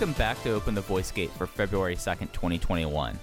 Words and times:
Welcome 0.00 0.12
back 0.14 0.42
to 0.44 0.54
Open 0.54 0.74
the 0.74 0.80
Voice 0.80 1.10
Gate 1.10 1.30
for 1.32 1.46
February 1.46 1.94
2nd, 1.94 2.32
2021. 2.32 3.18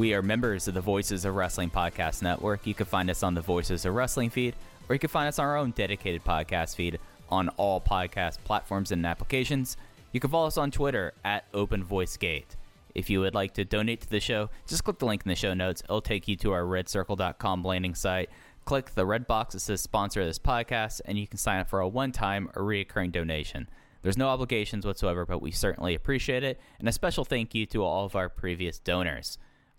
We 0.00 0.14
are 0.14 0.22
members 0.22 0.66
of 0.66 0.72
the 0.72 0.80
Voices 0.80 1.26
of 1.26 1.34
Wrestling 1.34 1.68
Podcast 1.68 2.22
Network. 2.22 2.66
You 2.66 2.72
can 2.72 2.86
find 2.86 3.10
us 3.10 3.22
on 3.22 3.34
the 3.34 3.42
Voices 3.42 3.84
of 3.84 3.92
Wrestling 3.92 4.30
feed, 4.30 4.54
or 4.88 4.94
you 4.94 4.98
can 4.98 5.10
find 5.10 5.28
us 5.28 5.38
on 5.38 5.44
our 5.44 5.58
own 5.58 5.72
dedicated 5.72 6.24
podcast 6.24 6.74
feed 6.74 6.98
on 7.28 7.50
all 7.58 7.82
podcast 7.82 8.38
platforms 8.44 8.92
and 8.92 9.04
applications. 9.04 9.76
You 10.12 10.18
can 10.20 10.30
follow 10.30 10.46
us 10.46 10.56
on 10.56 10.70
Twitter 10.70 11.12
at 11.22 11.44
Open 11.52 11.84
Voice 11.84 12.16
Gate. 12.16 12.56
If 12.94 13.10
you 13.10 13.20
would 13.20 13.34
like 13.34 13.52
to 13.52 13.64
donate 13.66 14.00
to 14.00 14.08
the 14.08 14.20
show, 14.20 14.48
just 14.66 14.84
click 14.84 14.98
the 14.98 15.04
link 15.04 15.24
in 15.26 15.28
the 15.28 15.36
show 15.36 15.52
notes. 15.52 15.82
It'll 15.84 16.00
take 16.00 16.26
you 16.26 16.36
to 16.36 16.52
our 16.52 16.62
redcircle.com 16.62 17.62
landing 17.62 17.94
site. 17.94 18.30
Click 18.64 18.94
the 18.94 19.04
red 19.04 19.26
box 19.26 19.52
that 19.52 19.60
says 19.60 19.82
sponsor 19.82 20.24
this 20.24 20.38
podcast, 20.38 21.02
and 21.04 21.18
you 21.18 21.26
can 21.26 21.36
sign 21.36 21.60
up 21.60 21.68
for 21.68 21.80
a 21.80 21.86
one 21.86 22.12
time 22.12 22.48
or 22.56 22.62
reoccurring 22.62 23.12
donation. 23.12 23.68
There's 24.00 24.16
no 24.16 24.28
obligations 24.28 24.86
whatsoever, 24.86 25.26
but 25.26 25.42
we 25.42 25.50
certainly 25.50 25.94
appreciate 25.94 26.42
it. 26.42 26.58
And 26.78 26.88
a 26.88 26.92
special 26.92 27.26
thank 27.26 27.54
you 27.54 27.66
to 27.66 27.84
all 27.84 28.06
of 28.06 28.16
our 28.16 28.30
previous 28.30 28.78
donors. 28.78 29.36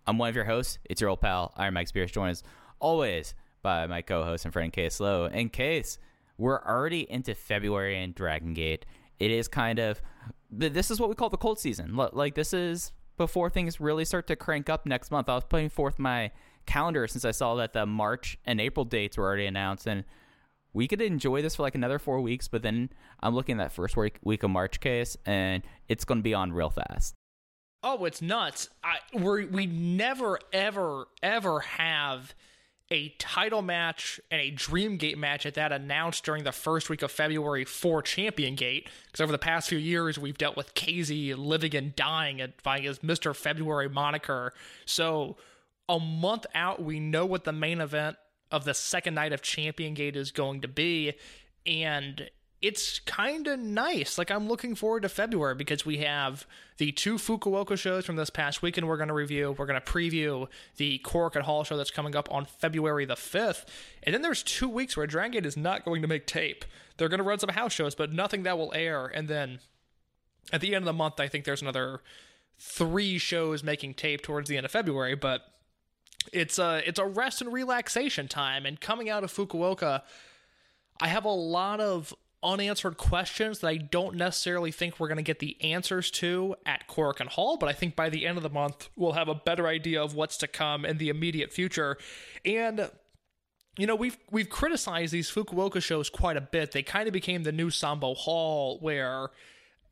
I'm 0.07 0.17
one 0.17 0.29
of 0.29 0.35
your 0.35 0.45
hosts. 0.45 0.79
It's 0.85 1.01
your 1.01 1.09
old 1.09 1.22
pal, 1.22 1.53
Iron 1.57 1.73
Mike 1.73 1.88
Spears, 1.88 2.12
joined 2.12 2.31
as 2.31 2.44
always 2.79 3.34
by 3.62 3.88
my 3.88 4.01
co 4.01 4.23
host 4.23 4.45
and 4.45 4.53
friend 4.53 4.73
Case 4.73 5.00
Lowe. 5.00 5.25
In 5.25 5.50
case 5.50 5.97
we're 6.38 6.62
already 6.63 7.09
into 7.09 7.35
February 7.35 8.01
in 8.01 8.13
Dragon 8.13 8.53
Gate, 8.53 8.85
it 9.19 9.31
is 9.31 9.47
kind 9.47 9.79
of 9.79 10.01
this 10.51 10.91
is 10.91 11.00
what 11.00 11.09
we 11.09 11.16
call 11.16 11.29
the 11.29 11.38
cold 11.38 11.59
season. 11.59 11.95
Like, 11.95 12.35
this 12.35 12.53
is 12.53 12.91
before 13.17 13.50
things 13.50 13.79
really 13.79 14.03
start 14.03 14.28
to 14.28 14.35
crank 14.35 14.69
up 14.69 14.85
next 14.85 15.12
month. 15.12 15.29
I 15.29 15.35
was 15.35 15.45
putting 15.45 15.69
forth 15.69 15.97
my 15.97 16.31
calendar 16.66 17.07
since 17.07 17.23
I 17.23 17.31
saw 17.31 17.56
that 17.56 17.73
the 17.73 17.85
March 17.85 18.38
and 18.45 18.59
April 18.59 18.83
dates 18.83 19.18
were 19.18 19.25
already 19.25 19.45
announced, 19.45 19.88
and 19.88 20.03
we 20.73 20.88
could 20.88 21.01
enjoy 21.01 21.41
this 21.41 21.56
for 21.56 21.63
like 21.63 21.75
another 21.75 22.00
four 22.00 22.19
weeks, 22.22 22.47
but 22.47 22.63
then 22.63 22.89
I'm 23.22 23.35
looking 23.35 23.59
at 23.59 23.66
that 23.66 23.72
first 23.72 23.95
week, 23.95 24.19
week 24.23 24.44
of 24.44 24.50
March 24.50 24.79
case, 24.79 25.16
and 25.25 25.63
it's 25.88 26.06
going 26.06 26.19
to 26.19 26.23
be 26.23 26.33
on 26.33 26.51
real 26.51 26.69
fast. 26.69 27.16
Oh, 27.84 28.06
it's 28.06 28.22
nuts. 28.22 28.69
I 28.84 28.97
we 29.14 29.46
we 29.46 29.66
never 29.66 30.40
ever 30.53 31.08
ever 31.24 31.59
have 31.62 32.36
a 32.92 33.09
title 33.18 33.62
match 33.62 34.19
and 34.30 34.42
a 34.42 34.52
Dream 34.52 34.97
Gate 34.97 35.18
match 35.18 35.46
at 35.46 35.53
that 35.53 35.72
announced 35.72 36.25
during 36.25 36.44
the 36.44 36.52
first 36.52 36.90
week 36.90 37.02
of 37.02 37.12
February 37.12 37.64
for 37.64 38.02
Champion 38.02 38.56
Gate. 38.56 38.90
Because 39.06 39.22
over 39.22 39.31
the 39.31 39.38
past 39.38 39.69
few 39.69 39.78
years, 39.78 40.19
we've 40.19 40.38
dealt 40.38 40.58
with 40.58 40.74
KZ 40.75 41.36
living 41.38 41.74
and 41.74 41.96
dying 41.96 42.42
at 42.42 42.62
by 42.62 42.81
his 42.81 43.00
Mr. 43.00 43.34
February 43.34 43.88
moniker. 43.88 44.53
So 44.86 45.38
a 45.88 46.00
month 46.00 46.46
out, 46.53 46.84
we 46.84 47.00
know 47.00 47.25
what 47.25 47.46
the 47.46 47.53
main 47.53 47.80
event 47.80 48.18
of 48.52 48.66
the 48.66 48.74
second 48.74 49.16
night 49.16 49.31
of 49.31 49.42
Champion 49.42 49.94
Gate 49.94 50.18
is 50.18 50.31
going 50.31 50.62
to 50.62 50.68
be, 50.68 51.13
and 51.66 52.30
it's 52.61 52.99
kind 52.99 53.47
of 53.47 53.59
nice. 53.59 54.17
Like 54.17 54.29
I'm 54.29 54.47
looking 54.47 54.75
forward 54.75 55.01
to 55.01 55.09
February 55.09 55.55
because 55.55 55.83
we 55.85 55.97
have 55.97 56.45
the 56.77 56.91
two 56.91 57.16
Fukuoka 57.16 57.77
shows 57.77 58.05
from 58.05 58.17
this 58.17 58.29
past 58.29 58.61
weekend 58.61 58.88
we're 58.88 58.97
going 58.97 59.07
to 59.07 59.16
review. 59.16 59.55
We're 59.57 59.66
going 59.66 59.81
to 59.81 59.91
preview 59.91 60.47
the 60.77 61.00
Korakuen 61.03 61.41
Hall 61.41 61.63
show 61.63 61.75
that's 61.75 61.89
coming 61.89 62.16
up 62.16 62.31
on 62.31 62.45
February 62.45 63.05
the 63.05 63.16
5th. 63.16 63.66
And 64.03 64.13
then 64.13 64.21
there's 64.21 64.44
two 64.44 64.69
weeks 64.69 64.95
where 64.95 65.07
Dragon 65.07 65.31
Gate 65.31 65.45
is 65.45 65.57
not 65.57 65.83
going 65.83 66.03
to 66.03 66.07
make 66.07 66.27
tape. 66.27 66.63
They're 66.97 67.09
going 67.09 67.17
to 67.17 67.23
run 67.23 67.39
some 67.39 67.50
house 67.50 67.73
shows, 67.73 67.95
but 67.95 68.13
nothing 68.13 68.44
that 68.44 68.59
will 68.59 68.71
air. 68.75 69.07
And 69.07 69.27
then 69.27 69.59
at 70.53 70.61
the 70.61 70.75
end 70.75 70.83
of 70.83 70.88
the 70.88 70.94
month, 70.94 71.19
I 71.19 71.27
think 71.27 71.45
there's 71.45 71.63
another 71.63 72.01
three 72.59 73.17
shows 73.17 73.63
making 73.63 73.95
tape 73.95 74.21
towards 74.21 74.50
the 74.50 74.57
end 74.57 74.66
of 74.67 74.71
February, 74.71 75.16
but 75.16 75.41
it's 76.31 76.59
a 76.59 76.88
it's 76.88 77.00
a 77.00 77.05
rest 77.05 77.41
and 77.41 77.51
relaxation 77.51 78.27
time 78.27 78.67
and 78.67 78.79
coming 78.79 79.09
out 79.09 79.23
of 79.23 79.33
Fukuoka 79.33 80.03
I 81.01 81.07
have 81.07 81.25
a 81.25 81.29
lot 81.29 81.79
of 81.79 82.13
unanswered 82.44 82.97
questions 82.97 83.59
that 83.59 83.68
I 83.68 83.78
don't 83.78 84.16
necessarily 84.16 84.72
think 84.72 85.00
we're 85.00 85.07
going 85.07 85.18
to 85.18 85.24
get 85.24 85.40
the 85.40 85.62
answers 85.62 86.09
to 86.12 86.56
at 86.66 86.88
Korakuen 86.88 87.28
Hall, 87.28 87.57
but 87.57 87.69
I 87.69 87.74
think 87.74 87.96
by 87.96 88.09
the 88.09 88.25
end 88.25 88.38
of 88.38 88.44
the 88.44 88.50
month 88.50 88.90
we'll 88.96 89.13
have 89.13 89.28
a 89.28 89.35
better 89.35 89.68
idea 89.68 90.02
of 90.02 90.16
what's 90.16 90.38
to 90.38 90.47
come 90.47 90.85
in 90.85 90.97
the 90.97 91.09
immediate 91.09 91.53
future. 91.53 91.97
And 92.46 92.90
you 93.78 93.88
know, 93.88 93.96
we've 93.96 94.18
we've 94.30 94.50
criticized 94.50 95.13
these 95.13 95.31
Fukuoka 95.31 95.81
shows 95.81 96.09
quite 96.09 96.38
a 96.38 96.41
bit. 96.41 96.72
They 96.72 96.84
kind 96.84 97.07
of 97.07 97.13
became 97.13 97.44
the 97.44 97.51
new 97.51 97.69
Sambo 97.69 98.13
Hall 98.13 98.80
where 98.80 99.30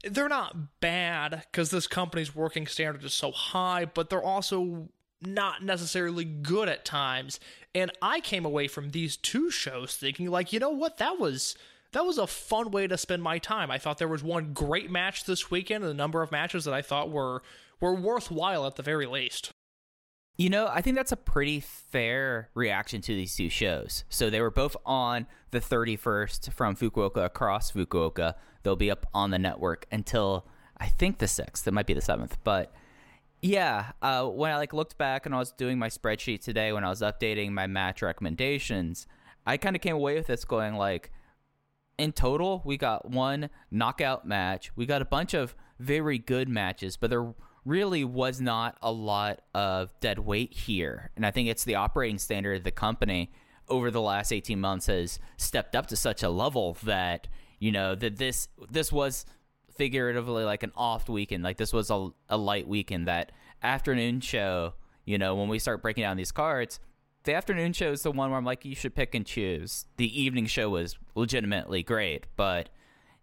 they're 0.03 0.29
not 0.29 0.79
bad 0.81 1.43
because 1.51 1.71
this 1.71 1.87
company's 1.87 2.35
working 2.35 2.67
standard 2.67 3.03
is 3.03 3.13
so 3.13 3.31
high, 3.31 3.85
but 3.85 4.09
they're 4.09 4.23
also 4.23 4.89
not 5.21 5.63
necessarily 5.63 6.23
good 6.23 6.69
at 6.69 6.85
times. 6.85 7.39
And 7.75 7.91
I 8.01 8.19
came 8.19 8.45
away 8.45 8.67
from 8.67 8.91
these 8.91 9.17
two 9.17 9.51
shows 9.51 9.95
thinking 9.95 10.29
like, 10.29 10.53
you 10.53 10.59
know 10.59 10.69
what, 10.69 10.97
that 10.97 11.19
was 11.19 11.55
that 11.91 12.05
was 12.05 12.17
a 12.17 12.27
fun 12.27 12.71
way 12.71 12.87
to 12.87 12.97
spend 12.97 13.23
my 13.23 13.39
time. 13.39 13.71
I 13.71 13.77
thought 13.77 13.97
there 13.97 14.07
was 14.07 14.23
one 14.23 14.53
great 14.53 14.91
match 14.91 15.25
this 15.25 15.49
weekend 15.49 15.83
and 15.83 15.91
a 15.91 15.95
number 15.95 16.21
of 16.21 16.31
matches 16.31 16.65
that 16.65 16.73
I 16.73 16.81
thought 16.81 17.09
were 17.09 17.41
were 17.79 17.95
worthwhile 17.95 18.65
at 18.65 18.75
the 18.75 18.83
very 18.83 19.05
least. 19.05 19.51
You 20.37 20.49
know, 20.49 20.67
I 20.67 20.81
think 20.81 20.95
that's 20.95 21.11
a 21.11 21.17
pretty 21.17 21.59
fair 21.59 22.49
reaction 22.53 23.01
to 23.01 23.13
these 23.13 23.35
two 23.35 23.49
shows. 23.49 24.05
So 24.09 24.29
they 24.29 24.39
were 24.39 24.51
both 24.51 24.75
on 24.85 25.27
the 25.51 25.59
31st 25.59 26.53
from 26.53 26.75
Fukuoka 26.75 27.25
across 27.25 27.71
Fukuoka. 27.71 28.35
They'll 28.63 28.77
be 28.77 28.91
up 28.91 29.05
on 29.13 29.31
the 29.31 29.39
network 29.39 29.85
until 29.91 30.47
I 30.77 30.87
think 30.87 31.17
the 31.17 31.25
6th. 31.25 31.67
It 31.67 31.73
might 31.73 31.87
be 31.87 31.93
the 31.93 32.01
7th, 32.01 32.33
but 32.43 32.73
yeah, 33.41 33.91
uh, 34.01 34.25
when 34.27 34.51
I 34.51 34.57
like 34.57 34.73
looked 34.73 34.97
back 34.97 35.25
and 35.25 35.33
I 35.33 35.39
was 35.39 35.51
doing 35.51 35.79
my 35.79 35.89
spreadsheet 35.89 36.41
today 36.41 36.71
when 36.71 36.83
I 36.83 36.89
was 36.89 37.01
updating 37.01 37.51
my 37.51 37.67
match 37.67 38.01
recommendations, 38.01 39.07
I 39.45 39.57
kind 39.57 39.75
of 39.75 39.81
came 39.81 39.95
away 39.95 40.15
with 40.15 40.27
this 40.27 40.45
going 40.45 40.75
like 40.75 41.11
in 41.99 42.13
total, 42.13 42.61
we 42.65 42.77
got 42.77 43.09
one 43.09 43.49
knockout 43.69 44.27
match. 44.27 44.71
We 44.75 44.85
got 44.85 45.01
a 45.01 45.05
bunch 45.05 45.33
of 45.33 45.55
very 45.79 46.17
good 46.17 46.49
matches, 46.49 46.97
but 46.97 47.09
there 47.09 47.33
really 47.65 48.03
was 48.03 48.41
not 48.41 48.77
a 48.81 48.91
lot 48.91 49.41
of 49.53 49.91
dead 49.99 50.19
weight 50.19 50.53
here. 50.53 51.11
And 51.15 51.25
I 51.25 51.31
think 51.31 51.49
it's 51.49 51.63
the 51.63 51.75
operating 51.75 52.17
standard 52.17 52.57
of 52.57 52.63
the 52.63 52.71
company 52.71 53.31
over 53.67 53.91
the 53.91 54.01
last 54.01 54.31
18 54.31 54.59
months 54.59 54.87
has 54.87 55.19
stepped 55.37 55.75
up 55.75 55.87
to 55.87 55.95
such 55.95 56.23
a 56.23 56.29
level 56.29 56.77
that, 56.83 57.27
you 57.59 57.71
know, 57.71 57.95
that 57.95 58.17
this 58.17 58.47
this 58.69 58.91
was 58.91 59.25
figuratively 59.75 60.43
like 60.43 60.63
an 60.63 60.71
off 60.75 61.07
weekend. 61.07 61.43
Like 61.43 61.57
this 61.57 61.71
was 61.71 61.89
a, 61.91 62.09
a 62.27 62.37
light 62.37 62.67
weekend 62.67 63.07
that 63.07 63.31
afternoon 63.61 64.21
show, 64.21 64.73
you 65.05 65.17
know, 65.17 65.35
when 65.35 65.47
we 65.49 65.59
start 65.59 65.81
breaking 65.81 66.03
down 66.03 66.17
these 66.17 66.31
cards, 66.31 66.79
the 67.23 67.33
afternoon 67.33 67.73
show 67.73 67.91
is 67.91 68.03
the 68.03 68.11
one 68.11 68.29
where 68.29 68.37
I'm 68.37 68.45
like, 68.45 68.65
you 68.65 68.75
should 68.75 68.95
pick 68.95 69.13
and 69.15 69.25
choose. 69.25 69.85
The 69.97 70.21
evening 70.21 70.45
show 70.47 70.69
was 70.69 70.97
legitimately 71.15 71.83
great, 71.83 72.25
but 72.35 72.69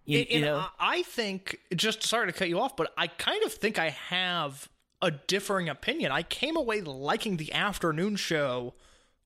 you, 0.05 0.21
And- 0.21 0.31
you 0.31 0.41
know, 0.43 0.67
I 0.79 0.99
I 0.99 1.03
think, 1.03 1.59
just 1.75 2.03
sorry 2.03 2.27
to 2.27 2.33
cut 2.33 2.49
you 2.49 2.61
off, 2.61 2.77
but 2.77 2.93
I 2.97 3.07
kind 3.09 3.43
of 3.45 3.53
think 3.53 3.79
I 3.79 3.91
have 3.91 4.69
a 5.03 5.11
differing 5.11 5.69
opinion. 5.69 6.11
I 6.13 6.23
came 6.23 6.57
away 6.57 6.81
liking 6.81 7.37
the 7.37 7.53
afternoon 7.53 8.17
show 8.17 8.75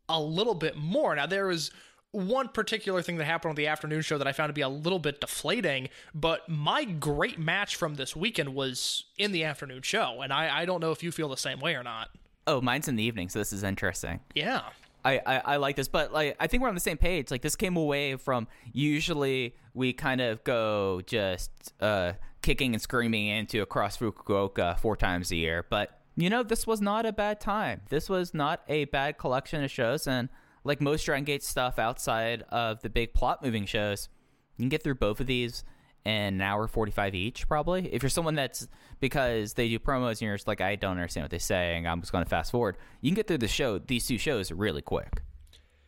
a 0.09 0.21
little 0.21 0.55
bit 0.55 0.77
more. 0.77 1.15
Now, 1.15 1.27
there 1.27 1.47
was 1.47 1.71
one 2.13 2.49
particular 2.49 3.03
thing 3.03 3.19
that 3.19 3.25
happened 3.25 3.51
on 3.51 3.55
the 3.57 3.69
afternoon 3.69 4.03
show 4.03 4.19
that 4.19 4.27
I 4.27 4.33
found 4.33 4.49
to 4.49 4.53
be 4.53 4.63
a 4.63 4.69
little 4.69 4.99
bit 4.99 5.21
deflating, 5.21 5.89
but 6.13 6.49
my 6.49 6.83
great 6.85 7.39
match 7.39 7.77
from 7.77 7.95
this 7.95 8.17
weekend 8.17 8.53
was 8.55 9.05
in 9.17 9.31
the 9.31 9.45
afternoon 9.45 9.83
show, 9.83 10.21
and 10.23 10.33
I, 10.33 10.63
I 10.63 10.65
don't 10.65 10.81
know 10.81 10.91
if 10.91 11.05
you 11.05 11.13
feel 11.13 11.29
the 11.29 11.37
same 11.37 11.61
way 11.61 11.77
or 11.77 11.85
not. 11.85 12.09
Oh, 12.51 12.61
mine's 12.61 12.89
in 12.89 12.97
the 12.97 13.03
evening, 13.03 13.29
so 13.29 13.39
this 13.39 13.53
is 13.53 13.63
interesting. 13.63 14.21
Yeah. 14.35 14.63
I, 15.05 15.21
I, 15.25 15.37
I 15.39 15.57
like 15.57 15.77
this, 15.77 15.89
but 15.89 16.13
like 16.13 16.37
I 16.39 16.47
think 16.47 16.63
we're 16.63 16.69
on 16.69 16.75
the 16.75 16.81
same 16.81 16.99
page. 16.99 17.31
Like 17.31 17.43
this 17.43 17.57
came 17.57 17.77
away 17.77 18.17
from 18.17 18.49
usually 18.73 19.55
we 19.73 19.93
kind 19.93 20.21
of 20.21 20.45
go 20.45 21.01
just 21.07 21.51
uh, 21.81 22.15
kicking 22.43 22.75
and 22.75 22.83
screaming 22.83 23.29
into 23.29 23.63
across 23.63 23.97
Fukuoka 23.97 24.79
four 24.79 24.97
times 24.97 25.31
a 25.31 25.37
year, 25.37 25.65
but 25.71 25.99
you 26.17 26.29
know 26.29 26.43
this 26.43 26.67
was 26.67 26.83
not 26.83 27.07
a 27.07 27.13
bad 27.13 27.41
time. 27.41 27.81
This 27.89 28.11
was 28.11 28.35
not 28.35 28.63
a 28.69 28.85
bad 28.87 29.17
collection 29.17 29.65
of 29.65 29.71
shows, 29.71 30.07
and 30.07 30.29
like 30.65 30.83
most 30.83 31.05
Dragon 31.05 31.25
Gate 31.25 31.43
stuff 31.43 31.79
outside 31.79 32.43
of 32.51 32.83
the 32.83 32.91
big 32.91 33.15
plot 33.15 33.43
moving 33.43 33.65
shows, 33.65 34.11
you 34.59 34.65
can 34.65 34.69
get 34.69 34.83
through 34.83 34.97
both 34.97 35.21
of 35.21 35.27
these 35.27 35.65
an 36.05 36.41
hour 36.41 36.67
45 36.67 37.15
each 37.15 37.47
probably 37.47 37.93
if 37.93 38.03
you're 38.03 38.11
someone 38.11 38.35
that's 38.35 38.67
because 39.01 39.53
they 39.55 39.69
do 39.69 39.79
promos 39.79 40.13
and 40.13 40.23
you're 40.23 40.37
just 40.37 40.49
like 40.49 40.61
i 40.61 40.75
don't 40.75 40.93
understand 40.93 41.25
what 41.25 41.31
they're 41.31 41.39
saying 41.39 41.87
i'm 41.87 42.01
just 42.01 42.11
going 42.11 42.25
to 42.25 42.31
fast 42.31 42.51
forward 42.51 42.77
you 43.03 43.11
can 43.11 43.15
get 43.15 43.27
through 43.27 43.39
the 43.39 43.49
show 43.49 43.79
these 43.79 44.07
two 44.07 44.17
shows 44.17 44.51
really 44.51 44.83
quick 44.83 45.23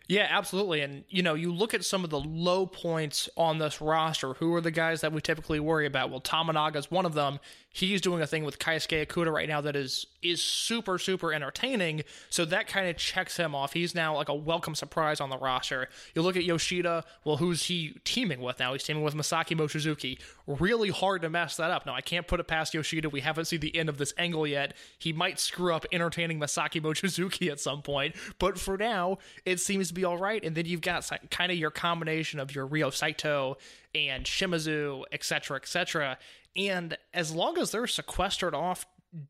Yeah, 0.08 0.26
absolutely. 0.28 0.82
And, 0.82 1.04
you 1.08 1.22
know, 1.22 1.34
you 1.34 1.54
look 1.54 1.72
at 1.72 1.84
some 1.84 2.04
of 2.04 2.10
the 2.10 2.20
low 2.20 2.66
points 2.66 3.30
on 3.36 3.58
this 3.58 3.80
roster. 3.80 4.34
Who 4.34 4.52
are 4.54 4.60
the 4.60 4.70
guys 4.70 5.00
that 5.00 5.12
we 5.12 5.20
typically 5.22 5.60
worry 5.60 5.86
about? 5.86 6.10
Well, 6.10 6.20
Tominaga's 6.20 6.90
one 6.90 7.06
of 7.06 7.14
them. 7.14 7.38
He's 7.72 8.00
doing 8.00 8.20
a 8.20 8.26
thing 8.26 8.44
with 8.44 8.58
Keisuke 8.58 9.06
Okuda 9.06 9.32
right 9.32 9.48
now 9.48 9.60
that 9.62 9.76
is 9.76 10.06
is 10.22 10.42
super, 10.42 10.98
super 10.98 11.32
entertaining. 11.32 12.02
So 12.30 12.44
that 12.44 12.68
kind 12.68 12.88
of 12.88 12.96
checks 12.96 13.36
him 13.36 13.54
off. 13.54 13.72
He's 13.72 13.94
now 13.94 14.14
like 14.14 14.28
a 14.28 14.34
welcome 14.34 14.74
surprise 14.74 15.20
on 15.20 15.30
the 15.30 15.38
roster. 15.38 15.88
You 16.14 16.22
look 16.22 16.36
at 16.36 16.44
Yoshida. 16.44 17.04
Well, 17.24 17.38
who's 17.38 17.64
he 17.64 17.96
teaming 18.04 18.40
with 18.40 18.58
now? 18.58 18.72
He's 18.72 18.84
teaming 18.84 19.02
with 19.02 19.14
Masaki 19.14 19.56
Mochizuki. 19.56 20.18
Really 20.46 20.90
hard 20.90 21.22
to 21.22 21.30
mess 21.30 21.56
that 21.56 21.70
up. 21.70 21.86
Now, 21.86 21.94
I 21.94 22.00
can't 22.00 22.26
put 22.26 22.40
it 22.40 22.46
past 22.46 22.74
Yoshida. 22.74 23.08
We 23.08 23.20
haven't 23.20 23.46
seen 23.46 23.60
the 23.60 23.74
end 23.76 23.88
of 23.88 23.98
this 23.98 24.14
angle 24.16 24.46
yet. 24.46 24.74
He 24.98 25.12
might 25.12 25.40
screw 25.40 25.74
up 25.74 25.86
entertaining 25.92 26.38
Masaki 26.38 26.80
Mochizuki 26.80 27.50
at 27.50 27.58
some 27.58 27.82
point. 27.82 28.14
But 28.38 28.58
for 28.58 28.76
now, 28.76 29.18
it 29.44 29.60
seems 29.60 29.88
to 29.88 29.94
be 29.94 30.04
all 30.04 30.18
right. 30.18 30.44
And 30.44 30.54
then 30.54 30.66
you've 30.66 30.82
got 30.82 31.10
kind 31.30 31.50
of 31.50 31.58
your 31.58 31.70
combination 31.70 32.38
of 32.38 32.54
your 32.54 32.66
Ryo 32.66 32.90
Saito 32.90 33.56
and 33.94 34.24
Shimizu, 34.24 35.02
etc., 35.12 35.56
etc. 35.56 36.18
And 36.56 36.96
as 37.14 37.34
long 37.34 37.58
as 37.58 37.70
they're 37.70 37.86
sequestered 37.86 38.54
off 38.54 38.86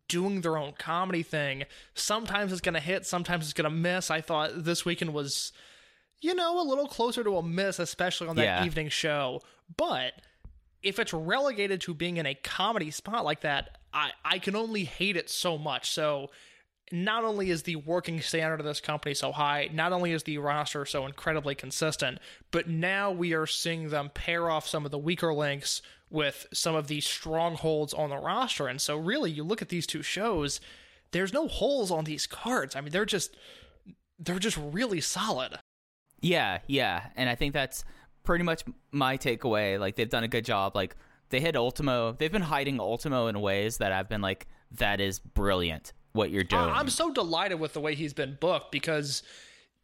doing 0.09 0.41
their 0.41 0.57
own 0.57 0.73
comedy 0.79 1.23
thing, 1.23 1.65
sometimes 1.95 2.53
it's 2.53 2.61
going 2.61 2.75
to 2.75 2.81
hit, 2.81 3.07
sometimes 3.07 3.45
it's 3.45 3.53
going 3.53 3.71
to 3.71 3.77
miss. 3.77 4.11
I 4.11 4.21
thought 4.21 4.65
this 4.65 4.85
weekend 4.85 5.13
was, 5.13 5.53
you 6.21 6.35
know, 6.35 6.61
a 6.61 6.67
little 6.69 6.87
closer 6.87 7.23
to 7.25 7.37
a 7.39 7.43
miss, 7.43 7.79
especially 7.79 8.29
on 8.29 8.37
that 8.37 8.43
Yeah. 8.45 8.65
evening 8.65 8.89
show. 8.89 9.41
But 9.77 10.15
if 10.83 10.99
it's 10.99 11.13
relegated 11.13 11.81
to 11.83 11.95
being 11.95 12.17
in 12.17 12.27
a 12.27 12.35
comedy 12.35 12.91
spot 12.91 13.25
like 13.25 13.43
that, 13.43 13.79
I, 13.93 14.11
I 14.25 14.39
can 14.39 14.57
only 14.57 14.85
hate 14.85 15.17
it 15.17 15.31
so 15.31 15.59
much. 15.59 15.91
So 15.91 16.31
not 16.91 17.25
only 17.25 17.51
is 17.51 17.63
the 17.63 17.77
working 17.77 18.21
standard 18.21 18.61
of 18.61 18.67
this 18.67 18.81
company 18.81 19.15
so 19.15 19.33
high, 19.33 19.69
not 19.73 19.93
only 19.93 20.13
is 20.13 20.25
the 20.25 20.39
roster 20.39 20.85
so 20.85 21.07
incredibly 21.07 21.55
consistent, 21.55 22.19
but 22.51 22.69
now 22.69 23.11
we 23.11 23.33
are 23.33 23.47
seeing 23.47 23.89
them 23.91 24.11
pair 24.13 24.51
off 24.51 24.69
some 24.69 24.85
of 24.85 24.91
the 24.91 24.99
weaker 24.99 25.33
links 25.33 25.83
with 26.13 26.47
some 26.53 26.75
of 26.77 26.87
these 26.87 27.05
strongholds 27.07 27.93
on 27.95 28.11
the 28.11 28.19
roster. 28.19 28.69
And 28.69 28.81
so 28.81 28.97
really 28.97 29.31
you 29.31 29.43
look 29.43 29.63
at 29.63 29.71
these 29.71 29.87
two 29.87 30.03
shows, 30.03 30.61
there's 31.11 31.33
no 31.33 31.49
holes 31.49 31.91
on 31.91 32.05
these 32.05 32.27
cards. 32.27 32.77
I 32.77 32.81
mean, 32.83 32.93
they're 32.93 33.05
just 33.05 33.37
they're 34.19 34.39
just 34.39 34.59
really 34.59 35.01
solid. 35.01 35.59
yeah 36.21 36.59
yeah 36.69 37.07
and 37.17 37.29
i 37.29 37.35
think 37.35 37.53
that's 37.53 37.85
pretty 38.23 38.45
much 38.45 38.63
my 38.93 39.17
takeaway 39.17 39.81
like 39.81 39.97
they've 39.97 40.11
done 40.11 40.23
a 40.23 40.29
good 40.29 40.45
job 40.45 40.77
like 40.77 40.95
they 41.31 41.41
hit 41.41 41.57
ultimo 41.57 42.13
they've 42.13 42.31
been 42.31 42.43
hiding 42.43 42.79
ultimo 42.79 43.27
in 43.27 43.41
ways 43.41 43.79
that 43.79 43.91
i've 43.91 44.09
been 44.09 44.21
like 44.21 44.47
that 44.71 45.01
is 45.01 45.19
brilliant 45.19 45.93
what 46.13 46.31
you're 46.31 46.45
doing 46.45 46.63
I'm 46.69 46.91
so 46.91 47.13
delighted 47.13 47.59
with 47.59 47.73
the 47.73 47.81
way 47.81 47.95
he's 47.97 48.13
been 48.13 48.37
booked 48.39 48.71
because 48.71 49.23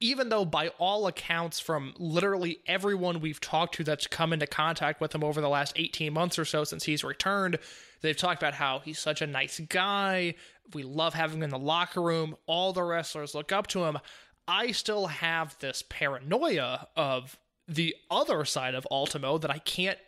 even 0.01 0.29
though 0.29 0.45
by 0.45 0.69
all 0.79 1.07
accounts 1.07 1.59
from 1.59 1.93
literally 1.99 2.61
everyone 2.67 3.21
we've 3.21 3.41
talked 3.41 3.75
to 3.75 3.85
that's 3.85 4.07
come 4.07 4.33
into 4.33 4.47
contact 4.47 5.01
with 5.01 5.15
him 5.15 5.25
over 5.25 5.41
the 5.41 5.49
last 5.49 5.73
18 5.77 6.13
months 6.13 6.39
or 6.39 6.45
so 6.45 6.65
since 6.65 6.85
he's 6.85 7.03
returned 7.03 7.59
they've 8.01 8.17
talked 8.17 8.41
about 8.43 8.55
how 8.55 8.79
he's 8.81 8.99
such 8.99 9.23
a 9.23 9.27
nice 9.27 9.59
guy. 9.69 10.35
We 10.75 10.83
love 10.83 11.15
having 11.15 11.39
him 11.39 11.45
in 11.45 11.51
the 11.51 11.59
locker 11.59 12.03
room. 12.03 12.37
All 12.47 12.73
the 12.73 12.83
wrestlers 12.83 13.35
look 13.35 13.53
up 13.53 13.67
to 13.69 13.85
him. 13.85 13.99
I 14.47 14.71
still 14.73 15.07
have 15.07 15.59
this 15.59 15.83
paranoia 15.89 16.89
of 16.95 17.39
the 17.67 17.95
other 18.11 18.45
side 18.45 18.75
of 18.75 18.87
ultimo 18.91 19.37
that 19.39 19.51
i 19.51 19.59
can't 19.59 19.99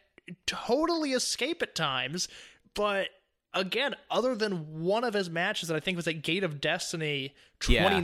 totally 0.46 1.12
escape 1.12 1.62
at 1.62 1.74
times. 1.74 2.28
But 2.74 3.08
again 3.52 3.96
other 4.10 4.36
than 4.36 4.80
one 4.80 5.02
of 5.02 5.12
his 5.12 5.28
matches 5.28 5.68
that 5.68 5.76
i 5.76 5.80
think 5.80 5.96
was 5.96 6.06
at 6.06 6.22
gate 6.22 6.44
of 6.44 6.60
destiny 6.60 7.34
Yeah. 7.74 8.00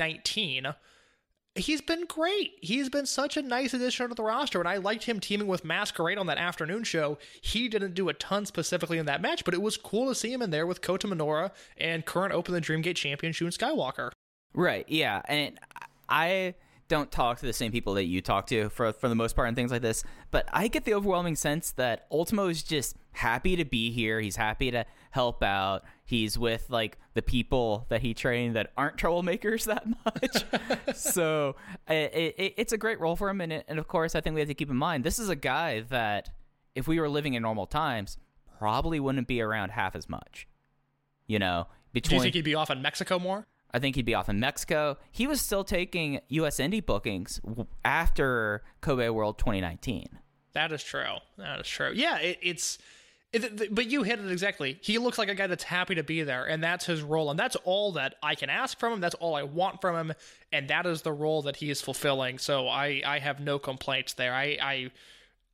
2019 1.56 1.67
he's 1.67 1.81
been 1.81 2.06
great. 2.06 2.53
He's 2.61 2.88
been 2.88 3.06
such 3.06 3.37
a 3.37 3.43
nice 3.43 3.75
addition 3.75 4.08
to 4.08 4.14
the 4.14 4.23
roster, 4.23 4.58
and 4.61 4.69
I 4.69 4.76
liked 4.76 5.05
him 5.05 5.20
teaming 5.20 5.47
with 5.47 5.64
Masquerade 5.64 6.19
on 6.19 6.26
that 6.26 6.38
afternoon 6.38 6.85
show. 6.85 7.19
He 7.41 7.69
didn't 7.69 7.94
do 7.94 8.08
a 8.08 8.14
ton 8.14 8.47
specifically 8.47 8.99
in 8.99 9.06
that 9.06 9.23
match, 9.23 9.44
but 9.44 9.55
it 9.55 9.62
was 9.62 9.76
cool 9.76 10.08
to 10.08 10.14
see 10.14 10.32
him 10.32 10.43
in 10.43 10.50
there 10.50 10.67
with 10.67 10.81
Kota 10.81 11.08
Minoura 11.08 11.50
and 11.76 12.05
current 12.05 12.32
Open 12.32 12.55
the 12.55 12.61
Dreamgate 12.61 12.97
champion 12.97 13.32
Shun 13.32 13.49
Skywalker. 13.49 14.11
Right. 14.55 14.88
Yeah. 14.88 15.23
And 15.26 15.58
I 16.08 16.55
don't 16.88 17.11
talk 17.11 17.38
to 17.41 17.47
the 17.47 17.53
same 17.53 17.73
people 17.73 17.94
that 17.94 18.05
you 18.05 18.20
talk 18.20 18.47
to 18.47 18.69
for 18.69 18.93
for 18.93 19.08
the 19.08 19.14
most 19.14 19.35
part 19.35 19.49
and 19.49 19.56
things 19.56 19.73
like 19.73 19.82
this, 19.82 20.05
but 20.31 20.49
I 20.53 20.69
get 20.69 20.85
the 20.85 20.94
overwhelming 20.94 21.35
sense 21.35 21.73
that 21.73 22.06
Ultimo 22.12 22.47
is 22.47 22.62
just 22.62 22.97
happy 23.12 23.56
to 23.56 23.64
be 23.64 23.91
here. 23.91 24.20
He's 24.20 24.37
happy 24.37 24.70
to 24.70 24.87
help 25.16 25.42
out. 25.42 25.82
He's 26.04 26.38
with 26.38 26.68
like 26.68 26.98
the 27.14 27.22
people 27.22 27.86
that 27.88 28.02
he 28.02 28.12
trained 28.12 28.54
that 28.54 28.70
aren't 28.76 28.98
troublemakers 28.98 29.64
that 29.64 29.84
much. 30.04 30.94
so 30.94 31.56
it, 31.88 32.34
it, 32.38 32.54
it's 32.58 32.72
a 32.74 32.78
great 32.78 33.00
role 33.00 33.16
for 33.16 33.30
him, 33.30 33.40
and 33.40 33.52
it, 33.52 33.64
and 33.66 33.78
of 33.78 33.88
course 33.88 34.14
I 34.14 34.20
think 34.20 34.34
we 34.34 34.40
have 34.40 34.48
to 34.48 34.54
keep 34.54 34.70
in 34.70 34.76
mind 34.76 35.04
this 35.04 35.18
is 35.18 35.30
a 35.30 35.36
guy 35.36 35.80
that 35.88 36.30
if 36.74 36.86
we 36.86 37.00
were 37.00 37.08
living 37.08 37.32
in 37.32 37.43
normal 37.43 37.67
times 37.67 38.19
probably 38.58 39.00
wouldn't 39.00 39.26
be 39.26 39.41
around 39.41 39.70
half 39.70 39.96
as 39.96 40.08
much. 40.08 40.46
You 41.26 41.38
know, 41.38 41.67
between. 41.93 42.10
Do 42.10 42.17
you 42.17 42.22
think 42.22 42.34
he'd 42.34 42.44
be 42.44 42.55
off 42.55 42.70
in 42.70 42.82
Mexico 42.82 43.19
more? 43.19 43.46
I 43.72 43.79
think 43.79 43.96
he'd 43.96 44.05
be 44.05 44.14
off 44.14 44.29
in 44.29 44.38
Mexico. 44.38 44.98
He 45.10 45.26
was 45.26 45.41
still 45.41 45.64
taking 45.64 46.20
U.S. 46.29 46.58
indie 46.58 46.84
bookings 46.84 47.41
after 47.84 48.62
Kobe 48.81 49.08
World 49.08 49.38
2019. 49.38 50.06
That 50.52 50.72
is 50.72 50.82
true. 50.82 51.17
That 51.36 51.60
is 51.60 51.67
true. 51.67 51.93
Yeah, 51.94 52.19
it, 52.19 52.38
it's. 52.43 52.79
It, 53.44 53.74
but 53.74 53.86
you 53.86 54.02
hit 54.02 54.20
it 54.20 54.31
exactly. 54.31 54.78
He 54.81 54.98
looks 54.98 55.19
like 55.19 55.28
a 55.28 55.34
guy 55.34 55.46
that's 55.46 55.64
happy 55.64 55.96
to 55.96 56.02
be 56.02 56.22
there, 56.22 56.44
and 56.44 56.62
that's 56.62 56.86
his 56.86 57.02
role, 57.02 57.31
and 57.31 57.38
that's 57.38 57.56
all 57.64 57.93
that 57.93 58.14
I 58.22 58.34
can 58.34 58.50
ask 58.50 58.78
from 58.78 58.94
him. 58.94 59.00
That's 59.00 59.14
all 59.16 59.34
I 59.34 59.43
want 59.43 59.81
from 59.81 59.96
him, 59.96 60.16
and 60.52 60.69
that 60.69 60.86
is 60.86 61.02
the 61.02 61.12
role 61.12 61.43
that 61.43 61.56
he 61.56 61.70
is 61.70 61.81
fulfilling. 61.81 62.38
So 62.38 62.69
I, 62.69 63.02
I 63.05 63.19
have 63.19 63.40
no 63.40 63.58
complaints 63.58 64.14
there. 64.14 64.32
I, 64.32 64.56
I 64.60 64.90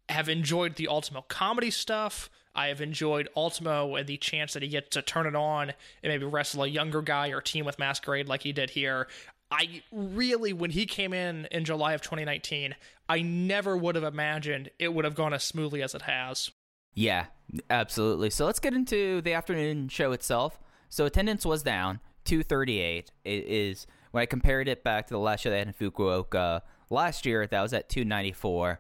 have 0.09 0.29
enjoyed 0.29 0.77
the 0.77 0.89
Ultimo 0.89 1.23
comedy 1.29 1.71
stuff. 1.71 2.31
I 2.55 2.69
have 2.69 2.81
enjoyed 2.81 3.29
Ultimo 3.37 3.97
and 3.97 4.07
the 4.07 4.19
chance 4.19 4.53
that 4.53 4.63
he 4.63 4.69
gets 4.69 4.91
to 4.91 5.03
turn 5.03 5.27
it 5.27 5.35
on 5.35 5.71
and 5.71 6.13
maybe 6.13 6.27
wrestle 6.27 6.65
a 6.65 6.69
younger 6.69 7.01
guy 7.01 7.29
or 7.29 7.41
team 7.41 7.65
with 7.65 7.79
Masquerade 7.79 8.29
like 8.29 8.43
he 8.43 8.53
did 8.53 8.71
here. 8.71 9.09
I 9.51 9.83
really, 9.91 10.53
when 10.53 10.71
he 10.71 10.87
came 10.87 11.13
in 11.13 11.47
in 11.51 11.65
July 11.65 11.95
of 11.95 12.03
2019, 12.03 12.75
I 13.09 13.23
never 13.23 13.77
would 13.77 13.95
have 13.95 14.05
imagined 14.05 14.71
it 14.79 14.93
would 14.93 15.05
have 15.05 15.15
gone 15.15 15.35
as 15.35 15.45
smoothly 15.45 15.83
as 15.83 15.95
it 15.95 16.03
has. 16.03 16.51
Yeah, 16.95 17.27
absolutely. 17.71 18.31
So 18.31 18.47
let's 18.47 18.59
get 18.59 18.75
into 18.75 19.21
the 19.23 19.33
afternoon 19.33 19.89
show 19.89 20.13
itself. 20.13 20.59
So 20.89 21.07
attendance 21.07 21.47
was 21.47 21.63
down 21.63 22.01
238. 22.25 23.11
It 23.25 23.31
is 23.31 23.87
when 24.11 24.23
I 24.23 24.27
compared 24.27 24.69
it 24.69 24.85
back 24.85 25.07
to 25.07 25.15
the 25.15 25.19
last 25.19 25.41
show 25.41 25.51
they 25.51 25.59
had 25.59 25.69
in 25.69 25.73
Fukuoka 25.75 26.63
last 26.91 27.27
year, 27.27 27.47
that 27.47 27.61
was 27.61 27.73
at 27.73 27.89
294. 27.89 28.79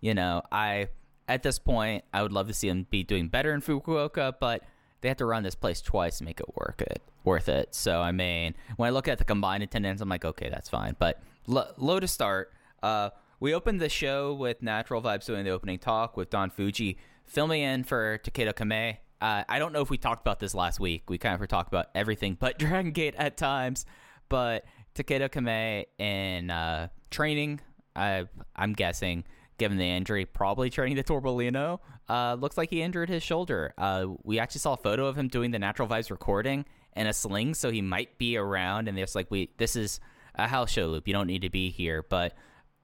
You 0.00 0.14
know, 0.14 0.42
I 0.52 0.88
at 1.26 1.42
this 1.42 1.58
point 1.58 2.04
I 2.12 2.22
would 2.22 2.32
love 2.32 2.46
to 2.48 2.54
see 2.54 2.68
them 2.68 2.86
be 2.90 3.02
doing 3.02 3.28
better 3.28 3.52
in 3.52 3.62
Fukuoka, 3.62 4.34
but 4.38 4.62
they 5.00 5.08
have 5.08 5.16
to 5.18 5.26
run 5.26 5.42
this 5.42 5.54
place 5.54 5.80
twice 5.80 6.18
to 6.18 6.24
make 6.24 6.40
it 6.40 6.46
work 6.56 6.82
it 6.82 7.02
worth 7.24 7.48
it. 7.48 7.74
So 7.74 8.00
I 8.00 8.12
mean, 8.12 8.54
when 8.76 8.86
I 8.86 8.90
look 8.90 9.08
at 9.08 9.18
the 9.18 9.24
combined 9.24 9.62
attendance, 9.62 10.00
I'm 10.00 10.08
like, 10.08 10.24
okay, 10.24 10.50
that's 10.50 10.68
fine. 10.68 10.94
But 10.98 11.20
lo- 11.46 11.72
low 11.78 11.98
to 11.98 12.06
start. 12.08 12.52
Uh, 12.82 13.10
we 13.40 13.54
opened 13.54 13.80
the 13.80 13.88
show 13.88 14.32
with 14.32 14.62
Natural 14.62 15.02
Vibes 15.02 15.26
doing 15.26 15.44
the 15.44 15.50
opening 15.50 15.78
talk 15.78 16.16
with 16.16 16.30
Don 16.30 16.50
Fuji 16.50 16.98
filming 17.26 17.62
in 17.62 17.84
for 17.84 18.18
Takedo 18.18 18.54
Kame. 18.54 18.98
Uh, 19.20 19.44
I 19.48 19.58
don't 19.58 19.72
know 19.72 19.80
if 19.80 19.90
we 19.90 19.96
talked 19.98 20.22
about 20.22 20.40
this 20.40 20.54
last 20.54 20.80
week. 20.80 21.08
We 21.08 21.18
kind 21.18 21.40
of 21.40 21.48
talked 21.48 21.68
about 21.68 21.86
everything 21.94 22.36
but 22.38 22.58
Dragon 22.58 22.92
Gate 22.92 23.14
at 23.16 23.36
times. 23.36 23.86
But 24.28 24.64
Takedo 24.94 25.30
Kame 25.30 25.84
in 25.98 26.50
uh, 26.50 26.88
training. 27.10 27.60
I, 27.96 28.26
I'm 28.56 28.72
guessing, 28.72 29.24
given 29.58 29.78
the 29.78 29.84
injury, 29.84 30.24
probably 30.26 30.70
training 30.70 30.96
the 30.96 31.04
Torbolino. 31.04 31.78
Uh, 32.08 32.36
looks 32.38 32.58
like 32.58 32.70
he 32.70 32.82
injured 32.82 33.08
his 33.08 33.22
shoulder. 33.22 33.72
Uh, 33.78 34.06
we 34.24 34.38
actually 34.38 34.60
saw 34.60 34.74
a 34.74 34.78
photo 34.78 35.06
of 35.06 35.16
him 35.16 35.28
doing 35.28 35.52
the 35.52 35.58
Natural 35.58 35.88
Vibes 35.88 36.10
recording 36.10 36.64
in 36.96 37.06
a 37.06 37.12
sling, 37.12 37.54
so 37.54 37.70
he 37.70 37.80
might 37.80 38.18
be 38.18 38.36
around. 38.36 38.88
And 38.88 38.98
there's 38.98 39.14
like, 39.14 39.30
we 39.30 39.50
this 39.56 39.76
is 39.76 40.00
a 40.34 40.48
house 40.48 40.70
show 40.70 40.86
loop. 40.86 41.06
You 41.06 41.14
don't 41.14 41.26
need 41.26 41.42
to 41.42 41.50
be 41.50 41.70
here, 41.70 42.04
but 42.08 42.34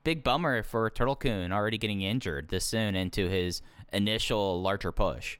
big 0.05 0.25
bummer 0.25 0.63
for 0.63 0.89
Turtle 0.91 1.17
Coon 1.17 1.53
already 1.53 1.79
getting 1.79 2.03
injured 2.03 2.49
this 2.49 2.65
soon 2.65 2.95
into 2.95 3.29
his 3.29 3.63
initial 3.93 4.61
larger 4.61 4.93
push. 4.93 5.39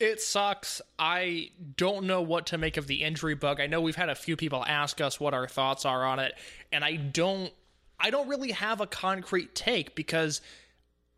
It 0.00 0.20
sucks. 0.20 0.82
I 0.98 1.50
don't 1.76 2.06
know 2.06 2.22
what 2.22 2.46
to 2.46 2.58
make 2.58 2.76
of 2.76 2.88
the 2.88 3.04
injury 3.04 3.34
bug. 3.34 3.60
I 3.60 3.68
know 3.68 3.80
we've 3.80 3.94
had 3.94 4.08
a 4.08 4.16
few 4.16 4.36
people 4.36 4.64
ask 4.66 5.00
us 5.00 5.20
what 5.20 5.32
our 5.32 5.46
thoughts 5.46 5.84
are 5.84 6.04
on 6.04 6.18
it, 6.18 6.34
and 6.72 6.84
I 6.84 6.96
don't 6.96 7.52
I 8.00 8.10
don't 8.10 8.28
really 8.28 8.50
have 8.50 8.80
a 8.80 8.86
concrete 8.86 9.54
take 9.54 9.94
because 9.94 10.40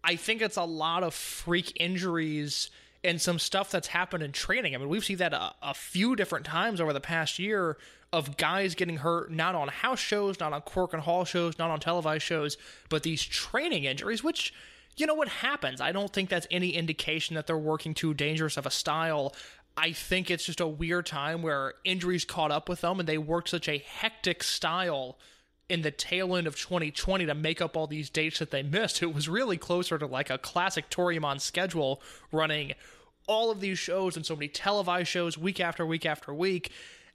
I 0.05 0.17
think 0.17 0.43
it's 0.43 0.59
a 0.59 0.65
lot 0.65 1.03
of 1.03 1.15
freak 1.15 1.73
injuries 1.81 2.69
and 3.03 3.21
some 3.21 3.39
stuff 3.39 3.71
that's 3.71 3.89
happened 3.89 4.23
in 4.23 4.33
training. 4.33 4.75
I 4.75 4.79
mean, 4.79 4.91
we've 4.91 5.05
seen 5.05 5.17
that 5.17 5.33
a, 5.33 5.55
a 5.63 5.75
few 5.75 6.15
different 6.15 6.45
times 6.45 6.81
over 6.81 6.93
the 6.93 7.01
past 7.01 7.39
year 7.39 7.79
of 8.13 8.37
guys 8.37 8.75
getting 8.75 8.99
hurt 8.99 9.31
not 9.31 9.55
on 9.55 9.69
house 9.69 9.99
shows, 9.99 10.39
not 10.41 10.53
on 10.53 10.61
Korakuen 10.63 11.01
Hall 11.01 11.25
shows, 11.25 11.59
not 11.59 11.71
on 11.71 11.81
televised 11.81 12.23
shows, 12.23 12.59
but 12.91 13.03
these 13.03 13.23
training 13.23 13.85
injuries, 13.85 14.23
which 14.23 14.53
you 14.97 15.07
know 15.07 15.15
what 15.15 15.29
happens. 15.29 15.81
I 15.81 15.93
don't 15.93 16.13
think 16.13 16.29
that's 16.29 16.47
any 16.51 16.71
indication 16.71 17.35
that 17.37 17.47
they're 17.47 17.59
working 17.59 17.95
too 17.95 18.15
dangerous 18.15 18.57
of 18.57 18.67
a 18.67 18.71
style. 18.71 19.35
I 19.77 19.93
think 19.93 20.31
it's 20.31 20.45
just 20.45 20.61
a 20.61 20.69
weird 20.69 21.07
time 21.07 21.43
where 21.43 21.75
injuries 21.85 22.25
caught 22.25 22.53
up 22.53 22.69
with 22.69 22.83
them 22.83 23.01
and 23.01 23.09
they 23.09 23.19
worked 23.19 23.49
such 23.49 23.69
a 23.69 23.79
hectic 23.79 24.43
style 24.43 25.19
in 25.69 25.83
the 25.83 25.91
tail 25.91 26.37
end 26.37 26.47
of 26.47 26.57
2020 26.57 27.27
to 27.27 27.35
make 27.35 27.61
up 27.61 27.77
all 27.77 27.87
these 27.87 28.11
dates 28.11 28.39
that 28.39 28.51
they 28.51 28.63
missed. 28.63 29.03
It 29.03 29.15
was 29.15 29.29
really 29.29 29.57
closer 29.57 29.99
to 29.99 30.07
like 30.07 30.31
a 30.31 30.39
classic 30.39 30.91
Toryumon 30.91 31.41
schedule 31.41 32.01
running 32.31 32.75
all 33.27 33.51
of 33.51 33.61
these 33.61 33.79
shows 33.79 34.17
and 34.17 34.25
so 34.25 34.37
many 34.37 34.49
televised 34.49 35.09
shows 35.09 35.39
week 35.39 35.61
after 35.61 35.87
week 35.87 36.07
after 36.07 36.33
week. 36.33 36.71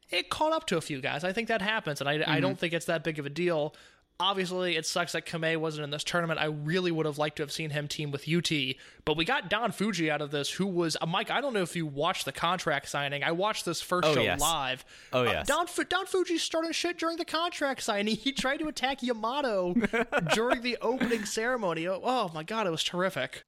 It 0.09 0.29
caught 0.29 0.51
up 0.51 0.65
to 0.67 0.77
a 0.77 0.81
few 0.81 1.01
guys. 1.01 1.23
I 1.23 1.33
think 1.33 1.49
that 1.49 1.61
happens, 1.61 2.01
and 2.01 2.09
I, 2.09 2.13
I 2.13 2.17
mm-hmm. 2.17 2.41
don't 2.41 2.59
think 2.59 2.73
it's 2.73 2.87
that 2.87 3.03
big 3.03 3.19
of 3.19 3.27
a 3.27 3.29
deal. 3.29 3.75
Obviously, 4.21 4.75
it 4.75 4.85
sucks 4.85 5.13
that 5.13 5.25
Kamei 5.25 5.55
wasn't 5.55 5.85
in 5.85 5.91
this 5.91 6.03
tournament. 6.03 6.41
I 6.41 6.45
really 6.47 6.91
would 6.91 7.05
have 7.05 7.17
liked 7.17 7.37
to 7.37 7.43
have 7.43 7.53
seen 7.53 7.69
him 7.69 7.87
team 7.87 8.11
with 8.11 8.27
UT, 8.27 8.51
but 9.05 9.15
we 9.15 9.23
got 9.23 9.49
Don 9.49 9.71
Fuji 9.71 10.11
out 10.11 10.21
of 10.21 10.29
this, 10.29 10.49
who 10.51 10.67
was 10.67 10.97
uh, 10.99 11.05
Mike. 11.05 11.31
I 11.31 11.39
don't 11.39 11.53
know 11.53 11.61
if 11.61 11.73
you 11.73 11.85
watched 11.85 12.25
the 12.25 12.33
contract 12.33 12.89
signing. 12.89 13.23
I 13.23 13.31
watched 13.31 13.63
this 13.63 13.81
first 13.81 14.05
Oh, 14.09 14.13
show 14.15 14.21
yes. 14.21 14.41
live. 14.41 14.83
Oh, 15.13 15.21
Uh, 15.21 15.31
yes. 15.31 15.47
Don 15.47 15.67
Fu- 15.67 15.85
Don 15.85 16.05
Fuji 16.05 16.37
started 16.37 16.75
shit 16.75 16.97
during 16.99 17.15
the 17.15 17.23
contract 17.25 17.81
signing. 17.81 18.17
He 18.29 18.33
tried 18.33 18.57
to 18.57 18.67
attack 18.67 19.01
Yamato 19.01 19.73
during 20.33 20.61
the 20.63 20.77
opening 20.81 21.23
ceremony. 21.23 21.87
Oh, 21.87 22.01
oh 22.03 22.29
my 22.33 22.43
god, 22.43 22.67
it 22.67 22.71
was 22.71 22.83
terrific. 22.83 23.43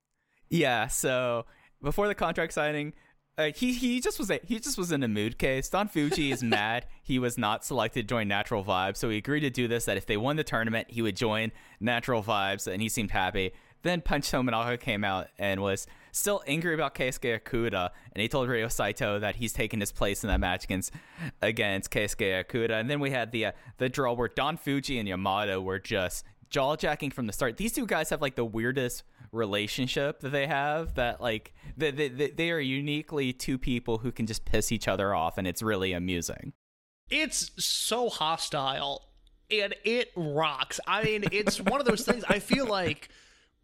Yeah, 0.49 0.87
so 0.87 1.45
before 1.83 2.07
the 2.07 2.15
contract 2.15 2.53
signing, 2.53 2.93
uh, 3.38 3.51
he 3.55 3.73
he 3.73 4.00
just 4.00 4.19
was 4.19 4.29
a, 4.29 4.39
he 4.43 4.59
just 4.59 4.77
was 4.77 4.91
in 4.91 5.03
a 5.03 5.07
mood 5.07 5.38
case. 5.38 5.69
Don 5.69 5.88
Fuji 5.88 6.31
is 6.31 6.43
mad 6.43 6.85
he 7.01 7.19
was 7.19 7.38
not 7.38 7.63
selected 7.63 8.07
to 8.07 8.07
join 8.07 8.27
Natural 8.27 8.63
Vibes, 8.63 8.97
so 8.97 9.09
he 9.09 9.17
agreed 9.17 9.41
to 9.41 9.50
do 9.50 9.67
this. 9.67 9.85
That 9.85 9.97
if 9.97 10.05
they 10.05 10.17
won 10.17 10.35
the 10.35 10.43
tournament, 10.43 10.88
he 10.89 11.01
would 11.01 11.15
join 11.15 11.51
Natural 11.79 12.23
Vibes, 12.23 12.67
and 12.67 12.81
he 12.81 12.89
seemed 12.89 13.11
happy. 13.11 13.51
Then 13.83 14.01
Punch 14.01 14.29
Tominaga 14.29 14.79
came 14.79 15.03
out 15.03 15.29
and 15.39 15.61
was 15.61 15.88
still 16.11 16.43
angry 16.45 16.73
about 16.73 16.93
Keisuke 16.93 17.41
Okuda, 17.41 17.89
and 18.13 18.21
he 18.21 18.27
told 18.27 18.47
Ryo 18.47 18.67
Saito 18.67 19.17
that 19.19 19.38
he's 19.38 19.53
taking 19.53 19.79
his 19.79 19.91
place 19.91 20.23
in 20.23 20.27
that 20.27 20.39
match 20.39 20.65
against 20.65 20.91
against 21.41 21.89
Keisuke 21.89 22.45
Okuda. 22.45 22.79
And 22.79 22.89
then 22.89 23.00
we 23.00 23.11
had 23.11 23.31
the 23.31 23.47
uh, 23.47 23.51
the 23.77 23.89
draw 23.89 24.13
where 24.13 24.27
Don 24.27 24.57
Fuji 24.57 25.00
and 25.00 25.07
Yamato 25.07 25.61
were 25.61 25.79
just 25.79 26.25
jaw 26.50 26.75
jacking 26.75 27.11
from 27.11 27.27
the 27.27 27.33
start. 27.33 27.57
These 27.57 27.73
two 27.73 27.85
guys 27.85 28.09
have 28.09 28.21
like 28.21 28.35
the 28.35 28.45
weirdest 28.45 29.03
relationship 29.31 30.19
that 30.19 30.29
they 30.29 30.45
have 30.45 30.95
that 30.95 31.21
like 31.21 31.53
they, 31.77 31.91
they, 31.91 32.09
they 32.09 32.51
are 32.51 32.59
uniquely 32.59 33.31
two 33.31 33.57
people 33.57 34.00
who 34.00 34.11
can 34.11 34.25
just 34.25 34.43
piss 34.43 34.71
each 34.71 34.88
other 34.89 35.15
off 35.15 35.38
and 35.38 35.47
it's 35.47 35.61
really 35.61 35.93
amusing 35.93 36.51
it's 37.11 37.51
so 37.63 38.09
hostile 38.09 39.11
and 39.51 39.75
it 39.83 40.11
rocks. 40.15 40.79
I 40.88 41.03
mean, 41.03 41.25
it's 41.31 41.59
one 41.59 41.79
of 41.79 41.85
those 41.85 42.03
things 42.03 42.23
I 42.27 42.39
feel 42.39 42.65
like 42.65 43.09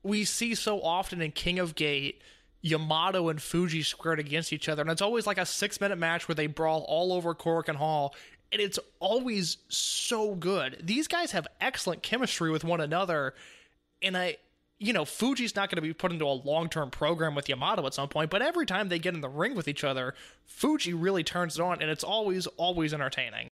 we 0.04 0.26
see 0.26 0.54
so 0.54 0.82
often 0.82 1.22
in 1.22 1.32
King 1.32 1.58
of 1.60 1.74
Gate. 1.74 2.22
Yamato 2.62 3.30
and 3.30 3.40
Fuji 3.40 3.84
squared 3.84 4.20
against 4.20 4.52
each 4.52 4.68
other, 4.68 4.82
and 4.82 4.90
it's 4.90 5.02
always 5.02 5.28
like 5.28 5.38
a 5.38 5.46
six 5.46 5.80
minute 5.80 5.98
match 5.98 6.28
where 6.28 6.36
they 6.36 6.48
brawl 6.48 6.84
all 6.90 7.14
over 7.14 7.34
Korakuen 7.36 7.76
Hall, 7.76 8.16
and 8.52 8.60
it's 8.60 8.80
always 9.00 9.58
so 9.70 10.34
good. 10.34 10.82
These 10.84 11.08
guys 11.08 11.32
have 11.32 11.48
excellent 11.62 12.02
chemistry 12.02 12.50
with 12.50 12.64
one 12.64 12.82
another, 12.82 13.36
and 14.02 14.18
I, 14.18 14.38
you 14.80 14.94
know, 14.94 15.06
Fuji's 15.06 15.56
not 15.56 15.70
going 15.70 15.78
to 15.78 15.82
be 15.82 15.94
put 15.94 16.12
into 16.12 16.26
a 16.26 16.34
long 16.34 16.70
term 16.70 16.90
program 16.92 17.34
with 17.36 17.50
Yamato 17.50 17.86
at 17.88 17.94
some 17.94 18.10
point, 18.10 18.30
but 18.30 18.42
every 18.42 18.66
time 18.66 18.90
they 18.90 19.00
get 19.00 19.14
in 19.16 19.22
the 19.22 19.30
ring 19.30 19.56
with 19.56 19.68
each 19.68 19.84
other, 19.84 20.14
Fuji 20.46 20.94
really 20.94 21.24
turns 21.24 21.58
it 21.58 21.62
on, 21.62 21.82
and 21.82 21.90
it's 21.90 22.04
always, 22.04 22.46
always 22.58 22.94
entertaining. 22.94 23.48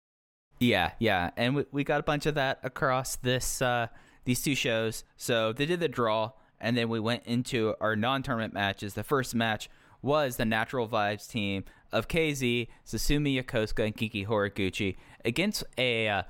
yeah 0.60 0.92
yeah 1.00 1.30
and 1.36 1.56
we, 1.56 1.64
we 1.72 1.82
got 1.84 1.98
a 1.98 2.02
bunch 2.04 2.26
of 2.26 2.34
that 2.36 2.58
across 2.62 3.16
this 3.16 3.60
uh 3.60 3.86
these 4.24 4.40
two 4.40 4.54
shows 4.54 5.02
so 5.16 5.52
they 5.52 5.66
did 5.66 5.80
the 5.80 5.88
draw 5.88 6.30
and 6.60 6.76
then 6.76 6.88
we 6.88 7.00
went 7.00 7.22
into 7.26 7.74
our 7.80 7.96
non-tournament 7.96 8.54
matches 8.54 8.94
the 8.94 9.02
first 9.02 9.34
match 9.34 9.68
was 10.00 10.36
the 10.36 10.44
natural 10.44 10.86
vibes 10.88 11.28
team 11.28 11.64
of 11.92 12.06
kz 12.06 12.68
susumu 12.86 13.42
yokosuka 13.42 13.84
and 13.84 13.96
genki 13.96 14.24
horiguchi 14.26 14.96
against 15.24 15.64
a 15.76 16.08
uh, 16.08 16.22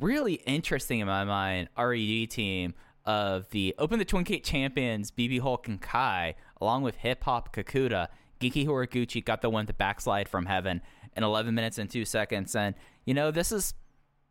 really 0.00 0.34
interesting 0.46 1.00
in 1.00 1.06
my 1.06 1.24
mind 1.24 1.68
red 1.76 2.30
team 2.30 2.72
of 3.10 3.48
the 3.50 3.74
open 3.78 3.98
the 3.98 4.04
twin 4.04 4.24
gate 4.24 4.44
champions 4.44 5.10
bb 5.10 5.40
hulk 5.40 5.66
and 5.68 5.80
kai 5.80 6.34
along 6.60 6.82
with 6.82 6.96
hip 6.96 7.24
hop 7.24 7.54
kakuta 7.54 8.08
Genki 8.40 8.66
Horiguchi 8.66 9.24
got 9.24 9.42
the 9.42 9.50
one 9.50 9.66
to 9.66 9.72
backslide 9.72 10.28
from 10.28 10.46
heaven 10.46 10.80
in 11.16 11.22
11 11.22 11.54
minutes 11.54 11.78
and 11.78 11.88
2 11.88 12.04
seconds. 12.04 12.56
And, 12.56 12.74
you 13.04 13.14
know, 13.14 13.30
this 13.30 13.52
is 13.52 13.74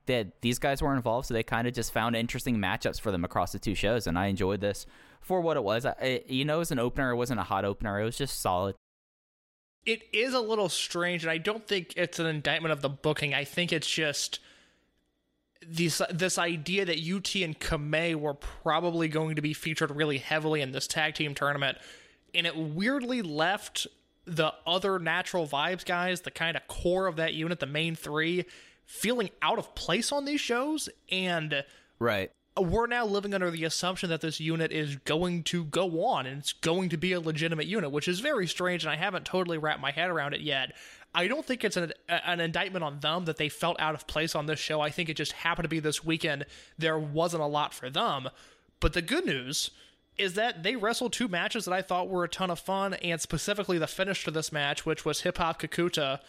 that 0.08 0.42
these 0.42 0.58
guys 0.58 0.82
were 0.82 0.96
involved, 0.96 1.28
so 1.28 1.34
they 1.34 1.44
kind 1.44 1.68
of 1.68 1.74
just 1.74 1.94
found 1.94 2.16
interesting 2.16 2.58
matchups 2.58 3.00
for 3.00 3.12
them 3.12 3.24
across 3.24 3.52
the 3.52 3.60
two 3.60 3.76
shows. 3.76 4.08
And 4.08 4.18
I 4.18 4.26
enjoyed 4.26 4.60
this 4.60 4.88
for 5.22 5.40
what 5.40 5.56
it 5.56 5.64
was. 5.64 5.86
I, 5.86 5.92
it, 6.02 6.30
you 6.30 6.44
know, 6.44 6.60
was 6.60 6.72
an 6.72 6.80
opener, 6.80 7.12
it 7.12 7.16
wasn't 7.16 7.40
a 7.40 7.44
hot 7.44 7.64
opener, 7.64 8.02
it 8.02 8.06
was 8.06 8.18
just 8.18 8.42
solid. 8.42 8.76
It 9.86 10.04
is 10.12 10.34
a 10.34 10.40
little 10.40 10.70
strange, 10.70 11.24
and 11.24 11.32
I 11.32 11.38
don't 11.38 11.66
think 11.66 11.94
it's 11.96 12.20
an 12.20 12.26
indictment 12.26 12.74
of 12.74 12.82
the 12.82 12.90
booking. 12.90 13.34
I 13.34 13.44
think 13.44 13.72
it's 13.72 13.90
just 13.90 14.40
this 15.66 16.02
this 16.12 16.38
idea 16.38 16.86
that 16.86 16.98
UT 16.98 17.36
and 17.36 17.60
Kamei 17.60 18.16
were 18.16 18.34
probably 18.34 19.08
going 19.08 19.36
to 19.36 19.42
be 19.42 19.54
featured 19.54 19.92
really 19.92 20.18
heavily 20.18 20.62
in 20.62 20.72
this 20.72 20.88
tag 20.88 21.16
team 21.16 21.36
tournament, 21.36 21.78
and 22.34 22.48
it 22.48 22.56
weirdly 22.56 23.22
left 23.22 23.88
the 24.26 24.54
other 24.66 25.00
natural 25.00 25.48
vibes 25.48 25.84
guys, 25.86 26.22
the 26.22 26.32
kind 26.32 26.56
of 26.56 26.68
core 26.68 27.08
of 27.08 27.16
that 27.18 27.34
unit, 27.34 27.60
the 27.60 27.66
main 27.66 27.96
three, 27.96 28.46
feeling 28.86 29.30
out 29.42 29.58
of 29.58 29.74
place 29.76 30.12
on 30.12 30.26
these 30.26 30.42
shows, 30.42 30.88
and 31.12 31.64
Right. 31.98 32.32
we're 32.56 32.88
now 32.88 33.06
living 33.06 33.34
under 33.34 33.50
the 33.52 33.64
assumption 33.66 34.10
that 34.10 34.22
this 34.22 34.40
unit 34.40 34.72
is 34.72 34.96
going 34.98 35.44
to 35.46 35.66
go 35.66 36.06
on 36.06 36.26
and 36.26 36.40
it's 36.40 36.54
going 36.54 36.90
to 36.90 36.98
be 36.98 37.12
a 37.14 37.20
legitimate 37.20 37.66
unit, 37.66 37.92
which 37.92 38.08
is 38.08 38.20
very 38.20 38.48
strange, 38.48 38.84
and 38.84 38.92
I 38.92 38.96
haven't 38.98 39.26
totally 39.26 39.58
wrapped 39.58 39.82
my 39.82 39.92
head 39.92 40.10
around 40.10 40.34
it 40.34 40.42
yet. 40.42 40.74
I 41.14 41.28
don't 41.28 41.46
think 41.46 41.64
it's 41.64 41.76
an, 41.78 41.92
an 42.10 42.40
indictment 42.40 42.84
on 42.84 43.00
them 43.00 43.26
that 43.26 43.38
they 43.38 43.50
felt 43.50 43.80
out 43.80 43.96
of 43.96 44.08
place 44.08 44.36
on 44.36 44.48
this 44.48 44.60
show. 44.60 44.82
I 44.82 44.90
think 44.90 45.10
it 45.10 45.18
just 45.18 45.32
happened 45.32 45.66
to 45.66 45.70
be 45.70 45.80
this 45.80 46.04
weekend. 46.04 46.46
There 46.78 46.98
wasn't 46.98 47.44
a 47.44 47.48
lot 47.48 47.74
for 47.74 47.90
them. 47.90 48.30
But 48.80 48.94
the 48.94 49.02
good 49.02 49.26
news 49.26 49.72
is 50.18 50.34
that 50.34 50.64
they 50.64 50.76
wrestled 50.76 51.14
two 51.14 51.28
matches 51.28 51.66
that 51.66 51.74
I 51.74 51.82
thought 51.82 52.10
were 52.10 52.24
a 52.24 52.30
ton 52.30 52.52
of 52.52 52.60
fun, 52.60 52.96
and 52.96 53.22
specifically 53.22 53.78
the 53.78 53.88
finish 53.88 54.26
to 54.26 54.32
this 54.32 54.52
match, 54.52 54.86
which 54.86 55.06
was 55.06 55.22
Hip 55.22 55.38
Hop 55.38 55.62
Kakuta 55.62 56.20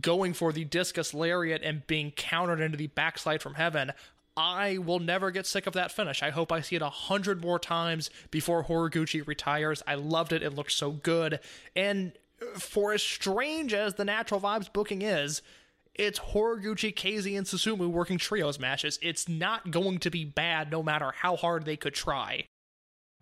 going 0.00 0.32
for 0.32 0.52
the 0.52 0.64
discus 0.64 1.14
lariat 1.14 1.62
and 1.62 1.86
being 1.86 2.10
countered 2.10 2.60
into 2.60 2.76
the 2.76 2.88
backslide 2.88 3.42
from 3.42 3.54
heaven. 3.54 3.92
I 4.36 4.78
will 4.78 4.98
never 4.98 5.30
get 5.30 5.46
sick 5.46 5.66
of 5.66 5.74
that 5.74 5.92
finish. 5.92 6.22
I 6.22 6.30
hope 6.30 6.50
I 6.50 6.60
see 6.60 6.74
it 6.74 6.82
a 6.82 6.90
hundred 6.90 7.40
more 7.40 7.58
times 7.58 8.10
before 8.30 8.64
Horiguchi 8.64 9.24
retires. 9.24 9.82
I 9.86 9.94
loved 9.94 10.32
it. 10.32 10.42
It 10.42 10.54
looked 10.54 10.72
so 10.72 10.90
good. 10.90 11.38
And 11.76 12.12
for 12.54 12.92
as 12.92 13.02
strange 13.02 13.74
as 13.74 13.94
the 13.94 14.04
Natural 14.04 14.40
Vibes 14.40 14.72
booking 14.72 15.02
is, 15.02 15.42
it's 15.94 16.18
Horiguchi, 16.18 16.92
KZ, 16.92 17.36
and 17.36 17.46
Susumu 17.46 17.88
working 17.88 18.18
trios 18.18 18.58
matches. 18.58 18.98
It's 19.00 19.28
not 19.28 19.70
going 19.70 19.98
to 19.98 20.10
be 20.10 20.24
bad 20.24 20.70
no 20.70 20.82
matter 20.82 21.12
how 21.16 21.36
hard 21.36 21.64
they 21.64 21.76
could 21.76 21.94
try. 21.94 22.46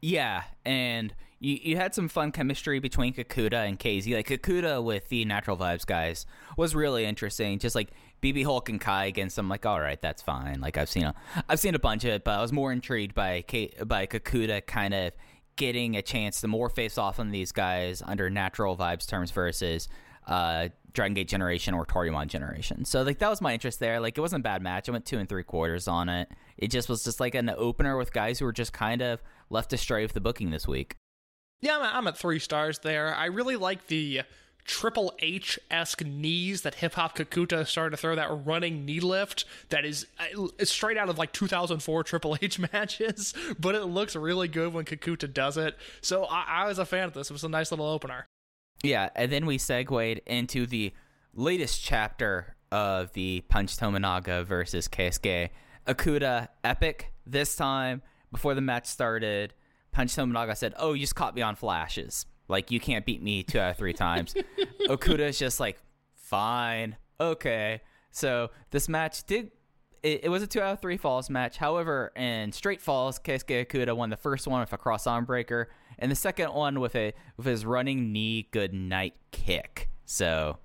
Yeah, 0.00 0.44
and 0.64 1.14
you, 1.38 1.58
you 1.62 1.76
had 1.76 1.94
some 1.94 2.08
fun 2.08 2.32
chemistry 2.32 2.78
between 2.78 3.12
Kakuta 3.12 3.68
and 3.68 3.78
KZ. 3.78 4.14
Like 4.14 4.28
Kakuta 4.28 4.82
with 4.82 5.08
the 5.10 5.24
Natural 5.24 5.56
Vibes 5.56 5.84
guys 5.84 6.24
was 6.56 6.74
really 6.74 7.04
interesting. 7.04 7.58
Just 7.58 7.74
like 7.74 7.90
BB 8.22 8.44
Hulk 8.44 8.68
and 8.68 8.80
Kai 8.80 9.04
against 9.06 9.36
them, 9.36 9.48
like 9.48 9.66
all 9.66 9.80
right, 9.80 10.00
that's 10.00 10.22
fine. 10.22 10.60
Like 10.60 10.78
I've 10.78 10.88
seen 10.88 11.04
a 11.04 11.14
I've 11.48 11.60
seen 11.60 11.74
a 11.74 11.78
bunch 11.78 12.04
of 12.04 12.10
it, 12.10 12.24
but 12.24 12.38
I 12.38 12.42
was 12.42 12.52
more 12.52 12.72
intrigued 12.72 13.14
by 13.14 13.42
K, 13.42 13.72
by 13.84 14.06
Kakuta 14.06 14.64
kind 14.64 14.94
of 14.94 15.12
getting 15.56 15.96
a 15.96 16.02
chance 16.02 16.40
to 16.40 16.48
more 16.48 16.68
face 16.68 16.98
off 16.98 17.20
on 17.20 17.30
these 17.30 17.52
guys 17.52 18.02
under 18.04 18.30
Natural 18.30 18.76
Vibes 18.76 19.06
terms 19.06 19.30
versus 19.30 19.88
uh, 20.26 20.68
Dragon 20.92 21.14
Gate 21.14 21.28
Generation 21.28 21.74
or 21.74 21.84
Toryumon 21.86 22.26
Generation. 22.28 22.84
So 22.84 23.02
like 23.02 23.18
that 23.18 23.28
was 23.28 23.40
my 23.40 23.52
interest 23.52 23.80
there. 23.80 24.00
Like 24.00 24.16
it 24.16 24.20
wasn't 24.20 24.40
a 24.40 24.44
bad 24.44 24.62
match. 24.62 24.88
I 24.88 24.92
went 24.92 25.06
two 25.06 25.18
and 25.18 25.28
three 25.28 25.42
quarters 25.42 25.88
on 25.88 26.08
it. 26.08 26.30
It 26.56 26.68
just 26.68 26.88
was 26.88 27.04
just 27.04 27.20
like 27.20 27.34
an 27.34 27.50
opener 27.50 27.96
with 27.96 28.12
guys 28.12 28.38
who 28.38 28.44
were 28.44 28.52
just 28.52 28.72
kind 28.72 29.02
of 29.02 29.22
left 29.50 29.72
astray 29.72 30.02
with 30.02 30.12
the 30.12 30.20
booking 30.20 30.50
this 30.50 30.68
week. 30.68 30.96
Yeah, 31.60 31.78
I'm 31.92 32.06
at 32.08 32.18
three 32.18 32.40
stars 32.40 32.80
there. 32.80 33.14
I 33.14 33.26
really 33.26 33.56
like 33.56 33.86
the 33.86 34.22
Triple 34.64 35.12
H 35.20 35.58
esque 35.70 36.04
knees 36.04 36.62
that 36.62 36.76
Hip 36.76 36.94
Hop 36.94 37.16
Kakuta 37.16 37.66
started 37.66 37.90
to 37.90 37.96
throw 37.96 38.14
that 38.14 38.28
running 38.44 38.84
knee 38.84 39.00
lift 39.00 39.44
that 39.70 39.84
is 39.84 40.06
uh, 40.18 40.64
straight 40.64 40.96
out 40.96 41.08
of 41.08 41.18
like 41.18 41.32
2004 41.32 42.04
Triple 42.04 42.36
H 42.40 42.58
matches, 42.72 43.34
but 43.58 43.74
it 43.74 43.84
looks 43.84 44.14
really 44.14 44.48
good 44.48 44.72
when 44.72 44.84
Kakuta 44.84 45.32
does 45.32 45.56
it. 45.56 45.76
So 46.00 46.24
I, 46.24 46.44
I 46.48 46.66
was 46.66 46.78
a 46.78 46.86
fan 46.86 47.04
of 47.04 47.14
this. 47.14 47.30
It 47.30 47.32
was 47.32 47.44
a 47.44 47.48
nice 47.48 47.70
little 47.70 47.86
opener. 47.86 48.26
Yeah, 48.82 49.10
and 49.14 49.30
then 49.30 49.46
we 49.46 49.58
segued 49.58 50.20
into 50.26 50.66
the 50.66 50.92
latest 51.34 51.82
chapter 51.82 52.56
of 52.70 53.12
the 53.12 53.42
Punch 53.48 53.76
Tominaga 53.76 54.44
versus 54.44 54.88
Keisuke 54.88 55.50
Okuda 55.86 56.48
epic. 56.64 57.12
This 57.26 57.54
time, 57.54 58.02
before 58.32 58.54
the 58.54 58.60
match 58.60 58.86
started, 58.86 59.54
Punch 59.92 60.16
Tominaga 60.16 60.56
said, 60.56 60.74
"Oh, 60.76 60.94
you 60.94 61.00
just 61.00 61.14
caught 61.14 61.36
me 61.36 61.42
on 61.42 61.54
flashes. 61.54 62.26
Like 62.52 62.70
you 62.70 62.78
can't 62.78 63.04
beat 63.04 63.22
me 63.22 63.42
two 63.42 63.58
out 63.58 63.72
of 63.72 63.76
three 63.78 63.92
times." 63.92 64.34
Okuda's 64.88 65.38
just 65.38 65.58
like, 65.58 65.78
"Fine, 66.14 66.96
okay." 67.18 67.80
So 68.12 68.50
this 68.70 68.88
match 68.88 69.24
did. 69.24 69.50
It, 70.02 70.24
it 70.24 70.28
was 70.28 70.42
a 70.42 70.46
two 70.46 70.60
out 70.60 70.74
of 70.74 70.80
three 70.80 70.96
falls 70.96 71.30
match. 71.30 71.56
However, 71.56 72.12
in 72.14 72.52
straight 72.52 72.80
falls, 72.80 73.18
Keisuke 73.18 73.66
Okuda 73.66 73.96
won 73.96 74.10
the 74.10 74.16
first 74.16 74.46
one 74.46 74.60
with 74.60 74.72
a 74.72 74.78
cross 74.78 75.06
arm 75.06 75.24
breaker, 75.24 75.70
and 75.98 76.10
the 76.10 76.16
second 76.16 76.52
one 76.52 76.78
with 76.78 76.94
a 76.94 77.14
with 77.36 77.46
his 77.46 77.66
running 77.66 78.12
knee 78.12 78.48
good 78.52 78.72
night 78.72 79.14
kick. 79.32 79.88
So 80.04 80.58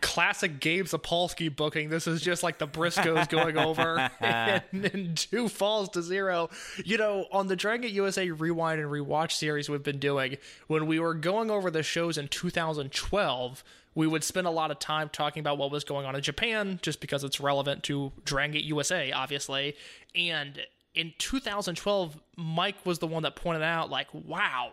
Classic 0.00 0.60
Gabe 0.60 0.86
Sapolsky 0.86 1.54
booking. 1.54 1.88
This 1.88 2.06
is 2.06 2.20
just 2.20 2.42
like 2.42 2.58
the 2.58 2.66
Briscoes 2.68 3.28
going 3.28 3.56
over 3.56 4.10
and, 4.20 4.62
and 4.72 5.16
two 5.16 5.48
falls 5.48 5.88
to 5.90 6.02
zero. 6.02 6.50
You 6.84 6.98
know, 6.98 7.26
on 7.32 7.46
the 7.46 7.56
Dragon 7.56 7.92
USA 7.92 8.30
Rewind 8.30 8.80
and 8.80 8.90
Rewatch 8.90 9.32
series 9.32 9.68
we've 9.68 9.82
been 9.82 9.98
doing, 9.98 10.36
when 10.66 10.86
we 10.86 10.98
were 10.98 11.14
going 11.14 11.50
over 11.50 11.70
the 11.70 11.82
shows 11.82 12.18
in 12.18 12.28
2012, 12.28 13.64
we 13.94 14.06
would 14.06 14.22
spend 14.22 14.46
a 14.46 14.50
lot 14.50 14.70
of 14.70 14.78
time 14.78 15.08
talking 15.10 15.40
about 15.40 15.56
what 15.56 15.70
was 15.70 15.82
going 15.82 16.04
on 16.04 16.14
in 16.14 16.22
Japan, 16.22 16.78
just 16.82 17.00
because 17.00 17.24
it's 17.24 17.40
relevant 17.40 17.82
to 17.84 18.12
Dragon 18.24 18.62
USA, 18.62 19.10
obviously. 19.10 19.74
And 20.14 20.60
in 20.94 21.14
2012, 21.18 22.20
Mike 22.36 22.76
was 22.84 22.98
the 22.98 23.06
one 23.06 23.22
that 23.22 23.36
pointed 23.36 23.62
out, 23.62 23.90
like, 23.90 24.08
wow, 24.12 24.70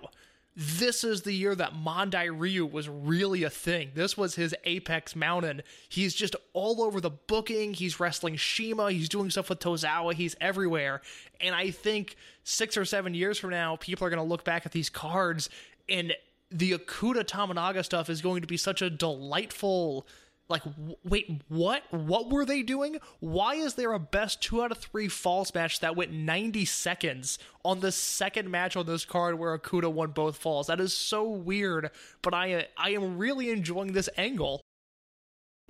this 0.55 1.03
is 1.03 1.23
the 1.23 1.33
year 1.33 1.55
that 1.55 1.73
Mondai 1.73 2.29
Ryu 2.31 2.65
was 2.65 2.87
really 2.87 3.43
a 3.43 3.49
thing. 3.49 3.91
This 3.95 4.15
was 4.15 4.35
his 4.35 4.55
apex 4.65 5.15
mountain. 5.15 5.63
He's 5.89 6.13
just 6.13 6.35
all 6.53 6.81
over 6.81 7.01
the 7.01 7.09
booking. 7.09 7.73
He's 7.73 7.99
wrestling 7.99 8.37
CIMA. 8.37 8.91
He's 8.91 9.09
doing 9.09 9.29
stuff 9.31 9.49
with 9.49 9.59
Tozawa. 9.59 10.13
He's 10.13 10.35
everywhere. 10.39 11.01
And 11.41 11.55
I 11.55 11.71
think 11.71 12.15
six 12.43 12.77
or 12.77 12.85
seven 12.85 13.13
years 13.13 13.39
from 13.39 13.49
now, 13.49 13.77
people 13.77 14.05
are 14.05 14.09
going 14.11 14.23
to 14.23 14.29
look 14.29 14.43
back 14.43 14.65
at 14.65 14.71
these 14.71 14.89
cards 14.89 15.49
and 15.89 16.13
the 16.53 16.73
Okuda 16.73 17.23
Tominaga 17.23 17.83
stuff 17.83 18.09
is 18.09 18.21
going 18.21 18.41
to 18.41 18.47
be 18.47 18.57
such 18.57 18.81
a 18.81 18.89
delightful 18.89 20.07
like 20.53 20.63
w- 20.63 20.95
wait 21.03 21.41
what 21.49 21.83
what 21.91 22.29
were 22.29 22.45
they 22.45 22.61
doing 22.63 22.97
why 23.19 23.55
is 23.55 23.73
there 23.73 23.91
a 23.91 23.99
best 23.99 24.41
two 24.41 24.63
out 24.63 24.71
of 24.71 24.77
three 24.77 25.07
falls 25.07 25.53
match 25.53 25.79
that 25.81 25.95
went 25.95 26.11
90 26.11 26.63
seconds 26.65 27.37
on 27.65 27.81
the 27.81 27.91
second 27.91 28.49
match 28.49 28.77
on 28.77 28.85
this 28.85 29.03
card 29.03 29.37
where 29.37 29.57
okuda 29.57 29.91
won 29.91 30.11
both 30.11 30.37
falls 30.37 30.67
that 30.67 30.79
is 30.79 30.93
so 30.93 31.27
weird 31.29 31.89
but 32.21 32.33
i 32.33 32.65
i 32.77 32.91
am 32.91 33.17
really 33.17 33.49
enjoying 33.49 33.91
this 33.93 34.07
angle 34.17 34.61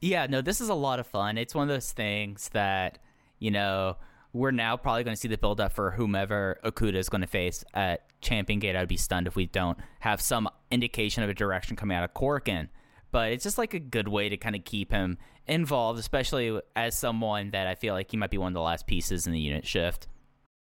Yeah, 0.02 0.28
no, 0.28 0.42
this 0.42 0.60
is 0.60 0.68
a 0.70 0.74
lot 0.74 1.00
of 1.00 1.08
fun. 1.08 1.38
It's 1.38 1.56
one 1.56 1.64
of 1.70 1.74
those 1.74 1.94
things 1.94 2.50
that, 2.50 3.00
you 3.40 3.52
know, 3.52 3.96
we're 4.34 4.52
now 4.52 4.76
probably 4.76 5.04
going 5.06 5.16
to 5.16 5.20
see 5.22 5.30
the 5.30 5.38
build 5.38 5.62
up 5.62 5.72
for 5.72 5.92
whomever 5.92 6.60
Okuda 6.66 6.96
is 6.96 7.08
going 7.08 7.22
to 7.22 7.28
face 7.28 7.64
at 7.74 8.02
Champion 8.20 8.60
Gate. 8.60 8.76
I'd 8.76 8.88
be 8.90 8.98
stunned 8.98 9.28
if 9.28 9.36
we 9.38 9.46
don't 9.46 9.78
have 10.02 10.20
some 10.20 10.50
indication 10.72 11.24
of 11.24 11.30
a 11.30 11.34
direction 11.34 11.78
coming 11.78 11.96
out 11.96 12.04
of 12.04 12.14
Korakuen. 12.14 12.68
But 13.14 13.32
it's 13.32 13.44
just 13.44 13.58
like 13.58 13.74
a 13.74 13.80
good 13.80 14.10
way 14.10 14.28
to 14.28 14.36
kind 14.36 14.56
of 14.56 14.66
keep 14.66 14.92
him 14.92 15.20
involved, 15.48 16.00
especially 16.00 16.60
as 16.76 16.98
someone 16.98 17.52
that 17.52 17.68
I 17.68 17.76
feel 17.76 17.94
like 17.94 18.12
he 18.12 18.18
might 18.18 18.32
be 18.32 18.38
one 18.38 18.48
of 18.48 18.54
the 18.56 18.62
last 18.62 18.88
pieces 18.88 19.28
in 19.28 19.32
the 19.32 19.40
unit 19.40 19.66
shift. 19.66 20.08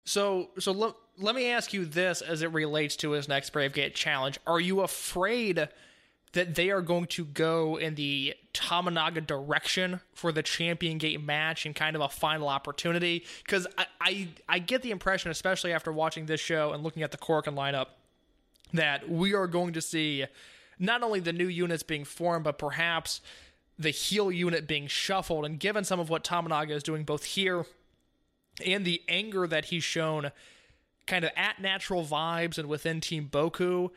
so 0.04 0.50
so 0.58 0.72
let, 0.72 0.94
let 1.16 1.34
me 1.34 1.48
ask 1.50 1.72
you 1.72 1.86
this 1.86 2.20
as 2.20 2.42
it 2.42 2.52
relates 2.52 2.96
to 2.96 3.12
his 3.12 3.28
next 3.28 3.50
brave 3.50 3.72
gate 3.72 3.94
challenge 3.94 4.38
are 4.46 4.60
you 4.60 4.80
afraid 4.80 5.68
that 6.34 6.56
they 6.56 6.70
are 6.70 6.82
going 6.82 7.06
to 7.06 7.24
go 7.24 7.76
in 7.76 7.94
the 7.94 8.34
Tominaga 8.52 9.24
direction 9.24 10.00
for 10.12 10.32
the 10.32 10.42
Champion 10.42 10.98
Gate 10.98 11.22
match 11.22 11.64
and 11.64 11.74
kind 11.74 11.94
of 11.94 12.02
a 12.02 12.08
final 12.08 12.48
opportunity. 12.48 13.24
Because 13.44 13.68
I, 13.78 13.86
I, 14.00 14.28
I 14.48 14.58
get 14.58 14.82
the 14.82 14.90
impression, 14.90 15.30
especially 15.30 15.72
after 15.72 15.92
watching 15.92 16.26
this 16.26 16.40
show 16.40 16.72
and 16.72 16.82
looking 16.82 17.04
at 17.04 17.12
the 17.12 17.18
Korakuen 17.18 17.54
lineup, 17.54 17.86
that 18.72 19.08
we 19.08 19.32
are 19.34 19.46
going 19.46 19.74
to 19.74 19.80
see 19.80 20.26
not 20.78 21.02
only 21.02 21.20
the 21.20 21.32
new 21.32 21.48
units 21.48 21.82
being 21.82 22.04
formed, 22.04 22.44
but 22.44 22.58
perhaps 22.58 23.20
the 23.78 23.90
heel 23.90 24.30
unit 24.30 24.66
being 24.66 24.86
shuffled. 24.86 25.44
And 25.44 25.58
given 25.58 25.84
some 25.84 26.00
of 26.00 26.10
what 26.10 26.24
Tominaga 26.24 26.70
is 26.70 26.82
doing 26.82 27.04
both 27.04 27.24
here 27.24 27.66
and 28.64 28.84
the 28.84 29.02
anger 29.08 29.46
that 29.46 29.66
he's 29.66 29.84
shown 29.84 30.30
kind 31.06 31.24
of 31.24 31.30
at 31.36 31.60
natural 31.60 32.04
vibes 32.04 32.58
and 32.58 32.68
within 32.68 33.00
Team 33.00 33.28
Boku, 33.30 33.90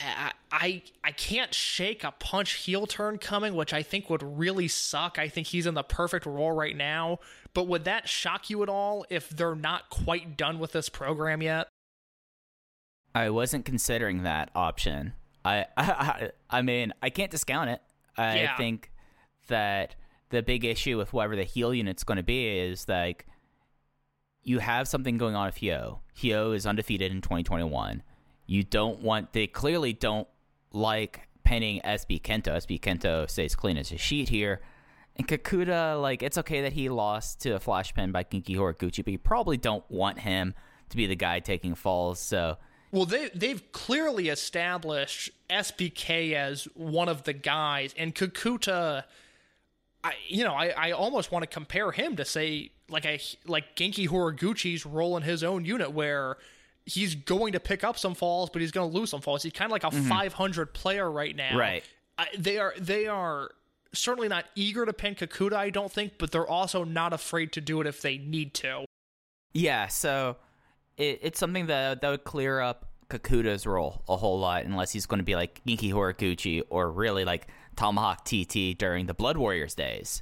I, 0.00 0.32
I 0.52 0.82
I 1.02 1.12
can't 1.12 1.54
shake 1.54 2.04
a 2.04 2.12
punch 2.12 2.54
heel 2.54 2.86
turn 2.86 3.18
coming, 3.18 3.54
which 3.54 3.72
I 3.72 3.82
think 3.82 4.10
would 4.10 4.22
really 4.22 4.68
suck. 4.68 5.18
I 5.18 5.28
think 5.28 5.46
he's 5.46 5.66
in 5.66 5.74
the 5.74 5.82
perfect 5.82 6.26
role 6.26 6.52
right 6.52 6.76
now. 6.76 7.20
But 7.54 7.68
would 7.68 7.84
that 7.84 8.08
shock 8.08 8.50
you 8.50 8.62
at 8.62 8.68
all 8.68 9.06
if 9.08 9.30
they're 9.30 9.54
not 9.54 9.88
quite 9.90 10.36
done 10.36 10.58
with 10.58 10.72
this 10.72 10.88
program 10.88 11.40
yet? 11.42 11.68
I 13.14 13.30
wasn't 13.30 13.64
considering 13.64 14.22
that 14.22 14.50
option. 14.54 15.14
I 15.48 15.66
I, 15.76 16.30
I 16.50 16.62
mean, 16.62 16.92
I 17.02 17.10
can't 17.10 17.30
discount 17.30 17.70
it. 17.70 17.80
I 18.16 18.40
Yeah. 18.40 18.56
think 18.56 18.90
that 19.48 19.94
the 20.30 20.42
big 20.42 20.64
issue 20.64 20.98
with 20.98 21.12
whatever 21.12 21.36
the 21.36 21.44
heel 21.44 21.72
unit's 21.72 22.04
going 22.04 22.18
to 22.18 22.22
be 22.22 22.58
is 22.58 22.86
like 22.88 23.26
you 24.42 24.58
have 24.60 24.88
something 24.88 25.18
going 25.18 25.34
on 25.34 25.46
with 25.46 25.58
Hio. 25.58 26.00
Hio 26.20 26.52
is 26.52 26.66
undefeated 26.66 27.12
in 27.12 27.20
2021. 27.20 28.02
You 28.46 28.62
don't 28.62 29.00
want 29.02 29.32
they 29.32 29.46
clearly 29.46 29.92
don't 29.92 30.28
like 30.72 31.28
penning 31.44 31.80
SB 31.84 32.20
Kento. 32.22 32.48
SB 32.56 32.80
Kento 32.80 33.28
stays 33.28 33.54
clean 33.54 33.76
as 33.76 33.92
a 33.92 33.98
sheet 33.98 34.28
here. 34.28 34.60
And 35.16 35.26
Kakuda, 35.26 36.00
like, 36.00 36.22
it's 36.22 36.38
okay 36.38 36.62
that 36.62 36.72
he 36.74 36.88
lost 36.88 37.40
to 37.40 37.50
a 37.50 37.58
flash 37.58 37.92
pin 37.92 38.12
by 38.12 38.22
Genki 38.22 38.54
Horiguchi, 38.54 39.02
but 39.04 39.10
you 39.12 39.18
probably 39.18 39.56
don't 39.56 39.82
want 39.90 40.20
him 40.20 40.54
to 40.90 40.96
be 40.96 41.06
the 41.06 41.16
guy 41.16 41.40
taking 41.40 41.74
falls. 41.74 42.20
So 42.20 42.56
Well, 42.90 43.06
they 43.06 43.28
they've 43.34 43.72
clearly 43.72 44.28
established 44.28 45.30
SBK 45.50 46.32
as 46.34 46.64
one 46.74 47.08
of 47.08 47.24
the 47.24 47.32
guys, 47.32 47.94
and 47.96 48.14
Kakuta. 48.14 49.04
I 50.04 50.12
you 50.28 50.44
know 50.44 50.54
I, 50.54 50.68
I 50.68 50.90
almost 50.92 51.32
want 51.32 51.42
to 51.42 51.46
compare 51.48 51.90
him 51.90 52.16
to 52.16 52.24
say 52.24 52.70
like 52.88 53.04
a 53.04 53.20
like 53.46 53.76
Genki 53.76 54.08
Horiguchi's 54.08 54.86
role 54.86 55.16
in 55.16 55.22
his 55.22 55.42
own 55.42 55.64
unit 55.64 55.92
where 55.92 56.36
he's 56.86 57.14
going 57.14 57.52
to 57.52 57.60
pick 57.60 57.84
up 57.84 57.98
some 57.98 58.14
falls, 58.14 58.48
but 58.50 58.62
he's 58.62 58.70
going 58.70 58.90
to 58.90 58.96
lose 58.96 59.10
some 59.10 59.20
falls. 59.20 59.42
He's 59.42 59.52
kind 59.52 59.70
of 59.70 59.72
like 59.72 59.84
a 59.84 59.94
mm-hmm. 59.94 60.08
500 60.08 60.72
player 60.72 61.10
right 61.10 61.36
now. 61.36 61.56
Right. 61.56 61.84
I, 62.16 62.28
they 62.36 62.58
are 62.58 62.74
they 62.78 63.06
are 63.06 63.50
certainly 63.92 64.28
not 64.28 64.46
eager 64.54 64.84
to 64.86 64.92
pin 64.92 65.14
Kakuta, 65.14 65.54
I 65.54 65.70
don't 65.70 65.92
think, 65.92 66.14
but 66.18 66.30
they're 66.30 66.46
also 66.46 66.84
not 66.84 67.12
afraid 67.12 67.52
to 67.52 67.60
do 67.60 67.80
it 67.80 67.86
if 67.86 68.02
they 68.02 68.18
need 68.18 68.54
to. 68.54 68.84
Yeah, 69.52 69.88
so 69.88 70.36
it, 70.98 71.20
it's 71.22 71.38
something 71.38 71.66
that 71.66 72.02
that 72.02 72.10
would 72.10 72.24
clear 72.24 72.60
up 72.60 72.86
Kakuta's 73.08 73.66
role 73.66 74.02
a 74.08 74.16
whole 74.16 74.38
lot, 74.38 74.64
unless 74.64 74.92
he's 74.92 75.06
going 75.06 75.18
to 75.18 75.24
be 75.24 75.34
like 75.34 75.62
Genki 75.66 75.92
Horiguchi 75.92 76.62
or 76.68 76.90
really 76.90 77.24
like 77.24 77.48
Tomahawk 77.76 78.24
TT 78.24 78.76
during 78.76 79.06
the 79.06 79.14
Blood 79.14 79.38
Warriors 79.38 79.74
days. 79.74 80.20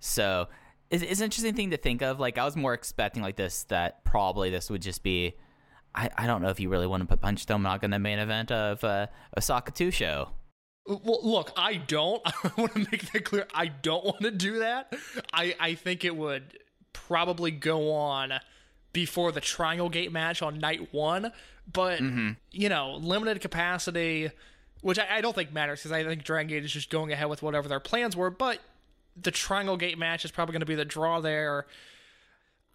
So 0.00 0.48
it's, 0.90 1.02
it's 1.02 1.20
an 1.20 1.24
interesting 1.24 1.54
thing 1.54 1.70
to 1.70 1.76
think 1.76 2.02
of. 2.02 2.18
Like 2.18 2.38
I 2.38 2.44
was 2.44 2.56
more 2.56 2.74
expecting 2.74 3.22
like 3.22 3.36
this 3.36 3.64
that 3.64 4.04
probably 4.04 4.50
this 4.50 4.70
would 4.70 4.82
just 4.82 5.02
be. 5.02 5.34
I, 5.94 6.10
I 6.18 6.26
don't 6.26 6.42
know 6.42 6.48
if 6.48 6.60
you 6.60 6.68
really 6.68 6.86
want 6.86 7.02
to 7.02 7.06
put 7.06 7.20
Punch 7.20 7.46
Tominaga 7.46 7.84
in 7.84 7.90
the 7.90 7.98
main 7.98 8.18
event 8.18 8.52
of 8.52 8.84
uh, 8.84 9.06
Osaka 9.36 9.72
2 9.72 9.90
show. 9.90 10.28
Well, 10.86 11.20
look, 11.22 11.52
I 11.56 11.74
don't. 11.76 12.22
I 12.26 12.50
want 12.56 12.74
to 12.74 12.86
make 12.90 13.10
that 13.12 13.24
clear. 13.24 13.46
I 13.54 13.66
don't 13.66 14.04
want 14.04 14.20
to 14.20 14.30
do 14.30 14.60
that. 14.60 14.94
I, 15.32 15.54
I 15.58 15.74
think 15.74 16.04
it 16.04 16.14
would 16.14 16.58
probably 16.92 17.50
go 17.50 17.92
on 17.92 18.32
before 18.92 19.32
the 19.32 19.40
Triangle 19.40 19.88
Gate 19.88 20.12
match 20.12 20.42
on 20.42 20.58
night 20.58 20.92
one. 20.92 21.32
But, 21.70 22.00
mm-hmm. 22.00 22.30
you 22.50 22.68
know, 22.68 22.94
limited 22.94 23.40
capacity, 23.40 24.30
which 24.80 24.98
I, 24.98 25.18
I 25.18 25.20
don't 25.20 25.34
think 25.34 25.52
matters 25.52 25.80
because 25.80 25.92
I 25.92 26.04
think 26.04 26.24
Dragon 26.24 26.48
Gate 26.48 26.64
is 26.64 26.72
just 26.72 26.88
going 26.90 27.12
ahead 27.12 27.28
with 27.28 27.42
whatever 27.42 27.68
their 27.68 27.80
plans 27.80 28.16
were. 28.16 28.30
But 28.30 28.60
the 29.20 29.30
Triangle 29.30 29.76
Gate 29.76 29.98
match 29.98 30.24
is 30.24 30.30
probably 30.30 30.52
going 30.52 30.60
to 30.60 30.66
be 30.66 30.74
the 30.74 30.84
draw 30.84 31.20
there. 31.20 31.66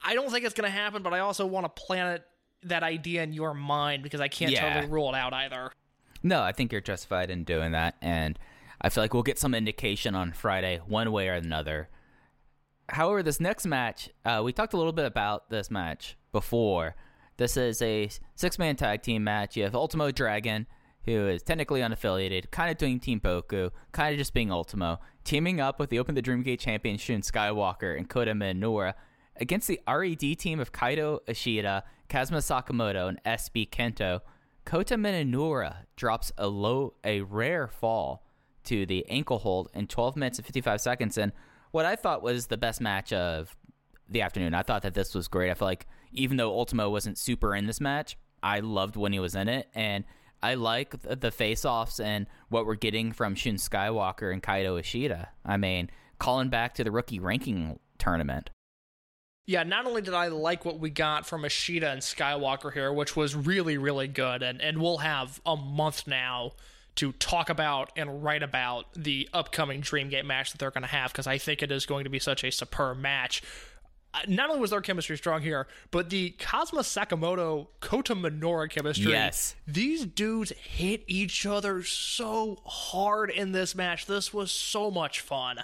I 0.04 0.14
don't 0.14 0.30
think 0.30 0.46
it's 0.46 0.54
going 0.54 0.70
to 0.70 0.78
happen, 0.78 1.02
but 1.02 1.14
I 1.14 1.20
also 1.20 1.46
want 1.46 1.66
to 1.66 1.70
plant 1.70 2.20
it, 2.20 2.28
that 2.68 2.84
idea 2.84 3.24
in 3.24 3.34
your 3.34 3.54
mind 3.54 4.04
because 4.04 4.22
I 4.22 4.28
can't 4.28 4.52
Yeah. 4.52 4.74
totally 4.74 4.92
rule 4.92 5.10
it 5.10 5.16
out 5.16 5.34
either. 5.34 5.72
No, 6.22 6.42
I 6.42 6.52
think 6.52 6.72
you're 6.72 6.82
justified 6.82 7.30
in 7.30 7.44
doing 7.44 7.72
that, 7.74 7.96
and 8.02 8.40
I 8.80 8.90
feel 8.90 9.04
like 9.04 9.14
we'll 9.14 9.24
get 9.24 9.38
some 9.40 9.54
indication 9.54 10.16
on 10.16 10.32
Friday, 10.32 10.80
one 10.86 11.12
way 11.12 11.28
or 11.28 11.34
another. 11.34 11.90
However, 12.90 13.24
this 13.24 13.40
next 13.40 13.66
match, 13.66 14.10
uh, 14.26 14.42
we 14.44 14.52
talked 14.54 14.74
a 14.74 14.78
little 14.78 14.92
bit 14.92 15.06
about 15.06 15.50
this 15.50 15.72
match 15.72 16.18
before. 16.32 16.96
This 17.38 17.58
is 17.58 17.82
a 17.82 18.10
six 18.36 18.60
man 18.60 18.76
tag 18.76 19.02
team 19.02 19.24
match. 19.24 19.56
You 19.56 19.64
have 19.64 19.76
Ultimo 19.76 20.12
Dragon, 20.12 20.68
who 21.06 21.28
is 21.28 21.42
technically 21.42 21.82
unaffiliated, 21.82 22.52
kind 22.52 22.70
of 22.70 22.78
doing 22.78 23.00
Team 23.00 23.20
Boku, 23.20 23.72
kind 23.92 24.14
of 24.14 24.18
just 24.18 24.34
being 24.34 24.52
Ultimo, 24.52 25.00
teaming 25.24 25.60
up 25.60 25.80
with 25.80 25.90
the 25.90 26.00
Open 26.00 26.16
the 26.16 26.22
Dreamgate 26.22 26.60
champion 26.60 26.98
Shun 26.98 27.22
Skywalker 27.22 27.98
and 27.98 28.10
Kota 28.10 28.32
Minoura 28.34 28.94
against 29.38 29.68
the 29.68 29.80
RED 29.88 30.38
team 30.38 30.60
of 30.60 30.72
Kaito 30.72 31.20
Ishida, 31.28 31.84
Kazuma 32.10 32.40
Sakamoto, 32.40 33.08
and 33.10 33.24
SB 33.24 33.70
Kento. 33.70 34.22
Kota 34.66 34.96
Minoura 34.96 35.78
drops 35.96 36.32
a 36.38 36.48
low, 36.48 36.94
a 37.04 37.22
rare 37.22 37.68
fall 37.68 38.24
to 38.66 38.86
the 38.86 39.06
ankle 39.10 39.40
hold 39.40 39.70
in 39.74 39.88
12 39.88 40.16
minutes 40.16 40.38
and 40.38 40.46
55 40.46 40.80
seconds, 40.80 41.18
and 41.18 41.32
what 41.74 41.86
I 41.86 41.96
thought 41.96 42.22
was 42.22 42.48
the 42.48 42.56
best 42.56 42.80
match 42.80 43.12
of 43.12 43.58
the 44.08 44.22
afternoon. 44.22 44.54
I 44.54 44.62
thought 44.62 44.84
that 44.84 44.94
this 44.94 45.16
was 45.16 45.28
great. 45.28 45.50
I 45.50 45.56
feel 45.56 45.68
like 45.68 45.88
even 46.12 46.38
though 46.38 46.52
Ultimo 46.52 46.90
wasn't 46.90 47.18
super 47.18 47.56
in 47.56 47.66
this 47.66 47.82
match, 47.82 48.16
I 48.44 48.60
loved 48.60 48.96
when 48.96 49.12
he 49.12 49.20
was 49.20 49.34
in 49.34 49.50
it, 49.50 49.68
and 49.74 50.04
I 50.44 50.54
like 50.54 51.02
th- 51.02 51.20
the 51.20 51.32
face-offs 51.32 52.00
and 52.00 52.28
what 52.50 52.68
we're 52.68 52.76
getting 52.76 53.12
from 53.12 53.34
Shun 53.34 53.56
Skywalker 53.56 54.32
and 54.32 54.44
Kaito 54.44 54.80
Ishida. 54.80 55.30
I 55.44 55.58
mean, 55.58 55.90
calling 56.20 56.50
back 56.50 56.76
to 56.76 56.84
the 56.84 56.92
rookie 56.92 57.20
ranking 57.20 57.80
tournament. 57.98 58.52
Yeah, 59.48 59.64
not 59.64 59.88
only 59.88 60.04
did 60.04 60.14
I 60.14 60.28
like 60.28 60.66
what 60.66 60.80
we 60.80 60.92
got 60.92 61.26
from 61.26 61.44
Ishida 61.44 61.90
and 61.90 62.02
Skywalker 62.02 62.72
here, 62.72 62.94
which 62.94 63.16
was 63.16 63.36
really, 63.36 63.80
really 63.80 64.08
good, 64.08 64.44
and, 64.44 64.62
and 64.62 64.80
we'll 64.80 65.00
have 65.00 65.42
a 65.44 65.58
month 65.58 66.06
now 66.06 66.52
to 66.96 67.12
talk 67.14 67.50
about 67.50 67.92
and 67.96 68.24
write 68.24 68.44
about 68.44 68.86
the 68.96 69.28
upcoming 69.34 69.82
Dreamgate 69.82 70.26
match 70.26 70.52
that 70.52 70.60
they're 70.60 70.72
going 70.72 70.84
to 70.84 70.88
have, 70.88 71.12
because 71.12 71.28
I 71.28 71.38
think 71.38 71.64
it 71.64 71.72
is 71.72 71.86
going 71.86 72.04
to 72.04 72.10
be 72.10 72.20
such 72.20 72.44
a 72.44 72.52
superb 72.52 73.00
match. 73.00 73.42
Uh, 74.14 74.20
Not 74.28 74.50
only 74.50 74.62
was 74.62 74.70
their 74.70 74.82
chemistry 74.82 75.18
strong 75.18 75.42
here, 75.42 75.68
but 75.90 76.12
the 76.12 76.32
Kazuma 76.38 76.84
Sakamoto 76.84 77.68
Kota 77.80 78.16
Minoura 78.16 78.70
chemistry. 78.70 79.12
Yes. 79.12 79.56
These 79.66 80.06
dudes 80.06 80.52
hit 80.52 81.04
each 81.08 81.48
other 81.48 81.82
so 81.82 82.62
hard 82.66 83.32
in 83.32 83.54
this 83.54 83.74
match. 83.74 84.06
This 84.06 84.32
was 84.32 84.52
so 84.52 84.92
much 84.92 85.20
fun. 85.20 85.62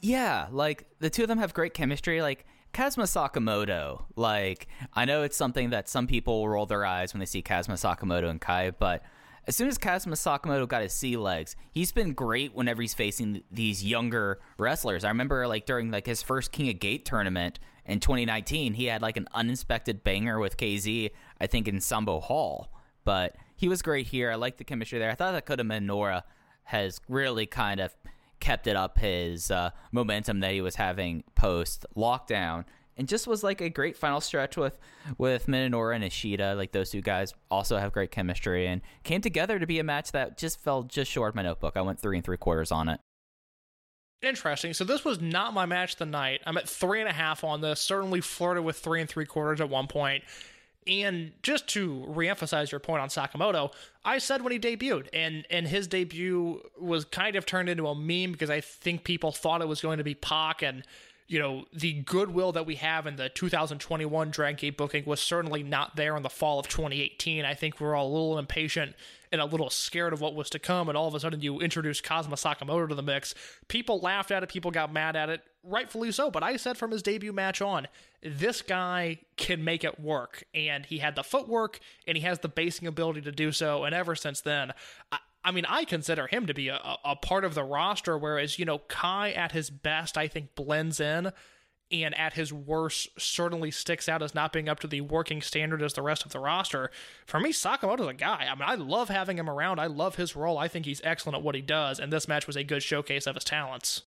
Yeah, 0.00 0.46
like 0.52 0.86
the 1.00 1.10
two 1.10 1.22
of 1.22 1.28
them 1.28 1.38
have 1.38 1.52
great 1.52 1.74
chemistry. 1.74 2.22
Like 2.22 2.44
Kazuma 2.72 3.06
Sakamoto, 3.06 4.04
like 4.14 4.68
I 4.94 5.04
know 5.04 5.22
it's 5.22 5.36
something 5.36 5.70
that 5.70 5.88
some 5.88 6.06
people 6.06 6.40
will 6.40 6.48
roll 6.48 6.66
their 6.66 6.84
eyes 6.84 7.12
when 7.12 7.18
they 7.18 7.26
see 7.26 7.42
Kazuma 7.42 7.76
Sakamoto 7.76 8.28
and 8.28 8.40
Kai, 8.40 8.70
but 8.70 9.02
as 9.46 9.56
soon 9.56 9.68
as 9.68 9.78
Kazuma 9.78 10.14
Sakamoto 10.14 10.68
got 10.68 10.82
his 10.82 10.92
sea 10.92 11.16
legs, 11.16 11.56
he's 11.70 11.92
been 11.92 12.12
great 12.12 12.54
whenever 12.54 12.80
he's 12.80 12.94
facing 12.94 13.42
these 13.50 13.84
younger 13.84 14.40
wrestlers. 14.58 15.04
I 15.04 15.08
remember 15.08 15.46
like 15.46 15.66
during 15.66 15.90
like 15.90 16.06
his 16.06 16.22
first 16.22 16.52
King 16.52 16.68
of 16.68 16.78
Gate 16.78 17.04
tournament 17.04 17.58
in 17.84 17.98
2019, 17.98 18.74
he 18.74 18.86
had 18.86 19.02
like 19.02 19.16
an 19.16 19.28
uninspected 19.34 20.04
banger 20.04 20.38
with 20.38 20.56
KZ, 20.56 21.10
I 21.40 21.46
think 21.46 21.66
in 21.66 21.80
Sambo 21.80 22.20
Hall. 22.20 22.72
But 23.04 23.36
he 23.56 23.68
was 23.68 23.82
great 23.82 24.06
here. 24.06 24.30
I 24.30 24.36
like 24.36 24.58
the 24.58 24.64
chemistry 24.64 24.98
there. 24.98 25.10
I 25.10 25.14
thought 25.14 25.32
that 25.32 25.46
Kota 25.46 25.64
Minoura 25.64 26.22
has 26.64 27.00
really 27.08 27.46
kind 27.46 27.80
of 27.80 27.96
kept 28.38 28.66
it 28.66 28.76
up 28.76 28.98
his 28.98 29.50
uh, 29.50 29.70
momentum 29.90 30.40
that 30.40 30.52
he 30.52 30.60
was 30.60 30.76
having 30.76 31.24
post 31.34 31.86
lockdown 31.96 32.64
and 33.02 33.08
just 33.08 33.26
was 33.26 33.42
like 33.42 33.60
a 33.60 33.68
great 33.68 33.96
final 33.96 34.20
stretch 34.20 34.56
with 34.56 34.78
with 35.18 35.48
Minoura 35.48 35.96
and 35.96 36.04
Ishida. 36.04 36.54
Like 36.54 36.70
those 36.70 36.90
two 36.90 37.00
guys 37.00 37.34
also 37.50 37.76
have 37.76 37.90
great 37.90 38.12
chemistry 38.12 38.68
and 38.68 38.80
came 39.02 39.20
together 39.20 39.58
to 39.58 39.66
be 39.66 39.80
a 39.80 39.82
match 39.82 40.12
that 40.12 40.38
just 40.38 40.60
fell 40.60 40.84
just 40.84 41.10
short 41.10 41.30
of 41.30 41.34
my 41.34 41.42
notebook. 41.42 41.76
I 41.76 41.80
went 41.80 41.98
three 41.98 42.16
and 42.16 42.24
three 42.24 42.36
quarters 42.36 42.70
on 42.70 42.88
it. 42.88 43.00
Interesting. 44.22 44.72
So 44.72 44.84
this 44.84 45.04
was 45.04 45.20
not 45.20 45.52
my 45.52 45.66
match 45.66 45.96
the 45.96 46.06
night. 46.06 46.42
I'm 46.46 46.56
at 46.56 46.68
three 46.68 47.00
and 47.00 47.08
a 47.08 47.12
half 47.12 47.42
on 47.42 47.60
this. 47.60 47.80
Certainly 47.80 48.20
flirted 48.20 48.62
with 48.62 48.78
three 48.78 49.00
and 49.00 49.10
three 49.10 49.26
quarters 49.26 49.60
at 49.60 49.68
one 49.68 49.88
point. 49.88 50.22
And 50.86 51.32
just 51.42 51.66
to 51.70 52.06
reemphasize 52.08 52.70
your 52.70 52.78
point 52.78 53.02
on 53.02 53.08
Sakamoto, 53.08 53.72
I 54.04 54.18
said 54.18 54.42
when 54.42 54.52
he 54.52 54.60
debuted, 54.60 55.08
and 55.12 55.44
and 55.50 55.66
his 55.66 55.88
debut 55.88 56.60
was 56.80 57.04
kind 57.04 57.34
of 57.34 57.46
turned 57.46 57.68
into 57.68 57.88
a 57.88 57.96
meme 57.96 58.30
because 58.30 58.50
I 58.50 58.60
think 58.60 59.02
people 59.02 59.32
thought 59.32 59.60
it 59.60 59.66
was 59.66 59.80
going 59.80 59.98
to 59.98 60.04
be 60.04 60.14
Pac, 60.14 60.62
and 60.62 60.84
you 61.28 61.38
know 61.38 61.64
the 61.72 61.94
goodwill 62.02 62.52
that 62.52 62.66
we 62.66 62.76
have 62.76 63.06
in 63.06 63.16
the 63.16 63.28
2021 63.28 64.30
Dragon 64.30 64.56
Gate 64.56 64.76
booking 64.76 65.04
was 65.04 65.20
certainly 65.20 65.62
not 65.62 65.96
there 65.96 66.16
in 66.16 66.22
the 66.22 66.30
fall 66.30 66.58
of 66.58 66.68
2018. 66.68 67.44
I 67.44 67.54
think 67.54 67.80
we 67.80 67.86
we're 67.86 67.94
all 67.94 68.08
a 68.08 68.12
little 68.12 68.38
impatient 68.38 68.94
and 69.30 69.40
a 69.40 69.46
little 69.46 69.70
scared 69.70 70.12
of 70.12 70.20
what 70.20 70.34
was 70.34 70.50
to 70.50 70.58
come, 70.58 70.88
and 70.88 70.98
all 70.98 71.08
of 71.08 71.14
a 71.14 71.20
sudden 71.20 71.40
you 71.40 71.58
introduce 71.60 72.00
Kazuma 72.00 72.36
Sakamoto 72.36 72.88
to 72.88 72.94
the 72.94 73.02
mix. 73.02 73.34
People 73.68 73.98
laughed 74.00 74.30
at 74.30 74.42
it, 74.42 74.50
people 74.50 74.70
got 74.70 74.92
mad 74.92 75.16
at 75.16 75.30
it, 75.30 75.42
rightfully 75.64 76.12
so. 76.12 76.30
But 76.30 76.42
I 76.42 76.56
said 76.56 76.76
from 76.76 76.90
his 76.90 77.02
debut 77.02 77.32
match 77.32 77.62
on, 77.62 77.88
this 78.22 78.60
guy 78.60 79.18
can 79.36 79.64
make 79.64 79.84
it 79.84 79.98
work, 79.98 80.44
and 80.54 80.84
he 80.84 80.98
had 80.98 81.16
the 81.16 81.24
footwork 81.24 81.80
and 82.06 82.16
he 82.16 82.22
has 82.24 82.40
the 82.40 82.48
basing 82.48 82.86
ability 82.86 83.22
to 83.22 83.32
do 83.32 83.52
so. 83.52 83.84
And 83.84 83.94
ever 83.94 84.14
since 84.14 84.40
then, 84.40 84.72
I, 85.10 85.18
I 85.44 85.50
mean, 85.50 85.64
I 85.68 85.84
consider 85.84 86.26
him 86.26 86.46
to 86.46 86.54
be 86.54 86.68
a, 86.68 86.80
a- 87.04 87.16
part 87.16 87.44
of 87.44 87.54
the 87.54 87.64
roster. 87.64 88.16
Whereas 88.16 88.58
you 88.58 88.64
know, 88.64 88.78
Kai 88.78 89.32
at 89.32 89.52
his 89.52 89.70
best, 89.70 90.16
I 90.16 90.28
think 90.28 90.54
blends 90.54 91.00
in. 91.00 91.32
And 91.90 92.16
at 92.18 92.32
his 92.32 92.54
worst, 92.54 93.08
certainly 93.18 93.70
sticks 93.70 94.08
out 94.08 94.22
as 94.22 94.34
not 94.34 94.50
being 94.50 94.66
up 94.66 94.80
to 94.80 94.86
the 94.86 95.02
working 95.02 95.42
standard 95.42 95.82
as 95.82 95.92
the 95.92 96.00
rest 96.00 96.24
of 96.24 96.32
the 96.32 96.38
roster. 96.40 96.90
For 97.26 97.38
me, 97.38 97.52
Sakamoto's 97.52 98.08
a 98.08 98.14
guy. 98.14 98.48
I 98.50 98.54
mean, 98.54 98.64
I 98.66 98.76
love 98.76 99.10
having 99.10 99.36
him 99.38 99.50
around. 99.50 99.78
I 99.78 99.88
love 99.88 100.16
his 100.16 100.34
role. 100.34 100.56
I 100.56 100.68
think 100.68 100.86
he's 100.86 101.02
excellent 101.04 101.36
at 101.36 101.42
what 101.42 101.54
he 101.54 101.60
does, 101.60 102.00
and 102.00 102.10
this 102.10 102.26
match 102.26 102.46
was 102.46 102.56
a 102.56 102.64
good 102.64 102.82
showcase 102.82 103.26
of 103.26 103.34
his 103.34 103.44
talents. 103.44 104.04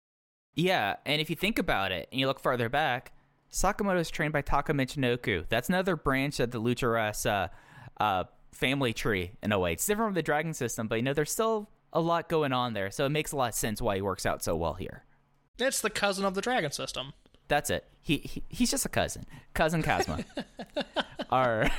Yeah, 0.55 0.95
and 1.05 1.21
if 1.21 1.29
you 1.29 1.35
think 1.35 1.59
about 1.59 1.91
it 1.91 2.09
and 2.11 2.19
you 2.19 2.25
look 2.25 2.39
farther 2.39 2.69
back, 2.69 3.11
Sakamoto 3.51 3.99
is 3.99 4.09
trained 4.09 4.33
by 4.33 4.41
Taka 4.41 4.73
Michinoku. 4.73 5.45
That's 5.49 5.69
another 5.69 5.95
branch 5.95 6.39
of 6.39 6.49
the 6.51 6.59
uh, 6.59 7.47
uh, 8.03 8.23
family 8.55 8.93
tree 8.93 9.33
in 9.43 9.51
a 9.51 9.59
way. 9.59 9.73
It's 9.73 9.85
different 9.85 10.09
from 10.09 10.15
the 10.15 10.23
Dragon 10.23 10.53
system, 10.53 10.87
but 10.87 10.95
you 10.95 11.01
know 11.01 11.13
there's 11.13 11.31
still 11.31 11.69
a 11.93 11.99
lot 12.01 12.29
going 12.29 12.53
on 12.53 12.73
there, 12.73 12.89
so 12.91 13.05
it 13.05 13.09
makes 13.09 13.31
a 13.31 13.35
lot 13.35 13.49
of 13.49 13.55
sense 13.55 13.81
why 13.81 13.95
he 13.95 14.01
works 14.01 14.25
out 14.25 14.43
so 14.43 14.55
well 14.55 14.73
here. 14.73 15.03
It's 15.59 15.81
the 15.81 15.89
cousin 15.89 16.25
of 16.25 16.33
the 16.33 16.41
Dragon 16.41 16.71
system. 16.71 17.13
That's 17.47 17.69
it. 17.69 17.85
He, 18.01 18.17
he 18.17 18.43
he's 18.49 18.71
just 18.71 18.85
a 18.85 18.89
cousin, 18.89 19.25
cousin 19.53 19.83
Kazma. 19.83 20.25
All 21.29 21.47
right. 21.47 21.71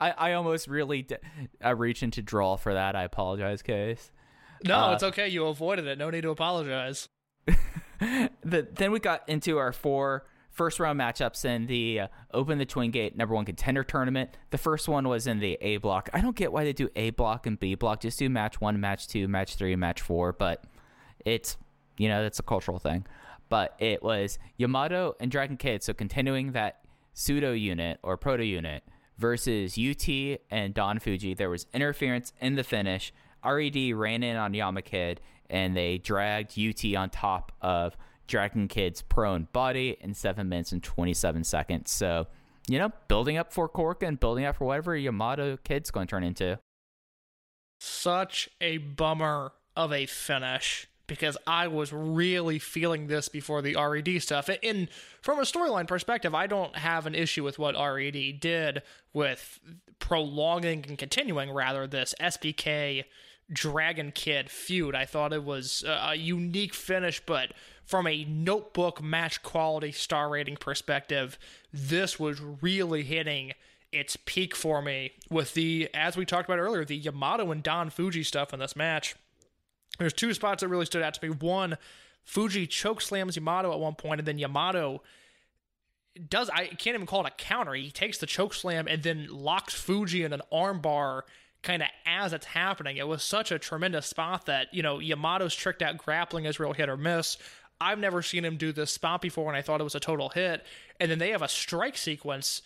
I, 0.00 0.14
I 0.16 0.32
almost 0.34 0.68
really 0.68 1.02
d- 1.02 1.16
uh, 1.64 1.74
reach 1.74 2.02
into 2.02 2.22
draw 2.22 2.56
for 2.56 2.74
that. 2.74 2.94
I 2.96 3.02
apologize, 3.04 3.62
Case. 3.62 4.10
No, 4.64 4.78
Uh, 4.78 4.92
it's 4.94 5.02
okay. 5.02 5.28
You 5.28 5.46
avoided 5.46 5.86
it. 5.86 5.98
No 5.98 6.10
need 6.10 6.22
to 6.22 6.30
apologize. 6.30 7.08
the, 8.00 8.66
then 8.72 8.92
we 8.92 9.00
got 9.00 9.28
into 9.28 9.58
our 9.58 9.72
four 9.72 10.26
first 10.54 10.80
round 10.80 10.98
matchups 10.98 11.44
in 11.44 11.66
the 11.66 12.00
uh, 12.00 12.08
Open 12.32 12.58
the 12.58 12.64
Twin 12.64 12.90
Gate 12.90 13.16
number 13.16 13.34
one 13.34 13.44
contender 13.44 13.84
tournament. 13.84 14.30
The 14.50 14.58
first 14.58 14.88
one 14.88 15.06
was 15.08 15.26
in 15.26 15.40
the 15.40 15.58
A 15.60 15.76
block. 15.76 16.08
I 16.14 16.20
don't 16.20 16.36
get 16.36 16.52
why 16.52 16.64
they 16.64 16.72
do 16.72 16.88
A 16.96 17.10
block 17.10 17.46
and 17.46 17.58
B 17.58 17.74
block. 17.74 18.00
Just 18.00 18.18
do 18.18 18.30
match 18.30 18.60
one, 18.60 18.80
match 18.80 19.08
two, 19.08 19.28
match 19.28 19.56
three, 19.56 19.76
match 19.76 20.00
four. 20.00 20.32
But 20.32 20.64
it's, 21.24 21.58
you 21.98 22.08
know, 22.08 22.22
that's 22.22 22.38
a 22.38 22.44
cultural 22.44 22.78
thing. 22.78 23.04
But 23.50 23.74
it 23.78 24.02
was 24.02 24.38
Yamato 24.56 25.14
and 25.20 25.30
Dragon 25.30 25.56
Kid. 25.56 25.82
So 25.82 25.92
continuing 25.92 26.52
that 26.52 26.80
pseudo 27.12 27.52
unit 27.52 27.98
or 28.02 28.16
proto 28.16 28.44
unit 28.44 28.82
versus 29.18 29.78
UT 29.78 30.08
and 30.50 30.72
Don 30.72 30.98
Fuji. 30.98 31.34
There 31.34 31.50
was 31.50 31.66
interference 31.74 32.32
in 32.40 32.54
the 32.54 32.64
finish. 32.64 33.12
RED 33.44 33.94
ran 33.94 34.22
in 34.22 34.36
on 34.36 34.52
Yamakid 34.52 35.18
and 35.50 35.76
they 35.76 35.98
dragged 35.98 36.58
UT 36.58 36.96
on 36.96 37.10
top 37.10 37.52
of 37.60 37.96
Dragon 38.26 38.68
Kid's 38.68 39.02
prone 39.02 39.48
body 39.52 39.96
in 40.00 40.14
7 40.14 40.48
minutes 40.48 40.72
and 40.72 40.82
27 40.82 41.44
seconds. 41.44 41.90
So, 41.90 42.26
you 42.68 42.78
know, 42.78 42.90
building 43.08 43.36
up 43.36 43.52
for 43.52 43.68
Cork 43.68 44.02
and 44.02 44.18
building 44.18 44.44
up 44.44 44.56
for 44.56 44.64
whatever 44.64 44.96
Yamato 44.96 45.58
Kid's 45.58 45.90
going 45.90 46.06
to 46.06 46.10
turn 46.10 46.24
into. 46.24 46.58
Such 47.80 48.48
a 48.60 48.78
bummer 48.78 49.52
of 49.76 49.92
a 49.92 50.06
finish 50.06 50.86
because 51.06 51.36
I 51.46 51.68
was 51.68 51.92
really 51.92 52.58
feeling 52.58 53.08
this 53.08 53.28
before 53.28 53.60
the 53.60 53.76
RED 53.76 54.22
stuff. 54.22 54.48
And 54.62 54.88
from 55.20 55.38
a 55.38 55.42
storyline 55.42 55.86
perspective, 55.86 56.34
I 56.34 56.46
don't 56.46 56.74
have 56.76 57.04
an 57.04 57.14
issue 57.14 57.44
with 57.44 57.58
what 57.58 57.74
RED 57.74 58.40
did 58.40 58.82
with 59.12 59.60
prolonging 59.98 60.84
and 60.88 60.96
continuing, 60.96 61.50
rather, 61.50 61.86
this 61.86 62.14
SBK 62.18 63.04
Dragon 63.52 64.12
Kid 64.12 64.48
feud. 64.48 64.94
I 64.94 65.04
thought 65.04 65.34
it 65.34 65.44
was 65.44 65.84
a 65.86 66.14
unique 66.14 66.72
finish, 66.72 67.20
but 67.26 67.52
from 67.84 68.06
a 68.06 68.24
notebook 68.24 69.02
match 69.02 69.42
quality 69.42 69.92
star 69.92 70.28
rating 70.28 70.56
perspective, 70.56 71.38
this 71.72 72.18
was 72.18 72.40
really 72.40 73.02
hitting 73.02 73.52
its 73.92 74.16
peak 74.24 74.56
for 74.56 74.82
me 74.82 75.12
with 75.30 75.54
the, 75.54 75.88
as 75.94 76.16
we 76.16 76.24
talked 76.24 76.48
about 76.48 76.58
earlier, 76.58 76.84
the 76.84 76.96
Yamato 76.96 77.50
and 77.52 77.62
Don 77.62 77.90
Fuji 77.90 78.24
stuff 78.24 78.52
in 78.52 78.58
this 78.58 78.74
match. 78.74 79.14
There's 79.98 80.12
two 80.12 80.34
spots 80.34 80.62
that 80.62 80.68
really 80.68 80.86
stood 80.86 81.02
out 81.02 81.14
to 81.14 81.28
me. 81.28 81.34
One, 81.34 81.78
Fuji 82.24 82.66
choke 82.66 83.00
slams 83.00 83.36
Yamato 83.36 83.72
at 83.72 83.78
one 83.78 83.94
point, 83.94 84.20
and 84.20 84.26
then 84.26 84.38
Yamato 84.38 85.02
does 86.28 86.48
I 86.50 86.66
can't 86.66 86.94
even 86.94 87.06
call 87.06 87.24
it 87.26 87.32
a 87.32 87.42
counter. 87.42 87.74
He 87.74 87.90
takes 87.90 88.18
the 88.18 88.26
choke 88.26 88.54
slam 88.54 88.86
and 88.88 89.02
then 89.02 89.26
locks 89.30 89.74
Fuji 89.74 90.22
in 90.22 90.32
an 90.32 90.42
armbar, 90.52 91.22
kind 91.62 91.82
of 91.82 91.88
as 92.06 92.32
it's 92.32 92.46
happening. 92.46 92.96
It 92.96 93.08
was 93.08 93.22
such 93.22 93.50
a 93.50 93.58
tremendous 93.58 94.06
spot 94.06 94.46
that, 94.46 94.72
you 94.72 94.82
know, 94.82 94.98
Yamato's 94.98 95.54
tricked 95.54 95.82
out 95.82 95.98
grappling 95.98 96.44
is 96.44 96.60
real 96.60 96.72
hit 96.72 96.88
or 96.88 96.96
miss. 96.96 97.36
I've 97.80 97.98
never 97.98 98.22
seen 98.22 98.44
him 98.44 98.56
do 98.56 98.72
this 98.72 98.92
spot 98.92 99.20
before 99.20 99.48
and 99.48 99.56
I 99.56 99.62
thought 99.62 99.80
it 99.80 99.84
was 99.84 99.94
a 99.94 100.00
total 100.00 100.30
hit. 100.30 100.64
And 101.00 101.10
then 101.10 101.18
they 101.18 101.30
have 101.30 101.42
a 101.42 101.48
strike 101.48 101.96
sequence 101.96 102.62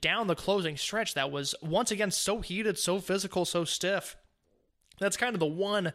down 0.00 0.28
the 0.28 0.34
closing 0.34 0.76
stretch 0.76 1.14
that 1.14 1.30
was 1.30 1.54
once 1.60 1.90
again 1.90 2.10
so 2.10 2.40
heated, 2.40 2.78
so 2.78 3.00
physical, 3.00 3.44
so 3.44 3.64
stiff. 3.64 4.16
That's 4.98 5.16
kind 5.16 5.34
of 5.34 5.40
the 5.40 5.46
one 5.46 5.92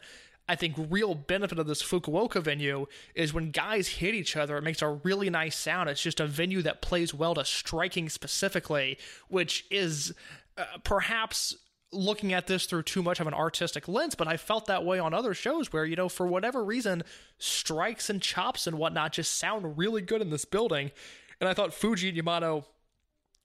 I 0.49 0.55
think 0.55 0.75
real 0.89 1.13
benefit 1.13 1.59
of 1.59 1.67
this 1.67 1.83
Fukuoka 1.83 2.41
venue 2.41 2.87
is 3.15 3.33
when 3.33 3.51
guys 3.51 3.87
hit 3.87 4.15
each 4.15 4.37
other, 4.37 4.57
it 4.57 4.63
makes 4.63 4.81
a 4.81 4.87
really 4.87 5.29
nice 5.29 5.57
sound. 5.57 5.89
It's 5.89 6.01
just 6.01 6.19
a 6.19 6.27
venue 6.27 6.61
that 6.61 6.81
plays 6.81 7.13
well 7.13 7.35
to 7.35 7.43
striking 7.43 8.07
specifically, 8.07 8.97
which 9.27 9.65
is 9.69 10.13
uh, 10.57 10.63
perhaps 10.83 11.55
looking 11.91 12.33
at 12.33 12.47
this 12.47 12.65
through 12.65 12.83
too 12.83 13.01
much 13.01 13.19
of 13.19 13.27
an 13.27 13.33
artistic 13.33 13.87
lens, 13.87 14.15
but 14.15 14.27
I 14.27 14.37
felt 14.37 14.65
that 14.65 14.83
way 14.83 14.99
on 14.99 15.13
other 15.13 15.33
shows 15.33 15.71
where, 15.71 15.85
you 15.85 15.95
know, 15.95 16.09
for 16.09 16.27
whatever 16.27 16.63
reason, 16.63 17.03
strikes 17.37 18.09
and 18.09 18.21
chops 18.21 18.67
and 18.67 18.77
whatnot 18.77 19.13
just 19.13 19.37
sound 19.37 19.77
really 19.77 20.01
good 20.01 20.21
in 20.21 20.29
this 20.29 20.45
building. 20.45 20.91
And 21.39 21.49
I 21.49 21.53
thought 21.53 21.73
Fuji 21.73 22.09
and 22.09 22.17
Yamato 22.17 22.65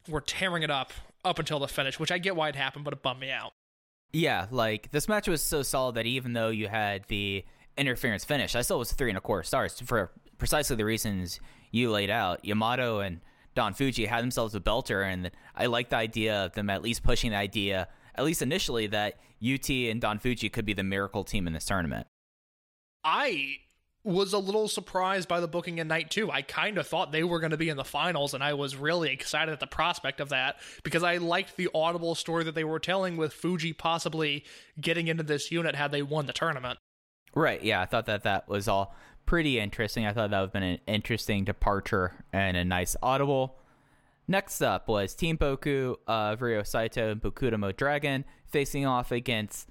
were 0.09 0.21
tearing 0.21 0.63
it 0.63 0.71
up 0.71 0.93
up 1.25 1.39
until 1.39 1.61
the 1.61 1.69
finish, 1.69 2.01
which 2.01 2.11
I 2.11 2.19
get 2.19 2.35
why 2.35 2.49
it 2.49 2.57
happened, 2.57 2.85
but 2.85 2.93
it 2.93 3.03
bummed 3.03 3.21
me 3.21 3.31
out. 3.31 3.53
Yeah, 4.13 4.47
like 4.51 4.91
this 4.91 5.09
match 5.09 5.29
was 5.29 5.43
so 5.43 5.63
solid 5.63 5.95
that 5.95 6.07
even 6.07 6.33
though 6.33 6.49
you 6.49 6.69
had 6.69 7.05
the 7.09 7.45
interference 7.77 8.25
finish, 8.25 8.55
I 8.55 8.63
still 8.63 8.79
was 8.79 8.93
three 8.93 9.09
and 9.09 9.17
a 9.17 9.21
quarter 9.21 9.43
stars 9.43 9.81
for 9.81 10.11
precisely 10.39 10.77
the 10.77 10.85
reasons 10.85 11.41
you 11.71 11.91
laid 11.91 12.11
out. 12.11 12.45
Yamato 12.45 13.01
and 13.01 13.21
Don 13.55 13.75
Fuji 13.75 14.07
had 14.07 14.23
themselves 14.23 14.55
a 14.55 14.61
belter, 14.61 15.05
and 15.05 15.31
I 15.55 15.67
like 15.67 15.91
the 15.91 15.97
idea 15.97 16.45
of 16.45 16.53
them 16.53 16.69
at 16.71 16.83
least 16.83 17.03
pushing 17.03 17.31
the 17.31 17.37
idea, 17.37 17.89
at 18.15 18.25
least 18.25 18.43
initially, 18.43 18.87
that 18.89 19.19
UT 19.43 19.69
and 19.71 20.01
Don 20.01 20.19
Fuji 20.19 20.49
could 20.49 20.65
be 20.65 20.75
the 20.75 20.83
miracle 20.83 21.25
team 21.25 21.47
in 21.47 21.53
this 21.53 21.65
tournament. 21.65 22.07
I 23.05 23.57
was 24.05 24.33
a 24.33 24.39
little 24.39 24.69
surprised 24.69 25.29
by 25.29 25.41
the 25.41 25.47
booking 25.47 25.79
in 25.79 25.89
night 25.89 26.11
two. 26.11 26.31
I 26.31 26.43
kind 26.43 26.77
of 26.79 26.87
thought 26.87 27.13
they 27.13 27.23
were 27.23 27.39
going 27.39 27.53
to 27.53 27.57
be 27.57 27.69
in 27.69 27.77
the 27.77 27.85
finals, 27.85 28.35
and 28.35 28.43
I 28.43 28.55
was 28.55 28.75
really 28.75 29.11
excited 29.11 29.53
at 29.53 29.61
the 29.61 29.67
prospect 29.67 30.21
of 30.21 30.31
that 30.31 30.57
because 30.83 31.03
I 31.03 31.19
liked 31.19 31.57
the 31.57 31.69
audible 31.75 32.15
story 32.15 32.45
that 32.45 32.55
they 32.55 32.65
were 32.65 32.81
telling 32.81 33.17
with 33.17 33.33
Fuji 33.33 33.73
possibly 33.73 34.45
getting 34.81 35.09
into 35.09 35.23
this 35.23 35.53
unit 35.53 35.77
had 35.77 35.93
they 35.93 36.03
won 36.03 36.27
the 36.27 36.33
tournament. 36.33 36.79
Right. 37.35 37.63
Yeah, 37.63 37.81
I 37.81 37.87
thought 37.87 38.07
that 38.07 38.25
that 38.25 38.49
was 38.49 38.69
all 38.69 38.95
pretty 39.25 39.59
interesting. 39.59 40.05
I 40.05 40.13
thought 40.13 40.31
that 40.31 40.41
would 40.41 40.47
have 40.47 40.53
been 40.53 40.63
an 40.63 40.81
interesting 40.87 41.45
departure 41.45 42.25
and 42.33 42.57
a 42.57 42.65
nice 42.65 42.97
audible. 43.03 43.57
Next 44.29 44.63
up 44.63 44.89
was 44.89 45.15
Team 45.15 45.37
Boku 45.37 45.97
of 46.07 46.43
Ryo 46.43 46.63
Saito 46.63 47.11
and 47.11 47.21
Bokudamo 47.21 47.77
Dragon 47.77 48.25
facing 48.47 48.87
off 48.87 49.11
against 49.13 49.69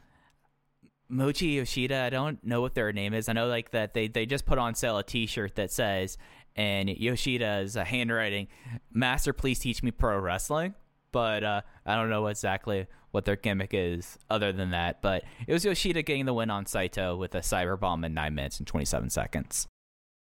Mochi 1.08 1.48
Yoshida. 1.48 1.98
I 1.98 2.10
don't 2.10 2.44
know 2.44 2.62
what 2.62 2.76
their 2.76 2.92
name 2.92 3.14
is. 3.14 3.30
I 3.30 3.34
know 3.34 3.48
like 3.48 3.72
that 3.72 3.94
they 3.94 4.08
they 4.08 4.26
just 4.26 4.46
put 4.46 4.58
on 4.58 4.76
sale 4.76 4.98
a 4.98 5.04
T-shirt 5.04 5.56
that 5.56 5.72
says 5.72 6.18
and 6.56 6.90
Yoshida's 6.90 7.76
handwriting, 7.76 8.48
"Master, 8.92 9.34
please 9.34 9.60
teach 9.60 9.84
me 9.84 9.92
pro 9.92 10.18
wrestling." 10.20 10.76
But 11.12 11.44
uh, 11.44 11.62
I 11.86 11.96
don't 11.96 12.10
know 12.10 12.28
exactly 12.28 12.88
what 13.12 13.26
their 13.26 13.36
gimmick 13.36 13.72
is 13.74 14.18
other 14.30 14.54
than 14.54 14.72
that. 14.72 15.02
But 15.02 15.24
it 15.48 15.54
was 15.54 15.66
Yoshida 15.66 16.04
getting 16.04 16.26
the 16.26 16.34
win 16.34 16.50
on 16.50 16.66
Saito 16.66 17.16
with 17.18 17.36
a 17.36 17.40
cyber 17.40 17.80
bomb 17.80 18.04
in 18.06 18.14
nine 18.14 18.36
minutes 18.36 18.60
and 18.60 18.68
twenty 18.68 18.86
seven 18.86 19.10
seconds. 19.10 19.68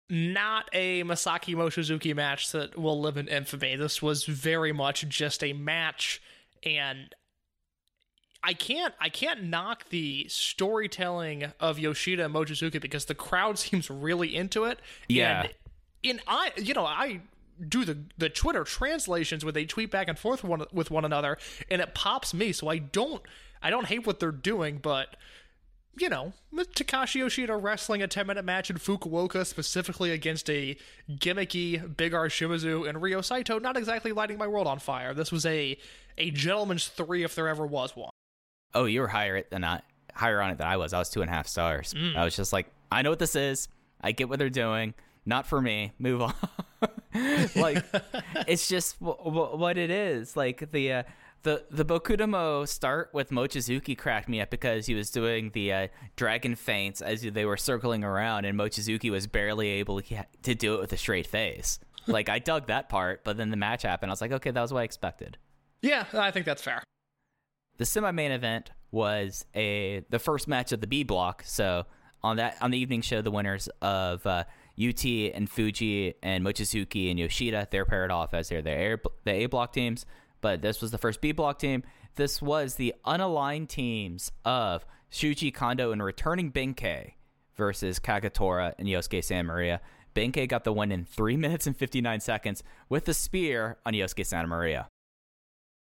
Not 0.09 0.69
a 0.73 1.03
Masaki 1.03 1.55
Mochizuki 1.55 2.15
match 2.15 2.51
that 2.51 2.77
will 2.77 2.99
live 2.99 3.17
in 3.17 3.27
infamy. 3.27 3.75
This 3.75 4.01
was 4.01 4.25
very 4.25 4.71
much 4.71 5.07
just 5.07 5.43
a 5.43 5.53
match, 5.53 6.21
and 6.63 7.15
I 8.43 8.53
can't 8.53 8.93
I 8.99 9.09
can't 9.09 9.43
knock 9.43 9.89
the 9.89 10.27
storytelling 10.27 11.53
of 11.59 11.79
Yoshida 11.79 12.25
and 12.25 12.33
Mochizuki 12.33 12.81
because 12.81 13.05
the 13.05 13.15
crowd 13.15 13.57
seems 13.59 13.89
really 13.89 14.35
into 14.35 14.65
it. 14.65 14.79
Yeah. 15.07 15.43
And 15.43 15.53
in 16.03 16.21
I 16.27 16.51
you 16.57 16.73
know, 16.73 16.85
I 16.85 17.21
do 17.67 17.85
the 17.85 17.97
the 18.17 18.29
Twitter 18.29 18.63
translations 18.63 19.45
where 19.45 19.51
they 19.51 19.65
tweet 19.65 19.91
back 19.91 20.07
and 20.07 20.19
forth 20.19 20.43
one, 20.43 20.65
with 20.71 20.91
one 20.91 21.05
another 21.05 21.37
and 21.69 21.81
it 21.81 21.93
pops 21.93 22.33
me 22.33 22.51
so 22.51 22.67
I 22.67 22.79
don't 22.79 23.21
I 23.61 23.69
don't 23.69 23.85
hate 23.85 24.05
what 24.05 24.19
they're 24.19 24.31
doing 24.31 24.79
but 24.81 25.15
you 25.97 26.09
know, 26.09 26.33
Takashi 26.55 27.15
Yoshida 27.15 27.55
wrestling 27.55 28.01
a 28.01 28.07
10 28.07 28.25
minute 28.27 28.45
match 28.45 28.69
in 28.69 28.77
Fukuoka 28.77 29.45
specifically 29.45 30.11
against 30.11 30.49
a 30.49 30.75
gimmicky 31.09 31.95
Big 31.95 32.13
R 32.13 32.27
Shimizu 32.27 32.87
and 32.87 33.01
Ryo 33.01 33.21
Saito 33.21 33.59
not 33.59 33.77
exactly 33.77 34.11
lighting 34.11 34.37
my 34.37 34.47
world 34.47 34.67
on 34.67 34.79
fire. 34.79 35.13
This 35.13 35.31
was 35.31 35.45
a 35.45 35.77
a 36.17 36.31
gentleman's 36.31 36.87
three 36.87 37.23
if 37.23 37.35
there 37.35 37.47
ever 37.47 37.65
was 37.65 37.95
one. 37.95 38.09
Oh, 38.73 38.85
you 38.85 39.01
were 39.01 39.07
higher 39.07 39.43
than 39.49 39.63
I 39.63 39.81
higher 40.13 40.41
on 40.41 40.51
it 40.51 40.57
than 40.57 40.67
I 40.67 40.77
was. 40.77 40.93
I 40.93 40.99
was 40.99 41.09
two 41.09 41.21
and 41.21 41.29
a 41.29 41.33
half 41.33 41.47
stars. 41.47 41.93
I 42.15 42.23
was 42.23 42.35
just 42.35 42.53
like, 42.53 42.67
I 42.91 43.01
know 43.01 43.09
what 43.09 43.19
this 43.19 43.35
is. 43.35 43.67
I 44.01 44.11
get 44.11 44.29
what 44.29 44.39
they're 44.39 44.49
doing. 44.49 44.93
Not 45.25 45.47
for 45.47 45.61
me. 45.61 45.93
Move 45.99 46.21
on. 46.21 46.33
like, 47.55 47.83
it's 48.47 48.67
just 48.67 48.99
w- 48.99 49.17
w- 49.23 49.57
what 49.57 49.77
it 49.77 49.89
is. 49.89 50.35
Like 50.35 50.71
the 50.71 50.91
uh, 50.91 51.03
the 51.43 51.65
the 51.69 51.85
Bokudamo 51.85 52.67
start 52.67 53.09
with 53.13 53.29
Mochizuki 53.29 53.97
cracked 53.97 54.27
me 54.27 54.41
up 54.41 54.49
because 54.49 54.85
he 54.85 54.95
was 54.95 55.09
doing 55.09 55.51
the 55.53 55.73
uh, 55.73 55.87
dragon 56.15 56.55
feints 56.55 57.01
as 57.01 57.21
they 57.21 57.45
were 57.45 57.57
circling 57.57 58.03
around, 58.03 58.45
and 58.45 58.57
Mochizuki 58.57 59.11
was 59.11 59.27
barely 59.27 59.67
able 59.67 60.01
to 60.01 60.55
do 60.55 60.75
it 60.75 60.79
with 60.79 60.91
a 60.93 60.97
straight 60.97 61.27
face. 61.27 61.79
Like 62.05 62.27
I 62.27 62.39
dug 62.39 62.67
that 62.67 62.89
part, 62.89 63.23
but 63.23 63.37
then 63.37 63.49
the 63.49 63.55
match 63.55 63.83
happened. 63.83 64.11
I 64.11 64.11
was 64.11 64.19
like, 64.19 64.33
okay, 64.33 64.51
that 64.51 64.61
was 64.61 64.73
what 64.73 64.81
I 64.81 64.83
expected. 64.83 65.37
Yeah, 65.81 66.03
I 66.11 66.31
think 66.31 66.45
that's 66.45 66.61
fair. 66.61 66.83
The 67.77 67.85
semi-main 67.85 68.33
event 68.33 68.71
was 68.91 69.45
a 69.55 70.03
the 70.09 70.19
first 70.19 70.49
match 70.49 70.73
of 70.73 70.81
the 70.81 70.87
B 70.87 71.03
block. 71.03 71.43
So 71.45 71.85
on 72.21 72.35
that 72.37 72.57
on 72.59 72.71
the 72.71 72.77
evening 72.77 73.03
show, 73.03 73.21
the 73.21 73.31
winners 73.31 73.69
of 73.81 74.27
uh, 74.27 74.43
UT 74.77 75.05
and 75.05 75.49
Fuji 75.49 76.15
and 76.21 76.43
Mochizuki 76.43 77.09
and 77.09 77.19
Yoshida 77.19 77.67
they're 77.71 77.85
paired 77.85 78.11
off 78.11 78.33
as 78.33 78.49
they're 78.49 78.61
the 78.61 78.99
the 79.23 79.31
A 79.31 79.45
block 79.45 79.71
teams. 79.71 80.05
But 80.43 80.61
this 80.61 80.81
was 80.81 80.91
the 80.91 80.97
first 80.97 81.21
B 81.21 81.31
block 81.31 81.57
team. 81.57 81.83
This 82.15 82.41
was 82.41 82.75
the 82.75 82.93
unaligned 83.05 83.69
teams 83.69 84.33
of 84.43 84.85
Shuji 85.09 85.53
Kondo 85.53 85.93
and 85.93 86.03
returning 86.03 86.51
Benkei 86.51 87.13
versus 87.55 87.97
Kagatora 87.97 88.73
and 88.77 88.87
Yosuke 88.87 89.23
Santa 89.23 89.47
Maria. 89.47 89.79
Benkei 90.13 90.47
got 90.47 90.65
the 90.65 90.73
win 90.73 90.91
in 90.91 91.05
3 91.05 91.37
minutes 91.45 91.65
and 91.65 91.77
59 91.77 92.19
seconds 92.19 92.61
with 92.89 93.05
the 93.05 93.13
spear 93.13 93.77
on 93.85 93.93
Yosuke 93.93 94.25
Santa 94.25 94.47
Maria. 94.49 94.89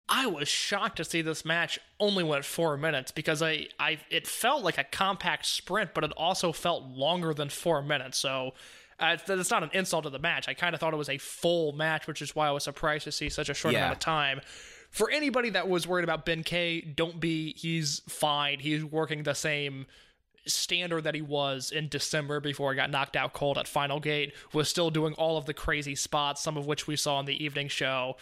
I 0.07 0.27
was 0.27 0.47
shocked 0.47 0.97
to 0.97 1.03
see 1.03 1.21
this 1.21 1.43
match 1.43 1.77
only 1.99 2.23
went 2.23 2.45
four 2.45 2.77
minutes 2.77 3.11
because 3.11 3.41
I, 3.41 3.67
I 3.79 3.99
it 4.09 4.27
felt 4.27 4.63
like 4.63 4.77
a 4.77 4.83
compact 4.85 5.45
sprint, 5.45 5.93
but 5.93 6.05
it 6.05 6.13
also 6.15 6.53
felt 6.53 6.83
longer 6.85 7.33
than 7.33 7.49
four 7.49 7.81
minutes. 7.81 8.17
So 8.17 8.53
uh, 8.99 9.17
it's 9.27 9.51
not 9.51 9.63
an 9.63 9.69
insult 9.73 10.03
to 10.03 10.09
the 10.09 10.19
match. 10.19 10.47
I 10.47 10.53
kind 10.53 10.73
of 10.73 10.79
thought 10.79 10.93
it 10.93 10.97
was 10.97 11.09
a 11.09 11.17
full 11.17 11.73
match, 11.73 12.07
which 12.07 12.21
is 12.21 12.35
why 12.35 12.47
I 12.47 12.51
was 12.51 12.63
surprised 12.63 13.03
to 13.05 13.11
see 13.11 13.29
such 13.29 13.49
a 13.49 13.53
short 13.53 13.73
Yeah. 13.73 13.81
amount 13.81 13.93
of 13.93 13.99
time. 13.99 14.41
For 14.89 15.09
anybody 15.09 15.49
that 15.51 15.67
was 15.67 15.87
worried 15.87 16.03
about 16.03 16.25
Ben 16.25 16.43
K, 16.43 16.81
don't 16.81 17.19
be. 17.19 17.53
He's 17.53 18.01
fine. 18.07 18.59
He's 18.59 18.83
working 18.83 19.23
the 19.23 19.33
same 19.33 19.87
standard 20.45 21.05
that 21.05 21.15
he 21.15 21.21
was 21.21 21.71
in 21.71 21.87
December 21.87 22.39
before 22.39 22.71
he 22.71 22.75
got 22.75 22.91
knocked 22.91 23.15
out 23.15 23.33
cold 23.33 23.57
at 23.57 23.67
Final 23.67 23.99
Gate. 23.99 24.33
Was 24.53 24.69
still 24.69 24.89
doing 24.91 25.13
all 25.15 25.37
of 25.37 25.45
the 25.45 25.53
crazy 25.53 25.95
spots, 25.95 26.41
some 26.41 26.57
of 26.57 26.67
which 26.67 26.85
we 26.85 26.95
saw 26.95 27.19
in 27.19 27.25
the 27.25 27.43
evening 27.43 27.67
show 27.69 28.17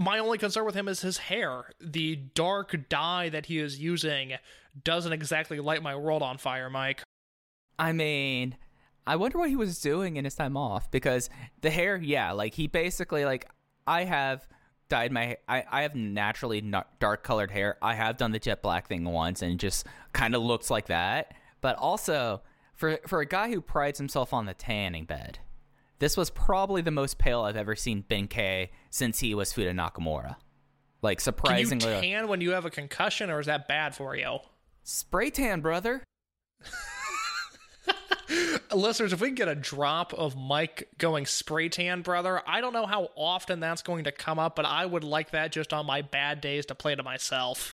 my 0.00 0.20
only 0.20 0.38
concern 0.38 0.64
with 0.64 0.76
him 0.76 0.86
is 0.86 1.00
his 1.00 1.18
hair. 1.18 1.72
The 1.80 2.14
dark 2.14 2.88
dye 2.88 3.28
that 3.30 3.46
he 3.46 3.58
is 3.58 3.80
using 3.80 4.34
doesn't 4.84 5.12
exactly 5.12 5.58
light 5.58 5.82
my 5.82 5.96
world 5.96 6.22
on 6.22 6.38
fire, 6.38 6.70
Mike. 6.70 7.02
I 7.80 7.90
mean, 7.92 8.56
I 9.08 9.16
wonder 9.16 9.38
what 9.38 9.48
he 9.48 9.56
was 9.56 9.80
doing 9.80 10.16
in 10.16 10.24
his 10.26 10.34
time 10.34 10.54
off 10.54 10.90
because 10.90 11.30
the 11.62 11.70
hair, 11.70 11.96
yeah, 11.96 12.32
like 12.32 12.52
he 12.52 12.66
basically 12.66 13.24
like 13.24 13.48
I 13.86 14.04
have 14.04 14.46
dyed 14.90 15.12
my 15.12 15.38
I 15.48 15.64
I 15.70 15.82
have 15.82 15.94
naturally 15.94 16.60
dark 17.00 17.22
colored 17.22 17.50
hair. 17.50 17.78
I 17.80 17.94
have 17.94 18.18
done 18.18 18.32
the 18.32 18.38
jet 18.38 18.60
black 18.60 18.86
thing 18.86 19.04
once 19.04 19.40
and 19.40 19.58
just 19.58 19.86
kind 20.12 20.34
of 20.34 20.42
looks 20.42 20.70
like 20.70 20.88
that. 20.88 21.32
But 21.62 21.76
also 21.76 22.42
for 22.74 22.98
for 23.06 23.20
a 23.20 23.26
guy 23.26 23.48
who 23.48 23.62
prides 23.62 23.98
himself 23.98 24.34
on 24.34 24.44
the 24.44 24.52
tanning 24.52 25.06
bed, 25.06 25.38
this 26.00 26.14
was 26.14 26.28
probably 26.28 26.82
the 26.82 26.90
most 26.90 27.16
pale 27.16 27.40
I've 27.40 27.56
ever 27.56 27.74
seen 27.74 28.02
Ben 28.02 28.28
K 28.28 28.70
since 28.90 29.20
he 29.20 29.34
was 29.34 29.54
Fuda 29.54 29.72
Nakamura. 29.72 30.36
Like 31.00 31.18
Can 31.18 31.22
you 31.22 31.24
surprisingly, 31.24 32.00
tan 32.00 32.28
when 32.28 32.42
you 32.42 32.50
have 32.50 32.66
a 32.66 32.70
concussion, 32.70 33.30
or 33.30 33.40
is 33.40 33.46
that 33.46 33.68
bad 33.68 33.94
for 33.94 34.14
you? 34.16 34.40
spray 34.82 35.30
tan, 35.30 35.62
brother. 35.62 36.02
Listeners, 38.72 39.12
if 39.12 39.20
we 39.20 39.30
get 39.30 39.48
a 39.48 39.54
drop 39.54 40.12
of 40.14 40.36
Mike 40.36 40.88
going 40.98 41.26
spray 41.26 41.68
tan, 41.68 42.02
brother, 42.02 42.42
I 42.46 42.60
don't 42.60 42.72
know 42.72 42.86
how 42.86 43.08
often 43.16 43.60
that's 43.60 43.82
going 43.82 44.04
to 44.04 44.12
come 44.12 44.38
up, 44.38 44.56
but 44.56 44.64
I 44.64 44.84
would 44.84 45.04
like 45.04 45.30
that 45.30 45.52
just 45.52 45.72
on 45.72 45.86
my 45.86 46.02
bad 46.02 46.40
days 46.40 46.66
to 46.66 46.74
play 46.74 46.94
to 46.94 47.02
myself. 47.02 47.72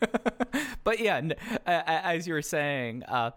but 0.84 0.98
yeah, 0.98 1.20
as 1.66 2.26
you 2.26 2.34
were 2.34 2.42
saying, 2.42 3.02
uh, 3.04 3.32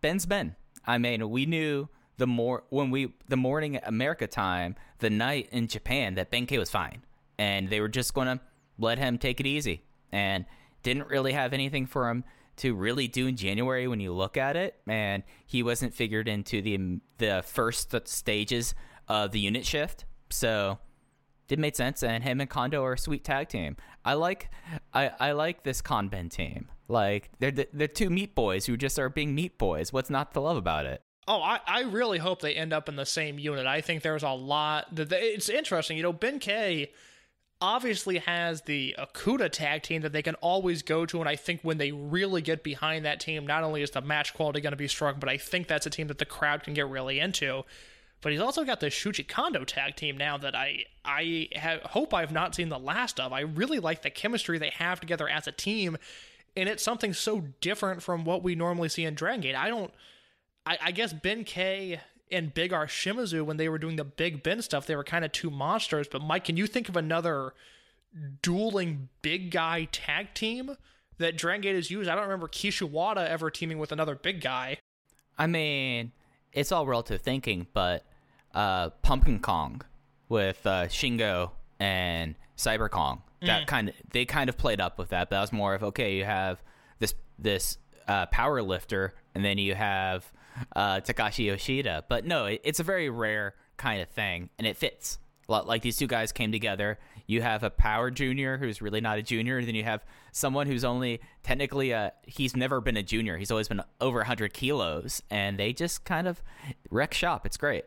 Ben's 0.00 0.26
Ben. 0.26 0.56
I 0.86 0.98
mean, 0.98 1.28
we 1.30 1.46
knew 1.46 1.88
the 2.16 2.26
more 2.26 2.64
when 2.70 2.90
we 2.90 3.12
the 3.28 3.36
morning 3.36 3.78
America 3.82 4.26
time, 4.26 4.76
the 4.98 5.10
night 5.10 5.48
in 5.52 5.66
Japan 5.68 6.14
that 6.14 6.30
Ben 6.30 6.46
K 6.46 6.58
was 6.58 6.70
fine, 6.70 7.02
and 7.38 7.68
they 7.68 7.80
were 7.80 7.88
just 7.88 8.14
going 8.14 8.26
to 8.26 8.40
let 8.78 8.98
him 8.98 9.18
take 9.18 9.40
it 9.40 9.46
easy. 9.46 9.82
And 10.12 10.44
didn't 10.82 11.08
really 11.08 11.32
have 11.32 11.52
anything 11.52 11.84
for 11.86 12.08
him 12.08 12.22
to 12.56 12.74
really 12.74 13.08
do 13.08 13.26
in 13.26 13.36
January 13.36 13.86
when 13.86 14.00
you 14.00 14.12
look 14.12 14.36
at 14.36 14.56
it, 14.56 14.76
and 14.86 15.22
he 15.46 15.62
wasn't 15.62 15.94
figured 15.94 16.28
into 16.28 16.62
the 16.62 16.76
um, 16.76 17.00
the 17.18 17.42
first 17.46 17.94
stages 18.08 18.74
of 19.08 19.32
the 19.32 19.40
unit 19.40 19.64
shift. 19.64 20.04
So 20.30 20.78
it 21.48 21.58
made 21.58 21.76
sense, 21.76 22.02
and 22.02 22.24
him 22.24 22.40
and 22.40 22.50
Kondo 22.50 22.82
are 22.84 22.94
a 22.94 22.98
sweet 22.98 23.24
tag 23.24 23.48
team. 23.48 23.76
I 24.04 24.14
like 24.14 24.50
I, 24.92 25.10
I 25.20 25.32
like 25.32 25.62
this 25.62 25.82
Konben 25.82 26.30
team. 26.30 26.68
Like 26.88 27.30
they're 27.38 27.50
the, 27.50 27.68
they're 27.72 27.88
two 27.88 28.10
meat 28.10 28.34
boys 28.34 28.66
who 28.66 28.76
just 28.76 28.98
are 28.98 29.08
being 29.08 29.34
meat 29.34 29.58
boys. 29.58 29.92
What's 29.92 30.10
not 30.10 30.32
to 30.34 30.40
love 30.40 30.56
about 30.56 30.86
it? 30.86 31.02
Oh, 31.28 31.42
I, 31.42 31.58
I 31.66 31.80
really 31.82 32.18
hope 32.18 32.40
they 32.40 32.54
end 32.54 32.72
up 32.72 32.88
in 32.88 32.94
the 32.94 33.04
same 33.04 33.38
unit. 33.38 33.66
I 33.66 33.80
think 33.80 34.02
there's 34.02 34.22
a 34.22 34.30
lot 34.30 34.94
that 34.94 35.10
it's 35.12 35.48
interesting. 35.48 35.96
You 35.96 36.04
know, 36.04 36.12
Ben 36.12 36.38
K 36.38 36.92
obviously 37.60 38.18
has 38.18 38.62
the 38.62 38.94
Okuda 38.98 39.50
tag 39.50 39.82
team 39.82 40.02
that 40.02 40.12
they 40.12 40.22
can 40.22 40.34
always 40.36 40.82
go 40.82 41.06
to, 41.06 41.20
and 41.20 41.28
I 41.28 41.36
think 41.36 41.60
when 41.62 41.78
they 41.78 41.92
really 41.92 42.42
get 42.42 42.62
behind 42.62 43.04
that 43.04 43.20
team, 43.20 43.46
not 43.46 43.64
only 43.64 43.82
is 43.82 43.90
the 43.90 44.00
match 44.02 44.34
quality 44.34 44.60
going 44.60 44.72
to 44.72 44.76
be 44.76 44.88
strong, 44.88 45.16
but 45.18 45.28
I 45.28 45.38
think 45.38 45.66
that's 45.66 45.86
a 45.86 45.90
team 45.90 46.08
that 46.08 46.18
the 46.18 46.26
crowd 46.26 46.62
can 46.62 46.74
get 46.74 46.88
really 46.88 47.18
into. 47.18 47.64
But 48.20 48.32
he's 48.32 48.40
also 48.40 48.64
got 48.64 48.80
the 48.80 48.86
Shuji 48.86 49.26
Kondo 49.26 49.64
tag 49.64 49.96
team 49.96 50.16
now 50.16 50.36
that 50.38 50.54
I 50.54 50.84
I 51.04 51.48
hope 51.84 52.14
I've 52.14 52.32
not 52.32 52.54
seen 52.54 52.70
the 52.70 52.78
last 52.78 53.20
of. 53.20 53.32
I 53.32 53.40
really 53.40 53.78
like 53.78 54.02
the 54.02 54.10
chemistry 54.10 54.58
they 54.58 54.70
have 54.70 55.00
together 55.00 55.28
as 55.28 55.46
a 55.46 55.52
team, 55.52 55.96
and 56.56 56.68
it's 56.68 56.82
something 56.82 57.12
so 57.12 57.44
different 57.60 58.02
from 58.02 58.24
what 58.24 58.42
we 58.42 58.54
normally 58.54 58.88
see 58.88 59.04
in 59.04 59.14
Dragon 59.14 59.42
Gate. 59.42 59.54
I 59.54 59.68
don't. 59.68 59.92
I, 60.64 60.78
I 60.86 60.90
guess 60.92 61.12
Ben 61.12 61.44
K 61.44 62.00
and 62.30 62.52
Big 62.52 62.72
R 62.72 62.86
Shimizu, 62.86 63.44
when 63.44 63.56
they 63.56 63.68
were 63.68 63.78
doing 63.78 63.96
the 63.96 64.04
Big 64.04 64.42
Ben 64.42 64.62
stuff, 64.62 64.86
they 64.86 64.96
were 64.96 65.04
kind 65.04 65.24
of 65.24 65.32
two 65.32 65.50
monsters. 65.50 66.08
But 66.08 66.22
Mike, 66.22 66.44
can 66.44 66.56
you 66.56 66.66
think 66.66 66.88
of 66.88 66.96
another 66.96 67.54
dueling 68.42 69.08
big 69.22 69.50
guy 69.50 69.88
tag 69.92 70.34
team 70.34 70.76
that 71.18 71.36
Dragon 71.36 71.60
Gate 71.60 71.74
has 71.74 71.90
used? 71.90 72.08
I 72.08 72.14
don't 72.14 72.24
remember 72.24 72.48
Kishiwada 72.48 73.28
ever 73.28 73.50
teaming 73.50 73.78
with 73.78 73.92
another 73.92 74.14
big 74.14 74.40
guy. 74.40 74.78
I 75.38 75.46
mean, 75.46 76.12
it's 76.52 76.72
all 76.72 76.86
relative 76.86 77.20
thinking, 77.20 77.66
but 77.72 78.04
uh, 78.54 78.90
Pumpkin 79.02 79.40
Kong 79.40 79.82
with 80.28 80.66
uh, 80.66 80.86
Shingo 80.86 81.50
and 81.78 82.34
Cyber 82.56 82.90
Kong, 82.90 83.22
that 83.42 83.66
kind 83.66 83.90
of 83.90 83.94
they 84.10 84.24
kind 84.24 84.48
of 84.48 84.56
played 84.56 84.80
up 84.80 84.98
with 84.98 85.10
that. 85.10 85.28
But 85.28 85.36
that 85.36 85.40
was 85.42 85.52
more 85.52 85.74
of 85.74 85.84
okay, 85.84 86.16
you 86.16 86.24
have 86.24 86.62
this 86.98 87.14
this 87.38 87.78
uh, 88.08 88.26
power 88.26 88.62
lifter, 88.62 89.14
and 89.34 89.44
then 89.44 89.58
you 89.58 89.74
have 89.74 90.32
uh, 90.74 91.00
Takashi 91.00 91.46
Yoshida. 91.46 92.04
But 92.08 92.24
no, 92.24 92.46
it, 92.46 92.60
it's 92.64 92.80
a 92.80 92.84
very 92.84 93.08
rare 93.10 93.54
kind 93.76 94.00
of 94.00 94.08
thing, 94.08 94.50
and 94.58 94.66
it 94.66 94.76
fits. 94.76 95.18
Like 95.48 95.82
these 95.82 95.96
two 95.96 96.08
guys 96.08 96.32
came 96.32 96.50
together. 96.50 96.98
You 97.28 97.40
have 97.40 97.62
a 97.62 97.70
power 97.70 98.10
junior 98.10 98.58
who's 98.58 98.82
really 98.82 99.00
not 99.00 99.18
a 99.18 99.22
junior, 99.22 99.58
and 99.58 99.68
then 99.68 99.76
you 99.76 99.84
have 99.84 100.04
someone 100.32 100.66
who's 100.66 100.84
only 100.84 101.20
technically 101.44 101.92
a 101.92 102.12
he's 102.24 102.56
never 102.56 102.80
been 102.80 102.96
a 102.96 103.02
junior. 103.02 103.36
He's 103.36 103.52
always 103.52 103.68
been 103.68 103.82
over 104.00 104.18
100 104.18 104.52
kilos, 104.52 105.22
and 105.30 105.56
they 105.56 105.72
just 105.72 106.04
kind 106.04 106.26
of 106.26 106.42
wreck 106.90 107.14
shop. 107.14 107.46
It's 107.46 107.56
great. 107.56 107.84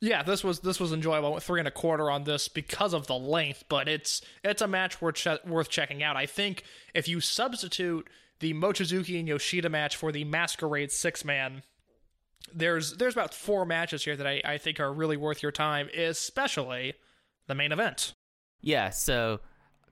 Yeah, 0.00 0.22
this 0.22 0.42
was 0.42 0.60
this 0.60 0.80
was 0.80 0.92
enjoyable. 0.92 1.28
I 1.28 1.30
went 1.32 1.42
three 1.42 1.60
and 1.60 1.68
a 1.68 1.72
quarter 1.72 2.10
on 2.10 2.24
this 2.24 2.48
because 2.48 2.94
of 2.94 3.06
the 3.06 3.18
length, 3.18 3.64
but 3.68 3.86
it's 3.86 4.22
it's 4.42 4.62
a 4.62 4.66
match 4.66 5.02
worth 5.02 5.26
worth 5.46 5.68
checking 5.68 6.02
out. 6.02 6.16
I 6.16 6.26
think 6.26 6.64
if 6.94 7.06
you 7.06 7.20
substitute 7.20 8.08
the 8.40 8.54
Mochizuki 8.54 9.18
and 9.18 9.28
Yoshida 9.28 9.68
match 9.68 9.96
for 9.96 10.10
the 10.10 10.24
Masquerade 10.24 10.90
six 10.90 11.22
man, 11.24 11.62
there's 12.54 12.96
there's 12.96 13.14
about 13.14 13.34
four 13.34 13.64
matches 13.64 14.04
here 14.04 14.16
that 14.16 14.26
I, 14.26 14.42
I 14.44 14.58
think 14.58 14.80
are 14.80 14.92
really 14.92 15.16
worth 15.16 15.42
your 15.42 15.52
time, 15.52 15.88
especially 15.96 16.94
the 17.46 17.54
main 17.54 17.72
event. 17.72 18.14
Yeah, 18.60 18.90
so 18.90 19.40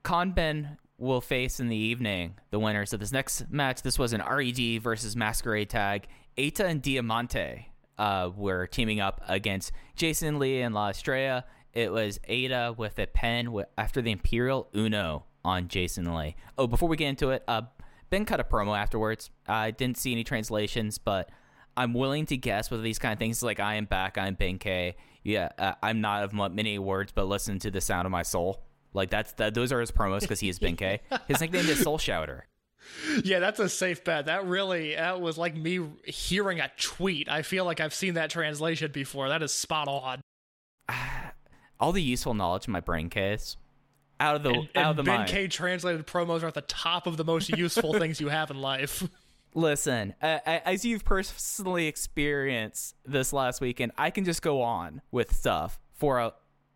Konben 0.05 0.77
will 0.99 1.21
face 1.21 1.61
in 1.61 1.69
the 1.69 1.77
evening 1.77 2.35
the 2.51 2.59
winners 2.59 2.93
of 2.93 3.01
this 3.01 3.13
next 3.13 3.51
match. 3.51 3.83
This 3.83 3.99
was 3.99 4.13
an 4.13 4.23
RED 4.23 4.83
versus 4.83 5.17
Masquerade 5.17 5.71
tag. 5.71 6.09
Eita 6.37 6.65
and 6.65 6.83
Diamante 6.83 7.73
uh, 7.99 8.31
were 8.35 8.67
teaming 8.67 9.01
up 9.01 9.23
against 9.29 9.73
Jason 9.97 10.39
Lee 10.39 10.61
and 10.61 10.75
La 10.75 10.89
Estrella. 10.89 11.45
It 11.73 11.93
was 11.93 12.19
Eita 12.29 12.77
with 12.77 12.99
a 12.99 13.07
pen 13.07 13.65
after 13.77 14.03
the 14.03 14.11
Imperial 14.11 14.69
Uno 14.75 15.25
on 15.45 15.69
Jason 15.69 16.15
Lee. 16.15 16.37
Oh, 16.57 16.67
before 16.67 16.89
we 16.89 16.97
get 16.97 17.09
into 17.09 17.31
it, 17.31 17.45
uh, 17.47 17.63
Ben 18.11 18.25
cut 18.25 18.41
a 18.41 18.45
promo 18.45 18.77
afterwards. 18.77 19.31
I 19.47 19.71
didn't 19.71 19.99
see 19.99 20.13
any 20.13 20.25
translations, 20.25 20.99
but 20.99 21.31
I'm 21.79 21.95
willing 21.95 22.27
to 22.27 22.37
guess 22.37 22.73
with 22.73 22.83
these 22.83 22.99
kind 22.99 23.13
of 23.13 23.21
things 23.21 23.41
like 23.41 23.61
I 23.61 23.77
am 23.77 23.85
back, 23.85 24.19
I'm 24.19 24.35
Ben 24.35 24.59
K. 24.59 24.97
Yeah, 25.23 25.51
uh, 25.57 25.75
I'm 25.81 26.01
not 26.01 26.25
of 26.25 26.53
many 26.53 26.77
words, 26.81 27.13
but 27.13 27.29
listen 27.29 27.61
to 27.61 27.71
the 27.71 27.81
sound 27.81 28.05
of 28.05 28.11
my 28.11 28.25
soul. 28.25 28.65
Like 28.93 29.11
that's 29.11 29.33
that. 29.35 29.55
Those 29.55 29.71
are 29.71 29.81
his 29.81 29.93
promos 29.93 30.23
because 30.23 30.41
he 30.41 30.49
is 30.49 30.59
Ben 30.59 30.75
K. 30.75 31.01
His 31.29 31.41
nickname 31.41 31.67
is 31.67 31.81
Soul 31.81 31.99
Shouter. 31.99 32.47
Yeah, 33.23 33.39
that's 33.39 33.61
a 33.61 33.69
safe 33.69 34.03
bet. 34.03 34.27
That 34.27 34.47
really 34.47 34.97
that 34.97 35.21
was 35.21 35.39
like 35.39 35.55
me 35.55 35.87
hearing 36.05 36.59
a 36.59 36.71
tweet. 36.81 37.29
I 37.29 37.43
feel 37.43 37.65
like 37.65 37.81
I've 37.81 37.95
seen 37.95 38.15
that 38.15 38.31
translation 38.31 38.91
before. 38.91 39.29
That 39.29 39.43
is 39.43 39.53
spot 39.53 39.87
on. 39.87 40.21
All 41.81 41.93
the 41.93 42.03
useful 42.03 42.35
knowledge 42.35 42.67
in 42.67 42.73
my 42.73 42.81
brain 42.81 43.09
case 43.09 43.57
out 44.19 44.35
of 44.35 44.43
the 44.43 44.51
And, 44.51 44.59
out 44.59 44.69
and 44.75 44.87
of 44.87 44.97
the 44.97 45.03
Ben 45.05 45.19
mind. 45.19 45.29
K 45.29 45.47
translated 45.47 46.07
promos 46.07 46.43
are 46.43 46.49
at 46.49 46.55
the 46.55 46.63
top 46.63 47.07
of 47.07 47.17
the 47.17 47.25
most 47.25 47.51
useful 47.51 47.93
things 47.95 48.21
you 48.21 48.31
have 48.31 48.51
in 48.51 48.61
life. 48.61 49.07
Listen, 49.55 50.15
uh, 50.23 50.39
as 50.45 50.85
you've 50.85 51.05
personally 51.05 51.87
experienced 51.87 52.95
this 53.05 53.33
last 53.33 53.61
weekend, 53.61 53.93
I 53.97 54.11
can 54.11 54.25
just 54.25 54.43
go 54.43 54.63
on 54.63 55.01
with 55.11 55.35
stuff 55.35 55.81
for 55.95 56.19
a, 56.19 56.27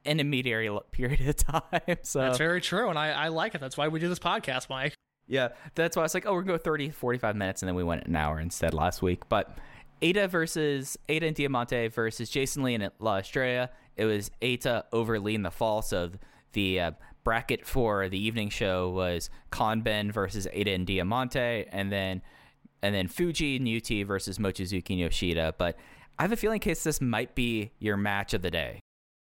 an 0.04 0.18
intermediary 0.18 0.70
period 0.90 1.28
of 1.28 1.36
time. 1.72 1.96
So 2.02 2.20
That's 2.20 2.38
very 2.38 2.60
true, 2.60 2.88
and 2.88 2.98
I, 2.98 3.10
I 3.10 3.28
like 3.28 3.54
it. 3.54 3.60
That's 3.60 3.76
why 3.76 3.88
we 3.88 4.00
do 4.00 4.08
this 4.08 4.18
podcast, 4.18 4.68
Mike. 4.68 4.94
Yeah, 5.26 5.48
that's 5.74 5.96
why 5.96 6.02
I 6.02 6.04
was 6.04 6.14
like, 6.14 6.26
oh, 6.26 6.32
we're 6.32 6.42
going 6.42 6.58
to 6.58 6.62
go 6.62 6.70
30, 6.70 6.90
45 6.90 7.36
minutes, 7.36 7.62
and 7.62 7.68
then 7.68 7.76
we 7.76 7.84
went 7.84 8.06
an 8.06 8.16
hour 8.16 8.40
instead 8.40 8.74
last 8.74 9.02
week. 9.02 9.28
But 9.28 9.56
Ada 10.02 10.28
versus 10.28 10.98
Eita 11.08 11.28
and 11.28 11.36
Diamante 11.36 11.88
versus 11.88 12.28
Jason 12.28 12.62
Lee 12.62 12.74
and 12.74 12.90
La 12.98 13.18
Estrella. 13.18 13.70
It 13.96 14.04
was 14.04 14.30
Eita 14.40 14.84
over 14.92 15.20
Lee 15.20 15.34
in 15.34 15.42
the 15.42 15.50
fall. 15.50 15.80
So 15.82 16.10
the 16.52 16.80
uh, 16.80 16.90
bracket 17.24 17.64
for 17.64 18.08
the 18.08 18.18
evening 18.18 18.50
show 18.50 18.90
was 18.90 19.30
Konben 19.50 20.12
versus 20.12 20.48
Eita 20.52 20.74
and 20.74 20.86
Diamante, 20.86 21.66
and 21.70 21.92
then 21.92 22.22
and 22.82 22.94
then 22.94 23.08
Fuji 23.08 23.56
and 23.56 23.68
UT 23.68 24.06
versus 24.06 24.38
Mochizuki 24.38 24.90
and 24.90 24.98
Yoshida. 24.98 25.54
But 25.56 25.76
I 26.18 26.22
have 26.22 26.32
a 26.32 26.36
feeling, 26.36 26.60
case 26.60 26.82
this 26.82 27.00
might 27.00 27.34
be 27.34 27.70
your 27.78 27.96
match 27.96 28.34
of 28.34 28.42
the 28.42 28.50
day. 28.50 28.80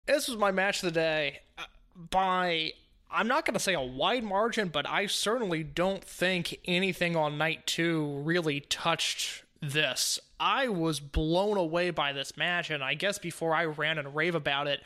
This 0.06 0.28
was 0.28 0.38
my 0.38 0.52
match 0.52 0.84
of 0.84 0.94
the 0.94 1.00
day 1.00 1.40
uh, 1.58 1.64
by 2.10 2.74
I'm 3.12 3.28
not 3.28 3.46
going 3.46 3.56
to 3.56 3.60
say 3.60 3.74
a 3.74 3.82
wide 3.82 4.24
margin, 4.24 4.68
but 4.68 4.88
I 4.88 5.08
certainly 5.08 5.64
don't 5.64 6.04
think 6.04 6.60
anything 6.66 7.16
on 7.16 7.38
night 7.38 7.66
2 7.66 8.22
really 8.24 8.60
touched 8.60 9.44
this. 9.62 10.20
I 10.40 10.68
was 10.68 11.00
blown 11.00 11.58
away 11.58 11.90
by 11.90 12.14
this 12.14 12.38
match 12.38 12.70
and 12.70 12.84
I 12.84 12.94
guess 12.94 13.18
before 13.18 13.56
I 13.56 13.66
ran 13.66 13.98
and 13.98 14.16
rave 14.16 14.36
about 14.36 14.68
it, 14.68 14.82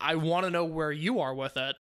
I 0.00 0.14
want 0.14 0.44
to 0.44 0.50
know 0.50 0.64
where 0.64 0.92
you 0.92 1.20
are 1.20 1.34
with 1.34 1.56
it. 1.56 1.76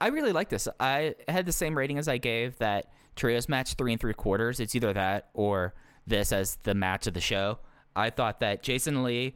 I 0.00 0.08
really 0.08 0.32
like 0.32 0.48
this. 0.48 0.68
I 0.80 1.14
had 1.28 1.46
the 1.46 1.52
same 1.52 1.76
rating 1.76 1.98
as 1.98 2.08
I 2.08 2.18
gave 2.18 2.58
that 2.58 2.86
trios 3.16 3.48
match 3.48 3.74
three 3.74 3.92
and 3.92 4.00
three 4.00 4.14
quarters. 4.14 4.60
It's 4.60 4.74
either 4.74 4.92
that 4.92 5.28
or 5.34 5.74
this 6.06 6.32
as 6.32 6.56
the 6.62 6.74
match 6.74 7.06
of 7.06 7.14
the 7.14 7.20
show. 7.20 7.58
I 7.94 8.10
thought 8.10 8.40
that 8.40 8.62
Jason 8.62 9.02
Lee. 9.02 9.34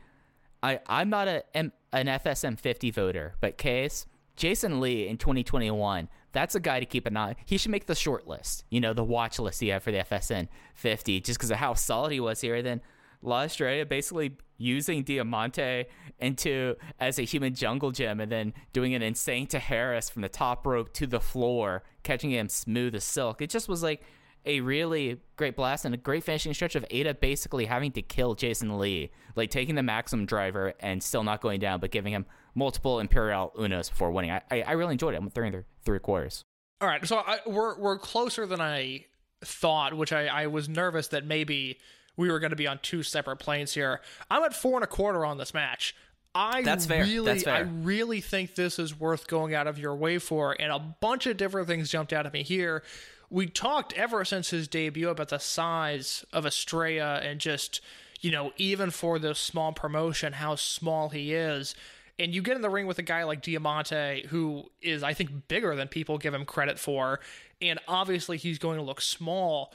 I 0.63 0.81
I'm 0.87 1.11
not 1.11 1.29
a 1.29 1.45
an 1.55 1.73
FSM 1.93 2.59
50 2.59 2.91
voter, 2.91 3.35
but 3.41 3.59
case 3.59 4.07
Jason 4.37 4.81
Lee 4.81 5.09
in 5.09 5.17
2021. 5.17 6.09
That's 6.33 6.55
a 6.55 6.61
guy 6.61 6.81
to 6.81 6.87
keep 6.87 7.07
an 7.07 7.17
eye. 7.17 7.37
He 7.47 7.57
should 7.57 7.71
make 7.71 7.87
the 7.87 7.95
short 7.95 8.27
list. 8.27 8.65
You 8.71 8.81
know, 8.81 8.93
the 8.93 9.05
watch 9.05 9.39
list 9.39 9.61
he 9.61 9.69
had 9.69 9.83
for 9.83 9.91
the 9.91 9.99
FSM 9.99 10.49
50, 10.75 11.21
just 11.21 11.39
because 11.39 11.51
of 11.51 11.57
how 11.57 11.73
solid 11.75 12.13
he 12.13 12.21
was 12.21 12.43
here. 12.43 12.61
Then 12.63 12.83
La 13.23 13.43
Estrella 13.43 13.85
basically 13.85 14.37
using 14.59 15.03
Diamante 15.03 15.87
into 16.19 16.77
as 16.99 17.19
a 17.19 17.23
human 17.23 17.55
jungle 17.55 17.91
gym 17.91 18.21
and 18.21 18.33
then 18.33 18.55
doing 18.73 18.95
an 18.95 19.03
insane 19.03 19.47
to 19.49 19.59
Harris 19.59 20.09
from 20.09 20.23
the 20.23 20.29
top 20.29 20.67
rope 20.67 20.93
to 20.95 21.07
the 21.07 21.21
floor, 21.21 21.83
catching 22.03 22.31
him 22.31 22.49
smooth 22.49 22.95
as 22.95 23.05
silk. 23.05 23.43
It 23.43 23.51
just 23.51 23.69
was 23.69 23.83
like 23.83 24.03
a 24.47 24.61
really 24.61 25.21
great 25.37 25.57
blast 25.57 25.85
and 25.85 25.95
a 25.95 25.99
great 25.99 26.23
finishing 26.23 26.55
stretch 26.55 26.77
of 26.77 26.85
Eita 26.89 27.19
basically 27.19 27.67
having 27.67 27.91
to 27.93 28.03
kill 28.03 28.35
Jason 28.35 28.79
Lee, 28.79 29.11
like 29.35 29.51
taking 29.51 29.75
the 29.75 29.83
Maxim 29.83 30.25
driver 30.25 30.73
and 30.81 31.03
still 31.03 31.25
not 31.25 31.41
going 31.41 31.59
down, 31.59 31.81
but 31.81 31.91
giving 31.91 32.13
him 32.13 32.25
multiple 32.55 33.01
Imperial 33.01 33.53
Unos 33.59 33.91
before 33.91 34.13
winning. 34.13 34.31
I, 34.31 34.43
I, 34.51 34.63
I 34.63 34.73
really 34.73 34.93
enjoyed 34.93 35.15
it. 35.15 35.19
I'm 35.19 35.31
three 35.31 35.49
and 35.49 35.55
th- 35.55 35.65
three 35.85 35.99
quarters. 35.99 36.43
All 36.81 36.89
right, 36.89 37.05
so 37.07 37.19
I, 37.19 37.41
we're 37.47 37.79
we're 37.79 37.99
closer 37.99 38.47
than 38.47 38.61
I 38.61 39.07
thought, 39.45 39.95
which 39.95 40.13
I, 40.13 40.27
I 40.27 40.47
was 40.47 40.69
nervous 40.69 41.09
that 41.09 41.25
maybe 41.25 41.79
we 42.17 42.31
were 42.31 42.39
going 42.39 42.51
to 42.51 42.57
be 42.57 42.67
on 42.67 42.79
two 42.83 43.03
separate 43.03 43.37
planes 43.37 43.75
here. 43.75 44.01
I'm 44.31 44.43
at 44.43 44.55
four 44.55 44.75
and 44.77 44.85
a 44.85 44.87
quarter 44.89 45.25
on 45.25 45.39
this 45.39 45.53
match. 45.55 45.95
I 46.35 46.63
That's 46.63 46.85
fair. 46.87 47.03
really, 47.05 47.25
That's 47.27 47.45
fair. 47.45 47.55
I 47.55 47.61
really 47.61 48.21
think 48.21 48.55
this 48.57 48.79
is 48.79 48.99
worth 48.99 49.27
going 49.27 49.55
out 49.55 49.67
of 49.67 49.79
your 49.79 49.95
way 49.95 50.19
for, 50.19 50.55
and 50.61 50.71
a 50.71 50.79
bunch 50.79 51.27
of 51.27 51.37
different 51.39 51.67
things 51.67 51.91
jumped 51.91 52.13
out 52.13 52.27
at 52.27 52.33
me 52.33 52.43
here. 52.43 52.83
We 53.31 53.47
talked 53.47 53.95
ever 53.95 54.25
since 54.25 54.51
his 54.51 54.69
debut 54.69 55.09
about 55.09 55.31
the 55.31 55.39
size 55.39 56.25
of 56.33 56.45
Estrella 56.45 57.21
and 57.21 57.41
just, 57.41 57.81
you 58.21 58.31
know, 58.31 58.53
even 58.57 58.91
for 58.91 59.19
this 59.19 59.39
small 59.39 59.73
promotion, 59.73 60.35
how 60.35 60.57
small 60.57 61.09
he 61.09 61.33
is. 61.33 61.75
and 62.19 62.35
you 62.35 62.43
get 62.43 62.57
in 62.57 62.63
the 62.63 62.71
ring 62.71 62.87
with 62.87 62.99
a 62.99 63.03
guy 63.03 63.25
like 63.25 63.43
Diamante, 63.43 64.27
who 64.29 64.71
is, 64.81 65.03
I 65.03 65.13
think, 65.13 65.49
bigger 65.49 65.77
than 65.77 65.89
people 65.89 66.19
give 66.19 66.35
him 66.35 66.45
credit 66.45 66.79
for, 66.79 67.21
and 67.61 67.79
obviously 67.87 68.37
he's 68.39 68.59
going 68.59 68.79
to 68.79 68.83
look 68.85 69.01
small. 69.01 69.73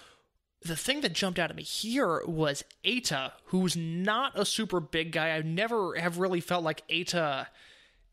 The 0.64 0.76
thing 0.76 1.01
that 1.01 1.14
jumped 1.14 1.39
out 1.39 1.49
at 1.49 1.55
me 1.55 1.64
here 1.64 2.22
was 2.26 2.64
Eita, 2.86 3.32
who's 3.45 3.76
not 3.76 4.38
a 4.38 4.45
super 4.45 4.80
big 4.80 5.12
guy. 5.12 5.30
I 5.32 5.41
never 5.41 5.95
have 5.95 6.20
really 6.20 6.39
felt 6.39 6.64
like 6.64 6.88
Eita 6.88 7.47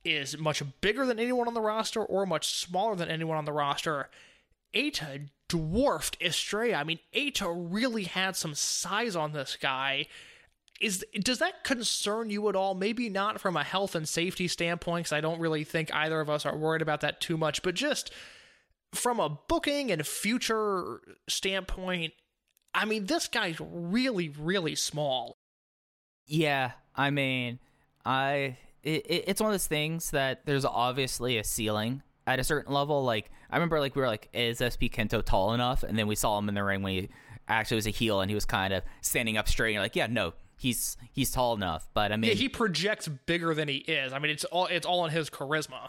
is 0.02 0.38
much 0.38 0.62
bigger 0.80 1.04
than 1.04 1.18
anyone 1.18 1.46
on 1.46 1.54
the 1.54 1.60
roster 1.60 2.02
or 2.02 2.24
much 2.24 2.46
smaller 2.48 2.96
than 2.96 3.10
anyone 3.10 3.36
on 3.36 3.44
the 3.44 3.52
roster. 3.52 4.08
Eita 4.74 5.28
dwarfed 5.48 6.16
Estrella. 6.22 6.74
I 6.74 6.84
mean, 6.84 7.00
Eita 7.14 7.54
really 7.70 8.04
had 8.04 8.36
some 8.36 8.54
size 8.54 9.14
on 9.14 9.32
this 9.32 9.56
guy. 9.60 10.06
Is 10.80 11.04
does 11.20 11.40
that 11.40 11.64
concern 11.64 12.30
you 12.30 12.48
at 12.48 12.56
all? 12.56 12.74
Maybe 12.74 13.08
not 13.08 13.40
from 13.40 13.56
a 13.56 13.64
health 13.64 13.94
and 13.94 14.08
safety 14.08 14.46
standpoint, 14.48 15.04
because 15.04 15.12
I 15.12 15.20
don't 15.20 15.40
really 15.40 15.64
think 15.64 15.92
either 15.92 16.20
of 16.20 16.30
us 16.30 16.46
are 16.46 16.56
worried 16.56 16.82
about 16.82 17.00
that 17.00 17.20
too 17.20 17.36
much. 17.36 17.62
But 17.62 17.74
just 17.74 18.12
from 18.92 19.18
a 19.20 19.28
booking 19.28 19.90
and 19.90 20.06
future 20.06 21.00
standpoint, 21.28 22.12
I 22.74 22.84
mean, 22.84 23.06
this 23.06 23.28
guy's 23.28 23.56
really, 23.60 24.28
really 24.28 24.74
small. 24.74 25.36
Yeah, 26.26 26.72
I 26.94 27.10
mean, 27.10 27.58
I 28.04 28.56
it, 28.82 29.06
it, 29.06 29.24
it's 29.26 29.40
one 29.40 29.50
of 29.50 29.54
those 29.54 29.66
things 29.66 30.10
that 30.10 30.44
there's 30.46 30.64
obviously 30.64 31.38
a 31.38 31.44
ceiling 31.44 32.02
at 32.26 32.38
a 32.38 32.44
certain 32.44 32.72
level. 32.72 33.02
Like 33.04 33.30
I 33.50 33.56
remember, 33.56 33.80
like 33.80 33.96
we 33.96 34.02
were 34.02 34.08
like, 34.08 34.28
is 34.32 34.60
SB 34.60 34.90
Kento 34.92 35.24
tall 35.24 35.54
enough? 35.54 35.82
And 35.82 35.98
then 35.98 36.06
we 36.06 36.14
saw 36.14 36.38
him 36.38 36.48
in 36.48 36.54
the 36.54 36.62
ring 36.62 36.82
when 36.82 36.92
he 36.94 37.08
actually 37.48 37.76
was 37.76 37.86
a 37.86 37.90
heel 37.90 38.20
and 38.20 38.30
he 38.30 38.34
was 38.34 38.44
kind 38.44 38.74
of 38.74 38.82
standing 39.00 39.36
up 39.36 39.48
straight. 39.48 39.70
And 39.70 39.74
you're 39.74 39.82
like, 39.82 39.96
yeah, 39.96 40.06
no, 40.06 40.34
he's 40.58 40.96
he's 41.12 41.30
tall 41.30 41.54
enough. 41.54 41.88
But 41.94 42.12
I 42.12 42.16
mean, 42.16 42.30
Yeah, 42.30 42.36
he 42.36 42.48
projects 42.48 43.08
bigger 43.08 43.54
than 43.54 43.68
he 43.68 43.76
is. 43.78 44.12
I 44.12 44.18
mean, 44.18 44.30
it's 44.30 44.44
all 44.44 44.66
it's 44.66 44.86
all 44.86 45.04
in 45.06 45.10
his 45.10 45.30
charisma. 45.30 45.88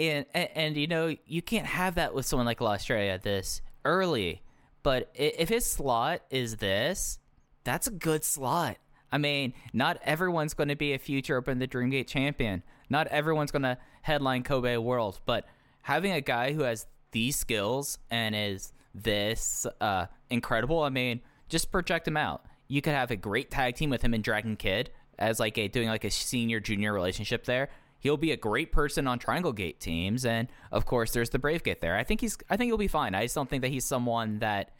and, 0.00 0.24
and 0.34 0.48
and 0.54 0.76
you 0.76 0.86
know 0.86 1.14
you 1.26 1.42
can't 1.42 1.66
have 1.66 1.96
that 1.96 2.14
with 2.14 2.24
someone 2.26 2.46
like 2.46 2.60
La 2.60 2.72
Estrella 2.74 3.18
this 3.18 3.60
early. 3.84 4.42
But 4.86 5.10
if 5.16 5.48
his 5.48 5.64
slot 5.64 6.22
is 6.30 6.58
this, 6.58 7.18
that's 7.64 7.88
a 7.88 7.90
good 7.90 8.22
slot. 8.22 8.76
I 9.10 9.18
mean, 9.18 9.52
not 9.72 9.98
everyone's 10.04 10.54
going 10.54 10.68
to 10.68 10.76
be 10.76 10.92
a 10.92 10.98
future 11.00 11.36
Open 11.36 11.58
the 11.58 11.66
Dreamgate 11.66 12.06
champion. 12.06 12.62
Not 12.88 13.08
everyone's 13.08 13.50
going 13.50 13.64
to 13.64 13.78
headline 14.02 14.44
Kobe 14.44 14.76
World. 14.76 15.18
But 15.26 15.44
having 15.82 16.12
a 16.12 16.20
guy 16.20 16.52
who 16.52 16.62
has 16.62 16.86
these 17.10 17.34
skills 17.34 17.98
and 18.12 18.36
is 18.36 18.72
this 18.94 19.66
uh, 19.80 20.06
incredible, 20.30 20.84
I 20.84 20.90
mean, 20.90 21.20
just 21.48 21.72
project 21.72 22.06
him 22.06 22.16
out. 22.16 22.44
You 22.68 22.80
could 22.80 22.94
have 22.94 23.10
a 23.10 23.16
great 23.16 23.50
tag 23.50 23.74
team 23.74 23.90
with 23.90 24.02
him 24.02 24.14
and 24.14 24.22
Dragon 24.22 24.54
Kid 24.54 24.90
as 25.18 25.40
like 25.40 25.58
a 25.58 25.66
doing 25.66 25.88
like 25.88 26.04
a 26.04 26.10
senior 26.12 26.60
junior 26.60 26.92
relationship 26.92 27.44
there. 27.44 27.70
He'll 27.98 28.16
be 28.16 28.32
a 28.32 28.36
great 28.36 28.72
person 28.72 29.06
on 29.06 29.18
Triangle 29.18 29.52
Gate 29.52 29.80
teams, 29.80 30.24
and 30.24 30.48
of 30.70 30.86
course, 30.86 31.12
there's 31.12 31.30
the 31.30 31.38
Brave 31.38 31.62
Gate 31.62 31.80
there. 31.80 31.96
I 31.96 32.04
think 32.04 32.20
he's, 32.20 32.36
I 32.50 32.56
think 32.56 32.68
he'll 32.68 32.78
be 32.78 32.88
fine. 32.88 33.14
I 33.14 33.22
just 33.22 33.34
don't 33.34 33.48
think 33.48 33.62
that 33.62 33.70
he's 33.70 33.84
someone 33.84 34.38
that 34.40 34.70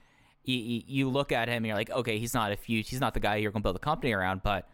you, 0.44 0.82
you 0.86 1.08
look 1.08 1.32
at 1.32 1.48
him 1.48 1.56
and 1.56 1.66
you're 1.66 1.76
like, 1.76 1.90
okay, 1.90 2.18
he's 2.18 2.34
not 2.34 2.52
a 2.52 2.54
huge, 2.54 2.88
he's 2.88 3.00
not 3.00 3.14
the 3.14 3.20
guy 3.20 3.36
you're 3.36 3.50
going 3.50 3.62
to 3.62 3.66
build 3.66 3.76
a 3.76 3.80
company 3.80 4.12
around, 4.12 4.42
but 4.42 4.68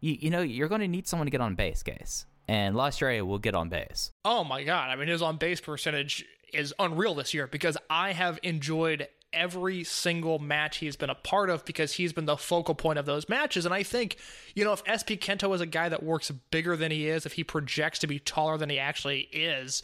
you, 0.00 0.16
you 0.20 0.30
know, 0.30 0.40
you're 0.40 0.68
going 0.68 0.80
to 0.80 0.88
need 0.88 1.06
someone 1.06 1.26
to 1.26 1.30
get 1.30 1.40
on 1.40 1.54
base, 1.54 1.82
case. 1.82 2.26
And 2.46 2.74
La 2.74 2.90
will 3.00 3.38
get 3.38 3.54
on 3.54 3.68
base. 3.68 4.10
Oh 4.24 4.42
my 4.42 4.64
god! 4.64 4.88
I 4.88 4.96
mean, 4.96 5.08
his 5.08 5.20
on 5.20 5.36
base 5.36 5.60
percentage 5.60 6.24
is 6.54 6.72
unreal 6.78 7.14
this 7.14 7.34
year 7.34 7.46
because 7.46 7.76
I 7.90 8.12
have 8.12 8.38
enjoyed 8.42 9.06
every 9.32 9.84
single 9.84 10.38
match 10.38 10.78
he's 10.78 10.96
been 10.96 11.10
a 11.10 11.14
part 11.14 11.50
of 11.50 11.64
because 11.64 11.92
he's 11.92 12.12
been 12.12 12.24
the 12.24 12.36
focal 12.36 12.74
point 12.74 12.98
of 12.98 13.06
those 13.06 13.28
matches. 13.28 13.64
And 13.66 13.74
I 13.74 13.82
think, 13.82 14.16
you 14.54 14.64
know, 14.64 14.72
if 14.72 14.82
SB 14.84 15.18
Kento 15.18 15.54
is 15.54 15.60
a 15.60 15.66
guy 15.66 15.88
that 15.88 16.02
works 16.02 16.30
bigger 16.50 16.76
than 16.76 16.90
he 16.90 17.06
is, 17.08 17.26
if 17.26 17.34
he 17.34 17.44
projects 17.44 17.98
to 18.00 18.06
be 18.06 18.18
taller 18.18 18.56
than 18.56 18.70
he 18.70 18.78
actually 18.78 19.28
is, 19.32 19.82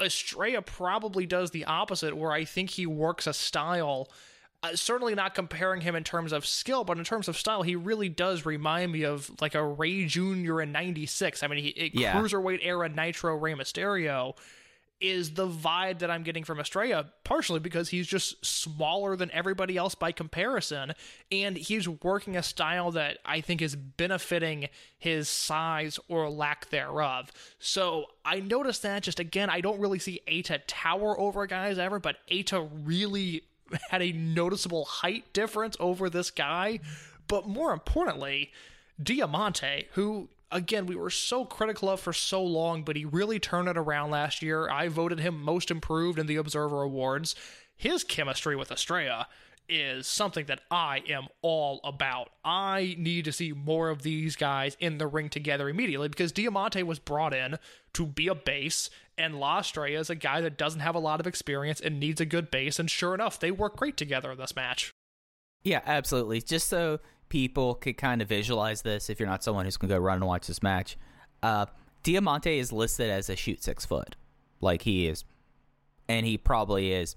Estrella 0.00 0.62
probably 0.62 1.26
does 1.26 1.50
the 1.52 1.64
opposite, 1.64 2.16
where 2.16 2.32
I 2.32 2.44
think 2.44 2.70
he 2.70 2.86
works 2.86 3.26
a 3.26 3.32
style. 3.32 4.08
Uh, 4.64 4.76
certainly 4.76 5.14
not 5.14 5.34
comparing 5.34 5.80
him 5.80 5.96
in 5.96 6.04
terms 6.04 6.32
of 6.32 6.46
skill, 6.46 6.84
but 6.84 6.96
in 6.98 7.02
terms 7.04 7.26
of 7.28 7.36
style, 7.36 7.62
he 7.62 7.74
really 7.74 8.08
does 8.08 8.46
remind 8.46 8.92
me 8.92 9.02
of 9.02 9.30
like 9.40 9.54
a 9.56 9.64
Rey 9.64 10.06
Jr. 10.06 10.60
in 10.60 10.70
'96. 10.70 11.42
I 11.42 11.46
mean, 11.48 11.64
he 11.64 11.68
it, 11.70 11.94
Yeah. 11.94 12.12
cruiserweight 12.14 12.60
era 12.62 12.88
Nitro 12.88 13.34
Rey 13.36 13.54
Mysterio 13.54 14.36
is 15.02 15.34
the 15.34 15.48
vibe 15.48 15.98
that 15.98 16.10
I'm 16.10 16.22
getting 16.22 16.44
from 16.44 16.60
Estrella, 16.60 17.06
partially 17.24 17.58
because 17.58 17.88
he's 17.88 18.06
just 18.06 18.44
smaller 18.46 19.16
than 19.16 19.30
everybody 19.32 19.76
else 19.76 19.94
by 19.94 20.12
comparison, 20.12 20.92
and 21.30 21.56
he's 21.56 21.88
working 21.88 22.36
a 22.36 22.42
style 22.42 22.92
that 22.92 23.18
I 23.24 23.40
think 23.40 23.60
is 23.60 23.74
benefiting 23.74 24.68
his 24.96 25.28
size 25.28 25.98
or 26.08 26.30
lack 26.30 26.70
thereof. 26.70 27.32
So 27.58 28.06
I 28.24 28.40
noticed 28.40 28.82
that 28.82 29.02
just 29.02 29.18
again, 29.18 29.50
I 29.50 29.60
don't 29.60 29.80
really 29.80 29.98
see 29.98 30.20
Eita 30.28 30.60
tower 30.68 31.18
over 31.18 31.46
guys 31.46 31.78
ever, 31.78 31.98
but 31.98 32.16
Eita 32.30 32.70
really 32.84 33.42
had 33.90 34.02
a 34.02 34.12
noticeable 34.12 34.84
height 34.84 35.32
difference 35.32 35.76
over 35.80 36.08
this 36.08 36.30
guy. 36.30 36.78
But 37.26 37.48
more 37.48 37.72
importantly, 37.72 38.52
Diamante, 39.02 39.88
who 39.92 40.28
again 40.52 40.86
we 40.86 40.94
were 40.94 41.10
so 41.10 41.44
critical 41.44 41.88
of 41.88 42.00
for 42.00 42.12
so 42.12 42.42
long, 42.42 42.82
but 42.82 42.96
he 42.96 43.04
really 43.04 43.40
turned 43.40 43.68
it 43.68 43.76
around 43.76 44.10
last 44.10 44.42
year. 44.42 44.68
I 44.70 44.88
voted 44.88 45.18
him 45.18 45.42
most 45.42 45.70
improved 45.70 46.18
in 46.18 46.26
the 46.26 46.36
Observer 46.36 46.82
Awards. 46.82 47.34
His 47.74 48.04
chemistry 48.04 48.54
with 48.54 48.70
Estrella 48.70 49.26
is 49.68 50.06
something 50.06 50.46
that 50.46 50.60
I 50.70 51.02
am 51.08 51.28
all 51.40 51.80
about. 51.82 52.30
I 52.44 52.94
need 52.98 53.24
to 53.24 53.32
see 53.32 53.52
more 53.52 53.88
of 53.88 54.02
these 54.02 54.36
guys 54.36 54.76
in 54.78 54.98
the 54.98 55.06
ring 55.06 55.28
together 55.28 55.68
immediately 55.68 56.08
because 56.08 56.32
Diamante 56.32 56.82
was 56.82 56.98
brought 56.98 57.34
in 57.34 57.58
to 57.94 58.06
be 58.06 58.28
a 58.28 58.34
base, 58.34 58.90
and 59.16 59.40
La 59.40 59.60
Estrella 59.60 59.98
is 59.98 60.10
a 60.10 60.14
guy 60.14 60.40
that 60.40 60.58
doesn't 60.58 60.80
have 60.80 60.94
a 60.94 61.00
lot 61.00 61.20
of 61.20 61.26
experience 61.26 61.80
and 61.80 61.98
needs 61.98 62.20
a 62.20 62.26
good 62.26 62.50
base. 62.50 62.78
And 62.78 62.90
sure 62.90 63.14
enough, 63.14 63.40
they 63.40 63.50
work 63.50 63.76
great 63.76 63.96
together 63.96 64.32
in 64.32 64.38
this 64.38 64.56
match. 64.56 64.92
Yeah, 65.64 65.80
absolutely. 65.86 66.42
Just 66.42 66.68
so 66.68 66.98
people 67.32 67.74
could 67.74 67.96
kind 67.96 68.20
of 68.20 68.28
visualize 68.28 68.82
this, 68.82 69.08
if 69.08 69.18
you're 69.18 69.28
not 69.28 69.42
someone 69.42 69.64
who's 69.64 69.78
going 69.78 69.88
to 69.88 69.94
go 69.94 69.98
run 69.98 70.16
and 70.16 70.26
watch 70.26 70.46
this 70.46 70.62
match, 70.62 70.98
uh, 71.42 71.64
Diamante 72.02 72.58
is 72.58 72.72
listed 72.72 73.08
as 73.08 73.30
a 73.30 73.36
shoot 73.36 73.62
six 73.62 73.86
foot, 73.86 74.16
like 74.60 74.82
he 74.82 75.08
is, 75.08 75.24
and 76.10 76.26
he 76.26 76.36
probably 76.36 76.92
is, 76.92 77.16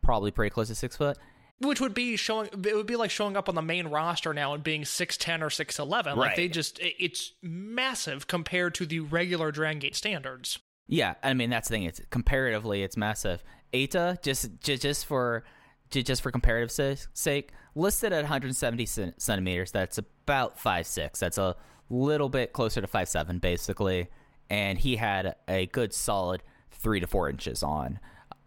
probably 0.00 0.30
pretty 0.30 0.50
close 0.50 0.68
to 0.68 0.76
six 0.76 0.96
foot. 0.96 1.18
which 1.60 1.80
would 1.80 1.92
be 1.92 2.14
showing 2.16 2.48
it 2.52 2.76
would 2.76 2.86
be 2.86 2.94
like 2.94 3.10
showing 3.10 3.36
up 3.36 3.48
on 3.48 3.56
the 3.56 3.62
main 3.62 3.88
roster 3.88 4.32
now 4.32 4.54
and 4.54 4.62
being 4.62 4.82
6'10 4.82 5.42
or 5.42 5.48
6'11 5.48 6.14
like 6.14 6.36
they 6.36 6.46
just 6.46 6.78
it's 6.80 7.32
massive 7.42 8.28
compared 8.28 8.76
to 8.76 8.86
the 8.86 9.00
regular 9.00 9.50
Dragon 9.50 9.80
Gate 9.80 9.96
standards 9.96 10.60
Yeah, 10.86 11.14
I 11.20 11.34
mean 11.34 11.50
that's 11.50 11.68
the 11.68 11.74
thing. 11.74 11.82
It's 11.82 12.00
comparatively, 12.10 12.84
it's 12.84 12.96
massive. 12.96 13.42
Eita 13.72 14.22
just 14.22 14.60
just, 14.60 14.82
just 14.82 15.06
for 15.06 15.42
ju- 15.90 16.02
just 16.02 16.22
for 16.22 16.30
comparative 16.30 16.70
sake, 17.12 17.52
listed 17.74 18.12
at 18.12 18.22
170 18.22 18.86
centimeters. 19.18 19.72
That's 19.72 19.98
about 19.98 20.58
five 20.58 20.86
six. 20.86 21.20
That's 21.20 21.38
a 21.38 21.56
little 21.90 22.28
bit 22.28 22.52
closer 22.52 22.80
to 22.80 22.86
five 22.86 23.08
seven, 23.08 23.38
basically. 23.38 24.08
And 24.50 24.78
he 24.78 24.96
had 24.96 25.36
a 25.46 25.66
good 25.66 25.92
solid 25.92 26.42
three 26.70 27.00
to 27.00 27.06
four 27.06 27.28
inches 27.28 27.62
on 27.62 28.00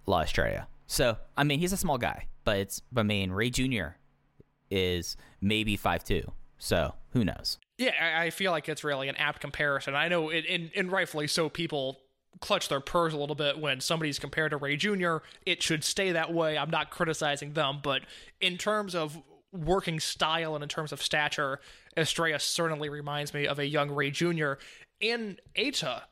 La 0.07 0.21
Estrella. 0.21 0.67
So 0.87 1.17
I 1.37 1.43
mean, 1.43 1.59
he's 1.59 1.73
a 1.73 1.77
small 1.77 1.97
guy, 1.97 2.27
but 2.43 2.57
it's 2.57 2.81
I 2.95 3.03
mean 3.03 3.31
Rey 3.31 3.49
Jr. 3.49 3.95
is 4.69 5.17
maybe 5.41 5.75
five 5.77 6.03
two. 6.03 6.31
So 6.57 6.93
who 7.11 7.25
knows? 7.25 7.57
yeah 7.77 7.91
I, 7.99 8.25
I 8.25 8.29
feel 8.29 8.51
like 8.51 8.69
it's 8.69 8.83
really 8.83 9.09
an 9.09 9.15
apt 9.15 9.39
comparison 9.41 9.95
I 9.95 10.07
know 10.07 10.29
it, 10.29 10.45
and, 10.47 10.69
and 10.75 10.91
rightfully 10.91 11.25
so 11.25 11.49
people 11.49 11.97
clutch 12.39 12.69
their 12.69 12.79
purse 12.79 13.13
a 13.13 13.17
little 13.17 13.35
bit 13.35 13.59
when 13.59 13.79
somebody's 13.79 14.19
compared 14.19 14.51
to 14.51 14.57
Rey 14.57 14.75
Jr. 14.75 15.17
It 15.45 15.61
should 15.61 15.83
stay 15.83 16.11
that 16.11 16.33
way 16.33 16.57
I'm 16.57 16.69
not 16.69 16.89
criticizing 16.89 17.53
them 17.53 17.79
but 17.83 18.03
in 18.39 18.57
terms 18.57 18.95
of 18.95 19.21
working 19.51 19.99
style 19.99 20.55
and 20.55 20.63
in 20.63 20.69
terms 20.69 20.91
of 20.91 21.01
stature 21.01 21.59
Estrella 21.97 22.39
certainly 22.39 22.89
reminds 22.89 23.33
me 23.33 23.45
of 23.45 23.59
a 23.59 23.65
young 23.65 23.91
Rey 23.91 24.11
Jr. 24.11 24.53
and 25.01 25.39
Eita 25.57 26.03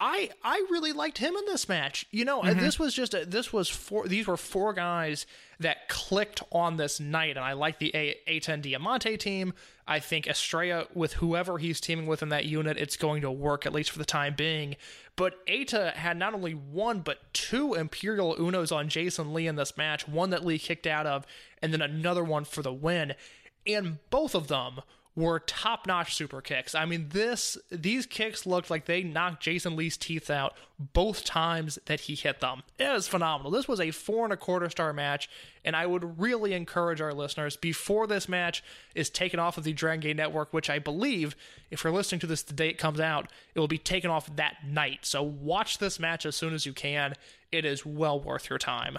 I 0.00 0.30
I 0.44 0.64
really 0.70 0.92
liked 0.92 1.18
him 1.18 1.34
in 1.34 1.44
this 1.46 1.68
match. 1.68 2.06
You 2.10 2.24
know, 2.24 2.42
mm-hmm. 2.42 2.60
this 2.60 2.78
was 2.78 2.94
just 2.94 3.14
a, 3.14 3.24
this 3.24 3.52
was 3.52 3.68
four. 3.68 4.06
These 4.06 4.26
were 4.26 4.36
four 4.36 4.72
guys 4.72 5.26
that 5.58 5.88
clicked 5.88 6.42
on 6.52 6.76
this 6.76 7.00
night, 7.00 7.36
and 7.36 7.44
I 7.44 7.54
like 7.54 7.78
the 7.80 7.90
A 7.94 8.16
A10 8.28 8.62
Diamante 8.62 9.16
team. 9.16 9.54
I 9.86 9.98
think 9.98 10.28
Estrella 10.28 10.86
with 10.94 11.14
whoever 11.14 11.58
he's 11.58 11.80
teaming 11.80 12.06
with 12.06 12.22
in 12.22 12.28
that 12.28 12.44
unit, 12.44 12.76
it's 12.76 12.96
going 12.96 13.22
to 13.22 13.30
work 13.30 13.66
at 13.66 13.72
least 13.72 13.90
for 13.90 13.98
the 13.98 14.04
time 14.04 14.34
being. 14.36 14.76
But 15.18 15.44
Eita 15.46 15.94
had 15.94 16.16
not 16.16 16.32
only 16.32 16.52
one 16.52 17.00
but 17.00 17.18
two 17.34 17.74
Imperial 17.74 18.36
Unos 18.36 18.70
on 18.70 18.88
Jason 18.88 19.34
Lee 19.34 19.48
in 19.48 19.56
this 19.56 19.76
match. 19.76 20.06
One 20.06 20.30
that 20.30 20.46
Lee 20.46 20.60
kicked 20.60 20.86
out 20.86 21.06
of, 21.06 21.26
and 21.60 21.72
then 21.72 21.82
another 21.82 22.22
one 22.22 22.44
for 22.44 22.62
the 22.62 22.72
win. 22.72 23.14
And 23.66 23.98
both 24.10 24.36
of 24.36 24.46
them 24.46 24.80
were 25.18 25.40
top-notch 25.40 26.14
super 26.14 26.40
kicks. 26.40 26.76
I 26.76 26.84
mean, 26.84 27.08
this 27.08 27.58
these 27.72 28.06
kicks 28.06 28.46
looked 28.46 28.70
like 28.70 28.84
they 28.84 29.02
knocked 29.02 29.42
Jason 29.42 29.74
Lee's 29.74 29.96
teeth 29.96 30.30
out 30.30 30.54
both 30.78 31.24
times 31.24 31.76
that 31.86 32.02
he 32.02 32.14
hit 32.14 32.38
them. 32.38 32.62
It 32.78 32.92
was 32.92 33.08
phenomenal. 33.08 33.50
This 33.50 33.66
was 33.66 33.80
a 33.80 33.90
four 33.90 34.22
and 34.22 34.32
a 34.32 34.36
quarter 34.36 34.70
star 34.70 34.92
match, 34.92 35.28
and 35.64 35.74
I 35.74 35.86
would 35.86 36.20
really 36.20 36.52
encourage 36.52 37.00
our 37.00 37.12
listeners 37.12 37.56
before 37.56 38.06
this 38.06 38.28
match 38.28 38.62
is 38.94 39.10
taken 39.10 39.40
off 39.40 39.58
of 39.58 39.64
the 39.64 39.72
Dragon 39.72 40.00
Gate 40.00 40.16
Network, 40.16 40.52
which 40.52 40.70
I 40.70 40.78
believe, 40.78 41.34
if 41.72 41.82
you're 41.82 41.92
listening 41.92 42.20
to 42.20 42.28
this 42.28 42.42
the 42.42 42.54
day 42.54 42.68
it 42.68 42.78
comes 42.78 43.00
out, 43.00 43.28
it 43.56 43.58
will 43.58 43.66
be 43.66 43.76
taken 43.76 44.12
off 44.12 44.34
that 44.36 44.58
night. 44.64 45.00
So 45.02 45.20
watch 45.20 45.78
this 45.78 45.98
match 45.98 46.26
as 46.26 46.36
soon 46.36 46.54
as 46.54 46.64
you 46.64 46.72
can. 46.72 47.14
It 47.50 47.64
is 47.64 47.84
well 47.84 48.20
worth 48.20 48.48
your 48.48 48.58
time. 48.60 48.98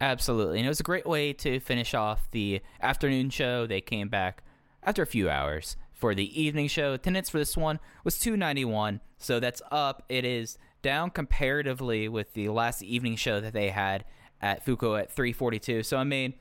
Absolutely. 0.00 0.58
And 0.58 0.66
it 0.66 0.70
was 0.70 0.80
a 0.80 0.84
great 0.84 1.06
way 1.06 1.32
to 1.34 1.60
finish 1.60 1.94
off 1.94 2.30
the 2.30 2.62
afternoon 2.80 3.30
show. 3.30 3.66
They 3.66 3.80
came 3.80 4.08
back 4.08 4.42
after 4.82 5.02
a 5.02 5.06
few 5.06 5.28
hours 5.28 5.76
for 5.92 6.14
the 6.14 6.40
evening 6.40 6.68
show. 6.68 6.94
Attendance 6.94 7.28
for 7.28 7.38
this 7.38 7.56
one 7.56 7.78
was 8.02 8.18
291. 8.18 9.00
So 9.18 9.38
that's 9.40 9.60
up. 9.70 10.04
It 10.08 10.24
is 10.24 10.56
down 10.80 11.10
comparatively 11.10 12.08
with 12.08 12.32
the 12.32 12.48
last 12.48 12.82
evening 12.82 13.16
show 13.16 13.40
that 13.40 13.52
they 13.52 13.68
had 13.68 14.06
at 14.40 14.64
Fuko 14.64 14.98
at 14.98 15.12
342. 15.12 15.82
So, 15.82 15.98
I 15.98 16.04
mean, 16.04 16.32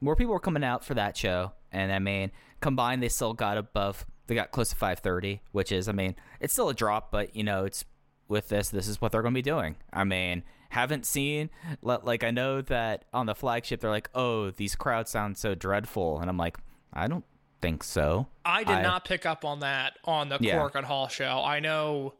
more 0.00 0.16
people 0.16 0.32
were 0.32 0.40
coming 0.40 0.64
out 0.64 0.82
for 0.82 0.94
that 0.94 1.16
show. 1.16 1.52
And, 1.70 1.92
I 1.92 1.98
mean, 1.98 2.30
combined, 2.60 3.02
they 3.02 3.10
still 3.10 3.34
got 3.34 3.58
above, 3.58 4.06
they 4.26 4.34
got 4.34 4.52
close 4.52 4.70
to 4.70 4.76
530, 4.76 5.42
which 5.52 5.70
is, 5.70 5.88
I 5.88 5.92
mean, 5.92 6.14
it's 6.40 6.54
still 6.54 6.70
a 6.70 6.74
drop, 6.74 7.10
but, 7.10 7.36
you 7.36 7.42
know, 7.42 7.64
it's 7.66 7.84
with 8.28 8.48
this, 8.48 8.70
this 8.70 8.88
is 8.88 9.00
what 9.00 9.12
they're 9.12 9.20
going 9.20 9.34
to 9.34 9.38
be 9.38 9.42
doing. 9.42 9.76
I 9.92 10.04
mean, 10.04 10.44
haven't 10.74 11.06
seen 11.06 11.50
like 11.82 12.24
I 12.24 12.30
know 12.30 12.60
that 12.62 13.04
on 13.12 13.26
the 13.26 13.34
flagship 13.34 13.80
they're 13.80 13.90
like, 13.90 14.10
"Oh, 14.14 14.50
these 14.50 14.74
crowds 14.74 15.10
sound 15.10 15.38
so 15.38 15.54
dreadful." 15.54 16.18
And 16.20 16.28
I'm 16.28 16.36
like, 16.36 16.56
"I 16.92 17.06
don't 17.06 17.24
think 17.62 17.84
so." 17.84 18.26
I 18.44 18.64
did 18.64 18.82
not 18.82 19.04
pick 19.04 19.24
up 19.24 19.44
on 19.44 19.60
that 19.60 19.94
on 20.04 20.28
the 20.28 20.38
Yeah. 20.40 20.58
Korakuen 20.58 20.84
Hall 20.84 21.08
show. 21.08 21.42
I 21.44 21.60
know 21.60 22.14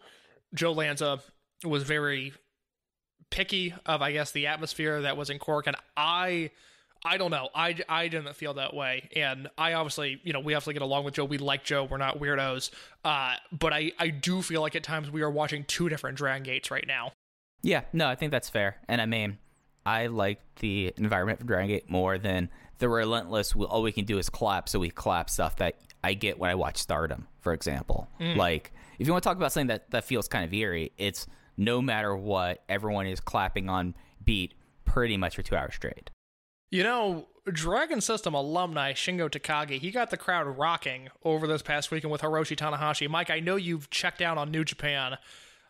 Joe 0.54 0.72
Lanza 0.72 1.20
was 1.64 1.82
very 1.82 2.32
picky 3.30 3.74
of 3.86 4.00
I 4.02 4.12
guess 4.12 4.30
the 4.30 4.46
atmosphere 4.46 5.02
that 5.02 5.16
was 5.16 5.30
in 5.30 5.38
Korakuen 5.38 5.74
I 5.96 6.50
I 7.06 7.18
don't 7.18 7.30
know. 7.30 7.50
I, 7.54 7.76
I 7.86 8.08
didn't 8.08 8.34
feel 8.34 8.54
that 8.54 8.72
way. 8.72 9.10
And 9.14 9.50
I 9.58 9.74
obviously, 9.74 10.22
you 10.24 10.32
know, 10.32 10.40
we 10.40 10.54
obviously 10.54 10.72
get 10.72 10.80
along 10.80 11.04
with 11.04 11.12
Joe. 11.12 11.26
We 11.26 11.36
like 11.36 11.62
Joe. 11.62 11.84
We're 11.84 11.98
not 11.98 12.18
weirdos. 12.18 12.70
Uh, 13.04 13.34
but 13.52 13.74
I, 13.74 13.92
I 13.98 14.08
do 14.08 14.40
feel 14.40 14.62
like 14.62 14.74
at 14.74 14.84
times 14.84 15.10
we 15.10 15.20
are 15.20 15.30
watching 15.30 15.64
two 15.64 15.90
different 15.90 16.16
Dragon 16.16 16.44
Gates 16.44 16.70
right 16.70 16.86
now. 16.86 17.12
Yeah, 17.64 17.82
no, 17.92 18.08
I 18.08 18.14
think 18.14 18.30
that's 18.30 18.50
fair. 18.50 18.76
And 18.88 19.00
I 19.00 19.06
mean, 19.06 19.38
I 19.86 20.06
like 20.06 20.40
the 20.60 20.92
environment 20.96 21.40
for 21.40 21.46
Dragon 21.46 21.68
Gate 21.68 21.90
more 21.90 22.18
than 22.18 22.50
the 22.78 22.88
relentless. 22.88 23.54
All 23.54 23.82
we 23.82 23.90
can 23.90 24.04
do 24.04 24.18
is 24.18 24.28
clap, 24.28 24.68
so 24.68 24.78
we 24.78 24.90
clap 24.90 25.30
stuff 25.30 25.56
that 25.56 25.76
I 26.02 26.14
get 26.14 26.38
when 26.38 26.50
I 26.50 26.54
watch 26.54 26.76
Stardom, 26.76 27.26
for 27.40 27.52
example. 27.52 28.08
Mm. 28.20 28.36
Like, 28.36 28.72
if 28.98 29.06
you 29.06 29.12
want 29.12 29.22
to 29.24 29.28
talk 29.28 29.38
about 29.38 29.52
something 29.52 29.68
that 29.68 29.90
that 29.90 30.04
feels 30.04 30.28
kind 30.28 30.44
of 30.44 30.52
eerie, 30.52 30.92
it's 30.98 31.26
no 31.56 31.80
matter 31.80 32.14
what, 32.14 32.62
everyone 32.68 33.06
is 33.06 33.20
clapping 33.20 33.68
on 33.68 33.94
beat 34.22 34.54
pretty 34.84 35.16
much 35.16 35.36
for 35.36 35.42
two 35.42 35.56
hours 35.56 35.74
straight. 35.74 36.10
You 36.70 36.82
know, 36.82 37.28
Dragon 37.50 38.00
System 38.00 38.34
alumni 38.34 38.92
Shingo 38.92 39.30
Takagi, 39.30 39.78
he 39.78 39.90
got 39.90 40.10
the 40.10 40.16
crowd 40.16 40.46
rocking 40.58 41.08
over 41.24 41.46
this 41.46 41.62
past 41.62 41.90
weekend 41.90 42.10
with 42.10 42.20
Hiroshi 42.20 42.56
Tanahashi. 42.56 43.08
Mike, 43.08 43.30
I 43.30 43.40
know 43.40 43.56
you've 43.56 43.88
checked 43.90 44.20
out 44.20 44.36
on 44.36 44.50
New 44.50 44.64
Japan. 44.64 45.16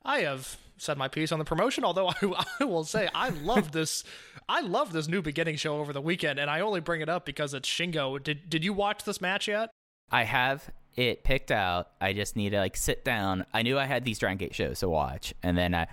I 0.04 0.20
have 0.20 0.56
said 0.76 0.98
my 0.98 1.08
piece 1.08 1.32
on 1.32 1.38
the 1.38 1.44
promotion, 1.44 1.84
although 1.84 2.08
I, 2.22 2.44
I 2.60 2.64
will 2.64 2.84
say 2.84 3.08
I 3.14 3.30
love 3.30 3.72
this. 3.72 4.04
I 4.48 4.60
love 4.60 4.92
this 4.92 5.08
new 5.08 5.22
beginning 5.22 5.56
show 5.56 5.78
over 5.78 5.92
the 5.92 6.00
weekend, 6.00 6.38
and 6.38 6.50
I 6.50 6.60
only 6.60 6.80
bring 6.80 7.00
it 7.00 7.08
up 7.08 7.24
because 7.24 7.54
it's 7.54 7.68
Shingo. 7.68 8.22
Did 8.22 8.48
Did 8.50 8.64
you 8.64 8.72
watch 8.72 9.04
this 9.04 9.20
match 9.20 9.48
yet? 9.48 9.70
I 10.10 10.24
have 10.24 10.70
it 10.96 11.24
picked 11.24 11.50
out. 11.50 11.88
I 12.00 12.12
just 12.12 12.36
need 12.36 12.50
to 12.50 12.58
like 12.58 12.76
sit 12.76 13.04
down. 13.04 13.46
I 13.52 13.62
knew 13.62 13.78
I 13.78 13.86
had 13.86 14.04
these 14.04 14.18
Dragon 14.18 14.38
Gate 14.38 14.54
shows 14.54 14.80
to 14.80 14.88
watch, 14.88 15.34
and 15.42 15.56
then 15.56 15.74
I, 15.74 15.86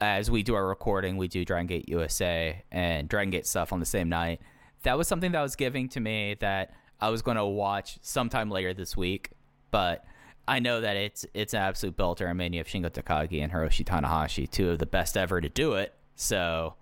as 0.00 0.30
we 0.30 0.42
do 0.42 0.54
our 0.54 0.66
recording, 0.66 1.16
we 1.16 1.28
do 1.28 1.44
Dragon 1.44 1.66
Gate 1.66 1.88
USA 1.88 2.62
and 2.70 3.08
Dragon 3.08 3.30
Gate 3.30 3.46
stuff 3.46 3.72
on 3.72 3.80
the 3.80 3.86
same 3.86 4.08
night. 4.08 4.40
That 4.82 4.98
was 4.98 5.06
something 5.06 5.32
that 5.32 5.42
was 5.42 5.54
giving 5.54 5.88
to 5.90 6.00
me 6.00 6.36
that 6.40 6.72
I 7.00 7.10
was 7.10 7.22
going 7.22 7.36
to 7.36 7.44
watch 7.44 7.98
sometime 8.02 8.50
later 8.50 8.74
this 8.74 8.96
week, 8.96 9.30
but 9.70 10.04
I 10.46 10.58
know 10.58 10.80
that 10.80 10.96
it's 10.96 11.24
it's 11.34 11.54
an 11.54 11.60
absolute 11.62 11.96
belter. 11.96 12.28
I 12.28 12.32
mean, 12.32 12.52
you 12.52 12.58
have 12.58 12.66
Shingo 12.66 12.90
Takagi 12.90 13.42
and 13.42 13.52
Hiroshi 13.52 13.84
Tanahashi, 13.84 14.50
two 14.50 14.70
of 14.70 14.78
the 14.78 14.86
best 14.86 15.16
ever 15.16 15.40
to 15.40 15.48
do 15.48 15.74
it. 15.74 15.94
So, 16.14 16.74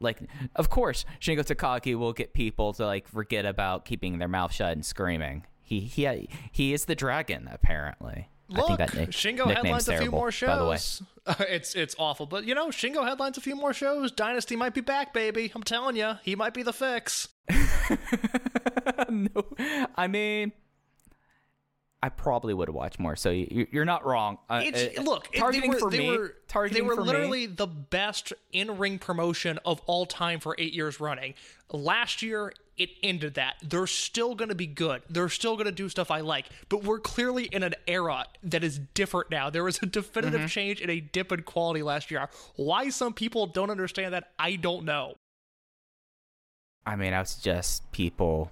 like, 0.00 0.18
of 0.56 0.68
course, 0.70 1.04
Shingo 1.20 1.40
Takagi 1.44 1.96
will 1.96 2.12
get 2.12 2.34
people 2.34 2.72
to 2.74 2.86
like 2.86 3.08
forget 3.08 3.46
about 3.46 3.84
keeping 3.84 4.18
their 4.18 4.28
mouth 4.28 4.52
shut 4.52 4.72
and 4.72 4.84
screaming. 4.84 5.46
He 5.62 5.80
he 5.80 6.28
he 6.50 6.72
is 6.72 6.84
the 6.86 6.94
dragon, 6.94 7.48
apparently. 7.52 8.28
I 8.52 8.58
Look, 8.58 8.66
think 8.66 8.78
that 8.78 8.94
nick- 8.94 9.10
Shingo 9.10 9.46
headlines 9.46 9.88
a 9.88 9.92
few 9.92 9.98
terrible, 10.00 10.18
more 10.18 10.30
By 10.30 10.56
the 10.56 10.66
way, 10.66 10.76
shows. 10.76 11.02
it's 11.48 11.74
it's 11.74 11.94
awful, 11.98 12.26
but 12.26 12.44
you 12.44 12.54
know, 12.54 12.68
Shingo 12.68 13.06
headlines 13.06 13.38
a 13.38 13.40
few 13.40 13.56
more 13.56 13.72
shows. 13.72 14.12
Dynasty 14.12 14.54
might 14.56 14.74
be 14.74 14.82
back, 14.82 15.14
baby. 15.14 15.50
I'm 15.54 15.62
telling 15.62 15.96
you, 15.96 16.14
he 16.22 16.36
might 16.36 16.52
be 16.52 16.62
the 16.62 16.72
fix. 16.72 17.28
no, 19.08 19.46
I 19.96 20.08
mean, 20.08 20.52
I 22.04 22.10
probably 22.10 22.52
would 22.52 22.68
have 22.68 22.74
watched 22.74 23.00
more. 23.00 23.16
So 23.16 23.30
you, 23.30 23.66
you're 23.72 23.86
not 23.86 24.04
wrong. 24.04 24.36
Uh, 24.50 24.60
It's 24.62 24.98
uh, 24.98 25.02
look, 25.02 25.32
targeting 25.32 25.70
they 25.70 25.76
were, 25.76 25.80
for 25.80 25.90
me. 25.90 26.10
Were, 26.10 26.34
targeting 26.48 26.82
they 26.82 26.86
were 26.86 26.96
for 26.96 27.00
me. 27.00 27.06
literally 27.06 27.46
the 27.46 27.66
best 27.66 28.34
in-ring 28.52 28.98
promotion 28.98 29.58
of 29.64 29.80
all 29.86 30.04
time 30.04 30.38
for 30.38 30.54
eight 30.58 30.74
years 30.74 31.00
running. 31.00 31.32
Last 31.72 32.20
year, 32.20 32.52
it 32.76 32.90
ended 33.02 33.34
that. 33.34 33.54
They're 33.62 33.86
still 33.86 34.34
going 34.34 34.50
to 34.50 34.54
be 34.54 34.66
good. 34.66 35.00
They're 35.08 35.30
still 35.30 35.54
going 35.54 35.64
to 35.64 35.72
do 35.72 35.88
stuff 35.88 36.10
I 36.10 36.20
like. 36.20 36.44
But 36.68 36.84
we're 36.84 37.00
clearly 37.00 37.44
in 37.44 37.62
an 37.62 37.74
era 37.86 38.26
that 38.42 38.62
is 38.62 38.80
different 38.92 39.30
now. 39.30 39.48
There 39.48 39.64
was 39.64 39.78
a 39.82 39.86
definitive 39.86 40.40
Mm-hmm. 40.40 40.48
change 40.48 40.80
in 40.82 40.90
a 40.90 41.00
dip 41.00 41.32
in 41.32 41.40
quality 41.44 41.82
last 41.82 42.10
year. 42.10 42.28
Why 42.56 42.90
some 42.90 43.14
people 43.14 43.46
don't 43.46 43.70
understand 43.70 44.12
that, 44.12 44.32
I 44.38 44.56
don't 44.56 44.84
know. 44.84 45.14
I 46.84 46.96
mean, 46.96 47.14
I 47.14 47.20
was 47.20 47.36
just 47.36 47.90
people. 47.92 48.50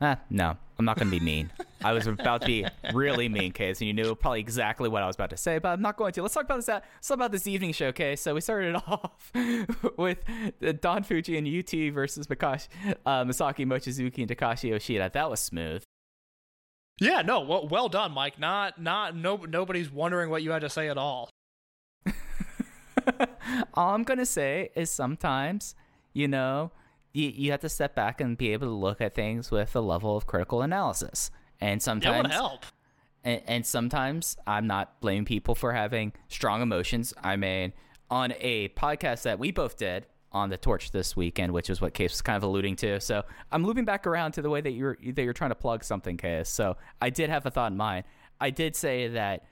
Ah, 0.00 0.18
no, 0.30 0.56
I'm 0.78 0.84
not 0.84 0.96
going 0.96 1.10
to 1.10 1.18
be 1.18 1.24
mean. 1.24 1.50
I 1.82 1.92
was 1.92 2.06
about 2.06 2.42
to 2.42 2.46
be 2.46 2.64
really 2.94 3.28
mean, 3.28 3.50
Case, 3.52 3.80
and 3.80 3.88
you 3.88 3.94
knew 3.94 4.14
probably 4.14 4.38
exactly 4.40 4.88
what 4.88 5.02
I 5.02 5.06
was 5.06 5.16
about 5.16 5.30
to 5.30 5.36
say, 5.36 5.58
but 5.58 5.70
I'm 5.70 5.82
not 5.82 5.96
going 5.96 6.12
to. 6.12 6.22
Let's 6.22 6.34
talk 6.34 6.44
about 6.44 6.56
this. 6.56 6.68
uh, 6.68 6.80
Let's 6.94 7.08
talk 7.08 7.16
about 7.16 7.32
this 7.32 7.48
evening 7.48 7.72
show, 7.72 7.86
okay? 7.86 8.14
So 8.14 8.34
we 8.34 8.40
started 8.40 8.76
off 8.86 9.32
with 9.96 10.18
uh, 10.64 10.72
Don 10.80 11.02
Fuji 11.02 11.36
and 11.36 11.46
UT 11.48 11.92
versus 11.92 12.28
Makashi, 12.28 12.68
uh, 13.04 13.24
Masaki 13.24 13.66
Mochizuki 13.66 14.18
and 14.18 14.28
Takashi 14.28 14.70
Yoshida. 14.70 15.10
That 15.12 15.28
was 15.30 15.40
smooth. 15.40 15.82
Yeah, 17.00 17.22
no, 17.22 17.40
well, 17.40 17.66
well 17.68 17.88
done, 17.88 18.12
Mike. 18.12 18.38
Not, 18.38 18.80
not, 18.80 19.16
no, 19.16 19.36
nobody's 19.36 19.90
wondering 19.90 20.30
what 20.30 20.42
you 20.42 20.50
had 20.52 20.62
to 20.62 20.70
say 20.70 20.88
at 20.88 20.98
all. 20.98 21.28
All 23.74 23.94
I'm 23.94 24.02
gonna 24.02 24.26
say 24.26 24.70
is 24.74 24.90
sometimes, 24.90 25.74
you 26.12 26.28
know, 26.28 26.72
you, 27.12 27.28
you 27.28 27.50
have 27.50 27.60
to 27.60 27.68
step 27.68 27.94
back 27.94 28.20
and 28.20 28.36
be 28.36 28.52
able 28.52 28.66
to 28.66 28.72
look 28.72 29.00
at 29.00 29.14
things 29.14 29.50
with 29.50 29.74
a 29.74 29.80
level 29.80 30.16
of 30.16 30.26
critical 30.26 30.62
analysis. 30.62 31.30
And 31.60 31.78
would 31.78 31.82
sometimes 31.82 32.32
help. 32.32 32.66
and, 33.24 33.42
and 33.46 33.66
sometimes 33.66 34.36
I'm 34.46 34.66
not 34.66 35.00
blaming 35.00 35.24
people 35.24 35.54
for 35.54 35.72
having 35.72 36.12
strong 36.28 36.62
emotions. 36.62 37.12
I 37.22 37.36
mean, 37.36 37.72
on 38.10 38.34
a 38.38 38.68
podcast 38.70 39.22
that 39.22 39.38
we 39.38 39.50
both 39.50 39.76
did 39.76 40.06
on 40.30 40.50
the 40.50 40.56
Torch 40.56 40.90
this 40.90 41.16
weekend, 41.16 41.52
which 41.52 41.70
is 41.70 41.80
what 41.80 41.94
Case 41.94 42.12
was 42.12 42.22
kind 42.22 42.36
of 42.36 42.42
alluding 42.42 42.76
to. 42.76 43.00
So 43.00 43.24
I'm 43.50 43.64
looping 43.64 43.84
back 43.84 44.06
around 44.06 44.32
to 44.32 44.42
the 44.42 44.50
way 44.50 44.60
that 44.60 44.72
you're 44.72 44.96
that 45.14 45.22
you're 45.22 45.32
trying 45.32 45.50
to 45.50 45.56
plug 45.56 45.82
something, 45.82 46.16
Case. 46.16 46.48
So 46.48 46.76
I 47.00 47.10
did 47.10 47.30
have 47.30 47.46
a 47.46 47.50
thought 47.50 47.72
in 47.72 47.78
mind. 47.78 48.04
I 48.40 48.50
did 48.50 48.76
say 48.76 49.08
that 49.08 49.44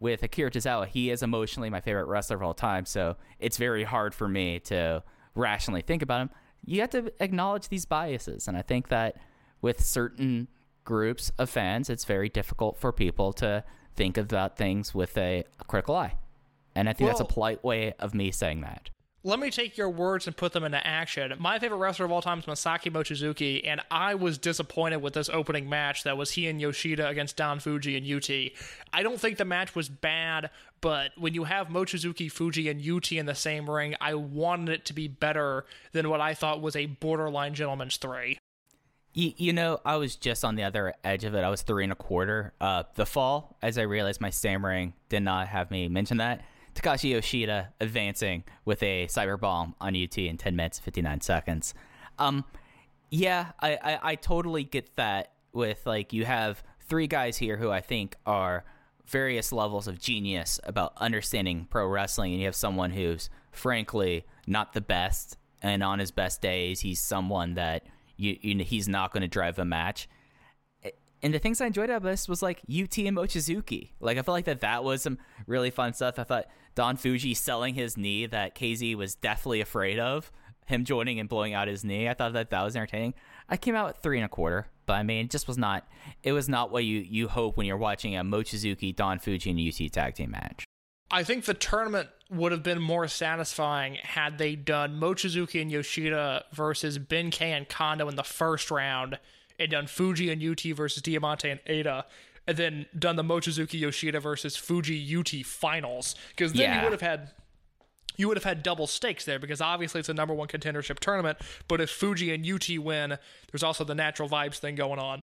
with 0.00 0.22
Akira 0.22 0.50
Tozawa, 0.50 0.86
he 0.86 1.10
is 1.10 1.22
emotionally 1.22 1.70
my 1.70 1.80
favorite 1.80 2.06
wrestler 2.06 2.36
of 2.36 2.42
all 2.42 2.54
time. 2.54 2.84
So 2.84 3.16
it's 3.38 3.56
very 3.56 3.84
hard 3.84 4.14
for 4.14 4.28
me 4.28 4.60
to 4.60 5.02
rationally 5.34 5.82
think 5.82 6.02
about 6.02 6.22
him. 6.22 6.30
You 6.64 6.80
have 6.80 6.90
to 6.90 7.12
acknowledge 7.20 7.68
these 7.68 7.86
biases, 7.86 8.48
and 8.48 8.56
I 8.56 8.62
think 8.62 8.88
that 8.88 9.16
with 9.60 9.84
certain 9.84 10.48
groups 10.84 11.32
of 11.38 11.50
fans, 11.50 11.90
it's 11.90 12.04
very 12.04 12.28
difficult 12.28 12.78
for 12.78 12.92
people 12.92 13.32
to 13.34 13.64
think 13.96 14.16
about 14.16 14.56
things 14.56 14.94
with 14.94 15.16
a, 15.18 15.44
critical 15.66 15.96
eye. 15.96 16.14
And 16.74 16.88
I 16.88 16.92
think 16.92 17.10
that's 17.10 17.20
a 17.20 17.24
polite 17.24 17.64
way 17.64 17.94
of 17.98 18.14
me 18.14 18.30
saying 18.30 18.60
that. 18.60 18.90
Let 19.24 19.40
me 19.40 19.50
take 19.50 19.76
your 19.76 19.90
words 19.90 20.28
and 20.28 20.36
put 20.36 20.52
them 20.52 20.62
into 20.62 20.84
action. 20.86 21.34
My 21.40 21.58
favorite 21.58 21.78
wrestler 21.78 22.06
of 22.06 22.12
all 22.12 22.22
time 22.22 22.38
is 22.38 22.44
Masaki 22.44 22.92
Mochizuki, 22.92 23.66
and 23.66 23.80
I 23.90 24.14
was 24.14 24.38
disappointed 24.38 24.98
with 24.98 25.14
this 25.14 25.28
opening 25.28 25.68
match 25.68 26.04
that 26.04 26.16
was 26.16 26.30
he 26.30 26.46
and 26.46 26.60
Yoshida 26.60 27.08
against 27.08 27.36
Don 27.36 27.58
Fuji 27.58 27.96
and 27.96 28.06
UT. 28.06 28.30
I 28.92 29.02
don't 29.02 29.20
think 29.20 29.36
the 29.36 29.44
match 29.44 29.74
was 29.74 29.88
bad, 29.88 30.50
but 30.80 31.10
when 31.18 31.34
you 31.34 31.44
have 31.44 31.66
Mochizuki, 31.66 32.30
Fuji, 32.30 32.68
and 32.68 32.80
UT 32.80 33.10
in 33.10 33.26
the 33.26 33.34
same 33.34 33.68
ring, 33.68 33.96
I 34.00 34.14
wanted 34.14 34.68
it 34.68 34.84
to 34.86 34.92
be 34.92 35.08
better 35.08 35.66
than 35.90 36.08
what 36.08 36.20
I 36.20 36.34
thought 36.34 36.62
was 36.62 36.76
a 36.76 36.86
borderline 36.86 37.54
gentleman's 37.54 37.96
three. 37.96 38.38
You, 39.14 39.32
you 39.36 39.52
know, 39.52 39.80
I 39.84 39.96
was 39.96 40.14
just 40.14 40.44
on 40.44 40.54
the 40.54 40.62
other 40.62 40.94
edge 41.02 41.24
of 41.24 41.34
it. 41.34 41.40
I 41.40 41.48
was 41.48 41.62
three 41.62 41.82
and 41.82 41.92
a 41.92 41.96
quarter. 41.96 42.52
Uh, 42.60 42.84
the 42.94 43.04
fall, 43.04 43.56
as 43.62 43.78
I 43.78 43.82
realized 43.82 44.20
my 44.20 44.30
stammering 44.30 44.92
did 45.08 45.24
not 45.24 45.48
have 45.48 45.72
me 45.72 45.88
mention 45.88 46.18
that. 46.18 46.44
Takashi 46.78 47.10
Yoshida 47.10 47.72
advancing 47.80 48.44
with 48.64 48.82
a 48.82 49.06
cyber 49.06 49.38
bomb 49.38 49.74
on 49.80 49.96
UT 49.96 50.16
in 50.18 50.36
10 50.36 50.54
minutes 50.54 50.78
59 50.78 51.20
seconds. 51.20 51.74
Um, 52.18 52.44
yeah, 53.10 53.52
I, 53.60 53.78
I, 53.82 53.98
I 54.02 54.14
totally 54.14 54.64
get 54.64 54.96
that. 54.96 55.32
With 55.50 55.86
like, 55.86 56.12
you 56.12 56.26
have 56.26 56.62
three 56.88 57.06
guys 57.06 57.38
here 57.38 57.56
who 57.56 57.70
I 57.70 57.80
think 57.80 58.16
are 58.26 58.64
various 59.06 59.50
levels 59.50 59.88
of 59.88 59.98
genius 59.98 60.60
about 60.62 60.92
understanding 60.98 61.66
pro 61.70 61.86
wrestling, 61.86 62.32
and 62.32 62.40
you 62.40 62.46
have 62.46 62.54
someone 62.54 62.90
who's 62.90 63.30
frankly 63.50 64.24
not 64.46 64.74
the 64.74 64.82
best, 64.82 65.38
and 65.62 65.82
on 65.82 65.98
his 65.98 66.10
best 66.10 66.42
days, 66.42 66.80
he's 66.80 67.00
someone 67.00 67.54
that 67.54 67.84
you, 68.16 68.36
you 68.40 68.54
know, 68.54 68.64
he's 68.64 68.86
not 68.86 69.12
going 69.12 69.22
to 69.22 69.28
drive 69.28 69.58
a 69.58 69.64
match. 69.64 70.08
And 71.22 71.34
the 71.34 71.38
things 71.38 71.60
I 71.60 71.66
enjoyed 71.66 71.90
about 71.90 72.02
this 72.02 72.28
was 72.28 72.42
like 72.42 72.58
UT 72.68 72.96
and 72.98 73.16
Mochizuki. 73.16 73.90
Like 74.00 74.18
I 74.18 74.22
felt 74.22 74.34
like 74.34 74.44
that 74.44 74.60
that 74.60 74.84
was 74.84 75.02
some 75.02 75.18
really 75.46 75.70
fun 75.70 75.92
stuff. 75.94 76.18
I 76.18 76.24
thought 76.24 76.46
Don 76.74 76.96
Fuji 76.96 77.34
selling 77.34 77.74
his 77.74 77.96
knee 77.96 78.26
that 78.26 78.54
KZ 78.54 78.94
was 78.94 79.14
definitely 79.14 79.60
afraid 79.60 79.98
of, 79.98 80.30
him 80.66 80.84
joining 80.84 81.18
and 81.18 81.28
blowing 81.28 81.54
out 81.54 81.66
his 81.66 81.84
knee. 81.84 82.08
I 82.08 82.14
thought 82.14 82.34
that 82.34 82.50
that 82.50 82.62
was 82.62 82.76
entertaining. 82.76 83.14
I 83.48 83.56
came 83.56 83.74
out 83.74 83.86
with 83.86 83.96
three 83.96 84.18
and 84.18 84.26
a 84.26 84.28
quarter, 84.28 84.68
but 84.86 84.94
I 84.94 85.02
mean, 85.02 85.24
it 85.24 85.30
just 85.30 85.48
was 85.48 85.58
not. 85.58 85.88
It 86.22 86.32
was 86.32 86.48
not 86.48 86.70
what 86.70 86.84
you 86.84 86.98
you 86.98 87.28
hope 87.28 87.56
when 87.56 87.66
you're 87.66 87.76
watching 87.76 88.16
a 88.16 88.22
Mochizuki, 88.22 88.94
Don 88.94 89.18
Fuji, 89.18 89.50
and 89.50 89.60
UT 89.60 89.92
tag 89.92 90.14
team 90.14 90.30
match. 90.30 90.64
I 91.10 91.24
think 91.24 91.46
the 91.46 91.54
tournament 91.54 92.10
would 92.30 92.52
have 92.52 92.62
been 92.62 92.82
more 92.82 93.08
satisfying 93.08 93.94
had 93.94 94.36
they 94.36 94.54
done 94.54 95.00
Mochizuki 95.00 95.62
and 95.62 95.72
Yoshida 95.72 96.44
versus 96.52 96.98
Benkei 96.98 97.48
and 97.48 97.66
Kondo 97.66 98.08
in 98.08 98.16
the 98.16 98.22
first 98.22 98.70
round, 98.70 99.18
and 99.58 99.70
done 99.70 99.86
Fuji 99.86 100.30
and 100.30 100.42
UT 100.42 100.62
versus 100.76 101.02
Diamante 101.02 101.50
and 101.50 101.60
Ada, 101.66 102.06
and 102.46 102.56
then 102.56 102.86
done 102.98 103.16
the 103.16 103.22
Mochizuki 103.22 103.78
Yoshida 103.80 104.20
versus 104.20 104.56
Fuji 104.56 105.16
UT 105.16 105.44
finals. 105.44 106.14
Because 106.30 106.52
then 106.52 106.62
Yeah. 106.62 106.76
you 106.78 106.82
would 106.84 106.92
have 106.92 107.00
had 107.00 107.30
you 108.16 108.26
would 108.26 108.36
have 108.36 108.42
had 108.44 108.64
double 108.64 108.88
stakes 108.88 109.24
there 109.24 109.38
because 109.38 109.60
obviously 109.60 110.00
it's 110.00 110.08
a 110.08 110.14
number 110.14 110.34
one 110.34 110.48
contendership 110.48 110.98
tournament. 110.98 111.38
But 111.68 111.80
if 111.80 111.88
Fuji 111.88 112.34
and 112.34 112.44
UT 112.44 112.68
win, 112.78 113.16
there's 113.52 113.62
also 113.62 113.84
the 113.84 113.94
natural 113.94 114.28
vibes 114.28 114.56
thing 114.58 114.74
going 114.74 114.98
on. 114.98 115.20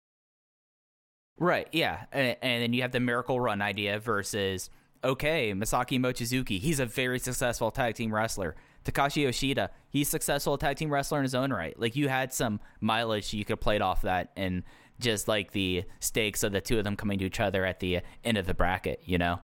Right, 1.38 1.68
yeah. 1.72 2.06
And, 2.12 2.36
and 2.42 2.62
then 2.64 2.72
you 2.72 2.82
have 2.82 2.90
the 2.92 2.98
Miracle 3.00 3.40
Run 3.40 3.62
idea 3.62 3.98
versus, 4.00 4.70
okay, 5.04 5.52
Masaki 5.54 5.98
Mochizuki. 6.00 6.58
He's 6.58 6.80
a 6.80 6.86
very 6.86 7.18
successful 7.20 7.70
tag 7.70 7.94
team 7.94 8.12
wrestler. 8.12 8.56
Takashi 8.84 9.22
Yoshida, 9.22 9.70
he's 9.88 10.08
successful 10.08 10.56
tag 10.58 10.76
team 10.76 10.90
wrestler 10.90 11.18
in 11.18 11.24
his 11.24 11.34
own 11.34 11.52
right. 11.52 11.78
Like, 11.78 11.96
you 11.96 12.08
had 12.08 12.32
some 12.32 12.60
mileage 12.80 13.32
you 13.34 13.44
could 13.44 13.52
have 13.54 13.60
played 13.60 13.82
off 13.82 14.02
that 14.02 14.30
and 14.36 14.62
just 14.98 15.28
like 15.28 15.52
the 15.52 15.84
stakes 16.00 16.42
of 16.42 16.52
the 16.52 16.60
two 16.60 16.78
of 16.78 16.84
them 16.84 16.96
coming 16.96 17.18
to 17.18 17.24
each 17.24 17.40
other 17.40 17.64
at 17.64 17.80
the 17.80 18.00
end 18.24 18.36
of 18.38 18.46
the 18.46 18.54
bracket, 18.54 19.00
you 19.04 19.18
know? 19.18 19.40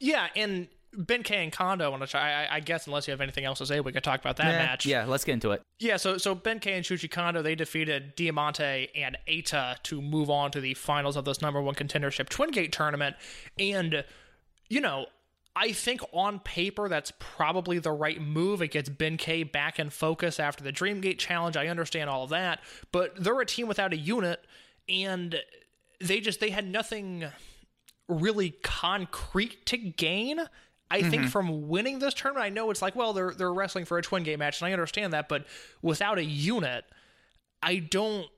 Yeah, 0.00 0.26
and 0.36 0.68
Ben 0.96 1.22
Benkei 1.22 1.42
and 1.42 1.50
Kondo, 1.52 1.92
I, 1.92 2.18
I- 2.18 2.48
I 2.52 2.60
guess 2.60 2.86
unless 2.86 3.08
you 3.08 3.12
have 3.12 3.20
anything 3.20 3.44
else 3.44 3.58
to 3.58 3.66
say, 3.66 3.80
we 3.80 3.92
could 3.92 4.04
talk 4.04 4.20
about 4.20 4.36
that 4.36 4.44
match. 4.58 4.86
Yeah, 4.86 5.06
let's 5.06 5.24
get 5.24 5.32
into 5.32 5.50
it. 5.52 5.62
Yeah, 5.80 5.96
so 5.96 6.18
so 6.18 6.34
Ben 6.34 6.60
Benkei 6.60 6.72
and 6.76 6.84
Shuji 6.84 7.10
Kondo 7.10 7.42
they 7.42 7.54
defeated 7.54 8.14
Diamante 8.14 8.88
and 8.94 9.16
Eita 9.28 9.82
to 9.84 10.00
move 10.00 10.30
on 10.30 10.50
to 10.52 10.60
the 10.60 10.74
finals 10.74 11.16
of 11.16 11.24
this 11.24 11.40
number 11.42 11.60
one 11.60 11.74
contendership 11.74 12.28
Twin 12.28 12.50
Gate 12.50 12.72
tournament, 12.72 13.16
and 13.58 14.04
you 14.68 14.80
know. 14.80 15.06
I 15.56 15.72
think 15.72 16.00
on 16.12 16.40
paper 16.40 16.88
that's 16.88 17.12
probably 17.18 17.78
the 17.78 17.92
right 17.92 18.20
move. 18.20 18.60
It 18.60 18.72
gets 18.72 18.88
Benkei 18.88 19.50
back 19.50 19.78
in 19.78 19.90
focus 19.90 20.40
after 20.40 20.64
the 20.64 20.72
Dreamgate 20.72 21.18
challenge. 21.18 21.56
I 21.56 21.68
understand 21.68 22.10
all 22.10 22.24
of 22.24 22.30
that, 22.30 22.60
but 22.90 23.22
they're 23.22 23.40
a 23.40 23.46
team 23.46 23.68
without 23.68 23.92
a 23.92 23.96
unit, 23.96 24.44
and 24.88 25.36
they 26.00 26.20
just 26.20 26.40
they 26.40 26.50
had 26.50 26.66
nothing 26.66 27.24
really 28.08 28.50
concrete 28.62 29.64
to 29.66 29.76
gain. 29.76 30.40
I 30.90 31.02
think 31.02 31.28
from 31.28 31.68
winning 31.68 31.98
this 31.98 32.14
tournament, 32.14 32.44
I 32.46 32.50
know 32.50 32.70
it's 32.70 32.82
like, 32.82 32.94
well, 32.94 33.12
they're 33.12 33.32
they're 33.32 33.52
wrestling 33.52 33.84
for 33.84 33.98
a 33.98 34.02
twin 34.02 34.22
gate 34.22 34.38
match, 34.38 34.60
and 34.60 34.68
I 34.68 34.72
understand 34.72 35.12
that, 35.12 35.28
but 35.28 35.46
without 35.82 36.18
a 36.18 36.24
unit, 36.24 36.84
I 37.62 37.76
don't 37.76 38.28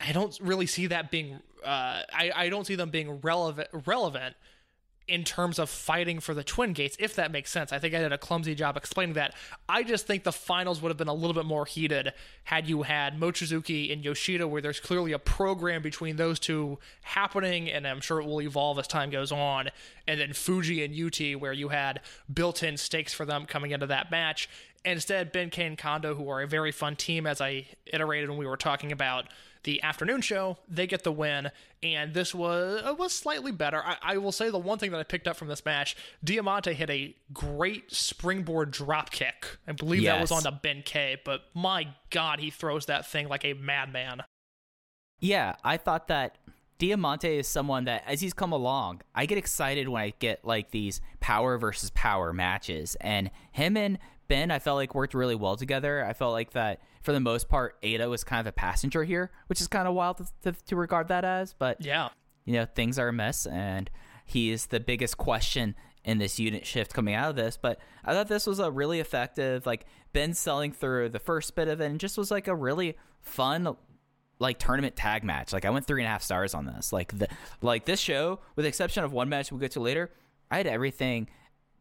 I 0.00 0.12
don't 0.12 0.38
really 0.40 0.66
see 0.66 0.86
that 0.88 1.10
being 1.10 1.40
uh, 1.64 2.02
I 2.12 2.32
I 2.34 2.48
don't 2.48 2.66
see 2.66 2.74
them 2.74 2.90
being 2.90 3.20
relevant 3.20 3.68
relevant 3.86 4.36
in 5.06 5.22
terms 5.22 5.58
of 5.58 5.68
fighting 5.68 6.18
for 6.18 6.32
the 6.32 6.42
twin 6.42 6.72
gates 6.72 6.96
if 6.98 7.14
that 7.16 7.30
makes 7.30 7.50
sense. 7.50 7.72
I 7.72 7.78
think 7.78 7.94
i 7.94 7.98
did 7.98 8.12
a 8.12 8.18
clumsy 8.18 8.54
job 8.54 8.76
explaining 8.76 9.14
that. 9.14 9.34
I 9.68 9.82
just 9.82 10.06
think 10.06 10.24
the 10.24 10.32
finals 10.32 10.80
would 10.80 10.88
have 10.88 10.96
been 10.96 11.08
a 11.08 11.14
little 11.14 11.34
bit 11.34 11.44
more 11.44 11.66
heated 11.66 12.12
had 12.44 12.68
you 12.68 12.82
had 12.82 13.18
mochizuki 13.18 13.92
and 13.92 14.04
yoshida 14.04 14.48
where 14.48 14.62
there's 14.62 14.80
clearly 14.80 15.12
a 15.12 15.18
program 15.18 15.82
between 15.82 16.16
those 16.16 16.38
two 16.38 16.78
happening 17.02 17.70
and 17.70 17.86
i'm 17.86 18.00
sure 18.00 18.20
it 18.20 18.26
will 18.26 18.40
evolve 18.40 18.78
as 18.78 18.88
time 18.88 19.10
goes 19.10 19.30
on. 19.30 19.68
And 20.06 20.20
then 20.20 20.32
fuji 20.32 20.84
and 20.84 20.94
ut 20.94 21.40
where 21.40 21.52
you 21.52 21.68
had 21.68 22.00
built-in 22.32 22.76
stakes 22.76 23.12
for 23.12 23.24
them 23.24 23.46
coming 23.46 23.70
into 23.72 23.86
that 23.86 24.10
match. 24.10 24.48
Instead 24.84 25.32
ben 25.32 25.50
and 25.56 25.78
kondo 25.78 26.14
who 26.14 26.28
are 26.28 26.42
a 26.42 26.46
very 26.46 26.72
fun 26.72 26.96
team 26.96 27.26
as 27.26 27.40
i 27.40 27.66
iterated 27.86 28.28
when 28.28 28.38
we 28.38 28.46
were 28.46 28.56
talking 28.56 28.92
about 28.92 29.26
the 29.64 29.82
afternoon 29.82 30.20
show. 30.20 30.58
They 30.68 30.86
get 30.86 31.02
the 31.02 31.12
win, 31.12 31.50
and 31.82 32.14
this 32.14 32.34
was 32.34 32.82
uh, 32.84 32.94
was 32.94 33.12
slightly 33.12 33.52
better. 33.52 33.82
I, 33.84 33.96
I 34.02 34.16
will 34.18 34.32
say 34.32 34.50
the 34.50 34.58
one 34.58 34.78
thing 34.78 34.92
that 34.92 35.00
I 35.00 35.02
picked 35.02 35.26
up 35.26 35.36
from 35.36 35.48
this 35.48 35.64
match: 35.64 35.96
Diamante 36.22 36.72
hit 36.72 36.90
a 36.90 37.16
great 37.32 37.92
springboard 37.92 38.70
drop 38.70 39.10
kick. 39.10 39.58
I 39.66 39.72
believe 39.72 40.04
that 40.04 40.20
was 40.20 40.32
on 40.32 40.42
to 40.44 40.52
Ben 40.52 40.82
K. 40.84 41.20
But 41.24 41.42
my 41.54 41.88
God, 42.10 42.38
he 42.40 42.50
throws 42.50 42.86
that 42.86 43.06
thing 43.06 43.28
like 43.28 43.44
a 43.44 43.54
madman. 43.54 44.22
Yeah, 45.20 45.56
I 45.64 45.76
thought 45.76 46.08
that 46.08 46.38
Diamante 46.78 47.38
is 47.38 47.46
someone 47.46 47.84
that, 47.84 48.02
as 48.06 48.20
he's 48.20 48.34
come 48.34 48.52
along, 48.52 49.02
I 49.14 49.26
get 49.26 49.38
excited 49.38 49.88
when 49.88 50.02
I 50.02 50.12
get 50.18 50.44
like 50.44 50.70
these 50.70 51.00
power 51.20 51.56
versus 51.56 51.90
power 51.90 52.32
matches. 52.32 52.96
And 53.00 53.30
him 53.52 53.76
and 53.76 53.98
Ben, 54.28 54.50
I 54.50 54.58
felt 54.58 54.76
like 54.76 54.94
worked 54.94 55.14
really 55.14 55.34
well 55.34 55.56
together. 55.56 56.04
I 56.04 56.12
felt 56.12 56.32
like 56.32 56.52
that 56.52 56.80
for 57.02 57.12
the 57.12 57.20
most 57.20 57.48
part, 57.48 57.80
Eita 57.82 58.08
was 58.08 58.24
kind 58.24 58.40
of 58.40 58.46
a 58.46 58.52
passenger 58.52 59.04
here, 59.04 59.30
which 59.48 59.60
is 59.60 59.68
kind 59.68 59.86
of 59.86 59.94
wild 59.94 60.16
to, 60.18 60.26
to, 60.42 60.52
to 60.66 60.76
regard 60.76 61.08
that 61.08 61.24
as. 61.24 61.52
But 61.52 61.84
Yeah. 61.84 62.08
you 62.44 62.54
know, 62.54 62.64
things 62.64 62.98
are 62.98 63.08
a 63.08 63.12
mess, 63.12 63.46
and 63.46 63.90
he 64.24 64.50
is 64.50 64.66
the 64.66 64.80
biggest 64.80 65.18
question 65.18 65.74
in 66.04 66.18
this 66.18 66.38
unit 66.38 66.66
shift 66.66 66.92
coming 66.94 67.14
out 67.14 67.30
of 67.30 67.36
this. 67.36 67.58
But 67.60 67.78
I 68.04 68.12
thought 68.14 68.28
this 68.28 68.46
was 68.46 68.58
a 68.58 68.70
really 68.70 69.00
effective, 69.00 69.66
like 69.66 69.86
Ben 70.12 70.32
selling 70.34 70.72
through 70.72 71.10
the 71.10 71.18
first 71.18 71.54
bit 71.54 71.68
of 71.68 71.80
it, 71.80 71.86
and 71.86 72.00
just 72.00 72.16
was 72.16 72.30
like 72.30 72.48
a 72.48 72.54
really 72.54 72.96
fun, 73.20 73.76
like 74.38 74.58
tournament 74.58 74.96
tag 74.96 75.24
match. 75.24 75.52
Like 75.52 75.64
I 75.66 75.70
went 75.70 75.86
three 75.86 76.00
and 76.02 76.06
a 76.06 76.10
half 76.10 76.22
stars 76.22 76.54
on 76.54 76.64
this. 76.66 76.92
Like 76.92 77.16
the 77.18 77.28
like 77.62 77.84
this 77.84 78.00
show, 78.00 78.40
with 78.56 78.64
the 78.64 78.68
exception 78.68 79.04
of 79.04 79.12
one 79.12 79.28
match 79.28 79.50
we'll 79.52 79.60
get 79.60 79.72
to 79.72 79.80
later, 79.80 80.10
I 80.50 80.56
had 80.58 80.66
everything 80.66 81.28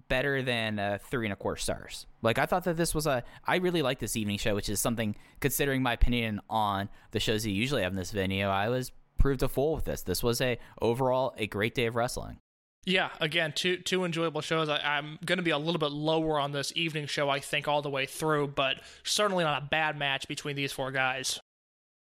better 0.09 0.41
than 0.41 0.79
uh, 0.79 0.97
three 1.09 1.25
and 1.25 1.33
a 1.33 1.35
quarter 1.35 1.59
stars. 1.59 2.05
Like 2.21 2.37
I 2.37 2.45
thought 2.45 2.63
that 2.65 2.77
this 2.77 2.93
was 2.93 3.07
a. 3.07 3.23
I 3.45 3.57
really 3.57 3.81
like 3.81 3.99
this 3.99 4.15
evening 4.15 4.37
show, 4.37 4.55
which 4.55 4.69
is 4.69 4.79
something 4.79 5.15
considering 5.39 5.81
my 5.81 5.93
opinion 5.93 6.41
on 6.49 6.89
the 7.11 7.19
shows 7.19 7.45
you 7.45 7.53
usually 7.53 7.83
have 7.83 7.91
in 7.91 7.97
this 7.97 8.11
venue. 8.11 8.47
I 8.47 8.69
was 8.69 8.91
proved 9.17 9.43
a 9.43 9.47
fool 9.47 9.75
with 9.75 9.85
this. 9.85 10.01
This 10.01 10.21
was 10.21 10.41
a 10.41 10.57
overall 10.81 11.33
a 11.37 11.47
great 11.47 11.75
day 11.75 11.85
of 11.85 11.95
wrestling. 11.95 12.39
Yeah, 12.85 13.09
again, 13.21 13.53
two 13.55 13.77
two 13.77 14.03
enjoyable 14.03 14.41
shows. 14.41 14.67
I, 14.67 14.77
I'm 14.77 15.17
going 15.25 15.37
to 15.37 15.43
be 15.43 15.51
a 15.51 15.57
little 15.57 15.79
bit 15.79 15.91
lower 15.91 16.39
on 16.39 16.51
this 16.51 16.73
evening 16.75 17.07
show, 17.07 17.29
I 17.29 17.39
think, 17.39 17.67
all 17.67 17.81
the 17.81 17.89
way 17.89 18.05
through, 18.05 18.47
but 18.49 18.77
certainly 19.03 19.43
not 19.43 19.63
a 19.63 19.65
bad 19.65 19.97
match 19.97 20.27
between 20.27 20.55
these 20.55 20.73
four 20.73 20.91
guys. 20.91 21.39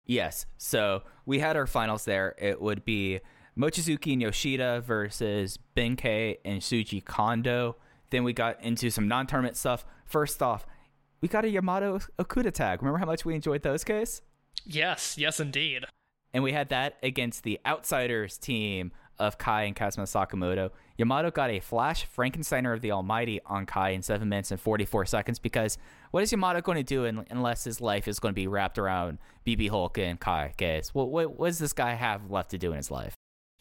Yes. 0.06 0.46
So 0.56 1.02
we 1.26 1.38
had 1.38 1.56
our 1.56 1.66
finals 1.66 2.04
there. 2.04 2.34
It 2.38 2.60
would 2.60 2.84
be 2.84 3.20
Mochizuki 3.56 4.14
and 4.14 4.22
Yoshida 4.22 4.80
versus 4.80 5.58
Benkei 5.76 6.38
and 6.44 6.62
Shuji 6.62 7.04
Kondo. 7.04 7.76
Then 8.10 8.24
we 8.24 8.32
got 8.32 8.62
into 8.62 8.90
some 8.90 9.08
non-tournament 9.08 9.56
stuff. 9.56 9.84
First 10.04 10.42
off, 10.42 10.66
we 11.20 11.28
got 11.28 11.44
a 11.44 11.48
Yamato 11.48 12.00
Okuda 12.18 12.52
tag. 12.52 12.82
Remember 12.82 12.98
how 12.98 13.06
much 13.06 13.24
we 13.24 13.34
enjoyed 13.34 13.62
those 13.62 13.84
guys? 13.84 14.22
Yes, 14.64 15.16
yes, 15.18 15.40
indeed. 15.40 15.84
And 16.32 16.44
we 16.44 16.52
had 16.52 16.68
that 16.68 16.96
against 17.02 17.42
the 17.42 17.58
Outsiders 17.66 18.38
team 18.38 18.92
of 19.18 19.36
Kai 19.36 19.64
and 19.64 19.76
Kazuma 19.76 20.06
Sakamoto. 20.06 20.70
Yamato 20.96 21.30
got 21.30 21.50
a 21.50 21.60
Flash 21.60 22.06
Frankensteiner 22.06 22.72
of 22.72 22.80
the 22.80 22.92
Almighty 22.92 23.40
on 23.44 23.66
Kai 23.66 23.90
in 23.90 24.02
7 24.02 24.26
minutes 24.28 24.50
and 24.50 24.58
44 24.58 25.06
seconds 25.06 25.38
because 25.38 25.76
what 26.10 26.22
is 26.22 26.32
Yamato 26.32 26.60
going 26.62 26.76
to 26.76 26.82
do 26.82 27.06
un- 27.06 27.26
unless 27.30 27.64
his 27.64 27.80
life 27.80 28.08
is 28.08 28.18
going 28.18 28.32
to 28.32 28.36
be 28.36 28.46
wrapped 28.46 28.78
around 28.78 29.18
BB 29.46 29.68
Hulk 29.68 29.98
and 29.98 30.18
Kai? 30.18 30.54
Guys, 30.56 30.94
what, 30.94 31.10
what, 31.10 31.38
what 31.38 31.48
does 31.48 31.58
this 31.58 31.74
guy 31.74 31.94
have 31.94 32.30
left 32.30 32.50
to 32.52 32.58
do 32.58 32.70
in 32.70 32.78
his 32.78 32.90
life? 32.90 33.14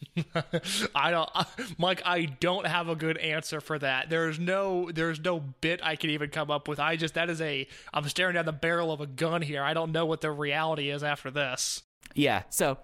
I 0.95 1.11
don't, 1.11 1.29
Mike. 1.77 2.01
I 2.05 2.25
don't 2.25 2.65
have 2.65 2.87
a 2.89 2.95
good 2.95 3.17
answer 3.17 3.61
for 3.61 3.79
that. 3.79 4.09
There's 4.09 4.39
no, 4.39 4.91
there's 4.91 5.19
no 5.19 5.39
bit 5.39 5.79
I 5.83 5.95
can 5.95 6.09
even 6.09 6.29
come 6.29 6.49
up 6.49 6.67
with. 6.67 6.79
I 6.79 6.95
just 6.95 7.13
that 7.15 7.29
is 7.29 7.41
a. 7.41 7.67
I'm 7.93 8.07
staring 8.07 8.35
down 8.35 8.45
the 8.45 8.51
barrel 8.51 8.91
of 8.91 9.01
a 9.01 9.07
gun 9.07 9.41
here. 9.41 9.63
I 9.63 9.73
don't 9.73 9.91
know 9.91 10.05
what 10.05 10.21
the 10.21 10.31
reality 10.31 10.89
is 10.89 11.03
after 11.03 11.31
this. 11.31 11.83
Yeah, 12.15 12.43
so 12.49 12.77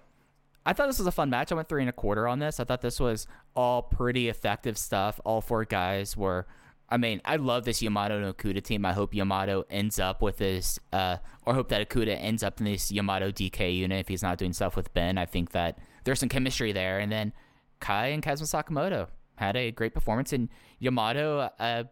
I 0.64 0.72
thought 0.72 0.88
this 0.88 0.98
was 0.98 1.06
a 1.06 1.12
fun 1.12 1.30
match. 1.30 1.52
I 1.52 1.54
went 1.54 1.68
three 1.68 1.82
and 1.82 1.88
a 1.88 1.92
quarter 1.92 2.26
on 2.26 2.38
this. 2.38 2.60
I 2.60 2.64
thought 2.64 2.82
this 2.82 3.00
was 3.00 3.26
all 3.54 3.82
pretty 3.82 4.28
effective 4.28 4.76
stuff. 4.76 5.20
All 5.24 5.40
four 5.40 5.64
guys 5.64 6.16
were. 6.16 6.46
I 6.88 6.98
mean, 6.98 7.20
I 7.24 7.36
love 7.36 7.64
this 7.64 7.82
Yamato 7.82 8.22
and 8.22 8.36
Okuda 8.36 8.62
team. 8.62 8.84
I 8.84 8.92
hope 8.92 9.12
Yamato 9.12 9.64
ends 9.68 9.98
up 9.98 10.22
with 10.22 10.36
this, 10.36 10.78
uh, 10.92 11.16
or 11.44 11.54
hope 11.54 11.68
that 11.70 11.88
Okuda 11.88 12.16
ends 12.20 12.44
up 12.44 12.60
in 12.60 12.66
this 12.66 12.92
Yamato 12.92 13.32
DK 13.32 13.76
unit 13.76 13.98
if 14.00 14.08
he's 14.08 14.22
not 14.22 14.38
doing 14.38 14.52
stuff 14.52 14.76
with 14.76 14.94
Ben. 14.94 15.18
I 15.18 15.26
think 15.26 15.50
that 15.50 15.80
there's 16.06 16.20
some 16.20 16.30
chemistry 16.30 16.72
there. 16.72 16.98
And 16.98 17.12
then 17.12 17.32
Kai 17.80 18.06
and 18.06 18.22
Kazuma 18.22 18.46
Sakamoto 18.46 19.08
had 19.34 19.56
a 19.56 19.70
great 19.70 19.92
performance, 19.92 20.32
and 20.32 20.48
Yamato 20.78 21.50
uh, 21.58 21.84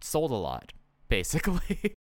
sold 0.00 0.30
a 0.30 0.36
lot, 0.36 0.72
basically. 1.08 1.94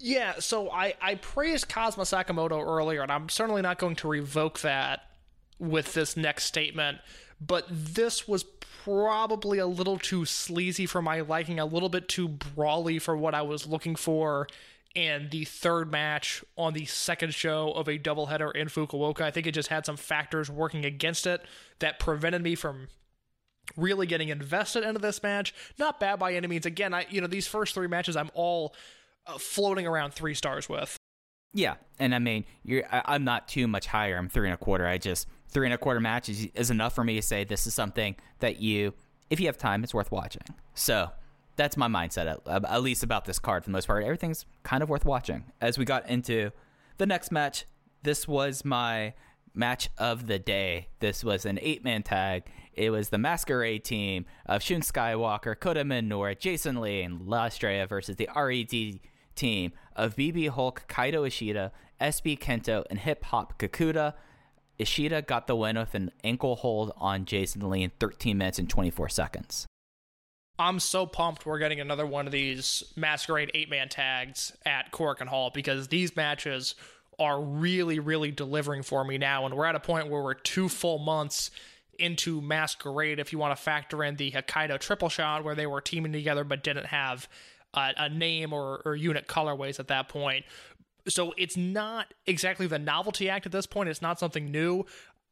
Yeah, 0.00 0.40
so 0.40 0.68
I, 0.68 0.94
I 1.00 1.14
praised 1.14 1.68
Kazuma 1.68 2.04
Sakamoto 2.04 2.60
earlier, 2.60 3.02
and 3.02 3.12
I'm 3.12 3.28
certainly 3.28 3.62
not 3.62 3.78
going 3.78 3.94
to 3.96 4.08
revoke 4.08 4.60
that 4.60 5.02
with 5.60 5.94
this 5.94 6.16
next 6.16 6.44
statement, 6.44 6.98
but 7.40 7.66
this 7.70 8.26
was 8.26 8.42
probably 8.42 9.58
a 9.58 9.66
little 9.66 9.98
too 9.98 10.24
sleazy 10.24 10.86
for 10.86 11.00
my 11.00 11.20
liking, 11.20 11.60
a 11.60 11.66
little 11.66 11.88
bit 11.88 12.08
too 12.08 12.26
brawly 12.26 12.98
for 12.98 13.16
what 13.16 13.34
I 13.34 13.42
was 13.42 13.66
looking 13.66 13.94
for 13.94 14.48
in 14.94 15.28
the 15.30 15.44
third 15.44 15.90
match 15.90 16.44
on 16.56 16.74
the 16.74 16.84
second 16.84 17.34
show 17.34 17.72
of 17.72 17.88
a 17.88 17.98
doubleheader 17.98 18.54
in 18.54 18.68
Fukuoka. 18.68 19.22
I 19.22 19.30
think 19.30 19.46
it 19.46 19.52
just 19.52 19.68
had 19.68 19.86
some 19.86 19.96
factors 19.96 20.50
working 20.50 20.84
against 20.84 21.26
it 21.26 21.42
that 21.78 21.98
prevented 21.98 22.42
me 22.42 22.54
from 22.54 22.88
really 23.76 24.06
getting 24.06 24.28
invested 24.28 24.84
into 24.84 24.98
this 24.98 25.22
match. 25.22 25.54
Not 25.78 26.00
bad 26.00 26.18
by 26.18 26.34
any 26.34 26.46
means. 26.46 26.66
Again, 26.66 26.92
I 26.92 27.06
you 27.10 27.20
know 27.20 27.26
these 27.26 27.46
first 27.46 27.74
three 27.74 27.88
matches 27.88 28.16
I'm 28.16 28.30
all 28.34 28.74
uh, 29.26 29.38
floating 29.38 29.86
around 29.86 30.12
three 30.12 30.34
stars 30.34 30.68
with. 30.68 30.96
Yeah, 31.54 31.74
and 31.98 32.14
I 32.14 32.18
mean, 32.18 32.44
you're 32.62 32.84
I, 32.90 33.02
I'm 33.06 33.24
not 33.24 33.48
too 33.48 33.66
much 33.66 33.86
higher. 33.86 34.16
I'm 34.16 34.28
three 34.28 34.48
and 34.48 34.54
a 34.54 34.58
quarter. 34.58 34.86
I 34.86 34.98
just 34.98 35.28
three 35.48 35.66
and 35.66 35.74
a 35.74 35.78
quarter 35.78 36.00
matches 36.00 36.46
is 36.54 36.70
enough 36.70 36.94
for 36.94 37.04
me 37.04 37.16
to 37.16 37.22
say 37.22 37.44
this 37.44 37.66
is 37.66 37.74
something 37.74 38.16
that 38.40 38.60
you, 38.60 38.94
if 39.30 39.38
you 39.38 39.46
have 39.46 39.58
time, 39.58 39.84
it's 39.84 39.94
worth 39.94 40.10
watching. 40.10 40.42
So 40.74 41.10
that's 41.56 41.76
my 41.76 41.88
mindset, 41.88 42.38
at, 42.46 42.64
at 42.64 42.82
least 42.82 43.02
about 43.02 43.24
this 43.24 43.38
card 43.38 43.64
for 43.64 43.70
the 43.70 43.72
most 43.72 43.86
part. 43.86 44.04
Everything's 44.04 44.46
kind 44.62 44.82
of 44.82 44.88
worth 44.88 45.04
watching. 45.04 45.44
As 45.60 45.78
we 45.78 45.84
got 45.84 46.08
into 46.08 46.50
the 46.98 47.06
next 47.06 47.30
match, 47.30 47.66
this 48.02 48.26
was 48.26 48.64
my 48.64 49.14
match 49.54 49.90
of 49.98 50.26
the 50.26 50.38
day. 50.38 50.88
This 51.00 51.22
was 51.22 51.44
an 51.44 51.58
eight 51.62 51.84
man 51.84 52.02
tag. 52.02 52.44
It 52.74 52.90
was 52.90 53.10
the 53.10 53.18
Masquerade 53.18 53.84
team 53.84 54.24
of 54.46 54.62
Shun 54.62 54.80
Skywalker, 54.80 55.58
Kota 55.58 55.84
Minoura, 55.84 56.38
Jason 56.38 56.80
Lee, 56.80 57.02
and 57.02 57.26
La 57.26 57.46
Estrella 57.46 57.86
versus 57.86 58.16
the 58.16 58.28
RED 58.34 59.00
team 59.34 59.72
of 59.94 60.16
BB 60.16 60.48
Hulk, 60.48 60.84
Kaito 60.88 61.26
Ishida, 61.26 61.72
SB 62.00 62.38
Kento, 62.38 62.84
and 62.88 62.98
Hip 63.00 63.24
Hop 63.24 63.58
Kakuta. 63.58 64.14
Ishida 64.78 65.22
got 65.22 65.46
the 65.46 65.54
win 65.54 65.76
with 65.76 65.94
an 65.94 66.10
ankle 66.24 66.56
hold 66.56 66.92
on 66.96 67.26
Jason 67.26 67.68
Lee 67.68 67.82
in 67.82 67.92
13 68.00 68.38
minutes 68.38 68.58
and 68.58 68.68
24 68.68 69.10
seconds. 69.10 69.66
I'm 70.62 70.78
so 70.78 71.06
pumped 71.06 71.44
we're 71.44 71.58
getting 71.58 71.80
another 71.80 72.06
one 72.06 72.26
of 72.26 72.32
these 72.32 72.84
Masquerade 72.94 73.50
eight 73.52 73.68
man 73.68 73.88
tags 73.88 74.52
at 74.64 74.92
Korakuen 74.92 75.26
Hall 75.26 75.50
because 75.52 75.88
these 75.88 76.14
matches 76.14 76.76
are 77.18 77.40
really, 77.40 77.98
really 77.98 78.30
delivering 78.30 78.84
for 78.84 79.04
me 79.04 79.18
now. 79.18 79.44
And 79.44 79.56
we're 79.56 79.64
at 79.64 79.74
a 79.74 79.80
point 79.80 80.08
where 80.08 80.22
we're 80.22 80.34
two 80.34 80.68
full 80.68 81.00
months 81.00 81.50
into 81.98 82.40
Masquerade 82.40 83.18
if 83.18 83.32
you 83.32 83.40
want 83.40 83.56
to 83.56 83.60
factor 83.60 84.04
in 84.04 84.14
the 84.14 84.30
Hokkaido 84.30 84.78
triple 84.78 85.08
shot 85.08 85.42
where 85.42 85.56
they 85.56 85.66
were 85.66 85.80
teaming 85.80 86.12
together 86.12 86.44
but 86.44 86.62
didn't 86.62 86.86
have 86.86 87.28
a 87.74 88.08
name 88.08 88.52
or, 88.52 88.82
or 88.84 88.94
unit 88.94 89.26
colorways 89.26 89.80
at 89.80 89.88
that 89.88 90.08
point. 90.08 90.44
So 91.08 91.34
it's 91.36 91.56
not 91.56 92.14
exactly 92.26 92.68
the 92.68 92.78
novelty 92.78 93.28
act 93.28 93.46
at 93.46 93.52
this 93.52 93.66
point. 93.66 93.88
It's 93.88 94.02
not 94.02 94.20
something 94.20 94.50
new. 94.50 94.84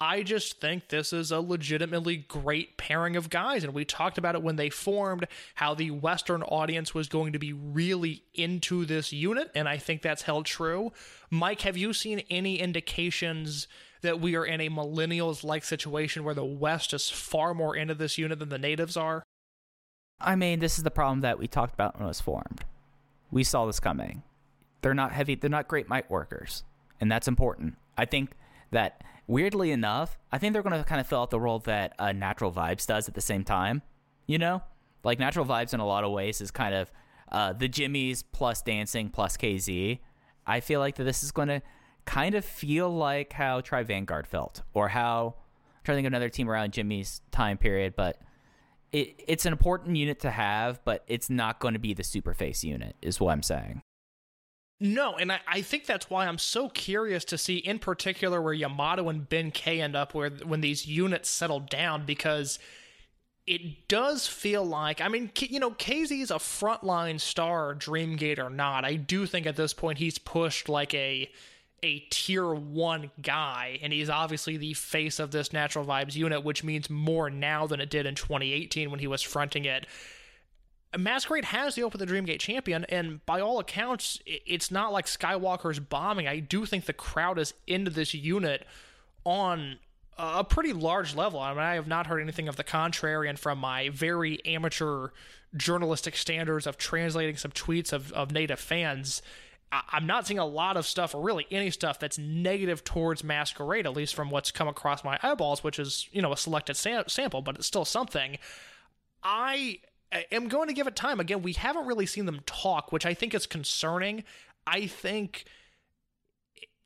I 0.02 0.22
just 0.22 0.60
think 0.60 0.88
this 0.88 1.12
is 1.12 1.30
a 1.30 1.40
legitimately 1.40 2.16
great 2.16 2.78
pairing 2.78 3.16
of 3.16 3.28
guys. 3.28 3.64
And 3.64 3.74
we 3.74 3.84
talked 3.84 4.16
about 4.16 4.34
it 4.34 4.42
when 4.42 4.56
they 4.56 4.70
formed, 4.70 5.26
how 5.56 5.74
the 5.74 5.90
Western 5.90 6.42
audience 6.42 6.94
was 6.94 7.08
going 7.08 7.34
to 7.34 7.38
be 7.38 7.52
really 7.52 8.24
into 8.32 8.86
this 8.86 9.12
unit. 9.12 9.50
And 9.54 9.68
I 9.68 9.76
think 9.76 10.00
that's 10.00 10.22
held 10.22 10.46
true. 10.46 10.92
Mike, 11.28 11.60
have 11.62 11.76
you 11.76 11.92
seen 11.92 12.22
any 12.30 12.58
indications 12.58 13.68
that 14.00 14.20
we 14.20 14.36
are 14.36 14.46
in 14.46 14.62
a 14.62 14.70
millennials 14.70 15.44
like 15.44 15.64
situation 15.64 16.24
where 16.24 16.34
the 16.34 16.44
West 16.44 16.94
is 16.94 17.10
far 17.10 17.52
more 17.52 17.76
into 17.76 17.94
this 17.94 18.16
unit 18.16 18.38
than 18.38 18.48
the 18.48 18.58
natives 18.58 18.96
are? 18.96 19.22
I 20.18 20.34
mean, 20.34 20.60
this 20.60 20.78
is 20.78 20.84
the 20.84 20.90
problem 20.90 21.20
that 21.20 21.38
we 21.38 21.46
talked 21.46 21.74
about 21.74 21.96
when 21.96 22.04
it 22.04 22.08
was 22.08 22.22
formed. 22.22 22.64
We 23.30 23.44
saw 23.44 23.66
this 23.66 23.80
coming. 23.80 24.22
They're 24.80 24.94
not 24.94 25.12
heavy, 25.12 25.34
they're 25.34 25.50
not 25.50 25.68
great 25.68 25.90
might 25.90 26.10
workers. 26.10 26.64
And 27.02 27.12
that's 27.12 27.28
important. 27.28 27.76
I 27.98 28.06
think 28.06 28.32
that 28.70 29.02
weirdly 29.30 29.70
enough, 29.70 30.18
I 30.32 30.38
think 30.38 30.52
they're 30.52 30.62
going 30.62 30.76
to 30.76 30.84
kind 30.84 31.00
of 31.00 31.06
fill 31.06 31.20
out 31.20 31.30
the 31.30 31.38
role 31.38 31.60
that 31.60 31.94
uh, 31.98 32.10
Natural 32.10 32.50
Vibes 32.50 32.84
does 32.86 33.08
at 33.08 33.14
the 33.14 33.20
same 33.20 33.44
time. 33.44 33.82
You 34.26 34.38
know, 34.38 34.62
like 35.04 35.18
Natural 35.18 35.46
Vibes 35.46 35.72
in 35.72 35.80
a 35.80 35.86
lot 35.86 36.04
of 36.04 36.10
ways 36.10 36.40
is 36.40 36.50
kind 36.50 36.74
of 36.74 36.92
uh, 37.30 37.52
the 37.52 37.68
Jimmys 37.68 38.24
plus 38.32 38.60
dancing 38.60 39.08
plus 39.08 39.36
KZ. 39.36 40.00
I 40.46 40.60
feel 40.60 40.80
like 40.80 40.96
that 40.96 41.04
this 41.04 41.22
is 41.22 41.30
going 41.30 41.48
to 41.48 41.62
kind 42.04 42.34
of 42.34 42.44
feel 42.44 42.90
like 42.90 43.32
how 43.32 43.60
Tribe 43.60 43.86
Vanguard 43.86 44.26
felt, 44.26 44.62
or 44.74 44.88
how 44.88 45.36
I'm 45.36 45.84
trying 45.84 45.94
to 45.94 45.98
think 45.98 46.06
of 46.06 46.12
another 46.12 46.28
team 46.28 46.50
around 46.50 46.72
Jimmy's 46.72 47.20
time 47.30 47.56
period, 47.56 47.94
but 47.96 48.20
it, 48.90 49.22
it's 49.28 49.46
an 49.46 49.52
important 49.52 49.96
unit 49.96 50.18
to 50.20 50.30
have, 50.30 50.84
but 50.84 51.04
it's 51.06 51.30
not 51.30 51.60
going 51.60 51.74
to 51.74 51.80
be 51.80 51.94
the 51.94 52.02
super 52.02 52.34
face 52.34 52.64
unit, 52.64 52.96
is 53.00 53.20
what 53.20 53.30
I'm 53.30 53.44
saying. 53.44 53.82
No, 54.82 55.16
and 55.16 55.30
I, 55.30 55.40
I 55.46 55.60
think 55.60 55.84
that's 55.84 56.08
why 56.08 56.26
I'm 56.26 56.38
so 56.38 56.70
curious 56.70 57.24
to 57.26 57.38
see, 57.38 57.58
in 57.58 57.78
particular, 57.78 58.40
where 58.40 58.54
Yamato 58.54 59.10
and 59.10 59.28
Ben 59.28 59.50
K 59.50 59.80
end 59.80 59.94
up 59.94 60.14
where 60.14 60.30
when 60.30 60.62
these 60.62 60.86
units 60.86 61.28
settle 61.28 61.60
down, 61.60 62.06
because 62.06 62.58
it 63.46 63.88
does 63.88 64.26
feel 64.26 64.64
like 64.64 65.02
I 65.02 65.08
mean, 65.08 65.30
you 65.38 65.60
know, 65.60 65.72
KZ 65.72 66.22
is 66.22 66.30
a 66.30 66.36
frontline 66.36 67.20
star, 67.20 67.74
Dreamgate 67.74 68.38
or 68.38 68.48
not. 68.48 68.86
I 68.86 68.94
do 68.94 69.26
think 69.26 69.46
at 69.46 69.56
this 69.56 69.74
point 69.74 69.98
he's 69.98 70.18
pushed 70.18 70.68
like 70.68 70.94
a 70.94 71.30
a 71.82 72.00
tier 72.10 72.52
one 72.54 73.10
guy, 73.20 73.78
and 73.82 73.92
he's 73.92 74.10
obviously 74.10 74.56
the 74.56 74.74
face 74.74 75.18
of 75.18 75.30
this 75.30 75.52
Natural 75.52 75.84
Vibes 75.84 76.14
unit, 76.14 76.44
which 76.44 76.64
means 76.64 76.88
more 76.88 77.28
now 77.28 77.66
than 77.66 77.80
it 77.80 77.90
did 77.90 78.06
in 78.06 78.14
2018 78.14 78.90
when 78.90 79.00
he 79.00 79.06
was 79.06 79.22
fronting 79.22 79.64
it. 79.66 79.86
Masquerade 80.96 81.44
has 81.46 81.76
the 81.76 81.84
Open 81.84 82.00
the 82.00 82.06
Dreamgate 82.06 82.40
champion, 82.40 82.84
and 82.88 83.24
by 83.24 83.40
all 83.40 83.60
accounts, 83.60 84.18
it's 84.26 84.70
not 84.70 84.92
like 84.92 85.06
Skywalker's 85.06 85.78
bombing. 85.78 86.26
I 86.26 86.40
do 86.40 86.66
think 86.66 86.86
the 86.86 86.92
crowd 86.92 87.38
is 87.38 87.54
into 87.66 87.90
this 87.90 88.12
unit 88.12 88.66
on 89.24 89.78
a 90.18 90.42
pretty 90.42 90.72
large 90.72 91.14
level. 91.14 91.38
I 91.38 91.50
mean, 91.50 91.62
I 91.62 91.74
have 91.74 91.86
not 91.86 92.08
heard 92.08 92.20
anything 92.20 92.48
of 92.48 92.56
the 92.56 92.64
contrary, 92.64 93.28
and 93.28 93.38
from 93.38 93.58
my 93.58 93.88
very 93.90 94.44
amateur 94.44 95.08
journalistic 95.56 96.16
standards 96.16 96.66
of 96.66 96.76
translating 96.76 97.36
some 97.36 97.52
tweets 97.52 97.92
of, 97.92 98.12
of 98.12 98.32
native 98.32 98.58
fans, 98.58 99.22
I'm 99.72 100.06
not 100.06 100.26
seeing 100.26 100.40
a 100.40 100.46
lot 100.46 100.76
of 100.76 100.84
stuff, 100.86 101.14
or 101.14 101.22
really 101.22 101.46
any 101.52 101.70
stuff, 101.70 102.00
that's 102.00 102.18
negative 102.18 102.82
towards 102.82 103.22
Masquerade, 103.22 103.86
at 103.86 103.94
least 103.94 104.16
from 104.16 104.28
what's 104.30 104.50
come 104.50 104.66
across 104.66 105.04
my 105.04 105.20
eyeballs, 105.22 105.62
which 105.62 105.78
is, 105.78 106.08
you 106.10 106.20
know, 106.20 106.32
a 106.32 106.36
selected 106.36 106.76
sam- 106.76 107.04
sample, 107.06 107.42
but 107.42 107.56
it's 107.56 107.66
still 107.68 107.84
something. 107.84 108.38
I 109.22 109.78
am 110.32 110.48
going 110.48 110.68
to 110.68 110.74
give 110.74 110.86
it 110.86 110.96
time. 110.96 111.20
Again, 111.20 111.42
we 111.42 111.52
haven't 111.52 111.86
really 111.86 112.06
seen 112.06 112.26
them 112.26 112.40
talk, 112.46 112.92
which 112.92 113.06
I 113.06 113.14
think 113.14 113.34
is 113.34 113.46
concerning. 113.46 114.24
I 114.66 114.86
think 114.86 115.44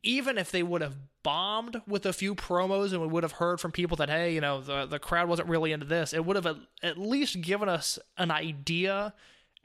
even 0.03 0.39
if 0.39 0.51
they 0.51 0.63
would 0.63 0.83
have 0.83 0.97
bombed 1.23 1.81
with 1.89 2.05
a 2.05 2.13
few 2.13 2.35
promos 2.35 2.93
and 2.93 3.01
we 3.01 3.09
would 3.09 3.23
have 3.23 3.33
heard 3.33 3.59
from 3.61 3.73
people 3.73 3.97
that, 3.97 4.11
hey, 4.11 4.35
you 4.35 4.41
know, 4.41 4.61
the, 4.61 4.87
the 4.87 4.99
crowd 4.99 5.29
wasn't 5.29 5.49
really 5.49 5.73
into 5.73 5.87
this, 5.87 6.13
it 6.13 6.25
would 6.25 6.37
have 6.37 6.47
at, 6.47 6.57
at 6.83 6.99
least 6.99 7.41
given 7.41 7.69
us 7.69 7.99
an 8.19 8.31
idea 8.31 9.15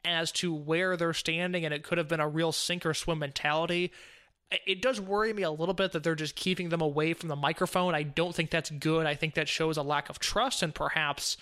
as 0.04 0.32
to 0.32 0.54
where 0.54 0.96
they're 0.96 1.12
standing, 1.12 1.64
and 1.64 1.74
it 1.74 1.82
could 1.82 1.98
have 1.98 2.08
been 2.08 2.20
a 2.20 2.28
real 2.28 2.52
sink 2.52 2.86
or 2.86 2.94
swim 2.94 3.18
mentality. 3.18 3.92
It 4.66 4.80
does 4.80 4.98
worry 4.98 5.32
me 5.34 5.42
a 5.42 5.50
little 5.50 5.74
bit 5.74 5.92
that 5.92 6.02
they're 6.02 6.14
just 6.14 6.34
keeping 6.34 6.70
them 6.70 6.80
away 6.80 7.12
from 7.12 7.28
the 7.28 7.36
microphone. 7.36 7.94
I 7.94 8.02
don't 8.02 8.34
think 8.34 8.50
that's 8.50 8.70
good. 8.70 9.06
I 9.06 9.14
think 9.14 9.34
that 9.34 9.46
shows 9.48 9.76
a 9.76 9.82
lack 9.82 10.08
of 10.08 10.18
trust 10.18 10.62
and 10.62 10.74
perhaps 10.74 11.36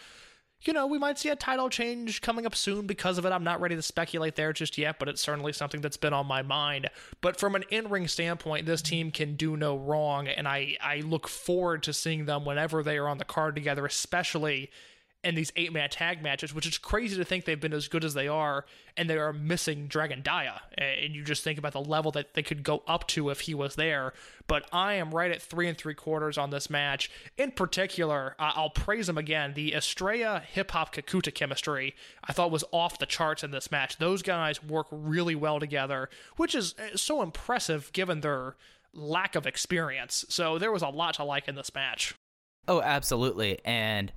you 0.63 0.73
know, 0.73 0.87
we 0.87 0.99
might 0.99 1.19
see 1.19 1.29
a 1.29 1.37
title 1.37 1.71
change 1.71 2.21
coming 2.21 2.45
up 2.45 2.55
soon 2.55 2.87
because 2.87 3.17
of 3.17 3.25
it. 3.25 3.31
I'm 3.31 3.45
not 3.45 3.61
ready 3.61 3.77
to 3.77 3.83
speculate 3.83 4.35
there 4.35 4.53
just 4.53 4.77
yet, 4.77 4.99
but 4.99 5.09
it's 5.09 5.23
certainly 5.23 5.53
something 5.53 5.81
that's 5.81 5.97
been 5.97 6.13
on 6.13 6.27
my 6.27 6.43
mind. 6.43 6.91
But 7.21 7.39
from 7.39 7.55
an 7.55 7.65
in 7.71 7.89
ring 7.89 8.09
standpoint, 8.09 8.67
this 8.67 8.83
team 8.83 9.11
can 9.11 9.37
do 9.37 9.57
no 9.57 9.77
wrong, 9.77 10.27
and 10.27 10.49
I, 10.49 10.77
I 10.81 11.01
look 11.01 11.29
forward 11.29 11.83
to 11.85 11.93
seeing 11.93 12.25
them 12.25 12.45
whenever 12.45 12.83
they 12.83 12.99
are 12.99 13.09
on 13.09 13.19
the 13.19 13.25
card 13.25 13.55
together, 13.55 13.87
especially 13.87 14.71
in 15.25 15.35
these 15.35 15.53
eight 15.57 15.73
man 15.73 15.91
tag 15.91 16.23
matches, 16.23 16.55
which 16.55 16.67
is 16.67 16.79
crazy 16.79 17.17
to 17.17 17.25
think 17.25 17.45
they've 17.45 17.61
been 17.61 17.73
as 17.73 17.89
good 17.89 18.05
as 18.05 18.15
they 18.15 18.29
are, 18.29 18.65
and 18.97 19.11
they 19.11 19.17
are 19.17 19.33
missing 19.33 19.89
Dragon 19.89 20.23
Dia. 20.23 20.61
And 20.77 21.15
you 21.15 21.25
just 21.25 21.43
think 21.43 21.59
about 21.59 21.73
the 21.73 21.81
level 21.81 22.13
that 22.13 22.35
they 22.35 22.43
could 22.43 22.63
go 22.63 22.85
up 22.87 23.07
to 23.09 23.31
if 23.31 23.41
he 23.41 23.55
was 23.55 23.75
there. 23.75 24.13
But 24.47 24.69
I 24.73 24.95
am 24.95 25.13
right 25.13 25.31
at 25.31 25.43
three 25.43 25.67
and 25.67 25.77
three 25.77 25.95
quarters 25.95 26.39
on 26.39 26.51
this 26.51 26.71
match. 26.71 27.11
In 27.37 27.51
particular, 27.51 28.37
I'll 28.39 28.71
praise 28.71 29.09
him 29.09 29.19
again. 29.19 29.55
The 29.55 29.75
Estrella 29.75 30.41
hip 30.41 30.71
hop 30.71 30.95
Kakuta 30.95 31.35
chemistry 31.35 31.95
I 32.23 32.33
thought 32.33 32.51
was 32.51 32.65
off 32.71 32.99
the 32.99 33.07
charts 33.07 33.43
in 33.43 33.51
this 33.51 33.71
match. 33.71 33.99
Those 33.99 34.23
guys 34.23 34.63
work 34.63 34.87
really 34.91 35.35
well 35.35 35.59
together, 35.59 36.09
which 36.37 36.55
is 36.55 36.75
uh, 36.79 36.97
so 36.97 37.23
impressive 37.23 37.93
given 37.93 38.21
their 38.21 38.57
lack 38.93 39.35
of 39.35 39.47
experience. 39.47 40.25
So 40.29 40.59
there 40.59 40.73
was 40.73 40.83
a 40.83 40.89
lot 40.89 41.15
to 41.15 41.25
like 41.25 41.49
in 41.49 41.57
this 41.57 41.75
match. 41.75 42.15
Oh, 42.67 42.81
absolutely. 42.83 43.59
And 43.65 44.13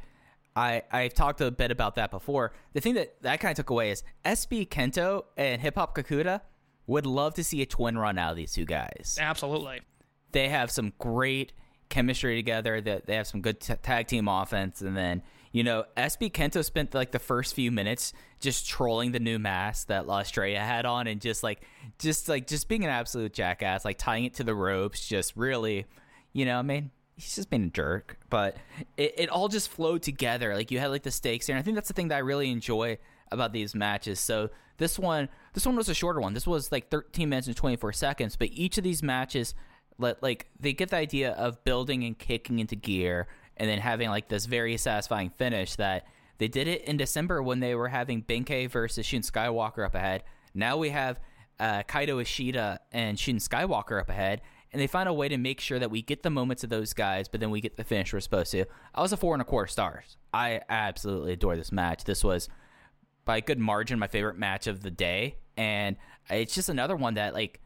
I 0.56 0.84
I've 0.92 1.14
talked 1.14 1.42
a 1.42 1.52
bit 1.52 1.72
about 1.72 1.96
that 1.96 2.12
before. 2.12 2.54
The 2.74 2.82
thing 2.82 2.96
that 2.96 3.22
that 3.22 3.40
kind 3.40 3.52
of 3.52 3.58
took 3.58 3.70
away 3.70 3.92
is 3.92 4.04
SB 4.26 4.68
Kento 4.68 5.26
and 5.38 5.62
Hip 5.62 5.76
Hop 5.76 5.96
Kakuta 5.96 6.42
would 6.88 7.06
love 7.06 7.34
to 7.36 7.44
see 7.44 7.62
a 7.62 7.66
twin 7.66 7.98
run 7.98 8.18
out 8.18 8.32
of 8.32 8.38
these 8.38 8.54
two 8.54 8.66
guys. 8.66 9.18
Absolutely. 9.20 9.82
They 10.32 10.50
have 10.50 10.72
some 10.72 10.94
great 11.00 11.54
chemistry 11.90 12.36
together. 12.36 12.82
That 12.82 13.06
they 13.06 13.16
have 13.16 13.28
some 13.28 13.42
good 13.42 13.60
t- 13.60 13.74
tag 13.82 14.08
team 14.08 14.28
offense, 14.28 14.82
and 14.82 14.96
then 14.98 15.24
you 15.52 15.64
know 15.64 15.86
SB 15.96 16.32
Kento 16.32 16.64
spent 16.66 16.94
like 16.94 17.12
the 17.12 17.20
first 17.20 17.54
few 17.54 17.72
minutes 17.72 18.12
just 18.40 18.68
trolling 18.68 19.12
the 19.12 19.20
new 19.20 19.40
mask 19.40 19.88
that 19.88 20.08
La 20.08 20.20
Estrella 20.20 20.60
had 20.60 20.86
on, 20.86 21.08
and 21.08 21.22
just 21.22 21.44
like 21.44 21.62
just 21.98 22.28
like 22.28 22.48
just 22.48 22.68
being 22.68 22.84
an 22.84 22.90
absolute 22.90 23.34
jackass, 23.34 23.86
like 23.86 23.98
tying 23.98 24.26
it 24.26 24.34
to 24.36 24.44
the 24.44 24.56
ropes, 24.56 25.08
just 25.08 25.38
really, 25.38 25.86
you 26.34 26.46
know, 26.46 26.60
I 26.60 26.62
mean 26.62 26.92
he's 27.22 27.36
just 27.36 27.50
being 27.50 27.66
a 27.66 27.70
jerk. 27.70 28.18
But 28.30 28.58
it, 28.98 29.14
it 29.18 29.30
all 29.30 29.48
just 29.48 29.70
flowed 29.70 30.02
together. 30.02 30.56
Like 30.56 30.72
you 30.72 30.80
had 30.80 30.88
like 30.88 31.04
the 31.04 31.12
stakes 31.12 31.48
there. 31.48 31.56
And 31.56 31.62
I 31.62 31.64
think 31.64 31.76
that's 31.76 31.88
the 31.88 31.94
thing 31.94 32.10
that 32.10 32.16
I 32.16 32.20
really 32.20 32.50
enjoy 32.50 32.98
about 33.32 33.54
these 33.54 33.76
matches. 33.76 34.20
So 34.20 34.50
this 34.78 34.98
one 34.98 35.30
this 35.54 35.66
one 35.66 35.76
was 35.76 35.90
a 35.90 35.94
shorter 35.94 36.20
one. 36.20 36.34
This 36.34 36.48
was 36.48 36.72
like 36.72 36.90
13 36.90 37.30
minutes 37.30 37.48
and 37.48 37.56
24 37.56 37.94
seconds. 37.94 38.36
But 38.36 38.50
each 38.52 38.78
of 38.78 38.84
these 38.84 39.04
matches 39.04 39.54
let 39.98 40.22
like 40.22 40.48
they 40.60 40.74
get 40.74 40.90
the 40.90 40.98
idea 40.98 41.32
of 41.34 41.64
building 41.64 42.04
and 42.04 42.18
kicking 42.18 42.60
into 42.60 42.76
gear 42.76 43.28
and 43.58 43.70
then 43.70 43.80
having 43.80 44.10
like 44.10 44.28
this 44.28 44.46
very 44.46 44.76
satisfying 44.78 45.30
finish 45.30 45.76
that 45.76 46.08
they 46.40 46.48
did 46.48 46.68
it 46.68 46.84
in 46.86 46.98
December 46.98 47.44
when 47.44 47.60
they 47.60 47.76
were 47.76 47.90
having 47.90 48.24
Benkei 48.24 48.70
versus 48.70 49.06
Shun 49.06 49.22
Skywalker 49.22 49.86
up 49.86 49.94
ahead. 49.94 50.24
Now 50.56 50.78
we 50.78 50.90
have 50.90 51.20
uh, 51.60 51.84
Kaito 51.84 52.20
Ishida 52.20 52.80
and 52.92 53.20
Shun 53.20 53.36
Skywalker 53.36 54.02
up 54.02 54.10
ahead, 54.10 54.42
and 54.72 54.82
they 54.82 54.88
find 54.88 55.10
a 55.10 55.14
way 55.14 55.28
to 55.28 55.38
make 55.38 55.60
sure 55.60 55.80
that 55.80 55.92
we 55.92 56.02
get 56.02 56.24
the 56.24 56.30
moments 56.30 56.64
of 56.64 56.70
those 56.70 56.94
guys, 56.94 57.28
but 57.28 57.40
then 57.40 57.50
we 57.52 57.60
get 57.60 57.76
the 57.78 57.84
finish 57.84 58.14
we're 58.14 58.22
supposed 58.22 58.52
to. 58.52 58.66
I 58.96 59.02
was 59.02 59.12
a 59.12 59.18
four 59.18 59.34
and 59.36 59.42
a 59.42 59.46
quarter 59.46 59.68
stars. 59.68 60.18
I 60.34 60.62
absolutely 60.70 61.34
adore 61.34 61.58
this 61.58 61.72
match. 61.72 62.06
This 62.06 62.24
was 62.24 62.48
by 63.26 63.38
a 63.38 63.42
good 63.42 63.60
margin 63.60 64.00
my 64.00 64.08
favorite 64.08 64.38
match 64.38 64.68
of 64.68 64.82
the 64.82 64.92
day, 64.92 65.36
and 65.58 65.98
it's 66.30 66.56
just 66.56 66.70
another 66.70 66.96
one 66.96 67.16
that 67.16 67.34
like 67.34 67.60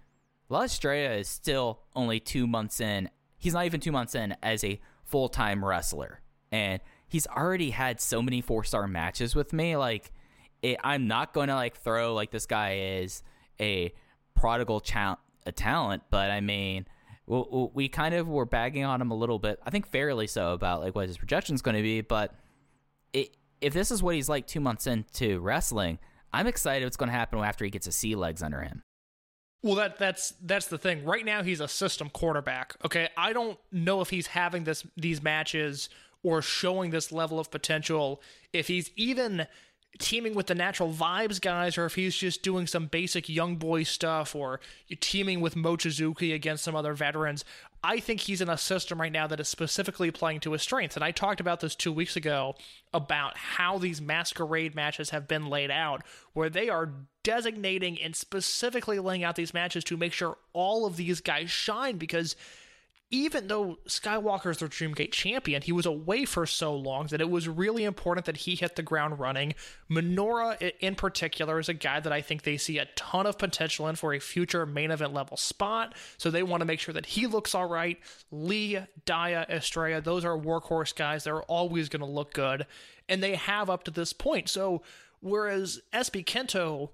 La 0.49 0.63
Estrella 0.63 1.15
is 1.15 1.27
still 1.27 1.81
only 1.95 2.19
two 2.19 2.47
months 2.47 2.79
in. 2.79 3.09
He's 3.37 3.53
not 3.53 3.65
even 3.65 3.79
two 3.79 3.91
months 3.91 4.15
in 4.15 4.35
as 4.41 4.63
a 4.63 4.79
full 5.03 5.29
time 5.29 5.63
wrestler, 5.63 6.21
and 6.51 6.81
he's 7.07 7.27
already 7.27 7.69
had 7.69 8.01
so 8.01 8.21
many 8.21 8.41
four 8.41 8.63
star 8.63 8.87
matches 8.87 9.35
with 9.35 9.53
me. 9.53 9.77
Like, 9.77 10.11
it, 10.63 10.77
I'm 10.83 11.07
not 11.07 11.33
going 11.33 11.49
to 11.49 11.55
like 11.55 11.77
throw 11.77 12.15
like 12.15 12.31
this 12.31 12.47
guy 12.47 12.97
is 12.99 13.21
a 13.59 13.93
prodigal 14.33 14.81
cha- 14.81 15.19
a 15.45 15.51
talent, 15.51 16.03
but 16.09 16.31
I 16.31 16.41
mean, 16.41 16.87
we, 17.27 17.69
we 17.73 17.89
kind 17.89 18.15
of 18.15 18.27
were 18.27 18.45
bagging 18.45 18.83
on 18.83 19.01
him 19.01 19.11
a 19.11 19.15
little 19.15 19.39
bit. 19.39 19.59
I 19.65 19.69
think 19.69 19.87
fairly 19.87 20.27
so 20.27 20.53
about 20.53 20.81
like 20.81 20.95
what 20.95 21.07
his 21.07 21.17
projection's 21.17 21.61
going 21.61 21.77
to 21.77 21.83
be. 21.83 22.01
But 22.01 22.33
it, 23.13 23.35
if 23.61 23.73
this 23.73 23.91
is 23.91 24.03
what 24.03 24.15
he's 24.15 24.29
like 24.29 24.47
two 24.47 24.59
months 24.59 24.87
into 24.87 25.39
wrestling, 25.39 25.99
I'm 26.33 26.47
excited 26.47 26.85
what's 26.85 26.97
going 26.97 27.09
to 27.09 27.15
happen 27.15 27.39
after 27.39 27.65
he 27.65 27.71
gets 27.71 27.85
his 27.85 27.95
sea 27.95 28.15
legs 28.15 28.43
under 28.43 28.61
him. 28.61 28.83
Well, 29.63 29.75
that 29.75 29.97
that's 29.97 30.35
that's 30.43 30.67
the 30.67 30.77
thing. 30.77 31.03
Right 31.05 31.25
now, 31.25 31.41
he's 31.41 31.59
a 31.59 31.67
system 31.67 32.11
quarterback. 32.11 32.75
Okay, 32.85 33.09
I 33.17 33.33
don't 33.33 33.57
know 33.71 34.01
if 34.01 34.11
he's 34.11 34.27
having 34.27 34.63
this 34.63 34.85
these 34.95 35.23
matches 35.23 35.89
or 36.21 36.43
showing 36.43 36.91
this 36.91 37.11
level 37.11 37.39
of 37.39 37.49
potential. 37.49 38.21
If 38.53 38.67
he's 38.67 38.91
even 38.95 39.47
teaming 39.97 40.33
with 40.33 40.47
the 40.47 40.55
natural 40.55 40.91
vibes 40.91 41.39
guys 41.39 41.77
or 41.77 41.85
if 41.85 41.95
he's 41.95 42.15
just 42.15 42.43
doing 42.43 42.67
some 42.67 42.87
basic 42.87 43.29
young 43.29 43.55
boy 43.55 43.83
stuff 43.83 44.35
or 44.35 44.59
teaming 44.99 45.41
with 45.41 45.55
Mochizuki 45.55 46.33
against 46.33 46.63
some 46.63 46.75
other 46.75 46.93
veterans. 46.93 47.45
I 47.83 47.99
think 47.99 48.21
he's 48.21 48.41
in 48.41 48.49
a 48.49 48.57
system 48.57 48.99
right 48.99 49.11
now 49.11 49.27
that 49.27 49.39
is 49.39 49.47
specifically 49.47 50.09
playing 50.09 50.39
to 50.41 50.53
his 50.53 50.63
strengths. 50.63 50.95
And 50.95 51.05
I 51.05 51.11
talked 51.11 51.39
about 51.39 51.59
this 51.59 51.75
two 51.75 51.91
weeks 51.91 52.15
ago 52.15 52.55
about 52.93 53.37
how 53.37 53.77
these 53.77 54.01
masquerade 54.01 54.73
matches 54.73 55.11
have 55.11 55.27
been 55.27 55.47
laid 55.47 55.69
out, 55.69 56.01
where 56.33 56.49
they 56.49 56.67
are 56.67 56.91
designating 57.23 58.01
and 58.01 58.15
specifically 58.15 58.97
laying 58.99 59.23
out 59.23 59.35
these 59.35 59.53
matches 59.53 59.83
to 59.83 59.97
make 59.97 60.13
sure 60.13 60.37
all 60.51 60.85
of 60.85 60.97
these 60.97 61.21
guys 61.21 61.51
shine 61.51 61.97
because 61.97 62.35
even 63.15 63.47
though 63.47 63.77
Skywalker 63.87 64.51
is 64.51 64.57
the 64.57 64.67
Dreamgate 64.67 65.13
champion, 65.13 65.61
he 65.61 65.71
was 65.71 65.85
away 65.85 66.25
for 66.25 66.45
so 66.45 66.75
long 66.75 67.07
that 67.07 67.21
it 67.21 67.29
was 67.29 67.47
really 67.47 67.85
important 67.85 68.25
that 68.25 68.37
he 68.37 68.55
hit 68.55 68.75
the 68.75 68.83
ground 68.83 69.19
running. 69.19 69.53
Minoura, 69.89 70.71
in 70.81 70.95
particular, 70.95 71.57
is 71.57 71.69
a 71.69 71.73
guy 71.73 72.01
that 72.01 72.11
I 72.11 72.21
think 72.21 72.43
they 72.43 72.57
see 72.57 72.77
a 72.77 72.87
ton 72.97 73.25
of 73.25 73.37
potential 73.37 73.87
in 73.87 73.95
for 73.95 74.13
a 74.13 74.19
future 74.19 74.65
main 74.65 74.91
event 74.91 75.13
level 75.13 75.37
spot. 75.37 75.95
So 76.17 76.29
they 76.29 76.43
want 76.43 76.59
to 76.59 76.65
make 76.65 76.81
sure 76.81 76.93
that 76.93 77.05
he 77.05 77.25
looks 77.25 77.55
all 77.55 77.69
right. 77.69 77.97
Lee, 78.31 78.79
Dia, 79.05 79.45
Estrella, 79.49 80.01
those 80.01 80.25
are 80.25 80.37
workhorse 80.37 80.93
guys. 80.93 81.23
They're 81.23 81.43
always 81.43 81.87
going 81.87 82.01
to 82.01 82.05
look 82.05 82.33
good. 82.33 82.65
And 83.07 83.23
they 83.23 83.35
have 83.35 83.69
up 83.69 83.83
to 83.85 83.91
this 83.91 84.11
point. 84.11 84.49
So 84.49 84.81
whereas 85.21 85.79
SB 85.93 86.25
Kento 86.25 86.89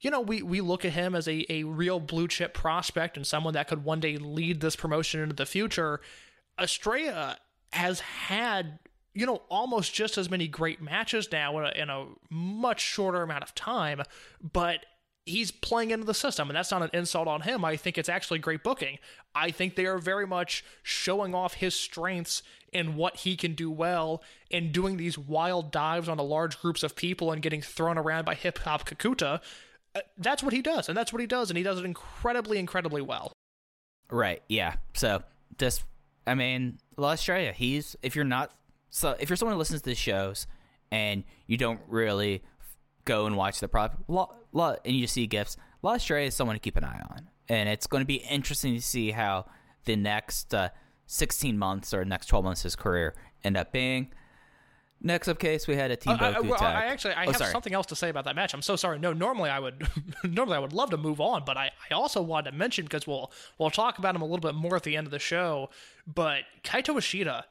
you 0.00 0.10
know, 0.10 0.20
we, 0.20 0.42
we 0.42 0.60
look 0.60 0.84
at 0.84 0.92
him 0.92 1.14
as 1.14 1.26
a, 1.26 1.50
a 1.50 1.64
real 1.64 2.00
blue 2.00 2.28
chip 2.28 2.54
prospect 2.54 3.16
and 3.16 3.26
someone 3.26 3.54
that 3.54 3.68
could 3.68 3.84
one 3.84 4.00
day 4.00 4.16
lead 4.16 4.60
this 4.60 4.76
promotion 4.76 5.20
into 5.20 5.34
the 5.34 5.46
future. 5.46 6.00
Estrella 6.60 7.38
has 7.72 8.00
had, 8.00 8.78
you 9.14 9.26
know, 9.26 9.42
almost 9.48 9.94
just 9.94 10.18
as 10.18 10.30
many 10.30 10.48
great 10.48 10.82
matches 10.82 11.28
now 11.32 11.58
in 11.58 11.64
a, 11.64 11.82
in 11.82 11.90
a 11.90 12.06
much 12.30 12.80
shorter 12.80 13.22
amount 13.22 13.42
of 13.42 13.54
time, 13.54 14.02
but 14.42 14.84
he's 15.24 15.50
playing 15.50 15.90
into 15.90 16.06
the 16.06 16.14
system, 16.14 16.48
and 16.48 16.56
that's 16.56 16.70
not 16.70 16.82
an 16.82 16.90
insult 16.92 17.26
on 17.26 17.40
him. 17.42 17.64
I 17.64 17.76
think 17.76 17.98
it's 17.98 18.08
actually 18.08 18.38
great 18.38 18.62
booking. 18.62 18.98
I 19.34 19.50
think 19.50 19.74
they 19.74 19.86
are 19.86 19.98
very 19.98 20.26
much 20.26 20.64
showing 20.82 21.34
off 21.34 21.54
his 21.54 21.74
strengths 21.74 22.42
and 22.72 22.96
what 22.96 23.16
he 23.16 23.36
can 23.36 23.54
do 23.54 23.70
well 23.70 24.22
and 24.50 24.72
doing 24.72 24.96
these 24.96 25.18
wild 25.18 25.72
dives 25.72 26.08
onto 26.08 26.22
large 26.22 26.60
groups 26.60 26.82
of 26.82 26.94
people 26.94 27.32
and 27.32 27.42
getting 27.42 27.60
thrown 27.60 27.98
around 27.98 28.24
by 28.24 28.34
hip 28.34 28.58
hop 28.58 28.88
Kakuta 28.88 29.40
that's 30.18 30.42
what 30.42 30.52
he 30.52 30.62
does, 30.62 30.88
and 30.88 30.96
that's 30.96 31.12
what 31.12 31.20
he 31.20 31.26
does, 31.26 31.50
and 31.50 31.56
he 31.56 31.62
does 31.62 31.78
it 31.78 31.84
incredibly, 31.84 32.58
incredibly 32.58 33.02
well. 33.02 33.32
Right. 34.10 34.42
Yeah. 34.48 34.76
So 34.94 35.22
just, 35.58 35.84
I 36.26 36.34
mean, 36.34 36.78
La 36.96 37.12
Estrella. 37.12 37.52
He's 37.52 37.96
if 38.02 38.14
you're 38.14 38.24
not 38.24 38.52
so 38.90 39.16
if 39.18 39.28
you're 39.28 39.36
someone 39.36 39.54
who 39.54 39.58
listens 39.58 39.82
to 39.82 39.90
the 39.90 39.94
shows 39.94 40.46
and 40.90 41.24
you 41.46 41.56
don't 41.56 41.80
really 41.88 42.42
go 43.04 43.26
and 43.26 43.36
watch 43.36 43.60
the 43.60 43.68
prop, 43.68 44.02
La, 44.08 44.28
La, 44.52 44.76
and 44.84 44.96
you 44.96 45.06
see 45.06 45.26
gifts. 45.26 45.56
La 45.82 45.94
Estrella 45.94 46.26
is 46.26 46.34
someone 46.34 46.56
to 46.56 46.60
keep 46.60 46.76
an 46.76 46.84
eye 46.84 47.02
on, 47.10 47.28
and 47.48 47.68
it's 47.68 47.86
going 47.86 48.00
to 48.00 48.06
be 48.06 48.16
interesting 48.16 48.74
to 48.74 48.82
see 48.82 49.10
how 49.10 49.46
the 49.84 49.96
next 49.96 50.54
uh, 50.54 50.70
16 51.06 51.58
months 51.58 51.94
or 51.94 52.04
next 52.04 52.26
12 52.26 52.44
months 52.44 52.60
of 52.62 52.64
his 52.64 52.76
career 52.76 53.14
end 53.44 53.56
up 53.56 53.72
being. 53.72 54.12
Next 55.02 55.28
up 55.28 55.38
case, 55.38 55.66
we 55.68 55.76
had 55.76 55.90
a 55.90 55.96
Team 55.96 56.14
Uh, 56.18 56.32
I, 56.36 56.40
well. 56.40 56.56
I 56.60 56.86
actually 56.86 57.14
I 57.14 57.24
Oh, 57.24 57.26
have 57.26 57.36
sorry. 57.36 57.52
something 57.52 57.74
else 57.74 57.86
to 57.86 57.96
say 57.96 58.08
about 58.08 58.24
that 58.24 58.34
match. 58.34 58.54
I'm 58.54 58.62
so 58.62 58.76
sorry. 58.76 58.98
No, 58.98 59.12
normally 59.12 59.50
I 59.50 59.58
would 59.60 59.86
normally 60.24 60.56
I 60.56 60.58
would 60.58 60.72
love 60.72 60.90
to 60.90 60.96
move 60.96 61.20
on, 61.20 61.44
but 61.44 61.56
I, 61.56 61.70
I 61.90 61.94
also 61.94 62.22
wanted 62.22 62.50
to 62.52 62.56
mention 62.56 62.84
because 62.86 63.06
we'll 63.06 63.30
we'll 63.58 63.70
talk 63.70 63.98
about 63.98 64.14
him 64.16 64.22
a 64.22 64.24
little 64.24 64.38
bit 64.40 64.54
more 64.54 64.74
at 64.74 64.82
the 64.84 64.96
end 64.96 65.06
of 65.06 65.10
the 65.10 65.18
show. 65.18 65.68
But 66.06 66.44
Kaito 66.64 66.96
Ishida, 66.98 67.44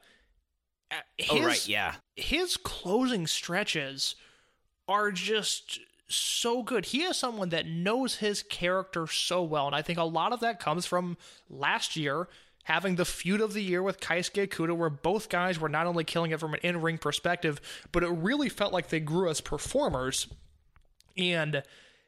uh, 0.90 0.94
his, 1.16 1.30
Oh 1.40 1.46
right, 1.46 1.68
yeah. 1.68 1.94
his 2.16 2.56
closing 2.56 3.26
stretches 3.26 4.16
are 4.88 5.10
just 5.12 5.78
so 6.08 6.62
good. 6.62 6.86
He 6.86 7.02
is 7.02 7.16
someone 7.16 7.48
that 7.50 7.66
knows 7.66 8.16
his 8.16 8.42
character 8.42 9.06
so 9.06 9.42
well, 9.42 9.66
and 9.66 9.74
I 9.74 9.82
think 9.82 9.98
a 9.98 10.04
lot 10.04 10.32
of 10.32 10.40
that 10.40 10.60
comes 10.60 10.84
from 10.86 11.16
last 11.48 11.96
year 11.96 12.28
having 12.66 12.96
the 12.96 13.04
feud 13.04 13.40
of 13.40 13.52
the 13.52 13.62
year 13.62 13.80
with 13.80 14.00
Keisuke 14.00 14.48
Okuda, 14.48 14.76
where 14.76 14.90
both 14.90 15.28
guys 15.28 15.60
were 15.60 15.68
not 15.68 15.86
only 15.86 16.02
killing 16.02 16.32
it 16.32 16.40
from 16.40 16.52
an 16.52 16.58
in-ring 16.64 16.98
perspective, 16.98 17.60
but 17.92 18.02
it 18.02 18.08
really 18.08 18.48
felt 18.48 18.72
like 18.72 18.88
they 18.88 18.98
grew 18.98 19.28
as 19.28 19.40
performers 19.40 20.26
and 21.16 21.62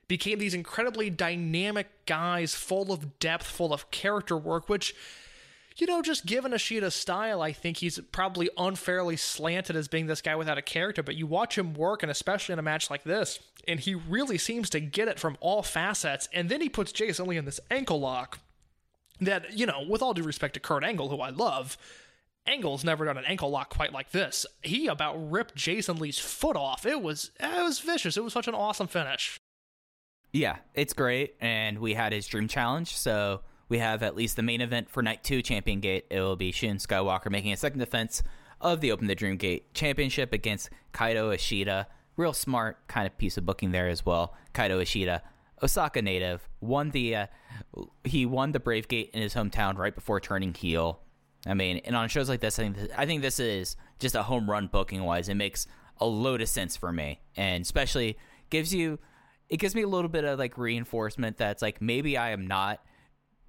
became 0.08 0.40
these 0.40 0.54
incredibly 0.54 1.10
dynamic 1.10 1.86
guys, 2.06 2.56
full 2.56 2.92
of 2.92 3.20
depth, 3.20 3.46
full 3.46 3.72
of 3.72 3.88
character 3.92 4.36
work, 4.36 4.68
which 4.68 4.96
you 5.76 5.86
know, 5.86 6.02
just 6.02 6.26
given 6.26 6.50
Ishida's 6.50 6.96
style, 6.96 7.40
I 7.40 7.52
think 7.52 7.76
he's 7.76 8.00
probably 8.10 8.50
unfairly 8.58 9.16
slanted 9.16 9.76
as 9.76 9.86
being 9.86 10.08
this 10.08 10.20
guy 10.20 10.34
without 10.34 10.58
a 10.58 10.62
character. 10.62 11.04
But 11.04 11.14
you 11.14 11.28
watch 11.28 11.56
him 11.56 11.72
work, 11.72 12.02
and 12.02 12.10
especially 12.10 12.54
in 12.54 12.58
a 12.58 12.62
match 12.62 12.90
like 12.90 13.04
this, 13.04 13.38
and 13.68 13.78
he 13.78 13.94
really 13.94 14.38
seems 14.38 14.70
to 14.70 14.80
get 14.80 15.06
it 15.06 15.20
from 15.20 15.36
all 15.38 15.62
facets. 15.62 16.28
And 16.32 16.48
then 16.48 16.60
he 16.60 16.68
puts 16.68 16.90
Jason 16.90 17.28
Lee 17.28 17.36
in 17.36 17.44
this 17.44 17.60
ankle 17.70 18.00
lock 18.00 18.40
that, 19.20 19.56
you 19.56 19.66
know, 19.66 19.84
with 19.88 20.02
all 20.02 20.14
due 20.14 20.22
respect 20.22 20.54
to 20.54 20.60
Kurt 20.60 20.84
Angle, 20.84 21.08
who 21.08 21.20
I 21.20 21.30
love, 21.30 21.76
Angle's 22.46 22.84
never 22.84 23.04
done 23.04 23.18
an 23.18 23.24
ankle 23.26 23.50
lock 23.50 23.68
quite 23.68 23.92
like 23.92 24.10
this. 24.10 24.46
He 24.62 24.86
about 24.86 25.30
ripped 25.30 25.54
Jason 25.54 25.98
Lee's 25.98 26.18
foot 26.18 26.56
off. 26.56 26.86
It 26.86 27.02
was 27.02 27.30
it 27.38 27.62
was 27.62 27.80
vicious. 27.80 28.16
It 28.16 28.24
was 28.24 28.32
such 28.32 28.48
an 28.48 28.54
awesome 28.54 28.86
finish. 28.86 29.38
Yeah, 30.32 30.56
it's 30.74 30.92
great. 30.92 31.34
And 31.40 31.78
we 31.78 31.94
had 31.94 32.12
his 32.12 32.26
dream 32.26 32.48
challenge. 32.48 32.96
So 32.96 33.42
we 33.68 33.78
have 33.78 34.02
at 34.02 34.16
least 34.16 34.36
the 34.36 34.42
main 34.42 34.60
event 34.60 34.90
for 34.90 35.02
night 35.02 35.22
two 35.22 35.42
Champion 35.42 35.80
Gate. 35.80 36.06
It 36.10 36.20
will 36.20 36.36
be 36.36 36.52
Shun 36.52 36.76
Skywalker 36.76 37.30
making 37.30 37.52
a 37.52 37.56
second 37.56 37.80
defense 37.80 38.22
of 38.60 38.80
the 38.80 38.92
Open 38.92 39.06
the 39.06 39.14
Dream 39.14 39.36
Gate 39.36 39.72
championship 39.74 40.32
against 40.32 40.70
Kaito 40.92 41.34
Ishida. 41.34 41.86
Real 42.16 42.32
smart 42.32 42.86
kind 42.88 43.06
of 43.06 43.16
piece 43.18 43.36
of 43.36 43.46
booking 43.46 43.72
there 43.72 43.88
as 43.88 44.04
well. 44.04 44.34
Kaito 44.54 44.82
Ishida, 44.82 45.22
Osaka 45.62 46.02
native, 46.02 46.48
won 46.60 46.90
the 46.90 47.16
uh, 47.16 47.26
he 48.04 48.26
won 48.26 48.52
the 48.52 48.60
Brave 48.60 48.88
Gate 48.88 49.10
in 49.12 49.22
his 49.22 49.34
hometown 49.34 49.76
right 49.76 49.94
before 49.94 50.20
turning 50.20 50.54
heel. 50.54 51.00
I 51.46 51.54
mean, 51.54 51.78
and 51.84 51.96
on 51.96 52.08
shows 52.08 52.28
like 52.28 52.40
this, 52.40 52.58
I 52.58 52.62
think 52.64 52.76
th- 52.76 52.90
I 52.96 53.06
think 53.06 53.22
this 53.22 53.40
is 53.40 53.76
just 53.98 54.14
a 54.14 54.22
home 54.22 54.50
run 54.50 54.68
booking 54.68 55.02
wise. 55.04 55.28
It 55.28 55.34
makes 55.34 55.66
a 55.98 56.06
load 56.06 56.40
of 56.42 56.48
sense 56.48 56.76
for 56.76 56.92
me, 56.92 57.20
and 57.36 57.62
especially 57.62 58.18
gives 58.50 58.74
you 58.74 58.98
it 59.48 59.58
gives 59.58 59.74
me 59.74 59.82
a 59.82 59.88
little 59.88 60.08
bit 60.08 60.24
of 60.24 60.38
like 60.38 60.58
reinforcement 60.58 61.38
that's 61.38 61.62
like 61.62 61.80
maybe 61.80 62.16
I 62.16 62.30
am 62.30 62.46
not 62.46 62.84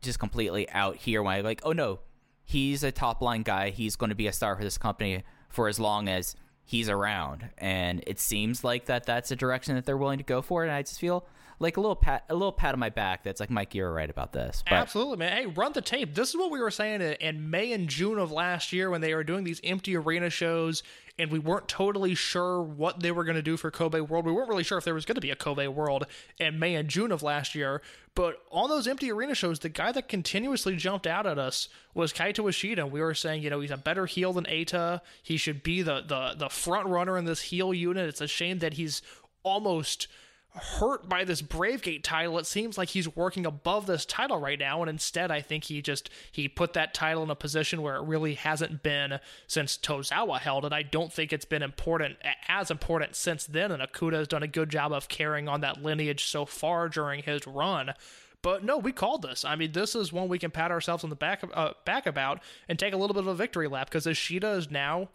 just 0.01 0.19
completely 0.19 0.69
out 0.69 0.95
here 0.95 1.21
when 1.21 1.35
I 1.35 1.41
like, 1.41 1.61
oh 1.63 1.73
no, 1.73 1.99
he's 2.43 2.83
a 2.83 2.91
top 2.91 3.21
line 3.21 3.43
guy. 3.43 3.69
He's 3.69 3.95
going 3.95 4.09
to 4.09 4.15
be 4.15 4.27
a 4.27 4.33
star 4.33 4.55
for 4.55 4.63
this 4.63 4.77
company 4.77 5.23
for 5.49 5.67
as 5.67 5.79
long 5.79 6.07
as 6.07 6.35
he's 6.63 6.89
around. 6.89 7.49
And 7.57 8.03
it 8.07 8.19
seems 8.19 8.63
like 8.63 8.85
that 8.85 9.05
that's 9.05 9.31
a 9.31 9.35
direction 9.35 9.75
that 9.75 9.85
they're 9.85 9.97
willing 9.97 10.19
to 10.19 10.23
go 10.23 10.41
for. 10.41 10.63
And 10.63 10.71
I 10.71 10.83
just 10.83 10.99
feel 10.99 11.25
like 11.59 11.77
a 11.77 11.81
little 11.81 11.95
pat, 11.95 12.23
a 12.29 12.33
little 12.33 12.51
pat 12.53 12.73
on 12.73 12.79
my 12.79 12.89
back. 12.89 13.23
That's 13.23 13.39
like, 13.39 13.49
Mike, 13.49 13.75
you're 13.75 13.91
right 13.93 14.09
about 14.09 14.31
this. 14.31 14.63
But 14.65 14.75
Absolutely, 14.75 15.17
man. 15.17 15.35
Hey, 15.35 15.45
run 15.45 15.73
the 15.73 15.81
tape. 15.81 16.15
This 16.15 16.29
is 16.29 16.37
what 16.37 16.51
we 16.51 16.59
were 16.59 16.71
saying 16.71 17.01
in- 17.01 17.49
May 17.49 17.73
and 17.73 17.89
June 17.89 18.17
of 18.17 18.31
last 18.31 18.71
year 18.71 18.89
when 18.89 19.01
they 19.01 19.13
were 19.13 19.23
doing 19.25 19.43
these 19.43 19.59
empty 19.63 19.95
arena 19.97 20.29
shows, 20.29 20.83
and 21.17 21.29
we 21.31 21.39
weren't 21.39 21.67
totally 21.67 22.15
sure 22.15 22.61
what 22.61 23.01
they 23.01 23.11
were 23.11 23.25
going 23.25 23.35
to 23.35 23.41
do 23.41 23.57
for 23.57 23.69
Kobe 23.71 23.99
World. 23.99 24.25
We 24.25 24.31
weren't 24.31 24.47
really 24.47 24.63
sure 24.63 24.77
if 24.77 24.85
there 24.85 24.93
was 24.93 25.03
going 25.03 25.15
to 25.15 25.21
be 25.21 25.31
a 25.31 25.35
Kobe 25.35 25.67
World 25.67 26.05
in 26.39 26.59
May 26.59 26.75
and 26.75 26.87
June 26.87 27.11
of 27.11 27.21
last 27.21 27.53
year. 27.55 27.81
But 28.15 28.41
on 28.51 28.69
those 28.69 28.87
empty 28.87 29.11
arena 29.11 29.35
shows, 29.35 29.59
the 29.59 29.67
guy 29.69 29.91
that 29.91 30.07
continuously 30.07 30.77
jumped 30.77 31.07
out 31.07 31.25
at 31.25 31.37
us 31.37 31.67
was 31.93 32.13
Kaito 32.13 32.47
Ishida. 32.47 32.87
We 32.87 33.01
were 33.01 33.13
saying, 33.13 33.43
you 33.43 33.49
know, 33.49 33.59
he's 33.59 33.71
a 33.71 33.77
better 33.77 34.05
heel 34.05 34.31
than 34.31 34.45
Eita. 34.45 35.01
He 35.21 35.35
should 35.35 35.61
be 35.61 35.81
the 35.81 36.01
the 36.07 36.35
the 36.37 36.49
front 36.49 36.87
runner 36.87 37.17
in 37.17 37.25
this 37.25 37.41
heel 37.41 37.73
unit. 37.73 38.07
It's 38.07 38.21
a 38.21 38.27
shame 38.27 38.59
that 38.59 38.73
he's 38.75 39.01
almost 39.43 40.07
hurt 40.55 41.07
by 41.07 41.23
this 41.23 41.41
Brave 41.41 41.81
Gate 41.81 42.03
title. 42.03 42.37
It 42.39 42.45
seems 42.45 42.77
like 42.77 42.89
he's 42.89 43.15
working 43.15 43.45
above 43.45 43.85
this 43.85 44.05
title 44.05 44.37
right 44.37 44.57
now, 44.57 44.81
and 44.81 44.89
instead, 44.89 45.31
I 45.31 45.41
think 45.41 45.65
he 45.65 45.81
just 45.81 46.09
he 46.31 46.47
put 46.47 46.73
that 46.73 46.93
title 46.93 47.23
in 47.23 47.29
a 47.29 47.35
position 47.35 47.81
where 47.81 47.95
it 47.95 48.03
really 48.03 48.33
hasn't 48.33 48.81
been 48.83 49.19
since 49.47 49.77
Tozawa 49.77 50.39
held 50.39 50.65
it. 50.65 50.73
I 50.73 50.83
don't 50.83 51.13
think 51.13 51.31
it's 51.31 51.45
been 51.45 51.61
important 51.61 52.17
as 52.47 52.71
important 52.71 53.15
since 53.15 53.45
then, 53.45 53.71
and 53.71 53.81
Okuda 53.81 54.13
has 54.13 54.27
done 54.27 54.43
a 54.43 54.47
good 54.47 54.69
job 54.69 54.91
of 54.91 55.07
carrying 55.07 55.47
on 55.47 55.61
that 55.61 55.83
lineage 55.83 56.25
so 56.25 56.45
far 56.45 56.89
during 56.89 57.23
his 57.23 57.45
run. 57.45 57.93
But 58.41 58.63
no, 58.63 58.77
we 58.77 58.91
called 58.91 59.21
this. 59.21 59.43
I 59.43 59.55
mean, 59.55 59.73
this 59.73 59.95
is 59.95 60.13
one 60.13 60.29
we 60.29 60.39
can 60.39 60.51
pat 60.51 60.71
ourselves 60.71 61.03
on 61.03 61.09
the 61.09 61.15
back 61.15 61.43
uh, 61.53 61.73
back 61.85 62.07
about 62.07 62.41
and 62.67 62.79
take 62.79 62.93
a 62.93 62.97
little 62.97 63.13
bit 63.13 63.23
of 63.23 63.27
a 63.27 63.35
victory 63.35 63.67
lap 63.67 63.89
because 63.89 64.07
Ishida 64.07 64.51
is 64.53 64.71
now 64.71 65.09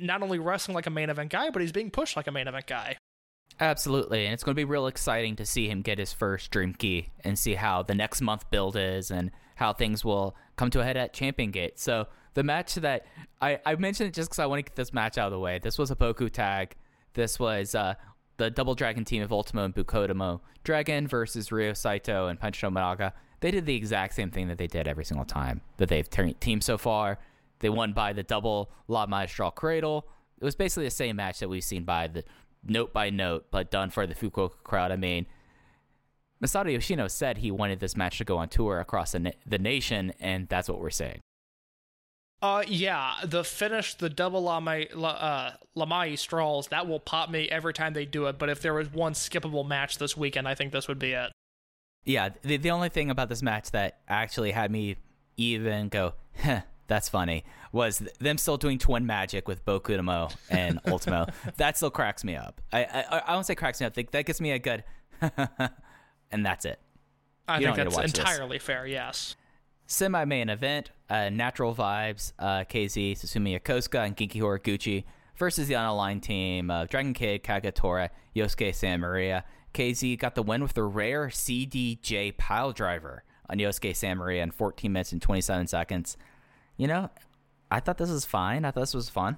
not 0.00 0.22
only 0.22 0.38
wrestling 0.38 0.74
like 0.74 0.86
a 0.86 0.90
main 0.90 1.10
event 1.10 1.30
guy, 1.30 1.50
but 1.50 1.62
he's 1.62 1.72
being 1.72 1.90
pushed 1.90 2.16
like 2.16 2.26
a 2.26 2.32
main 2.32 2.48
event 2.48 2.66
guy. 2.66 2.96
Absolutely, 3.60 4.24
and 4.24 4.32
it's 4.32 4.42
going 4.42 4.54
to 4.54 4.60
be 4.60 4.64
real 4.64 4.86
exciting 4.86 5.36
to 5.36 5.44
see 5.44 5.68
him 5.68 5.82
get 5.82 5.98
his 5.98 6.14
first 6.14 6.50
Dream 6.50 6.72
Gate 6.72 7.10
and 7.22 7.38
see 7.38 7.54
how 7.54 7.82
the 7.82 7.94
next 7.94 8.22
month 8.22 8.50
build 8.50 8.74
is 8.74 9.10
and 9.10 9.30
how 9.56 9.74
things 9.74 10.02
will 10.02 10.34
come 10.56 10.70
to 10.70 10.80
a 10.80 10.84
head 10.84 10.96
at 10.96 11.12
Champion 11.12 11.50
Gate. 11.50 11.78
So 11.78 12.06
the 12.32 12.42
match 12.42 12.76
that 12.76 13.04
I, 13.42 13.60
I 13.66 13.74
mentioned 13.74 14.08
it 14.08 14.14
just 14.14 14.30
because 14.30 14.38
I 14.38 14.46
want 14.46 14.60
to 14.60 14.62
get 14.62 14.76
this 14.76 14.94
match 14.94 15.18
out 15.18 15.26
of 15.26 15.32
the 15.32 15.38
way. 15.38 15.58
This 15.58 15.76
was 15.76 15.90
a 15.90 15.96
Boku 15.96 16.30
tag. 16.30 16.74
This 17.12 17.38
was 17.38 17.74
uh, 17.74 17.94
the 18.38 18.50
Double 18.50 18.74
Dragon 18.74 19.04
team 19.04 19.22
of 19.22 19.30
Ultimo 19.30 19.64
and 19.64 19.74
Bukodomo 19.74 20.40
Dragon 20.64 21.06
versus 21.06 21.52
Ryo 21.52 21.74
Saito 21.74 22.28
and 22.28 22.40
Punch 22.40 22.62
Tominaga. 22.62 23.12
They 23.40 23.50
did 23.50 23.66
the 23.66 23.76
exact 23.76 24.14
same 24.14 24.30
thing 24.30 24.48
that 24.48 24.56
they 24.56 24.68
did 24.68 24.88
every 24.88 25.04
single 25.04 25.26
time 25.26 25.60
that 25.76 25.90
they've 25.90 26.08
te- 26.08 26.34
teamed 26.34 26.64
so 26.64 26.78
far. 26.78 27.18
They 27.58 27.68
won 27.68 27.92
by 27.92 28.14
the 28.14 28.22
double 28.22 28.70
La 28.88 29.06
Magistral 29.06 29.50
Cradle. 29.50 30.08
It 30.40 30.44
was 30.44 30.56
basically 30.56 30.84
the 30.84 30.90
same 30.90 31.16
match 31.16 31.40
that 31.40 31.50
we've 31.50 31.64
seen 31.64 31.84
by 31.84 32.06
the 32.06 32.24
note 32.64 32.92
by 32.92 33.10
note, 33.10 33.46
but 33.50 33.70
done 33.70 33.90
for 33.90 34.06
the 34.06 34.14
Fukuoka 34.14 34.62
crowd. 34.62 34.92
I 34.92 34.96
mean, 34.96 35.26
Masato 36.42 36.72
Yoshino 36.72 37.08
said 37.08 37.38
he 37.38 37.50
wanted 37.50 37.80
this 37.80 37.96
match 37.96 38.18
to 38.18 38.24
go 38.24 38.38
on 38.38 38.48
tour 38.48 38.80
across 38.80 39.12
the, 39.12 39.18
na- 39.18 39.30
the 39.46 39.58
nation, 39.58 40.12
and 40.20 40.48
that's 40.48 40.68
what 40.68 40.80
we're 40.80 40.90
saying. 40.90 41.20
Uh, 42.42 42.62
yeah, 42.66 43.16
the 43.22 43.44
finish, 43.44 43.94
the 43.94 44.08
double 44.08 44.42
Lamai, 44.42 44.94
La- 44.94 45.10
uh, 45.10 45.52
Lamai 45.76 46.18
Strolls, 46.18 46.68
that 46.68 46.86
will 46.86 47.00
pop 47.00 47.28
me 47.28 47.48
every 47.50 47.74
time 47.74 47.92
they 47.92 48.06
do 48.06 48.26
it. 48.26 48.38
But 48.38 48.48
if 48.48 48.62
there 48.62 48.72
was 48.72 48.90
one 48.90 49.12
skippable 49.12 49.66
match 49.66 49.98
this 49.98 50.16
weekend, 50.16 50.48
I 50.48 50.54
think 50.54 50.72
this 50.72 50.88
would 50.88 50.98
be 50.98 51.12
it. 51.12 51.30
Yeah, 52.06 52.30
the, 52.40 52.56
the 52.56 52.70
only 52.70 52.88
thing 52.88 53.10
about 53.10 53.28
this 53.28 53.42
match 53.42 53.72
that 53.72 54.00
actually 54.08 54.52
had 54.52 54.70
me 54.70 54.96
even 55.36 55.88
go, 55.88 56.14
huh, 56.42 56.62
that's 56.90 57.08
funny, 57.08 57.44
was 57.72 58.02
them 58.18 58.36
still 58.36 58.58
doing 58.58 58.78
twin 58.78 59.06
magic 59.06 59.48
with 59.48 59.64
Bokudomo 59.64 60.34
and 60.50 60.78
Ultimo. 60.86 61.26
that 61.56 61.76
still 61.78 61.90
cracks 61.90 62.24
me 62.24 62.36
up. 62.36 62.60
I, 62.72 62.84
I 62.84 63.22
I 63.28 63.34
won't 63.34 63.46
say 63.46 63.54
cracks 63.54 63.80
me 63.80 63.86
up. 63.86 63.94
That 63.94 64.26
gets 64.26 64.40
me 64.40 64.50
a 64.50 64.58
good, 64.58 64.84
and 66.30 66.44
that's 66.44 66.64
it. 66.64 66.78
I 67.48 67.58
You 67.58 67.66
think 67.66 67.76
that's 67.76 67.96
watch 67.96 68.12
this. 68.12 68.18
entirely 68.18 68.58
fair, 68.58 68.86
yes. 68.86 69.36
Semi 69.86 70.24
main 70.24 70.48
event, 70.50 70.90
uh, 71.08 71.30
Natural 71.30 71.74
Vibes, 71.74 72.32
uh, 72.38 72.64
KZ, 72.68 73.12
Susumu 73.12 73.58
Yokosuka, 73.58 74.04
and 74.06 74.16
Genki 74.16 74.40
Horiguchi 74.40 75.04
versus 75.36 75.66
the 75.68 75.74
unaligned 75.74 76.22
team 76.22 76.70
of 76.70 76.88
Dragon 76.88 77.12
Kid, 77.14 77.42
Kagetora, 77.42 78.10
Yosuke 78.36 78.74
Santa 78.74 78.98
Maria. 78.98 79.44
KZ 79.74 80.18
got 80.18 80.34
the 80.34 80.42
win 80.42 80.62
with 80.62 80.74
the 80.74 80.82
rare 80.84 81.28
CDJ 81.28 82.36
pile 82.36 82.72
driver 82.72 83.24
on 83.48 83.58
Yosuke 83.58 83.94
Santa 83.96 84.16
Maria 84.16 84.42
in 84.42 84.50
14 84.52 84.92
minutes 84.92 85.12
and 85.12 85.20
27 85.22 85.66
seconds. 85.66 86.16
You 86.80 86.86
know, 86.86 87.10
I 87.70 87.78
thought 87.80 87.98
this 87.98 88.08
was 88.08 88.24
fine. 88.24 88.64
I 88.64 88.70
thought 88.70 88.80
this 88.80 88.94
was 88.94 89.10
fun. 89.10 89.36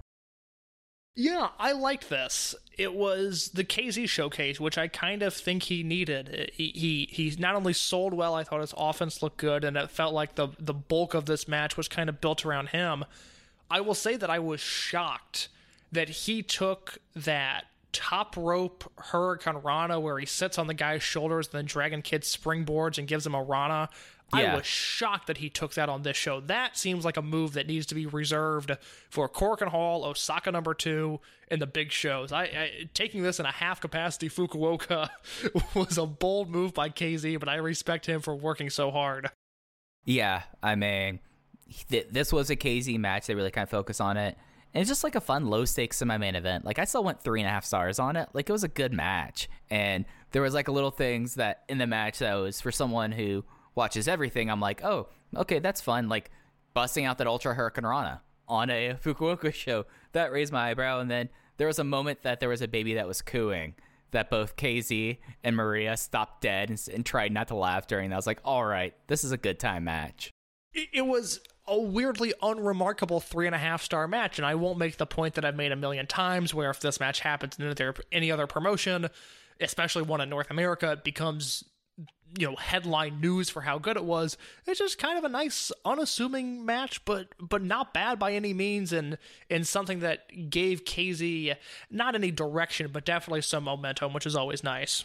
Yeah, 1.17 1.49
I 1.59 1.73
liked 1.73 2.09
this. 2.09 2.55
It 2.79 2.95
was 2.95 3.49
the 3.49 3.65
KZ 3.65 4.09
showcase, 4.09 4.61
which 4.61 4.79
I 4.79 4.87
kind 4.87 5.25
of 5.25 5.35
think 5.35 5.65
he 5.65 5.83
needed. 5.83 6.29
Uh, 6.29 6.53
he 6.53 6.69
he 6.69 7.09
he's 7.11 7.41
not 7.41 7.57
only 7.57 7.73
sold 7.73 8.15
well, 8.15 8.37
I 8.37 8.45
thought 8.45 8.61
his 8.61 8.73
offense 8.77 9.25
looked 9.25 9.39
good, 9.39 9.65
and 9.65 9.77
it 9.77 9.91
felt 9.91 10.15
like 10.15 10.37
the 10.37 10.51
the 10.61 10.73
bulk 10.73 11.15
of 11.15 11.27
this 11.27 11.49
match 11.49 11.77
was 11.77 11.89
kind 11.89 12.09
of 12.09 12.21
built 12.21 12.47
around 12.47 12.69
him. 12.69 13.05
I 13.69 13.81
will 13.81 13.95
say 13.95 14.15
that 14.17 14.31
I 14.31 14.39
was 14.39 14.61
shocked 14.61 15.49
that 15.91 16.09
he 16.09 16.45
took 16.45 16.99
that 17.17 17.65
top 17.93 18.37
rope 18.37 18.91
Hurricane 18.97 19.57
Rana 19.57 19.99
where 19.99 20.19
he 20.21 20.27
sits 20.27 20.59
on 20.59 20.69
the 20.69 20.75
guy's 20.75 21.03
shoulders 21.03 21.49
and 21.49 21.55
then 21.55 21.65
Dragon 21.65 22.03
Kid 22.03 22.23
springboards 22.23 22.99
and 22.99 23.09
gives 23.09 23.27
him 23.27 23.35
a 23.35 23.43
Rana. 23.43 23.91
I 24.33 24.55
was 24.55 24.67
shocked 24.67 25.27
that 25.27 25.39
he 25.39 25.51
took 25.51 25.75
that 25.75 25.89
on 25.89 26.03
this 26.03 26.17
show. 26.17 26.41
That 26.41 26.77
seems 26.77 27.05
like 27.05 27.17
a 27.17 27.23
move 27.23 27.53
that 27.53 27.67
needs 27.67 27.87
to 27.87 27.95
be 27.95 28.07
reserved 28.07 28.77
for 29.11 29.29
Korakuen 29.29 29.69
Hall, 29.69 30.05
Osaka 30.05 30.51
number 30.51 30.75
two, 30.75 31.21
and 31.49 31.61
the 31.61 31.67
big 31.67 31.93
shows. 31.93 32.33
I, 32.33 32.43
I 32.45 32.71
taking 32.95 33.23
this 33.23 33.39
in 33.39 33.47
a 33.47 33.53
half 33.53 33.81
capacity 33.81 34.29
Fukuoka 34.29 35.11
was 35.75 35.99
a 35.99 36.07
bold 36.07 36.51
move 36.51 36.73
by 36.73 36.89
KZ, 36.89 37.39
but 37.39 37.49
I 37.49 37.57
respect 37.57 38.07
him 38.07 38.21
for 38.21 38.35
working 38.35 38.71
so 38.71 38.91
hard. 38.91 39.31
Yeah, 40.05 40.43
I 40.63 40.75
mean, 40.77 41.21
th- 41.91 42.09
this 42.11 42.33
was 42.33 42.51
a 42.51 42.57
KZ 42.57 42.99
match. 42.99 43.27
They 43.27 43.35
really 43.35 43.51
kind 43.51 43.65
of 43.65 43.71
focus 43.71 44.01
on 44.01 44.17
it. 44.17 44.37
And 44.75 44.81
it's 44.81 44.89
just 44.89 45.05
like 45.05 45.15
a 45.15 45.21
fun 45.21 45.47
low 45.47 45.65
stakes 45.67 45.99
semi 45.99 46.17
main 46.17 46.35
event. 46.35 46.65
Like 46.65 46.79
I 46.79 46.85
still 46.85 47.05
went 47.05 47.21
three 47.21 47.41
and 47.41 47.47
a 47.47 47.51
half 47.51 47.65
stars 47.65 47.99
on 47.99 48.17
it. 48.17 48.29
Like 48.33 48.49
it 48.49 48.53
was 48.53 48.65
a 48.65 48.69
good 48.69 48.93
match. 48.93 49.49
And 49.71 50.07
there 50.31 50.41
was 50.41 50.55
like 50.55 50.69
a 50.69 50.73
little 50.73 50.91
things 50.91 51.35
that 51.35 51.65
in 51.69 51.79
the 51.79 51.87
match 51.87 52.21
that 52.21 52.35
was 52.35 52.61
for 52.61 52.73
someone 52.73 53.13
who 53.13 53.45
watches 53.75 54.09
everything, 54.09 54.51
I'm 54.51 54.61
like, 54.61 54.85
oh, 54.85 55.09
okay, 55.37 55.59
that's 55.59 55.81
fun. 55.81 56.09
Like 56.09 56.31
busting 56.75 57.05
out 57.05 57.19
that 57.19 57.27
Ultra 57.27 57.55
Hurricane 57.55 57.87
Rana 57.87 58.23
on 58.49 58.71
a 58.71 58.95
Fukuoka 59.03 59.53
show. 59.53 59.87
That 60.13 60.33
raised 60.33 60.53
my 60.53 60.71
eyebrow. 60.71 61.01
And 61.01 61.11
then 61.11 61.29
there 61.57 61.67
was 61.67 61.79
a 61.79 61.85
moment 61.85 62.23
that 62.23 62.41
there 62.41 62.49
was 62.49 62.63
a 62.63 62.69
baby 62.69 62.95
that 62.95 63.07
was 63.07 63.23
cooing 63.23 63.75
that 64.11 64.31
both 64.31 64.57
KZ 64.57 65.19
and 65.43 65.57
Maria 65.57 65.97
stopped 65.97 66.43
dead 66.43 66.69
and, 66.71 66.89
and 66.93 67.05
tried 67.05 67.33
not 67.33 67.49
to 67.49 67.55
laugh 67.55 67.87
during 67.87 68.11
that. 68.11 68.17
I 68.17 68.19
was 68.19 68.27
like, 68.27 68.41
all 68.45 68.65
right, 68.65 68.95
this 69.07 69.25
is 69.25 69.33
a 69.33 69.37
good 69.37 69.59
time 69.59 69.85
match. 69.85 70.31
it 70.75 70.89
it 70.93 71.07
was 71.07 71.41
a 71.67 71.79
weirdly 71.79 72.35
unremarkable 72.43 73.21
three 73.21 73.47
and 73.47 73.55
a 73.55 73.59
half 73.59 73.83
star 73.83 74.09
match, 74.09 74.39
and 74.39 74.45
I 74.45 74.55
won't 74.55 74.79
make 74.79 74.97
the 74.97 75.07
point 75.07 75.35
that 75.35 75.45
I've 75.45 75.57
made 75.57 75.73
a 75.73 75.77
million 75.77 76.07
times, 76.07 76.53
where 76.53 76.71
if 76.71 76.81
this 76.81 77.01
match 77.01 77.21
happens 77.21 77.59
in 77.59 77.95
any 78.11 78.33
other 78.33 78.47
promotion, 78.47 79.09
especially 79.61 80.03
one 80.03 80.21
in 80.21 80.29
North 80.29 80.51
America, 80.51 80.93
it 80.93 81.05
becomes 81.05 81.65
you 82.39 82.49
know 82.49 82.57
headline 82.57 83.21
news 83.21 83.51
for 83.51 83.63
how 83.63 83.79
good 83.79 83.97
it 83.97 84.05
was. 84.05 84.37
It's 84.67 84.79
just 84.79 84.99
kind 84.99 85.19
of 85.19 85.25
a 85.25 85.29
nice, 85.29 85.71
unassuming 85.85 86.65
match, 86.65 87.05
but 87.05 87.29
but 87.41 87.63
not 87.63 87.93
bad 87.93 88.19
by 88.19 88.33
any 88.33 88.55
means, 88.55 88.93
and 88.93 89.19
and 89.51 89.67
something 89.67 90.01
that 90.01 90.51
gave 90.51 90.85
KZ 90.85 91.57
not 91.91 92.15
any 92.15 92.31
direction, 92.31 92.91
but 92.93 93.05
definitely 93.05 93.43
some 93.43 93.65
momentum, 93.65 94.13
which 94.13 94.27
is 94.27 94.37
always 94.37 94.65
nice. 94.65 95.05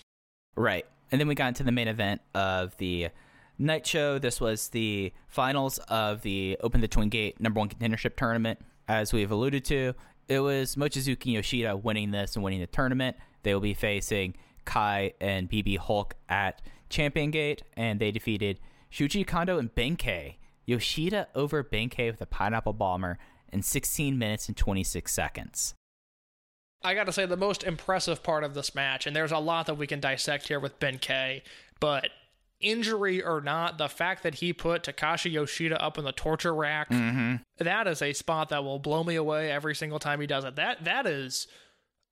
Right. 0.56 0.86
And 1.12 1.22
then 1.22 1.28
we 1.28 1.36
got 1.36 1.50
into 1.50 1.64
the 1.64 1.72
main 1.72 1.88
event 1.88 2.22
of 2.34 2.76
the 2.78 3.10
night 3.58 3.86
show. 3.86 4.20
This 4.20 4.42
was 4.42 4.70
the 4.70 5.14
finals 5.28 5.78
of 5.88 6.22
the 6.22 6.58
Open 6.62 6.82
the 6.82 6.88
Twin 6.88 7.10
Gate 7.10 7.40
number 7.40 7.60
one 7.60 7.70
contendership 7.70 8.16
tournament. 8.16 8.60
As 8.90 9.12
we've 9.12 9.32
alluded 9.32 9.66
to, 9.66 9.94
it 10.28 10.40
was 10.40 10.76
Mochizuki 10.76 11.34
Yoshida 11.34 11.76
winning 11.76 12.12
this 12.12 12.36
and 12.36 12.44
winning 12.44 12.60
the 12.60 12.68
tournament. 12.68 13.18
They 13.44 13.54
will 13.54 13.62
be 13.62 13.74
facing 13.74 14.36
Kai 14.66 15.14
and 15.22 15.50
BB 15.50 15.78
Hulk 15.78 16.16
at 16.28 16.62
Champion 16.90 17.32
Gate, 17.32 17.64
and 17.76 18.00
they 18.00 18.12
defeated 18.12 18.60
Shuji 18.92 19.26
Kondo 19.26 19.58
and 19.58 19.74
Ben-K. 19.74 20.38
Yoshida 20.66 21.28
over 21.34 21.64
Ben-K 21.64 22.12
with 22.12 22.22
a 22.22 22.26
pineapple 22.26 22.74
bomber 22.74 23.18
in 23.52 23.62
16 23.62 24.18
minutes 24.18 24.48
and 24.48 24.58
26 24.58 25.14
seconds. 25.14 25.74
I 26.84 26.94
got 26.94 27.06
to 27.06 27.14
say, 27.14 27.26
the 27.26 27.38
most 27.38 27.64
impressive 27.64 28.22
part 28.22 28.44
of 28.44 28.54
this 28.54 28.76
match, 28.76 29.08
and 29.08 29.16
there's 29.16 29.32
a 29.32 29.40
lot 29.40 29.66
that 29.66 29.76
we 29.76 29.88
can 29.88 30.00
dissect 30.00 30.48
here 30.48 30.60
with 30.60 30.80
Ben-K, 30.80 31.44
but 31.80 32.10
injury 32.60 33.24
or 33.24 33.42
not, 33.42 33.78
the 33.78 33.88
fact 33.88 34.24
that 34.24 34.36
he 34.36 34.54
put 34.54 34.84
Takashi 34.84 35.32
Yoshida 35.32 35.82
up 35.82 35.98
in 35.98 36.04
the 36.04 36.12
torture 36.12 36.54
rack, 36.54 36.90
mm-hmm. 36.90 37.36
that 37.58 37.88
is 37.88 38.02
a 38.02 38.14
spot 38.14 38.50
that 38.50 38.64
will 38.64 38.80
blow 38.80 39.04
me 39.04 39.16
away 39.16 39.52
every 39.52 39.76
single 39.76 40.00
time 40.00 40.20
he 40.22 40.28
does 40.28 40.44
it. 40.44 40.56
That 40.56 40.84
That 40.84 41.06
is 41.06 41.48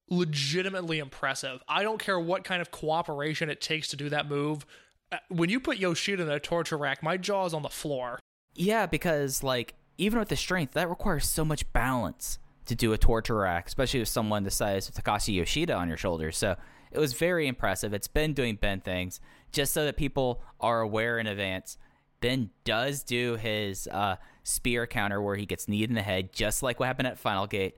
legitimately 0.10 0.99
impressive. 0.99 1.64
I 1.68 1.84
don't 1.84 1.99
care 1.99 2.20
what 2.20 2.43
kind 2.43 2.62
of 2.62 2.72
cooperation 2.72 3.49
it 3.49 3.62
takes 3.62 3.88
to 3.89 3.95
do 3.95 4.10
that 4.10 4.30
move. 4.30 4.66
Uh, 5.12 5.18
When 5.30 5.49
you 5.49 5.60
put 5.60 5.78
Yoshida 5.78 6.24
in 6.24 6.30
a 6.30 6.39
torture 6.39 6.78
rack, 6.78 7.01
my 7.01 7.18
jaw 7.18 7.45
is 7.45 7.53
on 7.53 7.62
the 7.64 7.70
floor. 7.70 8.20
Yeah, 8.53 8.86
because 8.86 9.43
like 9.43 9.76
even 9.97 10.20
with 10.20 10.30
the 10.30 10.36
strength, 10.36 10.74
that 10.74 10.89
requires 10.89 11.28
so 11.28 11.43
much 11.43 11.72
balance 11.74 12.39
to 12.66 12.76
do 12.76 12.93
a 12.93 12.97
torture 12.97 13.36
rack, 13.36 13.68
especially 13.68 13.99
with 13.99 14.10
someone 14.10 14.43
the 14.43 14.51
size 14.51 14.89
of 14.89 14.95
Takashi 14.95 15.36
Yoshida 15.36 15.74
on 15.74 15.88
your 15.88 15.97
shoulders. 15.97 16.38
So 16.38 16.56
it 16.91 16.99
was 16.99 17.14
very 17.14 17.47
impressive. 17.47 17.93
It's 17.93 18.08
Ben 18.08 18.34
doing 18.34 18.56
Ben 18.56 18.82
things 18.82 19.20
just 19.51 19.74
so 19.74 19.86
that 19.86 19.97
people 19.97 20.41
are 20.60 20.82
aware 20.82 21.20
in 21.20 21.28
advance. 21.28 21.78
Ben 22.22 22.49
does 22.64 23.03
do 23.03 23.36
his 23.36 23.88
uh, 23.88 24.16
spear 24.43 24.88
counter 24.88 25.22
where 25.22 25.36
he 25.36 25.45
gets 25.45 25.68
kneed 25.68 25.89
in 25.89 25.95
the 25.95 26.01
head, 26.01 26.34
just 26.34 26.64
like 26.64 26.80
what 26.80 26.88
happened 26.88 27.08
at 27.08 27.20
Final 27.20 27.45
Gate. 27.45 27.76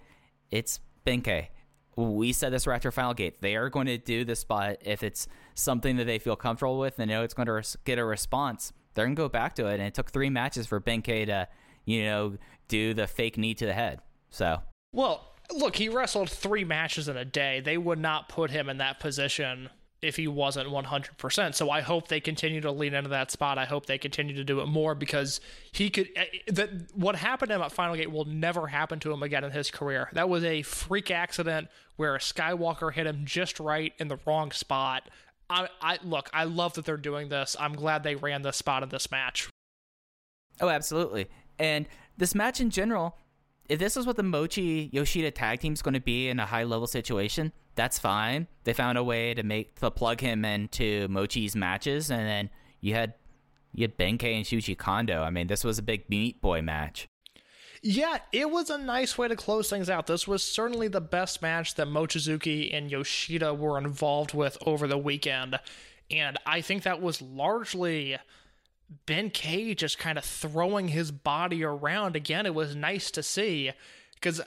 It's 0.52 0.80
Ben-K. 1.04 1.50
We 1.98 2.32
said 2.32 2.54
this 2.54 2.68
right 2.68 2.76
after 2.76 2.92
Final 2.92 3.16
Gate. 3.16 3.42
They 3.42 3.56
are 3.56 3.70
going 3.70 3.88
to 3.88 3.98
do 3.98 4.24
this 4.24 4.40
spot 4.40 4.78
if 4.82 5.02
it's 5.02 5.28
something 5.56 5.98
that 5.98 6.06
they 6.06 6.20
feel 6.20 6.36
comfortable 6.36 6.78
with 6.78 7.00
and 7.00 7.10
know 7.10 7.24
it's 7.24 7.34
going 7.34 7.48
to 7.48 7.54
res- 7.54 7.76
get 7.86 7.98
a 7.98 8.06
response. 8.06 8.72
They're 8.94 9.06
going 9.06 9.16
to 9.16 9.20
go 9.20 9.30
back 9.30 9.56
to 9.56 9.66
it. 9.66 9.80
And 9.80 9.84
it 9.84 9.96
took 9.96 10.12
three 10.12 10.30
matches 10.30 10.68
for 10.68 10.80
Ben-K 10.80 11.26
to, 11.26 11.48
you 11.86 12.04
know, 12.04 12.38
do 12.68 12.94
the 12.94 13.08
fake 13.08 13.38
knee 13.38 13.56
to 13.56 13.66
the 13.66 13.74
head. 13.74 14.02
So 14.30 14.62
Well, 14.94 15.34
look, 15.52 15.76
he 15.76 15.90
wrestled 15.90 16.30
three 16.30 16.64
matches 16.64 17.08
in 17.08 17.18
a 17.18 17.26
day. 17.26 17.62
They 17.62 17.78
would 17.78 18.00
not 18.00 18.30
put 18.30 18.52
him 18.52 18.70
in 18.70 18.78
that 18.78 19.00
position 19.00 19.70
if 20.08 20.16
he 20.16 20.28
wasn't 20.28 20.70
100%. 20.70 21.54
So 21.56 21.70
I 21.70 21.82
hope 21.82 22.08
they 22.08 22.20
continue 22.20 22.62
to 22.62 22.72
lean 22.72 22.94
into 22.94 23.10
that 23.10 23.30
spot. 23.32 23.58
I 23.58 23.66
hope 23.66 23.86
they 23.86 23.98
continue 23.98 24.36
to 24.36 24.44
do 24.44 24.62
it 24.62 24.66
more 24.68 24.96
because 24.96 25.40
he 25.72 25.90
could. 25.90 26.10
eh, 26.16 26.26
That 26.48 26.70
what 26.96 27.16
happened 27.16 27.50
to 27.50 27.56
him 27.56 27.62
at 27.62 27.72
Final 27.72 27.96
Gate 27.96 28.12
will 28.12 28.26
never 28.26 28.68
happen 28.68 29.00
to 29.02 29.12
him 29.12 29.22
again 29.24 29.44
in 29.44 29.52
his 29.52 29.70
career. 29.70 30.10
That 30.14 30.30
was 30.30 30.44
a 30.44 30.62
freak 30.64 31.12
accident 31.12 31.68
where 31.98 32.16
a 32.16 32.20
Skywalker 32.20 32.94
hit 32.94 33.06
him 33.06 33.22
just 33.26 33.60
right 33.60 33.94
in 34.00 34.08
the 34.08 34.18
wrong 34.26 34.52
spot. 34.52 35.10
I, 35.50 35.70
I 35.82 35.98
look. 36.04 36.30
I 36.34 36.44
love 36.46 36.74
that 36.74 36.86
they're 36.86 36.98
doing 36.98 37.30
this. 37.30 37.56
I'm 37.60 37.74
glad 37.74 38.04
they 38.04 38.16
ran 38.16 38.42
this 38.42 38.58
spot 38.58 38.84
in 38.84 38.90
this 38.90 39.10
match. 39.12 39.50
Oh, 40.60 40.70
absolutely. 40.70 41.28
And 41.60 41.88
this 42.18 42.34
match 42.36 42.60
in 42.60 42.70
general, 42.70 43.16
if 43.70 43.80
this 43.80 43.98
is 43.98 44.06
what 44.06 44.16
the 44.16 44.24
Mochi 44.24 44.90
Yoshida 44.92 45.32
tag 45.32 45.60
team 45.60 45.74
is 45.74 45.82
going 45.82 45.94
to 45.94 46.00
be 46.00 46.30
in 46.30 46.40
a 46.40 46.46
high 46.46 46.64
level 46.64 46.88
situation, 46.88 47.52
that's 47.76 48.00
fine. 48.00 48.48
They 48.64 48.74
found 48.74 48.98
a 48.98 49.04
way 49.04 49.34
to 49.34 49.44
make 49.44 49.80
to 49.80 49.92
plug 49.92 50.22
him 50.22 50.46
into 50.46 51.08
Mochi's 51.08 51.56
matches, 51.56 52.10
and 52.10 52.28
then 52.28 52.50
you 52.82 52.94
had 52.94 53.14
you 53.74 53.84
had 53.84 53.98
Ben-K 53.98 54.36
and 54.36 54.46
Shuji 54.46 54.78
Kondo. 54.78 55.22
I 55.22 55.30
mean, 55.30 55.48
this 55.48 55.64
was 55.64 55.78
a 55.78 55.84
big 55.84 56.10
Meat 56.10 56.42
Boy 56.42 56.62
match. 56.62 57.08
Yeah, 57.84 58.18
it 58.32 58.50
was 58.50 58.70
a 58.70 58.78
nice 58.78 59.18
way 59.18 59.28
to 59.28 59.36
close 59.36 59.70
things 59.70 59.90
out. 59.90 60.08
This 60.08 60.28
was 60.28 60.44
certainly 60.44 60.88
the 60.88 61.02
best 61.02 61.42
match 61.42 61.76
that 61.76 61.88
Mochizuki 61.88 62.74
and 62.74 62.90
Yoshida 62.90 63.54
were 63.54 63.78
involved 63.78 64.34
with 64.34 64.58
over 64.66 64.88
the 64.88 64.98
weekend. 64.98 65.60
And 66.10 66.38
I 66.46 66.62
think 66.62 66.84
that 66.84 67.02
was 67.02 67.22
largely 67.22 68.18
Ben-K 69.06 69.76
just 69.76 69.98
kind 70.00 70.18
of 70.18 70.24
throwing 70.26 70.90
his 70.90 71.12
body 71.12 71.64
around. 71.64 72.16
Again, 72.16 72.46
it 72.46 72.56
was 72.56 72.76
nice 72.76 73.12
to 73.12 73.24
see 73.24 73.72
because 74.14 74.42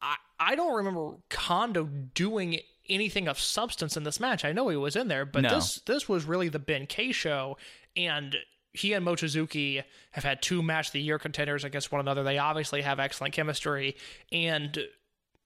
I, 0.00 0.16
I 0.40 0.54
don't 0.54 0.74
remember 0.74 1.16
Kondo 1.30 1.84
doing 1.84 2.60
anything 2.88 3.28
of 3.28 3.38
substance 3.38 3.96
in 3.96 4.04
this 4.04 4.20
match. 4.20 4.44
I 4.44 4.52
know 4.52 4.68
he 4.68 4.76
was 4.76 4.96
in 4.96 5.08
there, 5.08 5.24
but 5.24 5.42
No. 5.42 5.50
this 5.54 5.76
this 5.86 6.08
was 6.08 6.24
really 6.24 6.48
the 6.48 6.58
Ben-K 6.58 7.12
show. 7.12 7.56
And 7.96 8.36
he 8.72 8.92
and 8.92 9.06
Mochizuki 9.06 9.84
have 10.12 10.24
had 10.24 10.42
two 10.42 10.62
match 10.62 10.90
the 10.90 11.00
year 11.00 11.18
contenders 11.18 11.62
against 11.64 11.92
one 11.92 12.00
another. 12.00 12.22
They 12.24 12.38
obviously 12.38 12.82
have 12.82 12.98
excellent 12.98 13.32
chemistry, 13.32 13.96
and 14.32 14.78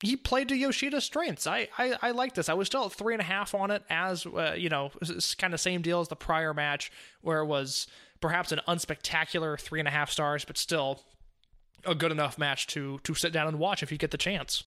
he 0.03 0.17
played 0.17 0.49
to 0.49 0.55
Yoshida's 0.55 1.05
strengths. 1.05 1.47
I 1.47 1.69
I, 1.77 1.95
I 2.01 2.11
like 2.13 2.35
this. 2.35 2.49
I 2.49 2.55
was 2.55 2.69
still 2.69 2.87
at 2.87 2.93
three 2.93 3.13
and 3.15 3.21
a 3.21 3.25
half 3.25 3.55
on 3.55 3.71
it, 3.71 3.83
as 3.91 4.25
uh, 4.25 4.55
you 4.57 4.71
know, 4.71 4.93
it's 5.03 5.35
kind 5.35 5.53
of 5.53 5.61
same 5.61 5.83
deal 5.83 6.01
as 6.01 6.09
the 6.09 6.17
prior 6.17 6.55
match, 6.55 6.91
where 7.21 7.41
it 7.41 7.47
was 7.47 7.87
perhaps 8.21 8.53
an 8.53 8.61
unspectacular 8.69 9.59
three 9.59 9.79
and 9.79 9.89
a 9.89 9.91
half 9.91 10.11
stars, 10.11 10.45
but 10.45 10.57
still 10.57 11.01
a 11.85 11.95
good 11.95 12.13
enough 12.13 12.39
match 12.39 12.67
to 12.69 12.99
to 13.05 13.15
sit 13.15 13.33
down 13.33 13.49
and 13.49 13.59
watch 13.59 13.83
if 13.83 13.93
you 13.93 13.99
get 13.99 14.11
the 14.11 14.19
chance. 14.19 14.65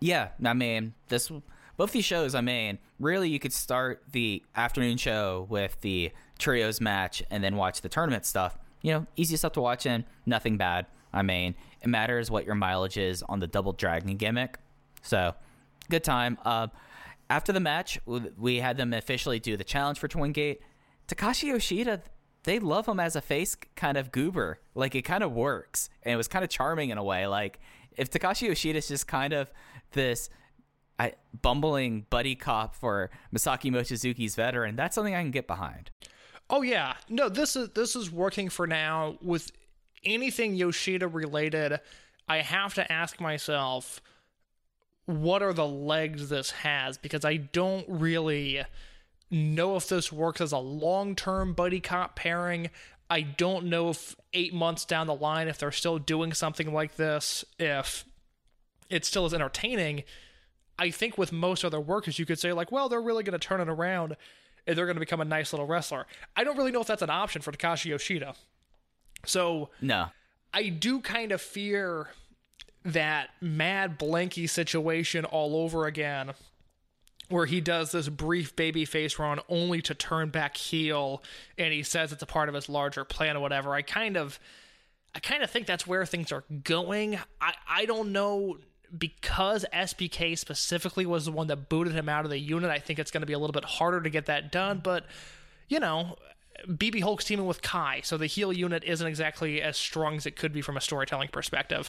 Yeah, 0.00 0.28
I 0.44 0.52
mean, 0.52 0.94
this 1.08 1.30
both 1.76 1.92
these 1.92 2.04
shows. 2.04 2.34
I 2.34 2.40
mean, 2.40 2.78
really, 2.98 3.28
you 3.28 3.38
could 3.38 3.52
start 3.52 4.02
the 4.12 4.42
afternoon 4.54 4.96
show 4.96 5.46
with 5.48 5.80
the 5.80 6.12
trios 6.38 6.80
match 6.80 7.22
and 7.30 7.42
then 7.42 7.56
watch 7.56 7.80
the 7.80 7.88
tournament 7.88 8.24
stuff. 8.24 8.58
You 8.82 8.92
know, 8.92 9.06
easy 9.16 9.36
stuff 9.36 9.52
to 9.52 9.60
watch 9.60 9.86
and 9.86 10.04
nothing 10.26 10.56
bad. 10.56 10.86
I 11.12 11.22
mean, 11.22 11.54
it 11.82 11.88
matters 11.88 12.30
what 12.30 12.44
your 12.44 12.54
mileage 12.54 12.98
is 12.98 13.22
on 13.22 13.40
the 13.40 13.46
double 13.46 13.72
dragon 13.72 14.16
gimmick. 14.16 14.58
So, 15.02 15.34
good 15.88 16.04
time. 16.04 16.38
Uh, 16.44 16.68
after 17.30 17.52
the 17.52 17.60
match, 17.60 17.98
we 18.06 18.56
had 18.56 18.76
them 18.76 18.92
officially 18.92 19.38
do 19.38 19.56
the 19.56 19.64
challenge 19.64 19.98
for 19.98 20.08
Twin 20.08 20.32
Gate. 20.32 20.60
Takashi 21.08 21.44
Yoshida, 21.44 22.02
they 22.46 22.60
love 22.60 22.86
him 22.86 22.98
as 23.00 23.16
a 23.16 23.20
face 23.20 23.56
kind 23.74 23.98
of 23.98 24.12
goober. 24.12 24.60
Like 24.74 24.94
it 24.94 25.02
kind 25.02 25.22
of 25.22 25.32
works, 25.32 25.90
and 26.02 26.14
it 26.14 26.16
was 26.16 26.28
kind 26.28 26.44
of 26.44 26.50
charming 26.50 26.90
in 26.90 26.96
a 26.96 27.04
way. 27.04 27.26
Like 27.26 27.58
if 27.96 28.10
Takashi 28.10 28.48
Yoshida 28.48 28.78
is 28.78 28.88
just 28.88 29.06
kind 29.06 29.32
of 29.32 29.50
this 29.92 30.30
I, 30.98 31.12
bumbling 31.42 32.06
buddy 32.08 32.36
cop 32.36 32.74
for 32.74 33.10
Masaki 33.34 33.70
Mochizuki's 33.70 34.36
veteran, 34.36 34.76
that's 34.76 34.94
something 34.94 35.14
I 35.14 35.20
can 35.22 35.32
get 35.32 35.46
behind. 35.46 35.90
Oh 36.48 36.62
yeah, 36.62 36.94
no, 37.08 37.28
this 37.28 37.56
is 37.56 37.70
this 37.70 37.96
is 37.96 38.10
working 38.10 38.48
for 38.48 38.66
now. 38.66 39.18
With 39.20 39.50
anything 40.04 40.54
Yoshida 40.54 41.08
related, 41.08 41.80
I 42.28 42.38
have 42.38 42.74
to 42.74 42.90
ask 42.90 43.20
myself, 43.20 44.00
what 45.06 45.42
are 45.42 45.52
the 45.52 45.66
legs 45.66 46.28
this 46.28 46.52
has? 46.52 46.96
Because 46.96 47.24
I 47.24 47.38
don't 47.38 47.86
really 47.88 48.62
know 49.30 49.76
if 49.76 49.88
this 49.88 50.12
works 50.12 50.40
as 50.40 50.52
a 50.52 50.58
long 50.58 51.14
term 51.14 51.52
buddy 51.52 51.80
cop 51.80 52.16
pairing. 52.16 52.70
I 53.08 53.20
don't 53.22 53.66
know 53.66 53.90
if 53.90 54.16
eight 54.32 54.52
months 54.52 54.84
down 54.84 55.06
the 55.06 55.14
line, 55.14 55.46
if 55.48 55.58
they're 55.58 55.70
still 55.72 55.98
doing 55.98 56.32
something 56.32 56.72
like 56.72 56.96
this, 56.96 57.44
if 57.58 58.04
it 58.90 59.04
still 59.04 59.26
is 59.26 59.34
entertaining. 59.34 60.04
I 60.78 60.90
think 60.90 61.16
with 61.16 61.32
most 61.32 61.64
other 61.64 61.80
workers, 61.80 62.18
you 62.18 62.26
could 62.26 62.38
say, 62.38 62.52
like, 62.52 62.70
well, 62.70 62.88
they're 62.88 63.00
really 63.00 63.22
going 63.24 63.38
to 63.38 63.44
turn 63.44 63.60
it 63.60 63.68
around 63.68 64.16
and 64.66 64.76
they're 64.76 64.86
going 64.86 64.96
to 64.96 65.00
become 65.00 65.20
a 65.20 65.24
nice 65.24 65.52
little 65.52 65.66
wrestler. 65.66 66.06
I 66.34 66.44
don't 66.44 66.56
really 66.56 66.72
know 66.72 66.80
if 66.80 66.86
that's 66.86 67.02
an 67.02 67.10
option 67.10 67.40
for 67.42 67.52
Takashi 67.52 67.86
Yoshida. 67.86 68.34
So 69.24 69.70
No. 69.80 70.06
I 70.52 70.68
do 70.68 71.00
kind 71.00 71.32
of 71.32 71.40
fear 71.40 72.08
that 72.84 73.30
Mad 73.40 73.98
Blanky 73.98 74.48
situation 74.48 75.24
all 75.24 75.56
over 75.56 75.86
again, 75.86 76.32
where 77.28 77.46
he 77.46 77.60
does 77.60 77.92
this 77.92 78.08
brief 78.08 78.54
babyface 78.56 79.18
run 79.18 79.40
only 79.48 79.82
to 79.82 79.94
turn 79.94 80.30
back 80.30 80.56
heel, 80.56 81.22
and 81.58 81.72
he 81.72 81.82
says 81.82 82.12
it's 82.12 82.22
a 82.22 82.26
part 82.26 82.48
of 82.48 82.54
his 82.54 82.68
larger 82.68 83.04
plan 83.04 83.36
or 83.36 83.40
whatever. 83.40 83.74
I 83.74 83.82
kind 83.82 84.16
of, 84.16 84.38
I 85.14 85.18
kind 85.18 85.42
of 85.42 85.50
think 85.50 85.66
that's 85.66 85.86
where 85.86 86.06
things 86.06 86.32
are 86.32 86.44
going. 86.64 87.18
I 87.40 87.54
I 87.68 87.84
don't 87.86 88.12
know 88.12 88.58
because 88.96 89.64
SBK 89.74 90.38
specifically 90.38 91.06
was 91.06 91.24
the 91.24 91.32
one 91.32 91.48
that 91.48 91.68
booted 91.68 91.92
him 91.92 92.08
out 92.08 92.24
of 92.24 92.30
the 92.30 92.38
unit. 92.38 92.70
I 92.70 92.78
think 92.78 92.98
it's 92.98 93.10
going 93.10 93.22
to 93.22 93.26
be 93.26 93.32
a 93.32 93.38
little 93.38 93.52
bit 93.52 93.64
harder 93.64 94.00
to 94.00 94.10
get 94.10 94.26
that 94.26 94.52
done, 94.52 94.80
but 94.82 95.06
you 95.68 95.80
know. 95.80 96.16
BB 96.66 97.02
Hulk's 97.02 97.26
teaming 97.26 97.44
with 97.44 97.60
Kai, 97.60 98.00
so 98.02 98.16
the 98.16 98.26
heel 98.26 98.50
unit 98.50 98.82
isn't 98.82 99.06
exactly 99.06 99.60
as 99.60 99.76
strong 99.76 100.16
as 100.16 100.24
it 100.24 100.36
could 100.36 100.54
be 100.54 100.62
from 100.62 100.78
a 100.78 100.80
storytelling 100.80 101.28
perspective. 101.28 101.86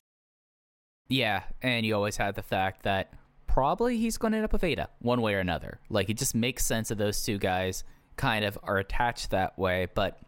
Yeah, 1.07 1.43
and 1.61 1.85
you 1.85 1.95
always 1.95 2.17
have 2.17 2.35
the 2.35 2.43
fact 2.43 2.83
that 2.83 3.13
probably 3.57 3.97
he's 3.97 4.19
going 4.19 4.33
to 4.33 4.37
end 4.37 4.45
up 4.45 4.53
with 4.53 4.61
Eita 4.61 4.85
one 4.99 5.19
way 5.19 5.33
or 5.33 5.39
another. 5.39 5.79
Like 5.89 6.11
it 6.11 6.17
just 6.17 6.35
makes 6.35 6.63
sense 6.63 6.89
that 6.89 6.99
those 6.99 7.23
two 7.23 7.39
guys 7.39 7.83
kind 8.15 8.45
of 8.45 8.55
are 8.61 8.77
attached 8.77 9.31
that 9.31 9.57
way. 9.57 9.87
But 9.95 10.19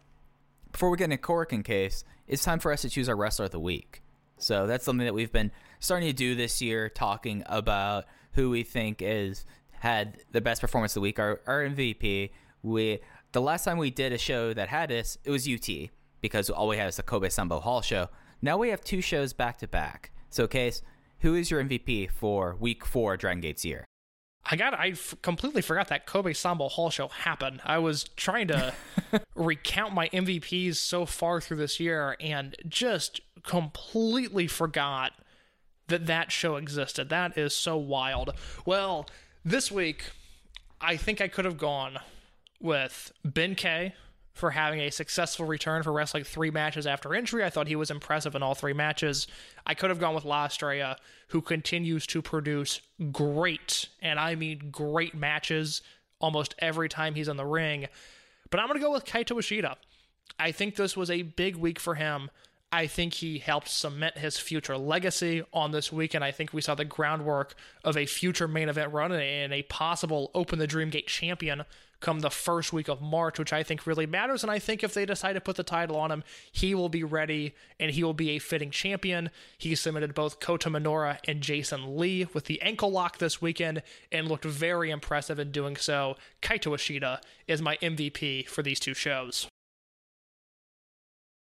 before 0.72 0.90
we 0.90 0.98
get 0.98 1.12
into 1.12 1.18
Korakuen 1.18 1.64
case, 1.64 2.04
it's 2.28 2.44
time 2.44 2.58
for 2.58 2.72
us 2.72 2.82
to 2.82 2.90
choose 2.90 3.08
our 3.08 3.16
wrestler 3.16 3.46
of 3.46 3.52
the 3.52 3.60
week. 3.60 4.02
So 4.40 4.66
that's 4.66 4.84
something 4.84 5.06
that 5.06 5.14
we've 5.14 5.32
been 5.32 5.52
starting 5.80 6.10
to 6.10 6.14
do 6.14 6.34
this 6.34 6.60
year, 6.60 6.90
talking 6.90 7.44
about 7.46 8.06
who 8.32 8.50
we 8.50 8.64
think 8.64 9.04
is 9.04 9.46
had 9.74 10.18
the 10.32 10.42
best 10.42 10.60
performance 10.60 10.94
of 10.94 10.96
the 10.96 11.02
week, 11.02 11.20
our, 11.20 11.40
our 11.46 11.64
MVP. 11.64 12.32
We 12.64 13.00
the 13.34 13.42
last 13.42 13.64
time 13.64 13.78
we 13.78 13.92
did 13.92 14.12
a 14.12 14.18
show 14.18 14.56
that 14.56 14.70
had 14.70 14.90
this, 14.90 15.20
it 15.24 15.30
was 15.30 15.48
UT 15.48 15.70
because 16.20 16.50
all 16.50 16.68
we 16.68 16.78
had 16.78 16.88
is 16.88 16.96
the 16.96 17.04
Kobe 17.04 17.28
Sanbo 17.28 17.62
Hall 17.62 17.84
show. 17.84 18.10
Now 18.42 18.58
we 18.58 18.70
have 18.70 18.82
two 18.82 19.02
shows 19.02 19.34
back 19.34 19.60
to 19.60 19.68
back. 19.68 20.10
So, 20.32 20.48
Case, 20.48 20.82
who 21.20 21.36
is 21.36 21.52
your 21.52 21.64
MVP 21.64 22.12
for 22.12 22.56
week 22.60 22.86
four 22.86 23.18
Dragon 23.18 23.42
Gate's 23.42 23.66
year? 23.66 23.86
I 24.46 24.56
got. 24.56 24.74
I 24.74 24.90
f- 24.90 25.16
completely 25.22 25.62
forgot 25.62 25.90
that 25.90 26.06
Kobe 26.06 26.34
Sanbo 26.34 26.72
Hall 26.72 26.90
show 26.90 27.08
happened. 27.10 27.62
I 27.66 27.78
was 27.78 28.06
trying 28.16 28.48
to 28.48 28.74
recount 29.36 29.94
my 29.94 30.08
MVPs 30.10 30.78
so 30.78 31.06
far 31.06 31.40
through 31.42 31.58
this 31.58 31.80
year 31.80 32.16
and 32.20 32.56
just 32.68 33.22
completely 33.44 34.48
forgot 34.48 35.12
that 35.88 36.08
that 36.08 36.32
show 36.32 36.56
existed. 36.56 37.10
That 37.10 37.38
is 37.38 37.56
so 37.56 37.78
wild. 37.78 38.34
Well, 38.66 39.08
this 39.44 39.72
week, 39.72 40.12
I 40.82 40.96
think 40.96 41.22
I 41.22 41.28
could 41.28 41.46
have 41.46 41.58
gone 41.58 42.00
with 42.62 43.12
Ben-K 43.24 43.94
for 44.40 44.52
having 44.52 44.80
a 44.80 44.90
successful 44.90 45.46
return 45.46 45.84
for 45.84 45.92
wrestling 45.92 46.24
three 46.24 46.50
matches 46.50 46.88
after 46.88 47.14
injury. 47.14 47.44
I 47.44 47.50
thought 47.50 47.68
he 47.68 47.76
was 47.76 47.92
impressive 47.92 48.36
in 48.36 48.42
all 48.42 48.56
three 48.56 48.74
matches. 48.74 49.28
I 49.66 49.74
could 49.74 49.90
have 49.90 50.00
gone 50.00 50.16
with 50.16 50.26
La 50.26 50.46
Estrella, 50.46 50.98
who 51.28 51.42
continues 51.42 52.08
to 52.08 52.22
produce 52.22 52.82
great, 53.12 53.90
and 54.02 54.20
I 54.20 54.36
mean 54.36 54.70
great 54.72 55.14
matches 55.14 55.82
almost 56.20 56.56
every 56.60 56.90
time 56.90 57.16
he's 57.16 57.28
in 57.28 57.38
the 57.38 57.46
ring. 57.46 57.88
But 58.50 58.60
I'm 58.60 58.68
going 58.68 58.80
to 58.80 58.86
go 58.86 58.92
with 58.92 59.06
Kaito 59.06 59.38
Ishida. 59.38 59.78
I 60.40 60.52
think 60.52 60.76
this 60.76 60.98
was 60.98 61.12
a 61.12 61.22
big 61.22 61.56
week 61.56 61.80
for 61.80 61.96
him. 61.96 62.30
I 62.72 62.88
think 62.88 63.16
he 63.16 63.40
helped 63.40 63.68
cement 63.68 64.18
his 64.18 64.38
future 64.38 64.78
legacy 64.78 65.44
on 65.54 65.72
this 65.72 65.92
weekend. 65.92 66.24
I 66.24 66.32
think 66.32 66.54
we 66.54 66.62
saw 66.62 66.76
the 66.76 66.86
groundwork 66.86 67.56
of 67.84 67.98
a 67.98 68.06
future 68.06 68.48
main 68.48 68.70
event 68.70 68.94
run 68.94 69.12
and 69.12 69.54
a 69.54 69.64
possible 69.64 70.30
Open 70.36 70.60
the 70.60 70.68
Dream 70.68 70.92
Gate 70.92 71.08
champion 71.08 71.64
come 72.00 72.20
the 72.20 72.30
first 72.30 72.72
week 72.72 72.88
of 72.88 73.02
March, 73.02 73.40
which 73.40 73.54
I 73.54 73.64
think 73.64 73.86
really 73.86 74.06
matters. 74.06 74.44
And 74.44 74.52
I 74.52 74.60
think 74.60 74.84
if 74.84 74.94
they 74.94 75.06
decide 75.06 75.34
to 75.34 75.42
put 75.42 75.56
the 75.56 75.64
title 75.64 75.98
on 75.98 76.12
him, 76.12 76.24
he 76.52 76.74
will 76.74 76.90
be 76.90 77.04
ready 77.04 77.54
and 77.80 77.92
he 77.92 78.04
will 78.04 78.14
be 78.14 78.32
a 78.32 78.40
fitting 78.40 78.72
champion. 78.72 79.30
He 79.58 79.76
submitted 79.76 80.14
both 80.14 80.40
Kota 80.40 80.70
Minoura 80.70 81.18
and 81.28 81.42
Jason 81.42 81.98
Lee 81.98 82.28
with 82.34 82.46
the 82.46 82.62
ankle 82.62 82.92
lock 82.92 83.18
this 83.18 83.42
weekend 83.42 83.84
and 84.12 84.28
looked 84.28 84.46
very 84.46 84.92
impressive 84.92 85.40
in 85.40 85.52
doing 85.52 85.76
so. 85.76 86.16
Kaito 86.42 86.74
Ishida 86.76 87.22
is 87.48 87.62
my 87.62 87.78
MVP 87.78 88.48
for 88.48 88.64
these 88.64 88.80
two 88.80 88.94
shows. 88.94 89.48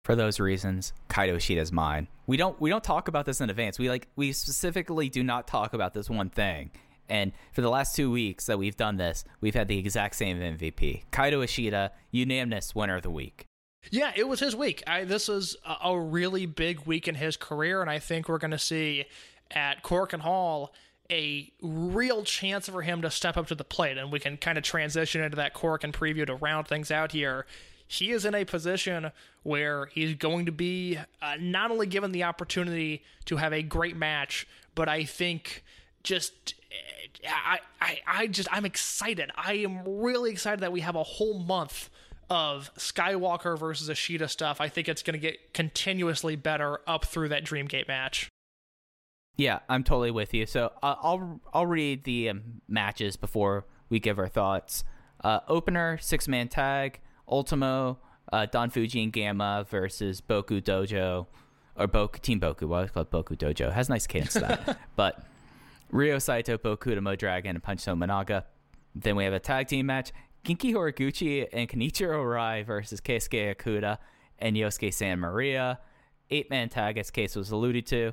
For 0.03 0.15
those 0.15 0.39
reasons, 0.39 0.93
Kaito 1.09 1.37
Ishida 1.37 1.61
is 1.61 1.71
mine. 1.71 2.07
We 2.27 2.37
don't 2.37 2.61
we 2.61 2.69
don't 2.69 2.83
talk 2.83 3.07
about 3.07 3.25
this 3.25 3.41
in 3.41 3.49
advance. 3.49 3.79
We 3.79 3.89
like 3.89 4.07
we 4.15 4.33
specifically 4.33 5.09
do 5.09 5.23
not 5.23 5.47
talk 5.47 5.73
about 5.73 5.95
this 5.95 6.11
one 6.11 6.29
thing. 6.29 6.69
And 7.09 7.31
for 7.53 7.61
the 7.61 7.69
last 7.69 7.95
two 7.95 8.11
weeks 8.11 8.45
that 8.47 8.57
we've 8.57 8.77
done 8.77 8.97
this, 8.97 9.23
we've 9.41 9.55
had 9.55 9.67
the 9.67 9.77
exact 9.77 10.15
same 10.15 10.39
MVP. 10.39 11.03
Kaito 11.11 11.43
Ishida, 11.43 11.91
unanimous 12.11 12.73
winner 12.73 12.97
of 12.97 13.03
the 13.03 13.11
week. 13.11 13.45
Yeah, 13.91 14.11
it 14.15 14.27
was 14.27 14.39
his 14.39 14.55
week. 14.55 14.83
I, 14.87 15.03
this 15.03 15.29
is 15.29 15.55
a, 15.65 15.89
a 15.89 15.99
really 15.99 16.45
big 16.45 16.85
week 16.85 17.07
in 17.07 17.15
his 17.15 17.37
career, 17.37 17.81
and 17.81 17.89
I 17.89 17.99
think 17.99 18.27
we're 18.27 18.39
going 18.39 18.51
to 18.51 18.59
see 18.59 19.05
at 19.51 19.83
Korakuen 19.83 20.21
Hall 20.21 20.73
a 21.11 21.51
real 21.61 22.23
chance 22.23 22.67
for 22.67 22.81
him 22.81 23.01
to 23.03 23.11
step 23.11 23.37
up 23.37 23.47
to 23.47 23.55
the 23.55 23.63
plate, 23.63 23.97
and 23.97 24.11
we 24.11 24.19
can 24.19 24.37
kind 24.37 24.57
of 24.57 24.63
transition 24.63 25.21
into 25.21 25.35
that 25.37 25.53
Cork 25.53 25.83
and 25.83 25.93
preview 25.93 26.25
to 26.25 26.35
round 26.35 26.67
things 26.67 26.89
out 26.89 27.11
here. 27.11 27.45
He 27.87 28.11
is 28.11 28.25
in 28.25 28.33
a 28.33 28.45
position 28.45 29.11
where 29.43 29.85
he's 29.87 30.15
going 30.15 30.47
to 30.47 30.51
be 30.51 30.97
uh, 31.21 31.35
not 31.39 31.69
only 31.69 31.85
given 31.85 32.11
the 32.11 32.23
opportunity 32.23 33.03
to 33.25 33.37
have 33.37 33.53
a 33.53 33.61
great 33.61 33.95
match, 33.95 34.47
but 34.73 34.89
I 34.89 35.03
think 35.03 35.63
just 36.05 36.55
I, 37.27 37.59
I, 37.81 37.99
I 38.07 38.27
just 38.27 38.47
I'm 38.51 38.65
excited. 38.65 39.31
I 39.35 39.53
am 39.55 39.81
really 39.85 40.31
excited 40.31 40.61
that 40.61 40.71
we 40.71 40.81
have 40.81 40.95
a 40.95 41.03
whole 41.03 41.39
month 41.39 41.89
of 42.29 42.73
Skywalker 42.75 43.57
versus 43.57 43.89
Ishida 43.89 44.27
stuff. 44.27 44.61
I 44.61 44.69
think 44.69 44.87
it's 44.87 45.03
going 45.03 45.13
to 45.13 45.19
get 45.19 45.53
continuously 45.53 46.35
better 46.35 46.79
up 46.87 47.05
through 47.05 47.29
that 47.29 47.43
Dreamgate 47.43 47.87
match. 47.87 48.29
Yeah, 49.37 49.59
I'm 49.67 49.83
totally 49.83 50.11
with 50.11 50.33
you. 50.33 50.45
So 50.45 50.71
uh, 50.81 50.95
I'll 51.01 51.41
I'll 51.53 51.65
read 51.65 52.05
the 52.05 52.29
um, 52.29 52.61
matches 52.67 53.17
before 53.17 53.65
we 53.89 53.99
give 53.99 54.17
our 54.17 54.29
thoughts. 54.29 54.83
Uh, 55.23 55.39
opener 55.47 55.97
six 55.99 56.27
man 56.27 56.47
tag 56.47 56.99
Ultimo 57.27 57.97
uh, 58.31 58.45
Don 58.45 58.69
Fujii 58.69 59.03
and 59.03 59.11
Gamma 59.11 59.65
versus 59.69 60.21
Boku 60.21 60.61
Dojo 60.61 61.25
or 61.75 61.87
Boku 61.87 62.21
Team 62.21 62.39
Boku. 62.39 62.67
Well, 62.67 62.81
it's 62.81 62.91
called 62.91 63.11
Boku 63.11 63.37
Dojo. 63.37 63.67
It 63.67 63.73
has 63.73 63.89
nice 63.89 64.07
cadence 64.07 64.33
to 64.33 64.39
that, 64.41 64.79
but 64.95 65.23
Ryo 65.95 66.19
Saito, 66.19 66.57
Boku 66.57 67.17
Dragon, 67.17 67.55
and 67.55 67.63
Punch 67.63 67.85
Tominaga. 67.85 68.43
Then 68.93 69.15
we 69.15 69.23
have 69.23 69.31
a 69.31 69.39
tag 69.39 69.67
team 69.67 69.85
match: 69.85 70.11
Genki 70.43 70.73
Horiguchi 70.73 71.47
and 71.53 71.69
Kenichiro 71.69 72.17
Arai 72.17 72.65
versus 72.65 72.99
Keisuke 72.99 73.55
Okuda 73.55 73.99
and 74.37 74.57
Yosuke 74.57 74.93
Santa 74.93 75.15
Maria. 75.15 75.79
Eight 76.29 76.49
man 76.49 76.67
tag, 76.67 76.97
as 76.97 77.11
Case 77.11 77.37
was 77.37 77.49
alluded 77.49 77.85
to. 77.87 78.11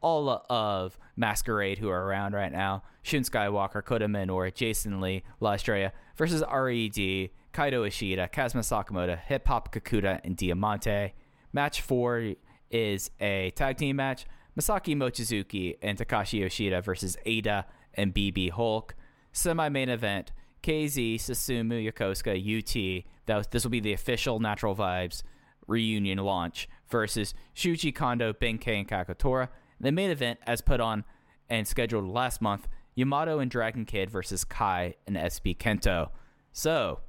All 0.00 0.44
of 0.50 0.98
Masquerade 1.14 1.78
who 1.78 1.88
are 1.88 2.04
around 2.04 2.34
right 2.34 2.50
now: 2.50 2.82
Shun 3.02 3.22
Skywalker, 3.22 3.84
Kota 3.84 4.08
Minoura, 4.08 4.52
Jason 4.52 5.00
Lee, 5.00 5.22
La 5.38 5.52
Estrella 5.52 5.92
versus 6.16 6.42
RED, 6.42 7.30
Kaito 7.54 7.86
Ishida, 7.86 8.26
Kazuma 8.26 8.64
Sakamoto, 8.64 9.16
Hip 9.16 9.46
Hop 9.46 9.72
Kakuta, 9.72 10.20
and 10.24 10.36
Diamante. 10.36 11.12
Match 11.52 11.80
four 11.80 12.32
is 12.72 13.12
a 13.20 13.52
tag 13.54 13.76
team 13.76 13.94
match. 13.94 14.26
Masaki 14.60 14.94
Mochizuki 14.94 15.78
and 15.80 15.96
Takashi 15.96 16.40
Yoshida 16.40 16.82
versus 16.82 17.16
Eita 17.24 17.64
and 17.94 18.14
BB 18.14 18.50
Hulk. 18.50 18.94
Semi 19.32 19.70
main 19.70 19.88
event 19.88 20.32
KZ, 20.62 21.14
Susumu, 21.14 21.90
Yokosuka, 21.90 22.36
UT. 22.36 23.04
That 23.24 23.38
was, 23.38 23.46
this 23.46 23.64
will 23.64 23.70
be 23.70 23.80
the 23.80 23.94
official 23.94 24.38
Natural 24.38 24.76
Vibes 24.76 25.22
reunion 25.66 26.18
launch 26.18 26.68
versus 26.90 27.32
Shuji 27.56 27.94
Kondo, 27.94 28.34
Ben-K, 28.34 28.80
and 28.80 28.86
Kagetora. 28.86 29.48
The 29.80 29.92
main 29.92 30.10
event, 30.10 30.40
as 30.46 30.60
put 30.60 30.80
on 30.80 31.04
and 31.48 31.66
scheduled 31.66 32.06
last 32.06 32.42
month, 32.42 32.68
Yamato 32.94 33.38
and 33.38 33.50
Dragon 33.50 33.86
Kid 33.86 34.10
versus 34.10 34.44
Kai 34.44 34.94
and 35.06 35.16
SB 35.16 35.56
Kento. 35.56 36.10
So, 36.52 37.00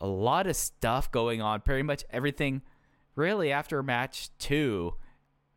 a 0.00 0.06
lot 0.08 0.48
of 0.48 0.56
stuff 0.56 1.12
going 1.12 1.40
on. 1.40 1.60
Pretty 1.60 1.84
much 1.84 2.04
everything, 2.10 2.62
really, 3.14 3.52
after 3.52 3.84
match 3.84 4.30
two 4.38 4.94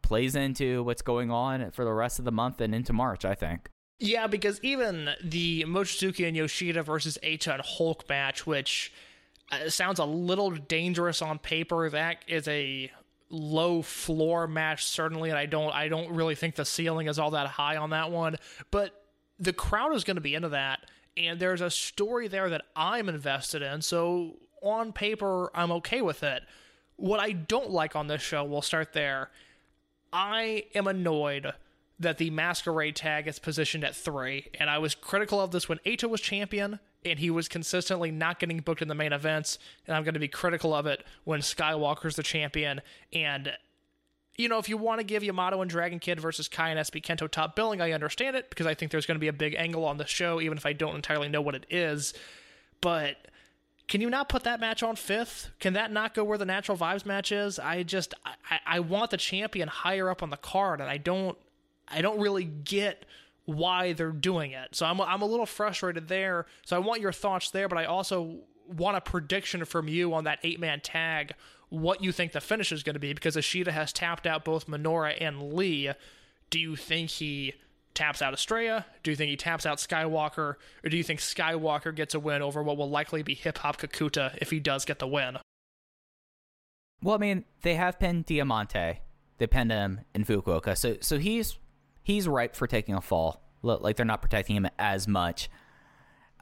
plays 0.06 0.36
into 0.36 0.84
what's 0.84 1.02
going 1.02 1.32
on 1.32 1.72
for 1.72 1.84
the 1.84 1.92
rest 1.92 2.20
of 2.20 2.26
the 2.26 2.32
month 2.32 2.62
and 2.62 2.74
into 2.74 2.94
March, 2.94 3.26
I 3.26 3.34
think. 3.34 3.70
Yeah, 4.00 4.28
because 4.28 4.60
even 4.62 5.10
the 5.24 5.64
Mochizuki 5.64 6.28
and 6.28 6.38
Yoshida 6.38 6.84
versus 6.84 7.18
Eita 7.24 7.56
and 7.56 7.64
Hulk 7.66 8.08
match, 8.08 8.46
which 8.46 8.94
uh, 9.52 9.68
sounds 9.70 10.00
a 10.00 10.06
little 10.06 10.52
dangerous 10.52 11.22
on 11.22 11.40
paper, 11.40 11.90
that 11.90 12.18
is 12.28 12.48
a 12.48 12.92
low 13.32 13.82
floor 13.82 14.48
match 14.48 14.86
certainly, 14.86 15.30
and 15.32 15.40
I 15.40 15.48
don't 15.48 15.74
I 15.74 15.88
don't 15.88 16.12
really 16.12 16.36
think 16.36 16.56
the 16.56 16.66
ceiling 16.66 17.08
is 17.08 17.18
all 17.18 17.32
that 17.32 17.48
high 17.48 17.78
on 17.78 17.90
that 17.90 18.12
one. 18.12 18.36
But 18.70 19.04
the 19.40 19.54
crowd 19.54 19.96
is 19.96 20.04
going 20.04 20.18
to 20.18 20.22
be 20.22 20.36
into 20.36 20.50
that, 20.50 20.86
and 21.18 21.40
there's 21.40 21.62
a 21.62 21.72
story 21.72 22.28
there 22.28 22.50
that 22.50 22.64
I'm 22.76 23.10
invested 23.10 23.64
in. 23.64 23.82
So 23.82 24.36
on 24.62 24.94
paper, 24.94 25.50
I'm 25.56 25.72
okay 25.72 26.02
with 26.02 26.22
it. 26.22 26.44
What 26.98 27.20
I 27.20 27.32
don't 27.32 27.72
like 27.72 27.96
on 27.96 28.08
this 28.08 28.22
show, 28.22 28.44
we'll 28.44 28.62
start 28.62 28.94
there, 28.94 29.30
I 30.16 30.64
am 30.74 30.88
annoyed 30.88 31.54
that 32.00 32.20
the 32.20 32.30
masquerade 32.30 32.96
tag 32.96 33.28
is 33.28 33.38
positioned 33.38 33.84
at 33.84 33.94
three, 33.94 34.48
and 34.58 34.70
I 34.70 34.78
was 34.78 34.96
critical 34.96 35.42
of 35.42 35.52
this 35.52 35.68
when 35.68 35.80
Eita 35.80 36.10
was 36.10 36.22
champion, 36.22 36.80
and 37.04 37.20
he 37.20 37.30
was 37.30 37.50
consistently 37.50 38.12
not 38.12 38.40
getting 38.40 38.60
booked 38.60 38.82
in 38.82 38.88
the 38.88 38.96
main 38.96 39.12
events, 39.12 39.60
and 39.86 39.96
I'm 39.96 40.06
going 40.06 40.14
to 40.14 40.20
be 40.22 40.30
critical 40.30 40.74
of 40.74 40.86
it 40.86 41.04
when 41.26 41.42
Skywalker's 41.42 42.16
the 42.16 42.24
champion. 42.24 42.80
And 43.12 43.52
you 44.38 44.48
know, 44.48 44.58
if 44.58 44.70
you 44.70 44.78
want 44.78 45.02
to 45.02 45.06
give 45.06 45.22
Yamato 45.22 45.62
and 45.62 45.70
Dragon 45.70 46.00
Kid 46.00 46.22
versus 46.22 46.48
Kai 46.48 46.70
and 46.70 46.80
SB 46.80 47.04
Kento 47.04 47.30
top 47.30 47.58
billing, 47.58 47.82
I 47.82 47.92
understand 47.92 48.38
it 48.38 48.50
because 48.50 48.68
I 48.68 48.74
think 48.74 48.92
there's 48.92 49.06
going 49.06 49.16
to 49.16 49.20
be 49.22 49.28
a 49.28 49.34
big 49.34 49.54
angle 49.56 49.84
on 49.84 49.98
the 49.98 50.08
show, 50.08 50.40
even 50.40 50.58
if 50.58 50.66
I 50.66 50.72
don't 50.72 50.96
entirely 50.96 51.28
know 51.28 51.42
what 51.42 51.56
it 51.56 51.66
is. 51.70 52.14
But 52.80 53.18
can 53.88 54.02
you 54.02 54.10
not 54.10 54.30
put 54.30 54.44
that 54.44 54.60
match 54.60 54.82
on 54.82 54.96
fifth? 54.96 55.52
Can 55.60 55.74
that 55.74 55.92
not 55.92 56.14
go 56.14 56.24
where 56.24 56.38
the 56.38 56.46
natural 56.46 56.78
vibes 56.78 57.06
match 57.06 57.32
is? 57.32 57.60
I 57.60 57.84
just 57.84 58.14
I, 58.26 58.60
I 58.66 58.80
want 58.80 59.12
the 59.12 59.18
champion 59.18 59.68
higher 59.68 60.10
up 60.10 60.24
on 60.24 60.32
the 60.32 60.38
card, 60.38 60.82
and 60.82 60.90
I 60.90 60.98
don't 60.98 61.38
I 61.88 62.02
don't 62.02 62.20
really 62.20 62.46
get 62.46 63.06
why 63.46 63.94
they're 63.94 64.12
doing 64.12 64.52
it. 64.52 64.76
So 64.76 64.86
I'm 64.86 65.00
I'm 65.00 65.22
a 65.22 65.26
little 65.28 65.46
frustrated 65.46 66.08
there. 66.08 66.48
So 66.66 66.76
I 66.76 66.80
want 66.80 67.02
your 67.02 67.12
thoughts 67.12 67.52
there, 67.52 67.68
but 67.68 67.78
I 67.78 67.86
also 67.86 68.38
want 68.68 68.98
a 68.98 69.02
prediction 69.02 69.64
from 69.66 69.88
you 69.88 70.14
on 70.14 70.24
that 70.24 70.40
eight 70.44 70.60
man 70.60 70.82
tag. 70.82 71.34
What 71.70 72.04
you 72.04 72.12
think 72.12 72.32
the 72.32 72.42
finish 72.42 72.72
is 72.72 72.84
going 72.84 72.96
to 72.96 73.00
be? 73.00 73.14
Because 73.14 73.38
Ishida 73.38 73.72
has 73.72 73.94
tapped 73.94 74.26
out 74.26 74.46
both 74.46 74.68
Minoura 74.68 75.16
and 75.20 75.54
Lee. 75.54 75.92
Do 76.50 76.60
you 76.60 76.76
think 76.76 77.10
he 77.10 77.54
taps 77.96 78.22
out 78.22 78.34
Estrella? 78.34 78.86
Do 79.04 79.12
you 79.12 79.18
think 79.18 79.30
he 79.30 79.38
taps 79.38 79.66
out 79.66 79.78
Skywalker? 79.78 80.56
Or 80.84 80.90
do 80.90 80.98
you 80.98 81.04
think 81.04 81.20
Skywalker 81.20 81.96
gets 81.96 82.14
a 82.14 82.20
win 82.20 82.42
over 82.42 82.62
what 82.62 82.78
will 82.78 82.90
likely 82.90 83.24
be 83.24 83.34
Hip 83.34 83.58
Hop 83.60 83.78
Kakuta 83.78 84.38
if 84.40 84.52
he 84.52 84.60
does 84.60 84.86
get 84.86 85.00
the 85.00 85.08
win? 85.08 85.38
Well, 87.02 87.16
I 87.16 87.18
mean, 87.20 87.46
they 87.62 87.76
have 87.76 88.00
pinned 88.00 88.26
Diamante. 88.26 89.00
They 89.38 89.48
pinned 89.48 89.72
him 89.72 90.02
in 90.14 90.24
Fukuoka, 90.24 90.78
so 90.78 90.98
so 91.02 91.20
he's 91.20 91.58
he's 92.04 92.28
ripe 92.28 92.56
for 92.56 92.68
taking 92.68 92.96
a 92.96 93.02
fall. 93.02 93.42
Like 93.62 93.98
they're 93.98 94.06
not 94.06 94.22
protecting 94.22 94.56
him 94.56 94.68
as 94.80 95.08
much. 95.08 95.50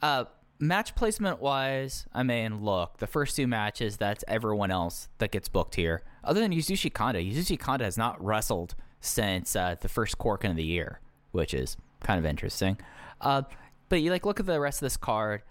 Uh, 0.02 0.26
match 0.60 0.96
placement 0.96 1.42
wise, 1.42 2.06
I 2.14 2.24
mean, 2.24 2.64
look, 2.64 2.98
the 2.98 3.08
first 3.08 3.36
two 3.36 3.48
matches, 3.48 3.98
that's 3.98 4.24
everyone 4.28 4.72
else 4.72 5.08
that 5.18 5.32
gets 5.32 5.48
booked 5.50 5.76
here. 5.76 6.04
Other 6.24 6.42
than 6.42 6.52
Yasushi 6.52 6.94
Kanda, 6.94 7.20
Yasushi 7.20 7.60
Kanda 7.60 7.86
has 7.86 7.98
not 7.98 8.24
wrestled 8.24 8.76
since 9.00 9.56
uh, 9.56 9.76
the 9.80 9.90
first 9.90 10.18
Korakuen 10.18 10.52
of 10.52 10.56
the 10.56 10.64
year, 10.64 11.00
which 11.34 11.54
is 11.54 11.76
kind 12.02 12.18
of 12.18 12.26
interesting. 12.26 12.78
Uh, 13.20 13.42
but 13.90 14.02
you 14.02 14.10
like 14.10 14.26
look 14.26 14.40
at 14.40 14.46
the 14.46 14.60
rest 14.60 14.78
of 14.78 14.86
this 14.86 14.98
card. 14.98 15.44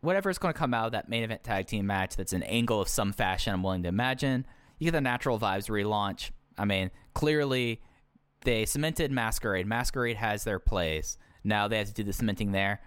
Whatever 0.00 0.30
is 0.30 0.38
going 0.38 0.54
to 0.54 0.58
come 0.58 0.72
out 0.72 0.86
of 0.86 0.92
that 0.92 1.08
main 1.08 1.22
event 1.24 1.42
tag 1.42 1.66
team 1.66 1.86
match, 1.86 2.14
that's 2.16 2.32
an 2.32 2.42
angle 2.44 2.80
of 2.80 2.88
some 2.88 3.12
fashion. 3.12 3.52
I'm 3.52 3.62
willing 3.62 3.82
to 3.82 3.88
imagine. 3.88 4.46
You 4.78 4.86
get 4.86 4.92
the 4.92 5.00
Natural 5.00 5.38
Vibes 5.38 5.68
relaunch. 5.68 6.30
I 6.56 6.64
mean, 6.64 6.90
clearly 7.14 7.80
they 8.42 8.64
cemented 8.64 9.10
Masquerade. 9.10 9.66
Masquerade 9.66 10.16
has 10.16 10.44
their 10.44 10.58
place. 10.58 11.18
Now 11.42 11.68
they 11.68 11.78
have 11.78 11.88
to 11.88 11.94
do 11.94 12.04
the 12.04 12.12
cementing 12.12 12.52
there 12.52 12.80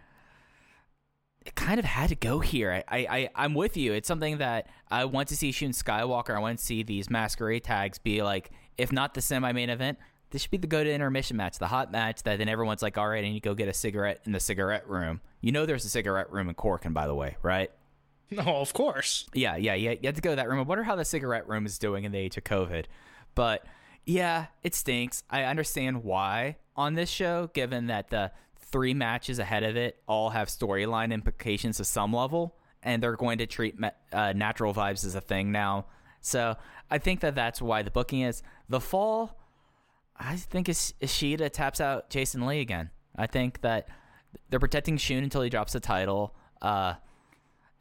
it 1.47 1.55
kind 1.55 1.79
of 1.79 1.85
had 1.85 2.09
to 2.09 2.15
go 2.15 2.39
here. 2.39 2.83
I, 2.89 2.97
I, 2.97 3.29
I 3.33 3.45
am 3.45 3.53
with 3.53 3.77
you. 3.77 3.93
It's 3.93 4.07
something 4.07 4.39
that 4.39 4.67
I 4.91 5.05
want 5.05 5.29
to 5.29 5.37
see 5.37 5.53
Shun 5.53 5.69
Skywalker. 5.69 6.35
I 6.35 6.39
want 6.39 6.59
to 6.59 6.63
see 6.63 6.83
these 6.83 7.09
masquerade 7.09 7.63
tags 7.63 7.97
be 7.97 8.21
like, 8.21 8.51
if 8.77 8.91
not 8.91 9.13
the 9.13 9.21
semi 9.21 9.53
main 9.53 9.69
event, 9.69 9.97
this 10.31 10.41
should 10.41 10.51
be 10.51 10.57
the 10.57 10.67
go 10.67 10.83
to 10.83 10.91
intermission 10.91 11.37
match, 11.37 11.57
the 11.57 11.67
hot 11.67 11.91
match 11.91 12.23
that 12.23 12.37
then 12.37 12.49
everyone's 12.49 12.81
like, 12.81 12.97
all 12.97 13.07
right, 13.07 13.23
I 13.23 13.27
need 13.29 13.41
to 13.41 13.49
go 13.49 13.55
get 13.55 13.67
a 13.67 13.73
cigarette 13.73 14.21
in 14.25 14.31
the 14.31 14.39
cigarette 14.39 14.87
room. 14.89 15.21
You 15.41 15.51
know, 15.51 15.65
there's 15.65 15.85
a 15.85 15.89
cigarette 15.89 16.31
room 16.31 16.49
in 16.49 16.55
Korakuen, 16.55 16.93
by 16.93 17.07
the 17.07 17.15
way, 17.15 17.37
right? 17.41 17.71
No, 18.29 18.57
of 18.57 18.73
course. 18.73 19.25
Yeah, 19.33 19.55
yeah, 19.55 19.73
yeah. 19.73 19.91
You 19.91 19.99
have 20.03 20.15
to 20.15 20.21
go 20.21 20.31
to 20.31 20.35
that 20.35 20.49
room. 20.49 20.59
I 20.59 20.63
wonder 20.63 20.83
how 20.83 20.95
the 20.95 21.05
cigarette 21.05 21.47
room 21.47 21.65
is 21.65 21.79
doing 21.79 22.03
in 22.03 22.11
the 22.11 22.17
age 22.17 22.35
of 22.35 22.43
COVID. 22.43 22.85
But 23.35 23.65
yeah, 24.05 24.47
it 24.63 24.75
stinks. 24.75 25.23
I 25.29 25.43
understand 25.43 26.03
why 26.03 26.57
on 26.75 26.95
this 26.95 27.09
show, 27.09 27.49
given 27.53 27.87
that 27.87 28.09
the 28.09 28.31
three 28.59 28.93
matches 28.93 29.39
ahead 29.39 29.63
of 29.63 29.77
it 29.77 30.01
all 30.07 30.31
have 30.31 30.49
storyline 30.49 31.13
implications 31.13 31.77
to 31.77 31.85
some 31.85 32.11
level, 32.11 32.57
and 32.83 33.01
they're 33.01 33.15
going 33.15 33.37
to 33.37 33.45
treat 33.45 33.75
uh, 34.11 34.33
natural 34.33 34.73
vibes 34.73 35.05
as 35.05 35.15
a 35.15 35.21
thing 35.21 35.51
now. 35.51 35.85
So 36.19 36.55
I 36.91 36.97
think 36.97 37.21
that 37.21 37.35
that's 37.35 37.61
why 37.61 37.81
the 37.81 37.91
booking 37.91 38.21
is 38.21 38.43
the 38.67 38.81
fall. 38.81 39.39
I 40.19 40.35
think 40.35 40.69
Ishida 40.69 41.49
taps 41.49 41.79
out 41.79 42.09
Jason 42.09 42.45
Lee 42.45 42.61
again. 42.61 42.89
I 43.15 43.27
think 43.27 43.61
that 43.61 43.87
they're 44.49 44.59
protecting 44.59 44.97
Shun 44.97 45.23
until 45.23 45.41
he 45.41 45.49
drops 45.49 45.73
the 45.73 45.79
title. 45.79 46.35
Uh, 46.61 46.95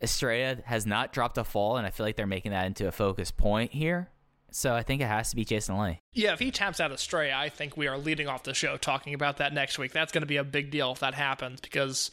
Estrella 0.03 0.57
has 0.65 0.87
not 0.87 1.13
dropped 1.13 1.39
a 1.39 1.45
fall, 1.45 1.77
and 1.77 1.87
I 1.87 1.91
feel 1.91 2.05
like 2.05 2.17
they're 2.17 2.27
making 2.27 2.53
that 2.53 2.67
into 2.67 2.87
a 2.87 2.93
focus 2.93 3.31
point 3.31 3.73
here. 3.73 4.11
So 4.51 4.75
I 4.75 4.83
think 4.83 5.03
it 5.03 5.07
has 5.07 5.31
to 5.31 5.37
be 5.37 5.45
Jason 5.45 5.79
Lee. 5.79 6.01
Yeah, 6.13 6.33
if 6.33 6.39
he 6.39 6.51
taps 6.51 6.81
out 6.81 6.93
Estrella, 6.93 7.35
I 7.35 7.49
think 7.49 7.77
we 7.77 7.89
are 7.89 7.99
leading 7.99 8.29
off 8.29 8.43
the 8.43 8.55
show 8.55 8.77
talking 8.77 9.13
about 9.13 9.39
that 9.39 9.53
next 9.53 9.79
week. 9.79 9.93
That's 9.93 10.13
going 10.13 10.23
to 10.23 10.27
be 10.27 10.39
a 10.39 10.45
big 10.45 10.71
deal 10.71 10.93
if 10.93 11.01
that 11.01 11.15
happens 11.15 11.61
because 11.61 12.11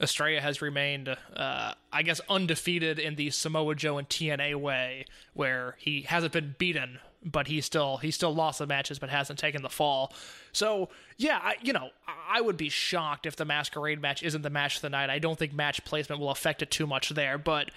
Estrella 0.00 0.40
has 0.40 0.60
remained, 0.60 1.08
uh, 1.08 1.72
I 1.92 2.02
guess, 2.02 2.20
undefeated 2.28 2.98
in 2.98 3.14
the 3.14 3.30
Samoa 3.30 3.74
Joe 3.74 3.98
and 3.98 4.08
TNA 4.08 4.56
way, 4.56 5.06
where 5.32 5.76
he 5.78 6.02
hasn't 6.02 6.32
been 6.32 6.54
beaten, 6.58 6.98
but 7.24 7.46
he 7.48 7.60
still 7.60 7.98
he 7.98 8.10
still 8.10 8.34
lost 8.34 8.58
the 8.58 8.66
matches, 8.66 8.98
but 8.98 9.10
hasn't 9.10 9.38
taken 9.38 9.62
the 9.62 9.68
fall. 9.68 10.12
So 10.52 10.88
yeah, 11.16 11.40
I, 11.42 11.56
you 11.62 11.72
know, 11.72 11.90
I 12.28 12.40
would 12.40 12.56
be 12.56 12.68
shocked 12.68 13.26
if 13.26 13.36
the 13.36 13.44
Masquerade 13.44 14.00
match 14.00 14.22
isn't 14.22 14.42
the 14.42 14.50
match 14.50 14.76
of 14.76 14.82
the 14.82 14.90
night. 14.90 15.10
I 15.10 15.18
don't 15.18 15.38
think 15.38 15.52
match 15.52 15.84
placement 15.84 16.20
will 16.20 16.30
affect 16.30 16.62
it 16.62 16.70
too 16.70 16.86
much 16.86 17.10
there, 17.10 17.38
but 17.38 17.70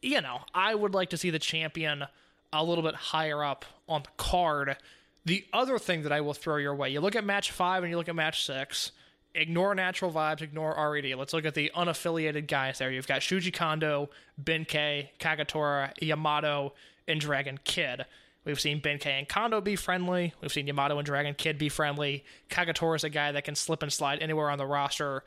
you 0.00 0.20
know, 0.20 0.40
I 0.54 0.74
would 0.74 0.94
like 0.94 1.10
to 1.10 1.16
see 1.16 1.30
the 1.30 1.38
champion 1.38 2.04
a 2.52 2.64
little 2.64 2.84
bit 2.84 2.94
higher 2.94 3.42
up 3.44 3.64
on 3.88 4.02
the 4.02 4.10
card. 4.16 4.76
The 5.24 5.44
other 5.52 5.78
thing 5.78 6.02
that 6.02 6.12
I 6.12 6.20
will 6.20 6.34
throw 6.34 6.56
your 6.56 6.74
way, 6.74 6.90
you 6.90 7.00
look 7.00 7.16
at 7.16 7.24
match 7.24 7.50
five 7.50 7.82
and 7.82 7.90
you 7.90 7.96
look 7.96 8.08
at 8.08 8.14
match 8.14 8.44
six. 8.44 8.92
Ignore 9.34 9.74
natural 9.74 10.10
vibes, 10.10 10.40
ignore 10.40 10.74
RED. 10.90 11.14
Let's 11.14 11.32
look 11.32 11.44
at 11.44 11.54
the 11.54 11.70
unaffiliated 11.76 12.48
guys 12.48 12.78
there. 12.78 12.90
You've 12.90 13.06
got 13.06 13.20
Shuji 13.20 13.52
Kondo, 13.52 14.08
Ben-K, 14.38 15.12
Yamato, 16.00 16.72
and 17.06 17.20
Dragon 17.20 17.58
Kid. 17.62 18.06
We've 18.44 18.60
seen 18.60 18.80
Ben-K 18.80 19.10
and 19.10 19.28
Kondo 19.28 19.60
be 19.60 19.76
friendly. 19.76 20.32
We've 20.40 20.52
seen 20.52 20.66
Yamato 20.66 20.98
and 20.98 21.04
Dragon 21.04 21.34
Kid 21.34 21.58
be 21.58 21.68
friendly. 21.68 22.24
Kagetora 22.48 22.96
is 22.96 23.04
a 23.04 23.10
guy 23.10 23.32
that 23.32 23.44
can 23.44 23.54
slip 23.54 23.82
and 23.82 23.92
slide 23.92 24.22
anywhere 24.22 24.50
on 24.50 24.58
the 24.58 24.66
roster 24.66 25.22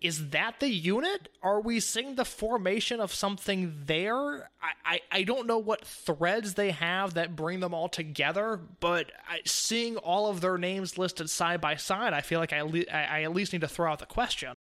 is 0.00 0.30
that 0.30 0.60
the 0.60 0.68
unit? 0.68 1.28
Are 1.42 1.60
we 1.60 1.78
seeing 1.78 2.14
the 2.14 2.24
formation 2.24 3.00
of 3.00 3.12
something 3.12 3.74
there? 3.84 4.50
I, 4.62 4.72
I, 4.84 5.00
I 5.12 5.22
don't 5.24 5.46
know 5.46 5.58
what 5.58 5.84
threads 5.84 6.54
they 6.54 6.70
have 6.70 7.14
that 7.14 7.36
bring 7.36 7.60
them 7.60 7.74
all 7.74 7.88
together, 7.88 8.58
but 8.80 9.12
I, 9.28 9.40
seeing 9.44 9.98
all 9.98 10.28
of 10.28 10.40
their 10.40 10.56
names 10.56 10.96
listed 10.96 11.28
side 11.28 11.60
by 11.60 11.76
side, 11.76 12.14
I 12.14 12.22
feel 12.22 12.40
like 12.40 12.52
I, 12.52 12.60
I, 12.60 13.02
I 13.02 13.22
at 13.22 13.34
least 13.34 13.52
need 13.52 13.60
to 13.60 13.68
throw 13.68 13.92
out 13.92 13.98
the 13.98 14.06
question. 14.06 14.54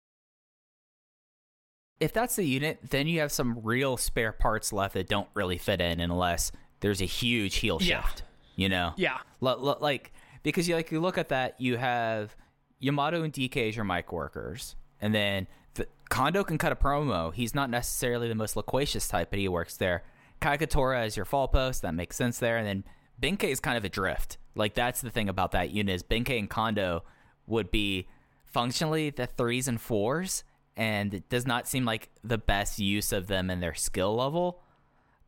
If 1.99 2.13
that's 2.13 2.35
the 2.35 2.45
unit, 2.45 2.79
then 2.89 3.07
you 3.07 3.19
have 3.19 3.31
some 3.31 3.61
real 3.63 3.97
spare 3.97 4.31
parts 4.31 4.73
left 4.73 4.95
that 4.95 5.07
don't 5.07 5.29
really 5.33 5.57
fit 5.57 5.81
in 5.81 5.99
unless 5.99 6.51
there's 6.79 7.01
a 7.01 7.05
huge 7.05 7.55
heel 7.55 7.79
shift. 7.79 7.89
Yeah. 7.89 8.63
You 8.63 8.69
know? 8.69 8.93
Yeah. 8.97 9.17
L- 9.41 9.67
l- 9.67 9.77
like, 9.79 10.13
because 10.43 10.67
you, 10.67 10.75
like, 10.75 10.91
you 10.91 10.99
look 10.99 11.17
at 11.17 11.29
that, 11.29 11.59
you 11.59 11.77
have 11.77 12.35
Yamato 12.79 13.23
and 13.23 13.33
DK 13.33 13.69
as 13.69 13.75
your 13.75 13.85
mic 13.85 14.11
workers 14.11 14.75
and 15.01 15.13
then 15.13 15.47
the, 15.75 15.87
Kondo 16.09 16.43
can 16.43 16.57
cut 16.57 16.71
a 16.71 16.75
promo. 16.75 17.33
He's 17.33 17.53
not 17.53 17.69
necessarily 17.69 18.27
the 18.27 18.35
most 18.35 18.55
loquacious 18.55 19.07
type, 19.07 19.29
but 19.29 19.39
he 19.39 19.47
works 19.47 19.77
there. 19.77 20.03
Kagetora 20.41 21.05
is 21.05 21.15
your 21.15 21.25
fall 21.25 21.47
post. 21.47 21.81
That 21.81 21.93
makes 21.93 22.15
sense 22.15 22.39
there. 22.39 22.57
And 22.57 22.67
then 22.67 22.83
Ben-K 23.19 23.51
is 23.51 23.59
kind 23.59 23.77
of 23.77 23.85
adrift. 23.85 24.37
Like 24.55 24.73
that's 24.73 25.01
the 25.01 25.09
thing 25.09 25.29
about 25.29 25.51
that 25.51 25.71
unit 25.71 25.95
is 25.95 26.03
Ben-K 26.03 26.37
and 26.37 26.49
Kondo 26.49 27.03
would 27.45 27.71
be 27.71 28.07
functionally 28.45 29.09
the 29.09 29.27
threes 29.27 29.67
and 29.67 29.79
fours, 29.79 30.43
and 30.75 31.13
it 31.13 31.29
does 31.29 31.45
not 31.45 31.67
seem 31.67 31.85
like 31.85 32.09
the 32.23 32.37
best 32.37 32.79
use 32.79 33.11
of 33.11 33.27
them 33.27 33.49
in 33.49 33.59
their 33.59 33.75
skill 33.75 34.15
level. 34.15 34.61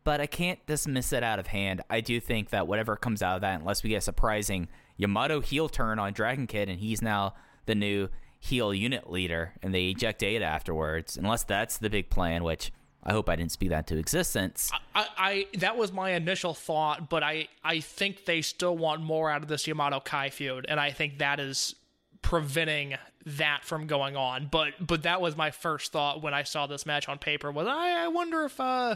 But 0.10 0.22
I 0.22 0.26
can't 0.26 0.66
dismiss 0.66 1.14
it 1.14 1.22
out 1.22 1.38
of 1.38 1.46
hand. 1.46 1.84
I 1.88 2.02
do 2.02 2.20
think 2.20 2.50
that 2.50 2.66
whatever 2.66 2.96
comes 2.96 3.22
out 3.22 3.36
of 3.36 3.42
that, 3.42 3.60
unless 3.60 3.84
we 3.84 3.92
get 3.92 3.98
a 3.98 4.02
surprising 4.02 4.68
Yamato 4.98 5.40
heel 5.40 5.70
turn 5.70 6.00
on 6.00 6.14
Dragon 6.14 6.48
Kid, 6.48 6.68
and 6.68 6.80
he's 6.80 7.00
now 7.00 7.36
the 7.68 7.76
new 7.76 8.10
heel 8.40 8.74
unit 8.74 9.12
leader 9.12 9.54
and 9.62 9.72
they 9.72 9.90
eject 9.90 10.22
Eita 10.22 10.42
afterwards, 10.42 11.16
unless 11.16 11.44
that's 11.44 11.78
the 11.78 11.92
big 11.92 12.10
plan, 12.10 12.44
which 12.44 12.72
I 13.04 13.12
hope 13.12 13.30
I 13.30 13.36
didn't 13.36 13.52
speak 13.52 13.70
that 13.70 13.86
to 13.86 14.00
existence. 14.00 14.72
I, 14.96 15.06
I, 15.16 15.46
that 15.60 15.78
was 15.78 15.94
my 15.94 16.14
initial 16.14 16.56
thought, 16.56 17.08
but 17.08 17.22
I 17.22 17.48
I 17.64 17.80
think 17.80 18.26
they 18.26 18.42
still 18.42 18.76
want 18.76 19.04
more 19.04 19.30
out 19.30 19.44
of 19.44 19.48
this 19.48 19.68
Yamato 19.68 20.00
Kai 20.00 20.32
feud, 20.32 20.66
and 20.68 20.80
I 20.80 20.90
think 20.90 21.20
that 21.20 21.40
is 21.40 21.76
preventing 22.24 22.96
that 23.26 23.64
from 23.64 23.86
going 23.86 24.16
on. 24.16 24.48
But 24.50 24.74
but 24.80 25.04
that 25.04 25.22
was 25.22 25.38
my 25.38 25.52
first 25.52 25.92
thought 25.92 26.24
when 26.24 26.34
I 26.34 26.42
saw 26.42 26.66
this 26.66 26.88
match 26.88 27.08
on 27.08 27.20
paper 27.20 27.52
was 27.52 27.68
I, 27.68 28.06
I 28.06 28.08
wonder 28.08 28.46
if 28.46 28.60
uh 28.60 28.96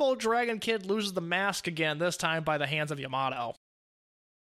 old 0.00 0.18
Dragon 0.18 0.58
Kid 0.58 0.86
loses 0.86 1.12
the 1.12 1.20
mask 1.20 1.66
again 1.66 1.98
this 1.98 2.16
time 2.16 2.44
by 2.44 2.58
the 2.58 2.66
hands 2.66 2.90
of 2.90 3.00
Yamato. 3.00 3.54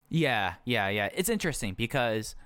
Yeah, 0.08 0.54
yeah, 0.64 0.88
yeah. 0.88 1.08
It's 1.14 1.28
interesting 1.28 1.74
because 1.74 2.36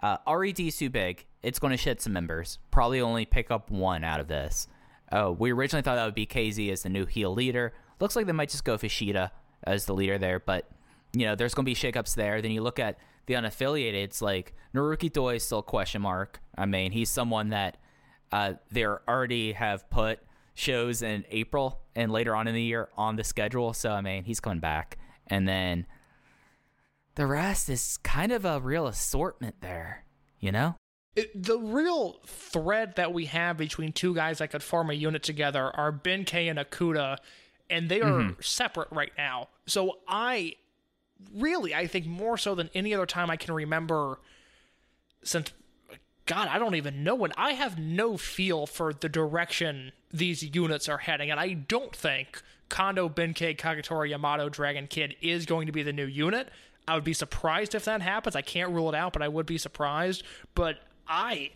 uh, 0.00 0.18
RED 0.28 0.60
is 0.60 0.76
too 0.76 0.90
big. 0.90 1.26
It's 1.42 1.58
going 1.58 1.72
to 1.72 1.76
shed 1.76 2.00
some 2.00 2.12
members. 2.12 2.58
Probably 2.70 3.00
only 3.00 3.24
pick 3.24 3.50
up 3.50 3.70
one 3.70 4.04
out 4.04 4.20
of 4.20 4.28
this. 4.28 4.68
Uh, 5.10 5.32
we 5.36 5.52
originally 5.52 5.82
thought 5.82 5.96
that 5.96 6.04
would 6.04 6.14
be 6.14 6.26
KZ 6.26 6.70
as 6.70 6.82
the 6.82 6.88
new 6.88 7.06
heel 7.06 7.34
leader. 7.34 7.72
Looks 7.98 8.16
like 8.16 8.26
they 8.26 8.32
might 8.32 8.50
just 8.50 8.64
go 8.64 8.76
Fishida 8.76 9.30
as 9.64 9.86
the 9.86 9.94
leader 9.94 10.18
there, 10.18 10.38
but 10.38 10.68
you 11.12 11.26
know, 11.26 11.34
there's 11.34 11.54
going 11.54 11.64
to 11.64 11.70
be 11.70 11.74
shakeups 11.74 12.14
there. 12.14 12.40
Then 12.40 12.52
you 12.52 12.62
look 12.62 12.78
at 12.78 12.98
the 13.26 13.34
unaffiliated. 13.34 13.94
It's 13.94 14.22
like 14.22 14.54
Naruki 14.74 15.12
Doi 15.12 15.36
is 15.36 15.44
still 15.44 15.58
a 15.58 15.62
question 15.62 16.02
mark. 16.02 16.40
I 16.56 16.66
mean, 16.66 16.92
he's 16.92 17.10
someone 17.10 17.50
that 17.50 17.76
uh, 18.30 18.54
they 18.70 18.84
already 18.84 19.52
have 19.52 19.88
put 19.90 20.20
shows 20.60 21.02
in 21.02 21.24
April 21.30 21.80
and 21.96 22.12
later 22.12 22.36
on 22.36 22.46
in 22.46 22.54
the 22.54 22.62
year 22.62 22.88
on 22.96 23.16
the 23.16 23.24
schedule. 23.24 23.72
So 23.72 23.90
I 23.90 24.00
mean, 24.00 24.24
he's 24.24 24.40
coming 24.40 24.60
back, 24.60 24.98
and 25.26 25.48
then 25.48 25.86
the 27.14 27.26
rest 27.26 27.68
is 27.68 27.98
kind 27.98 28.30
of 28.32 28.44
a 28.44 28.60
real 28.60 28.86
assortment 28.86 29.56
there, 29.60 30.04
you 30.38 30.52
know? 30.52 30.76
It, 31.16 31.42
the 31.42 31.58
real 31.58 32.20
thread 32.24 32.94
that 32.96 33.12
we 33.12 33.26
have 33.26 33.56
between 33.56 33.92
two 33.92 34.14
guys 34.14 34.38
that 34.38 34.52
could 34.52 34.62
form 34.62 34.90
a 34.90 34.94
unit 34.94 35.24
together 35.24 35.70
are 35.76 35.90
Ben-K 35.90 36.46
and 36.46 36.58
Okuda, 36.58 37.16
and 37.68 37.88
they 37.88 38.00
are 38.00 38.20
mm-hmm. 38.20 38.40
separate 38.40 38.88
right 38.92 39.10
now. 39.18 39.48
So 39.66 39.98
I 40.06 40.54
really, 41.34 41.74
I 41.74 41.88
think 41.88 42.06
more 42.06 42.38
so 42.38 42.54
than 42.54 42.70
any 42.74 42.94
other 42.94 43.06
time 43.06 43.28
I 43.28 43.36
can 43.36 43.52
remember 43.52 44.20
since 45.24 45.52
God, 46.30 46.46
I 46.46 46.60
don't 46.60 46.76
even 46.76 47.02
know 47.02 47.16
when. 47.16 47.32
I 47.36 47.54
have 47.54 47.76
no 47.76 48.16
feel 48.16 48.64
for 48.64 48.92
the 48.92 49.08
direction 49.08 49.90
these 50.12 50.44
units 50.44 50.88
are 50.88 50.98
heading, 50.98 51.28
and 51.28 51.40
I 51.40 51.54
don't 51.54 51.94
think 51.94 52.40
Kondo, 52.68 53.08
Ben-K, 53.08 53.56
Kagetora, 53.56 54.08
Yamato, 54.08 54.48
Dragon 54.48 54.86
Kid 54.86 55.16
is 55.20 55.44
going 55.44 55.66
to 55.66 55.72
be 55.72 55.82
the 55.82 55.92
new 55.92 56.06
unit. 56.06 56.48
I 56.86 56.94
would 56.94 57.02
be 57.02 57.14
surprised 57.14 57.74
if 57.74 57.84
that 57.86 58.00
happens. 58.00 58.36
I 58.36 58.42
can't 58.42 58.70
rule 58.70 58.88
it 58.88 58.94
out, 58.94 59.12
but 59.12 59.22
I 59.22 59.26
would 59.28 59.44
be 59.44 59.58
surprised. 59.58 60.22
But 60.54 60.78
I, 61.08 61.50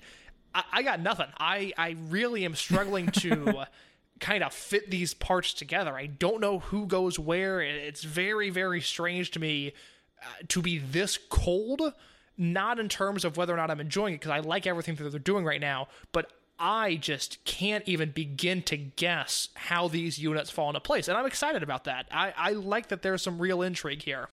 I, 0.52 0.64
I 0.72 0.82
got 0.82 0.98
nothing. 0.98 1.28
I, 1.38 1.72
I 1.78 1.94
really 2.08 2.44
am 2.44 2.56
struggling 2.56 3.12
to 3.12 3.66
kind 4.18 4.42
of 4.42 4.52
fit 4.52 4.90
these 4.90 5.14
parts 5.14 5.54
together. 5.54 5.94
I 5.94 6.06
don't 6.06 6.40
know 6.40 6.58
who 6.58 6.86
goes 6.86 7.16
where. 7.16 7.60
It's 7.60 8.02
very, 8.02 8.50
very 8.50 8.80
strange 8.80 9.30
to 9.30 9.38
me 9.38 9.72
uh, 10.20 10.26
to 10.48 10.60
be 10.60 10.78
this 10.78 11.16
cold. 11.30 11.92
Not 12.36 12.80
in 12.80 12.88
terms 12.88 13.24
of 13.24 13.36
whether 13.36 13.54
or 13.54 13.56
not 13.56 13.70
I'm 13.70 13.80
enjoying 13.80 14.14
it, 14.14 14.20
because 14.20 14.32
I 14.32 14.40
like 14.40 14.66
everything 14.66 14.96
that 14.96 15.10
they're 15.10 15.20
doing 15.20 15.44
right 15.44 15.60
now, 15.60 15.88
but 16.12 16.32
I 16.58 16.96
just 16.96 17.44
can't 17.44 17.86
even 17.88 18.10
begin 18.10 18.62
to 18.62 18.76
guess 18.76 19.48
how 19.54 19.88
these 19.88 20.18
units 20.18 20.50
fall 20.50 20.68
into 20.68 20.80
place. 20.80 21.08
And 21.08 21.16
I'm 21.16 21.26
excited 21.26 21.62
about 21.62 21.84
that. 21.84 22.06
I, 22.10 22.32
I 22.36 22.52
like 22.52 22.88
that 22.88 23.02
there's 23.02 23.22
some 23.22 23.38
real 23.38 23.62
intrigue 23.62 24.02
here. 24.02 24.28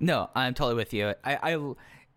No, 0.00 0.30
I'm 0.34 0.54
totally 0.54 0.74
with 0.74 0.92
you. 0.92 1.14
I, 1.24 1.52
I 1.52 1.74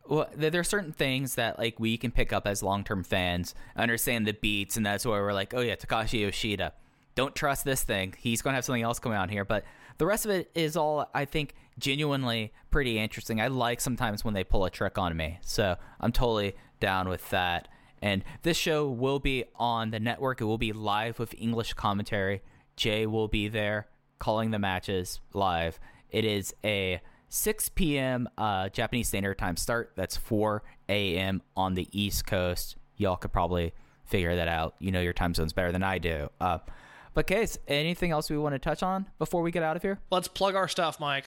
well, 0.08 0.30
there 0.36 0.60
are 0.60 0.64
certain 0.64 0.94
things 0.94 1.36
that 1.36 1.60
like 1.60 1.80
we 1.80 1.98
can 1.98 2.12
pick 2.12 2.32
up 2.32 2.48
as 2.48 2.64
long-term 2.64 3.04
fans, 3.04 3.54
understand 3.76 4.26
the 4.26 4.34
beats, 4.34 4.78
and 4.78 4.86
that's 4.86 5.06
where 5.06 5.22
we're 5.22 5.34
like, 5.34 5.54
oh 5.54 5.62
yeah, 5.62 5.76
Takashi 5.76 6.22
Yoshida. 6.22 6.74
Don't 7.16 7.36
trust 7.36 7.66
this 7.66 7.84
thing. 7.84 8.14
He's 8.18 8.42
gonna 8.42 8.56
have 8.56 8.66
something 8.66 8.84
else 8.84 9.00
coming 9.00 9.18
out 9.18 9.30
here. 9.30 9.44
But 9.44 9.64
the 9.98 10.06
rest 10.06 10.26
of 10.26 10.32
it 10.32 10.50
is 10.56 10.76
all 10.76 11.10
I 11.14 11.26
think 11.26 11.54
genuinely 11.80 12.54
pretty 12.72 12.98
interesting. 13.00 13.42
I 13.42 13.48
like 13.48 13.82
sometimes 13.82 14.24
when 14.24 14.34
they 14.34 14.44
pull 14.44 14.66
a 14.66 14.70
trick 14.70 14.98
on 14.98 15.16
me, 15.16 15.40
so 15.42 15.76
I'm 16.00 16.12
totally 16.12 16.56
down 16.80 17.10
with 17.10 17.30
that. 17.30 17.68
And 18.02 18.24
this 18.44 18.58
show 18.58 18.88
will 18.88 19.20
be 19.20 19.46
on 19.56 19.92
the 19.92 20.00
network. 20.00 20.42
It 20.42 20.46
will 20.46 20.58
be 20.58 20.72
live 20.72 21.18
with 21.20 21.34
English 21.38 21.74
commentary. 21.74 22.42
Jay 22.76 23.08
will 23.08 23.28
be 23.28 23.48
there 23.48 23.88
calling 24.20 24.52
the 24.52 24.60
matches 24.60 25.20
live. 25.34 25.80
It 26.12 26.26
is 26.26 26.54
a 26.64 27.02
6 27.30 27.70
p.m. 27.70 28.30
Uh, 28.38 28.70
Japanese 28.70 29.08
Standard 29.08 29.38
Time 29.38 29.58
start. 29.58 29.94
That's 29.96 30.16
4 30.16 30.64
a.m. 30.90 31.42
on 31.56 31.74
the 31.74 31.88
East 31.92 32.26
Coast. 32.26 32.76
Y'all 32.96 33.18
could 33.18 33.34
probably 33.34 33.74
figure 34.06 34.36
that 34.36 34.48
out. 34.48 34.76
You 34.80 34.92
know 34.92 35.02
your 35.02 35.14
time 35.14 35.34
zones 35.34 35.54
better 35.54 35.72
than 35.72 35.84
I 35.84 35.98
do. 35.98 36.30
Uh, 36.40 36.60
but 37.14 37.28
Case, 37.28 37.58
anything 37.68 38.12
else 38.12 38.30
we 38.30 38.38
want 38.38 38.56
to 38.56 38.60
touch 38.60 38.84
on 38.84 39.08
before 39.20 39.42
we 39.42 39.52
get 39.52 39.64
out 39.64 39.76
of 39.76 39.82
here? 39.82 40.00
Let's 40.12 40.28
plug 40.28 40.56
our 40.56 40.68
stuff, 40.68 41.00
Mike. 41.00 41.26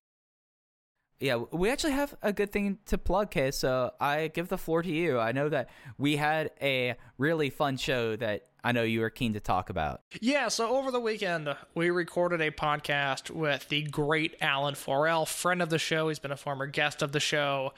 Yeah, 1.20 1.36
we 1.52 1.68
actually 1.68 1.92
have 1.92 2.14
a 2.22 2.32
good 2.32 2.50
thing 2.50 2.78
to 2.86 2.96
plug, 2.96 3.30
Case. 3.30 3.56
So 3.56 3.92
I 4.00 4.28
give 4.28 4.48
the 4.48 4.56
floor 4.56 4.82
to 4.82 4.90
you. 4.90 5.18
I 5.18 5.32
know 5.32 5.50
that 5.50 5.68
we 5.98 6.16
had 6.16 6.50
a 6.62 6.96
really 7.18 7.50
fun 7.50 7.76
show 7.76 8.16
that 8.16 8.46
I 8.64 8.72
know 8.72 8.82
you 8.82 9.00
were 9.00 9.10
keen 9.10 9.34
to 9.34 9.40
talk 9.40 9.68
about. 9.68 10.00
Yeah, 10.20 10.48
so 10.48 10.76
over 10.76 10.90
the 10.90 11.00
weekend, 11.00 11.54
we 11.74 11.90
recorded 11.90 12.40
a 12.40 12.50
podcast 12.50 13.30
with 13.30 13.68
the 13.68 13.82
great 13.82 14.34
Alan 14.40 14.74
Forel, 14.74 15.26
friend 15.26 15.60
of 15.60 15.68
the 15.68 15.78
show. 15.78 16.08
He's 16.08 16.18
been 16.18 16.32
a 16.32 16.36
former 16.36 16.66
guest 16.66 17.02
of 17.02 17.12
the 17.12 17.20
show. 17.20 17.74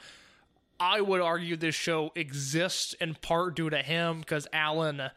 I 0.79 1.01
would 1.01 1.21
argue 1.21 1.55
this 1.55 1.75
show 1.75 2.11
exists 2.15 2.93
in 2.93 3.15
part 3.15 3.55
due 3.55 3.69
to 3.69 3.81
him 3.81 4.19
because 4.21 4.47
Alan 4.51 5.11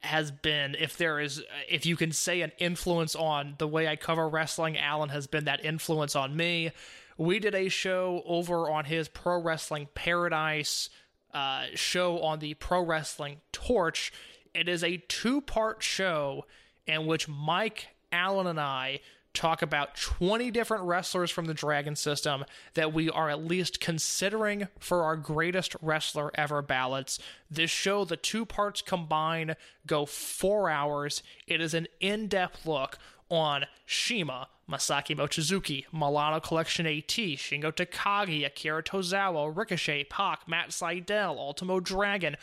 has 0.00 0.30
been, 0.30 0.76
if 0.78 0.96
there 0.96 1.18
is, 1.18 1.42
if 1.68 1.84
you 1.84 1.96
can 1.96 2.12
say 2.12 2.42
an 2.42 2.52
influence 2.58 3.16
on 3.16 3.54
the 3.58 3.66
way 3.66 3.88
I 3.88 3.96
cover 3.96 4.28
wrestling, 4.28 4.78
Alan 4.78 5.08
has 5.08 5.26
been 5.26 5.44
that 5.46 5.64
influence 5.64 6.14
on 6.14 6.36
me. 6.36 6.70
We 7.16 7.40
did 7.40 7.54
a 7.54 7.68
show 7.68 8.22
over 8.24 8.70
on 8.70 8.84
his 8.84 9.08
Pro 9.08 9.42
Wrestling 9.42 9.88
Paradise 9.94 10.88
uh, 11.34 11.66
show 11.74 12.20
on 12.20 12.38
the 12.38 12.54
Pro 12.54 12.82
Wrestling 12.82 13.40
Torch. 13.52 14.12
It 14.54 14.68
is 14.68 14.84
a 14.84 14.98
two 15.08 15.40
part 15.40 15.82
show 15.82 16.46
in 16.86 17.06
which 17.06 17.28
Mike, 17.28 17.88
Alan, 18.12 18.46
and 18.46 18.60
I 18.60 19.00
talk 19.38 19.62
about 19.62 19.94
20 19.94 20.50
different 20.50 20.82
wrestlers 20.84 21.30
from 21.30 21.46
the 21.46 21.54
Dragon 21.54 21.94
system 21.94 22.44
that 22.74 22.92
we 22.92 23.08
are 23.08 23.30
at 23.30 23.44
least 23.44 23.80
considering 23.80 24.68
for 24.80 25.04
our 25.04 25.16
greatest 25.16 25.76
wrestler 25.80 26.30
ever 26.34 26.60
ballots. 26.60 27.20
This 27.50 27.70
show, 27.70 28.04
the 28.04 28.16
two 28.16 28.44
parts 28.44 28.82
combined, 28.82 29.54
go 29.86 30.06
four 30.06 30.68
hours. 30.68 31.22
It 31.46 31.60
is 31.60 31.72
an 31.72 31.86
in 32.00 32.26
depth 32.26 32.66
look 32.66 32.98
on 33.30 33.66
CIMA, 33.86 34.48
Masaki 34.68 35.16
Mochizuki, 35.16 35.84
Milano 35.92 36.40
Collection 36.40 36.86
AT, 36.86 37.08
Shingo 37.08 37.72
Takagi, 37.72 38.44
Akira 38.44 38.82
Tozawa, 38.82 39.54
Ricochet, 39.54 40.04
Pac, 40.04 40.48
Matt 40.48 40.70
Sydal, 40.70 41.36
Ultimo 41.36 41.80
Dragon 41.80 42.36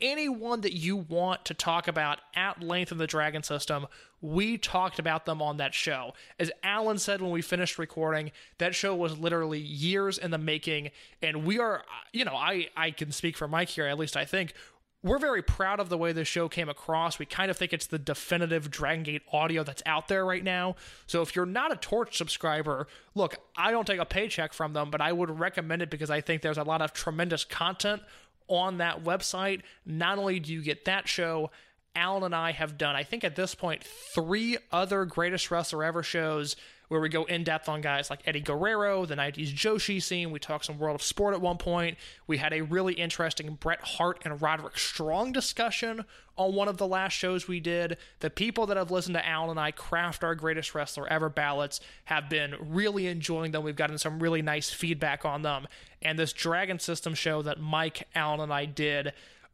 anyone 0.00 0.60
that 0.62 0.72
you 0.72 0.96
want 0.96 1.44
to 1.46 1.54
talk 1.54 1.88
about 1.88 2.18
at 2.34 2.62
length 2.62 2.92
in 2.92 2.98
the 2.98 3.06
Dragon 3.06 3.42
System, 3.42 3.86
we 4.20 4.58
talked 4.58 4.98
about 4.98 5.26
them 5.26 5.40
on 5.40 5.56
that 5.58 5.74
show. 5.74 6.12
As 6.38 6.50
Alan 6.62 6.98
said 6.98 7.22
when 7.22 7.30
we 7.30 7.42
finished 7.42 7.78
recording, 7.78 8.32
that 8.58 8.74
show 8.74 8.94
was 8.94 9.18
literally 9.18 9.60
years 9.60 10.18
in 10.18 10.30
the 10.30 10.38
making, 10.38 10.90
and 11.22 11.44
we 11.44 11.58
are, 11.58 11.84
you 12.12 12.24
know, 12.24 12.34
I 12.34 12.68
I 12.76 12.90
can 12.90 13.12
speak 13.12 13.36
for 13.36 13.48
Mike 13.48 13.68
here, 13.68 13.86
at 13.86 13.98
least 13.98 14.16
I 14.16 14.24
think. 14.24 14.54
We're 15.02 15.18
very 15.18 15.40
proud 15.40 15.80
of 15.80 15.88
the 15.88 15.96
way 15.96 16.12
the 16.12 16.26
show 16.26 16.50
came 16.50 16.68
across. 16.68 17.18
We 17.18 17.24
kind 17.24 17.50
of 17.50 17.56
think 17.56 17.72
it's 17.72 17.86
the 17.86 17.98
definitive 17.98 18.70
Dragon 18.70 19.02
Gate 19.02 19.22
audio 19.32 19.64
that's 19.64 19.82
out 19.86 20.08
there 20.08 20.26
right 20.26 20.44
now. 20.44 20.76
So 21.06 21.22
if 21.22 21.34
you're 21.34 21.46
not 21.46 21.72
a 21.72 21.76
Torch 21.76 22.18
subscriber, 22.18 22.86
look, 23.14 23.38
I 23.56 23.70
don't 23.70 23.86
take 23.86 23.98
a 23.98 24.04
paycheck 24.04 24.52
from 24.52 24.74
them, 24.74 24.90
but 24.90 25.00
I 25.00 25.12
would 25.12 25.30
recommend 25.40 25.80
it 25.80 25.88
because 25.88 26.10
I 26.10 26.20
think 26.20 26.42
there's 26.42 26.58
a 26.58 26.64
lot 26.64 26.82
of 26.82 26.92
tremendous 26.92 27.44
content 27.44 28.02
on 28.50 28.78
that 28.78 29.02
website. 29.04 29.62
Not 29.86 30.18
only 30.18 30.40
do 30.40 30.52
you 30.52 30.62
get 30.62 30.84
that 30.84 31.08
show, 31.08 31.50
Alan 31.94 32.24
and 32.24 32.34
I 32.34 32.52
have 32.52 32.76
done, 32.76 32.94
I 32.94 33.04
think 33.04 33.24
at 33.24 33.36
this 33.36 33.54
point, 33.54 33.84
three 34.14 34.58
other 34.70 35.04
greatest 35.06 35.50
wrestler 35.50 35.84
ever 35.84 36.02
shows 36.02 36.56
where 36.90 37.00
we 37.00 37.08
go 37.08 37.22
in 37.22 37.44
depth 37.44 37.68
on 37.68 37.80
guys 37.80 38.10
like 38.10 38.20
Eddie 38.26 38.40
Guerrero, 38.40 39.06
the 39.06 39.14
90s 39.14 39.54
Joshi 39.54 40.02
scene. 40.02 40.32
We 40.32 40.40
talked 40.40 40.64
some 40.64 40.76
World 40.76 40.96
of 40.96 41.02
Sport 41.04 41.34
at 41.34 41.40
one 41.40 41.56
point. 41.56 41.96
We 42.26 42.38
had 42.38 42.52
a 42.52 42.62
really 42.62 42.94
interesting 42.94 43.54
Bret 43.60 43.80
Hart 43.80 44.18
and 44.24 44.42
Roderick 44.42 44.76
Strong 44.76 45.30
discussion 45.30 46.04
on 46.36 46.52
one 46.52 46.66
of 46.66 46.78
the 46.78 46.88
last 46.88 47.12
shows 47.12 47.46
we 47.46 47.60
did. 47.60 47.96
The 48.18 48.28
people 48.28 48.66
that 48.66 48.76
have 48.76 48.90
listened 48.90 49.14
to 49.14 49.24
Alan 49.24 49.50
and 49.50 49.60
I 49.60 49.70
craft 49.70 50.24
our 50.24 50.34
greatest 50.34 50.74
wrestler 50.74 51.06
ever 51.06 51.28
ballots 51.28 51.80
have 52.06 52.28
been 52.28 52.56
really 52.58 53.06
enjoying 53.06 53.52
them. 53.52 53.62
We've 53.62 53.76
gotten 53.76 53.96
some 53.96 54.18
really 54.18 54.42
nice 54.42 54.70
feedback 54.70 55.24
on 55.24 55.42
them. 55.42 55.68
And 56.02 56.18
this 56.18 56.32
Dragon 56.32 56.80
System 56.80 57.14
show 57.14 57.40
that 57.42 57.60
Mike, 57.60 58.08
Alan, 58.16 58.40
and 58.40 58.52
I 58.52 58.64
did. 58.64 59.12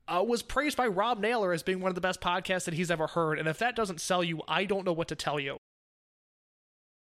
Uh, 0.09 0.25
was 0.27 0.41
praised 0.43 0.79
by 0.79 0.87
Rob 0.87 1.19
Naylor 1.19 1.53
as 1.53 1.63
being 1.63 1.81
one 1.81 1.91
of 1.91 1.97
the 1.97 2.01
best 2.01 2.23
podcasts 2.23 2.65
that 2.65 2.73
he's 2.73 2.91
ever 2.91 3.09
heard. 3.09 3.39
And 3.39 3.47
if 3.47 3.59
that 3.59 3.77
doesn't 3.77 4.01
sell 4.01 4.25
you, 4.25 4.41
I 4.49 4.65
don't 4.65 4.87
know 4.87 4.93
what 4.95 5.09
to 5.09 5.17
tell 5.17 5.39
you. 5.39 5.59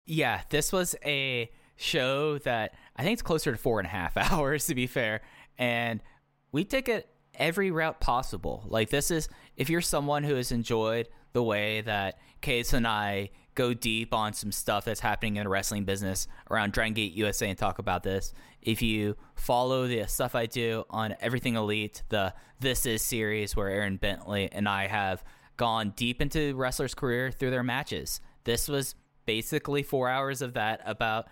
Yeah, 0.06 0.40
this 0.50 0.72
was 0.72 0.96
a 1.04 1.50
show 1.76 2.38
that 2.38 2.74
I 2.96 3.02
think 3.02 3.14
it's 3.14 3.22
closer 3.22 3.52
to 3.52 3.58
four 3.58 3.80
and 3.80 3.86
a 3.86 3.90
half 3.90 4.16
hours 4.32 4.66
to 4.66 4.74
be 4.74 4.86
fair, 4.86 5.22
and 5.58 6.00
we 6.50 6.64
took 6.64 6.88
it 6.88 7.08
every 7.34 7.70
route 7.70 8.00
possible. 8.00 8.64
Like 8.66 8.90
this 8.90 9.10
is 9.10 9.28
if 9.56 9.70
you're 9.70 9.80
someone 9.80 10.24
who 10.24 10.34
has 10.34 10.52
enjoyed 10.52 11.08
the 11.32 11.42
way 11.42 11.80
that 11.82 12.18
Case 12.40 12.72
and 12.72 12.86
I 12.86 13.30
go 13.54 13.74
deep 13.74 14.12
on 14.12 14.32
some 14.32 14.50
stuff 14.50 14.84
that's 14.84 15.00
happening 15.00 15.36
in 15.36 15.44
the 15.44 15.48
wrestling 15.48 15.84
business 15.84 16.26
around 16.50 16.72
Dragon 16.72 16.94
Gate 16.94 17.12
USA 17.12 17.48
and 17.48 17.58
talk 17.58 17.78
about 17.78 18.02
this. 18.02 18.32
If 18.60 18.82
you 18.82 19.16
follow 19.34 19.86
the 19.86 20.06
stuff 20.06 20.34
I 20.34 20.46
do 20.46 20.84
on 20.90 21.14
Everything 21.20 21.56
Elite, 21.56 22.02
the 22.08 22.34
This 22.60 22.86
Is 22.86 23.02
series 23.02 23.54
where 23.54 23.68
Aaron 23.68 23.96
Bentley 23.96 24.48
and 24.50 24.68
I 24.68 24.86
have 24.86 25.22
gone 25.56 25.92
deep 25.96 26.20
into 26.20 26.54
wrestlers' 26.56 26.94
career 26.94 27.30
through 27.30 27.50
their 27.50 27.62
matches. 27.62 28.20
This 28.44 28.68
was 28.68 28.94
basically 29.32 29.82
four 29.82 30.10
hours 30.10 30.42
of 30.42 30.52
that 30.52 30.82
about 30.84 31.26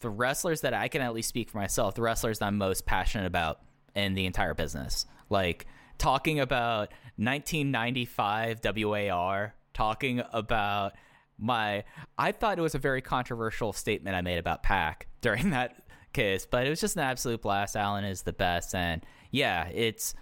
the 0.00 0.08
wrestlers 0.08 0.62
that 0.62 0.72
I 0.72 0.88
can 0.88 1.02
at 1.02 1.12
least 1.12 1.28
speak 1.28 1.50
for 1.50 1.58
myself, 1.58 1.94
the 1.94 2.00
wrestlers 2.00 2.38
that 2.38 2.46
I'm 2.46 2.56
most 2.56 2.86
passionate 2.86 3.26
about 3.26 3.60
in 3.94 4.14
the 4.14 4.24
entire 4.24 4.54
business. 4.54 5.04
Like 5.28 5.66
talking 5.98 6.40
about 6.40 6.94
1995 7.16 8.60
WAR, 8.64 9.54
talking 9.74 10.22
about 10.32 10.94
my. 11.38 11.84
I 12.16 12.32
thought 12.32 12.58
it 12.58 12.62
was 12.62 12.74
a 12.74 12.78
very 12.78 13.02
controversial 13.02 13.74
statement 13.74 14.16
I 14.16 14.22
made 14.22 14.38
about 14.38 14.62
Pac 14.62 15.08
during 15.20 15.50
that 15.50 15.76
case, 16.14 16.46
but 16.50 16.66
it 16.66 16.70
was 16.70 16.80
just 16.80 16.96
an 16.96 17.02
absolute 17.02 17.42
blast. 17.42 17.76
Alan 17.76 18.04
is 18.04 18.22
the 18.22 18.32
best. 18.32 18.74
And 18.74 19.04
yeah, 19.30 19.68
it's. 19.68 20.14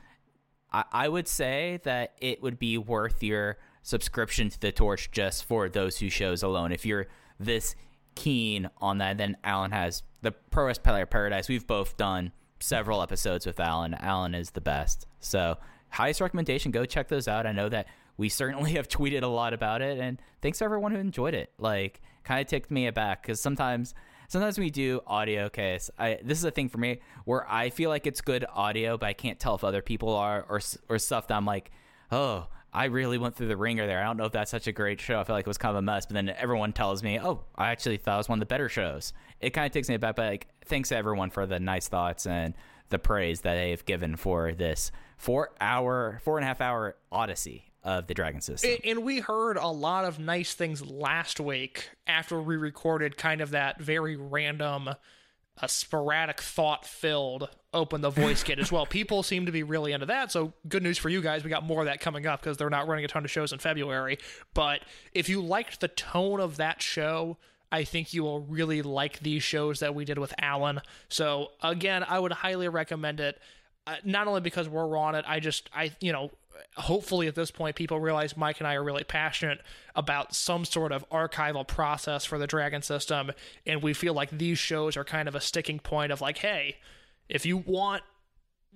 I, 0.73 0.85
I 0.91 1.09
would 1.09 1.29
say 1.29 1.79
that 1.85 2.15
it 2.21 2.43
would 2.43 2.59
be 2.59 2.77
worth 2.77 3.23
your 3.23 3.59
subscription 3.83 4.49
to 4.51 4.61
the 4.61 4.73
Torch 4.73 5.13
just 5.13 5.45
for 5.45 5.69
those 5.69 5.97
two 5.97 6.11
shows 6.11 6.43
alone. 6.43 6.73
If 6.73 6.85
you're 6.85 7.07
this 7.41 7.75
keen 8.15 8.71
on 8.81 8.99
that, 8.99 9.19
then 9.19 9.37
Alan 9.43 9.73
has 9.73 10.03
the 10.23 10.33
Pro 10.33 10.67
Wrestling 10.67 11.07
Paradise. 11.07 11.49
We've 11.49 11.67
both 11.67 11.97
done 11.97 12.33
several 12.61 13.03
episodes 13.03 13.47
with 13.47 13.59
Alan. 13.59 13.95
Alan 13.95 14.35
is 14.35 14.51
the 14.51 14.61
best. 14.61 15.07
So, 15.19 15.57
highest 15.89 16.21
recommendation, 16.21 16.71
go 16.71 16.85
check 16.85 17.09
those 17.09 17.27
out. 17.27 17.47
I 17.47 17.53
know 17.53 17.69
that 17.69 17.87
we 18.17 18.29
certainly 18.29 18.73
have 18.75 18.89
tweeted 18.89 19.23
a 19.23 19.27
lot 19.27 19.53
about 19.53 19.83
it, 19.83 19.99
and 19.99 20.21
thanks 20.43 20.59
to 20.59 20.65
everyone 20.65 20.93
who 20.93 20.99
enjoyed 20.99 21.35
it. 21.35 21.51
Like, 21.59 22.01
kind 22.23 22.41
of 22.41 22.47
ticked 22.47 22.71
me 22.71 22.87
aback 22.87 23.23
because 23.23 23.41
sometimes. 23.41 23.95
Sometimes 24.29 24.61
we 24.61 24.71
do 24.71 25.01
audio 25.09 25.49
case. 25.49 25.91
I 25.99 26.21
this 26.23 26.39
is 26.39 26.45
a 26.45 26.53
thing 26.53 26.69
for 26.69 26.79
me 26.79 27.01
where 27.25 27.51
I 27.51 27.71
feel 27.71 27.91
like 27.91 28.07
it's 28.07 28.21
good 28.21 28.47
audio, 28.49 28.97
but 28.97 29.07
I 29.07 29.13
can't 29.13 29.41
tell 29.41 29.57
if 29.57 29.65
other 29.65 29.83
people 29.83 30.15
are 30.15 30.47
or 30.49 30.61
or 30.89 30.99
stuff 31.01 31.27
that 31.27 31.35
I'm 31.35 31.45
like, 31.45 31.73
oh, 32.13 32.47
I 32.73 32.87
really 32.87 33.19
went 33.19 33.35
through 33.35 33.49
the 33.49 33.57
ringer 33.57 33.87
there. 33.87 34.01
I 34.01 34.05
don't 34.05 34.17
know 34.17 34.25
if 34.25 34.33
that's 34.33 34.51
such 34.51 34.67
a 34.67 34.73
great 34.73 35.01
show. 35.01 35.21
I 35.21 35.25
feel 35.25 35.35
like 35.35 35.47
it 35.47 35.49
was 35.49 35.59
kind 35.59 35.71
of 35.71 35.79
a 35.79 35.83
mess. 35.83 36.07
But 36.07 36.15
then 36.15 36.29
everyone 36.29 36.73
tells 36.73 37.03
me, 37.03 37.19
oh, 37.19 37.45
I 37.57 37.71
actually 37.71 37.97
thought 37.97 38.15
it 38.15 38.19
was 38.19 38.29
one 38.29 38.39
of 38.39 38.41
the 38.41 38.47
better 38.47 38.69
shows. 38.69 39.13
It 39.41 39.51
kind 39.51 39.67
of 39.67 39.73
takes 39.73 39.89
me 39.89 39.97
back. 39.97 40.17
But 40.17 40.27
like, 40.27 40.47
thanks 40.65 40.91
to 40.91 40.97
everyone 40.97 41.31
for 41.31 41.47
the 41.47 41.59
nice 41.59 41.89
thoughts 41.89 42.27
and 42.27 42.55
the 42.91 42.99
praise 42.99 43.41
that 43.41 43.55
they've 43.55 43.85
given 43.85 44.17
for 44.17 44.53
this 44.53 44.93
four 45.17 45.51
hour, 45.61 46.21
four 46.25 46.39
and 46.39 46.45
a 46.45 46.47
half 46.47 46.61
hour 46.61 46.97
odyssey 47.11 47.65
of 47.83 48.07
the 48.07 48.15
Dragon 48.15 48.41
System. 48.41 48.71
And 48.85 49.05
we 49.05 49.21
heard 49.21 49.57
a 49.57 49.69
lot 49.69 50.05
of 50.05 50.19
nice 50.19 50.55
things 50.55 50.85
last 50.85 51.41
week 51.41 51.91
after 52.07 52.41
we 52.41 52.57
recorded 52.57 53.17
kind 53.17 53.41
of 53.41 53.51
that 53.51 53.81
very 53.81 54.17
random 54.17 54.91
a 55.61 55.69
sporadic, 55.69 56.41
thought 56.41 56.87
filled 56.87 57.49
open 57.73 58.01
the 58.01 58.11
Voice 58.11 58.43
Gate 58.43 58.59
as 58.59 58.73
well. 58.73 58.87
People 59.01 59.23
seem 59.23 59.47
to 59.47 59.53
be 59.53 59.63
really 59.63 59.93
into 59.93 60.07
that. 60.07 60.33
So 60.33 60.53
good 60.69 60.83
news 60.83 60.99
for 60.99 61.09
you 61.09 61.21
guys. 61.21 61.45
We 61.45 61.51
got 61.51 61.65
more 61.65 61.81
of 61.81 61.87
that 61.87 62.01
coming 62.01 62.27
up 62.27 62.41
because 62.41 62.57
they're 62.57 62.71
not 62.71 62.89
running 62.89 63.05
a 63.05 63.09
ton 63.09 63.25
of 63.25 63.31
shows 63.31 63.53
in 63.53 63.59
February. 63.59 64.19
But 64.55 64.81
if 65.13 65.29
you 65.29 65.41
liked 65.41 65.81
the 65.81 65.89
tone 65.89 66.41
of 66.41 66.57
that 66.57 66.83
show, 66.83 67.37
I 67.73 67.85
think 67.85 68.13
you 68.13 68.23
will 68.23 68.41
really 68.41 68.83
like 68.83 69.21
these 69.21 69.43
shows 69.43 69.81
that 69.81 69.95
we 69.95 70.05
did 70.05 70.19
with 70.19 70.35
Alan. 70.39 70.81
So 71.09 71.49
again, 71.63 72.05
I 72.07 72.19
would 72.19 72.33
highly 72.33 72.69
recommend 72.69 73.21
it. 73.21 73.39
Uh, 73.87 73.97
not 74.05 74.27
only 74.27 74.41
because 74.41 74.69
we're 74.69 74.97
on 74.99 75.15
it, 75.15 75.25
I 75.27 75.41
just 75.41 75.71
I 75.73 75.93
you 76.01 76.13
know 76.13 76.31
hopefully 76.77 77.27
at 77.27 77.35
this 77.35 77.51
point 77.51 77.77
people 77.77 78.01
realize 78.01 78.37
Mike 78.37 78.59
and 78.59 78.67
I 78.67 78.75
are 78.75 78.85
really 78.85 79.05
passionate 79.05 79.61
about 79.95 80.35
some 80.35 80.65
sort 80.65 80.93
of 80.93 81.09
archival 81.11 81.67
process 81.67 82.25
for 82.25 82.39
the 82.39 82.47
Dragon 82.47 82.83
system. 82.83 83.33
And 83.67 83.83
we 83.83 83.93
feel 83.93 84.15
like 84.15 84.31
these 84.31 84.59
shows 84.59 84.97
are 84.97 85.05
kind 85.05 85.29
of 85.29 85.35
a 85.35 85.41
sticking 85.41 85.79
point 85.79 86.13
of 86.13 86.21
like 86.21 86.39
hey 86.39 86.77
if 87.29 87.47
you 87.47 87.59
want 87.59 88.03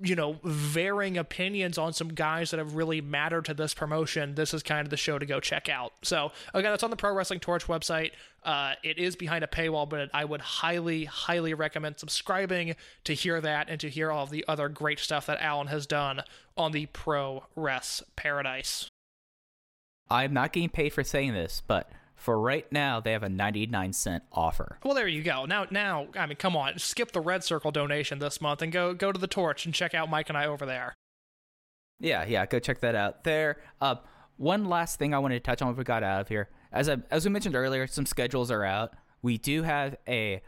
you 0.03 0.16
know 0.16 0.39
varying 0.43 1.16
opinions 1.16 1.79
on 1.79 1.93
some 1.93 2.09
guys 2.09 2.51
that 2.51 2.59
have 2.59 2.75
really 2.75 3.01
mattered 3.01 3.45
to 3.45 3.55
this 3.55 3.75
promotion 3.75 4.35
this 4.35 4.53
is 4.53 4.62
kind 4.62 4.87
of 4.87 4.91
the 4.91 4.97
show 4.97 5.19
to 5.19 5.27
go 5.27 5.41
check 5.41 5.69
out. 5.69 5.93
So 6.03 6.33
again 6.53 6.73
it's 6.73 6.83
on 6.83 6.91
the 6.91 6.97
pro 6.97 7.15
wrestling 7.15 7.41
torch 7.41 7.66
website. 7.66 8.12
Uh, 8.43 8.75
it 8.83 8.99
is 8.99 9.16
behind 9.16 9.43
a 9.43 9.47
paywall 9.47 9.89
but 9.89 10.11
i 10.12 10.23
would 10.23 10.43
highly 10.43 11.07
highly 11.07 11.55
recommend 11.55 11.99
subscribing 11.99 12.77
to 13.03 13.15
hear 13.15 13.41
that 13.41 13.71
and 13.71 13.81
to 13.81 13.89
hear 13.89 14.11
all 14.11 14.25
of 14.25 14.31
the 14.31 14.45
other 14.47 14.69
great 14.69 14.99
stuff 14.99 15.25
that 15.25 15.41
alan 15.41 15.69
has 15.69 15.87
done 15.87 16.23
on 16.57 16.73
the 16.73 16.87
pro 16.87 17.45
res 17.57 18.03
paradise. 18.16 18.91
I'm 20.11 20.35
not 20.35 20.53
getting 20.53 20.69
paid 20.69 20.93
for 20.93 21.03
saying 21.03 21.33
this, 21.33 21.62
but 21.66 21.91
for 22.16 22.39
right 22.41 22.70
now, 22.73 23.01
they 23.01 23.12
have 23.12 23.23
a 23.23 23.28
99 23.28 23.93
cent 23.93 24.23
offer. 24.32 24.78
well 24.85 24.95
there 24.95 25.09
you 25.09 25.23
go 25.23 25.45
now 25.45 25.66
now 25.70 26.07
i 26.16 26.24
mean 26.27 26.36
come 26.36 26.57
on 26.57 26.78
skip 26.78 27.12
the 27.12 27.20
red 27.20 27.43
circle 27.45 27.70
donation 27.70 28.19
this 28.19 28.41
month 28.41 28.62
and 28.62 28.73
go 28.73 28.95
go 28.95 29.12
to 29.12 29.19
the 29.20 29.27
torch 29.27 29.66
and 29.66 29.74
check 29.74 29.95
out 29.95 30.09
mike 30.09 30.28
and 30.28 30.39
i 30.39 30.47
over 30.47 30.65
there 30.65 30.95
Yeah, 32.01 32.24
yeah, 32.27 32.45
go 32.47 32.59
check 32.59 32.81
that 32.81 32.95
out 32.95 33.24
there. 33.24 33.59
Uh, 33.81 33.97
one 34.36 34.65
last 34.65 34.99
thing 34.99 35.15
I 35.15 35.19
wanted 35.20 35.36
to 35.36 35.41
touch 35.41 35.62
on 35.62 35.69
before 35.69 35.78
we 35.78 35.85
got 35.85 36.03
out 36.03 36.20
of 36.23 36.28
here. 36.28 36.49
As 36.73 36.89
I, 36.89 36.97
as 37.11 37.24
we 37.24 37.31
mentioned 37.31 37.55
earlier, 37.55 37.86
some 37.86 38.05
schedules 38.05 38.51
are 38.51 38.65
out. 38.65 38.95
We 39.23 39.39
do 39.39 39.62
have 39.62 39.97
a 40.09 40.43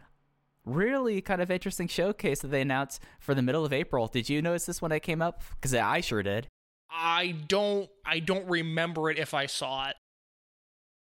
really 0.65 1.21
kind 1.21 1.41
of 1.41 1.51
interesting 1.53 1.87
showcase 1.87 2.41
that 2.41 2.49
they 2.49 2.61
announced 2.63 3.01
for 3.21 3.33
the 3.35 3.43
middle 3.43 3.65
of 3.65 3.73
April. 3.73 4.09
Did 4.09 4.29
you 4.29 4.43
notice 4.43 4.67
this 4.67 4.83
when 4.83 4.91
it 4.93 5.01
came 5.01 5.23
up? 5.23 5.43
Because 5.53 5.73
I 5.73 6.01
sure 6.01 6.23
did. 6.23 6.49
i 6.91 7.35
don't 7.49 7.89
i 8.05 8.19
don't 8.19 8.47
remember 8.49 9.11
it 9.11 9.19
if 9.19 9.35
i 9.35 9.47
saw 9.47 9.89
it 9.89 9.97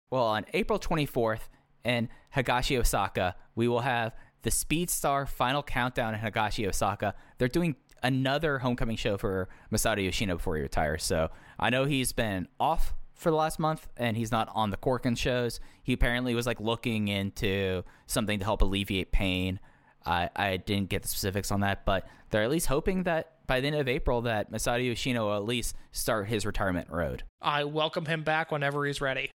Well, 0.10 0.24
on 0.24 0.46
April 0.54 0.80
24th 0.80 1.50
in 1.84 2.08
Higashi, 2.36 2.80
Osaka, 2.80 3.36
we 3.56 3.68
will 3.68 3.82
have 3.82 4.16
the 4.44 4.50
Speedstar 4.50 5.28
Final 5.28 5.62
Countdown 5.62 6.14
in 6.14 6.22
Higashi, 6.22 6.66
Osaka. 6.68 7.14
They're 7.38 7.50
doing 7.50 7.76
another 8.02 8.60
homecoming 8.60 8.96
show 8.96 9.18
for 9.18 9.50
Masato 9.72 10.04
Yoshino 10.04 10.38
before 10.38 10.56
he 10.56 10.62
retires. 10.62 11.04
So 11.04 11.30
I 11.60 11.70
know 11.70 11.84
he's 11.84 12.14
been 12.14 12.48
off 12.58 12.94
for 13.16 13.32
the 13.32 13.36
last 13.36 13.60
month 13.60 13.90
and 13.98 14.16
he's 14.16 14.32
not 14.32 14.48
on 14.54 14.70
the 14.70 14.78
Korakuen 14.78 15.18
shows. 15.18 15.60
He 15.84 15.92
apparently 15.92 16.34
was 16.36 16.46
like 16.46 16.62
looking 16.62 17.10
into 17.10 17.84
something 18.06 18.40
to 18.40 18.46
help 18.46 18.62
alleviate 18.62 19.12
pain. 19.12 19.60
I, 20.06 20.30
I 20.38 20.58
didn't 20.58 20.88
get 20.88 21.02
the 21.02 21.10
specifics 21.10 21.52
on 21.52 21.62
that, 21.62 21.84
but 21.84 22.08
they're 22.30 22.44
at 22.44 22.52
least 22.52 22.68
hoping 22.68 23.04
that 23.04 23.46
by 23.46 23.60
the 23.60 23.68
end 23.68 23.76
of 23.76 23.90
April 23.90 24.22
that 24.22 24.52
Masato 24.52 24.86
Yoshino 24.86 25.26
will 25.26 25.36
at 25.36 25.44
least 25.44 25.76
start 25.92 26.28
his 26.28 26.46
retirement 26.46 26.90
road. 26.90 27.24
I 27.42 27.66
welcome 27.66 28.06
him 28.06 28.24
back 28.24 28.52
whenever 28.52 28.86
he's 28.86 29.02
ready. 29.02 29.32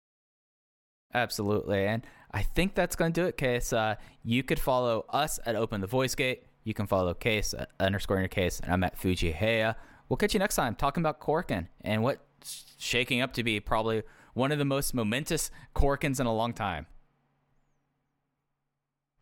Absolutely. 1.13 1.85
And 1.85 2.03
I 2.31 2.41
think 2.43 2.75
that's 2.75 2.95
going 2.95 3.11
to 3.13 3.21
do 3.21 3.27
it, 3.27 3.37
Case. 3.37 3.73
Uh, 3.73 3.95
you 4.23 4.43
could 4.43 4.59
follow 4.59 5.05
us 5.09 5.39
at 5.45 5.55
Open 5.55 5.81
the 5.81 5.87
Voice 5.87 6.15
Gate. 6.15 6.43
You 6.63 6.73
can 6.73 6.87
follow 6.87 7.13
Case 7.13 7.53
at 7.53 7.69
underscore 7.79 8.17
in 8.17 8.21
your 8.21 8.29
case. 8.29 8.59
And 8.59 8.71
I'm 8.71 8.83
at 8.83 8.97
Fuji 8.97 9.33
Heya. 9.33 9.75
We'll 10.07 10.17
catch 10.17 10.33
you 10.33 10.39
next 10.39 10.55
time 10.55 10.75
talking 10.75 11.01
about 11.01 11.19
Korakuen 11.19 11.67
and 11.81 12.03
what's 12.03 12.65
shaking 12.77 13.21
up 13.21 13.33
to 13.33 13.43
be 13.43 13.59
probably 13.59 14.03
one 14.33 14.51
of 14.51 14.59
the 14.59 14.65
most 14.65 14.93
momentous 14.93 15.51
Korakuens 15.75 16.19
in 16.19 16.25
a 16.27 16.33
long 16.33 16.53
time. 16.53 16.85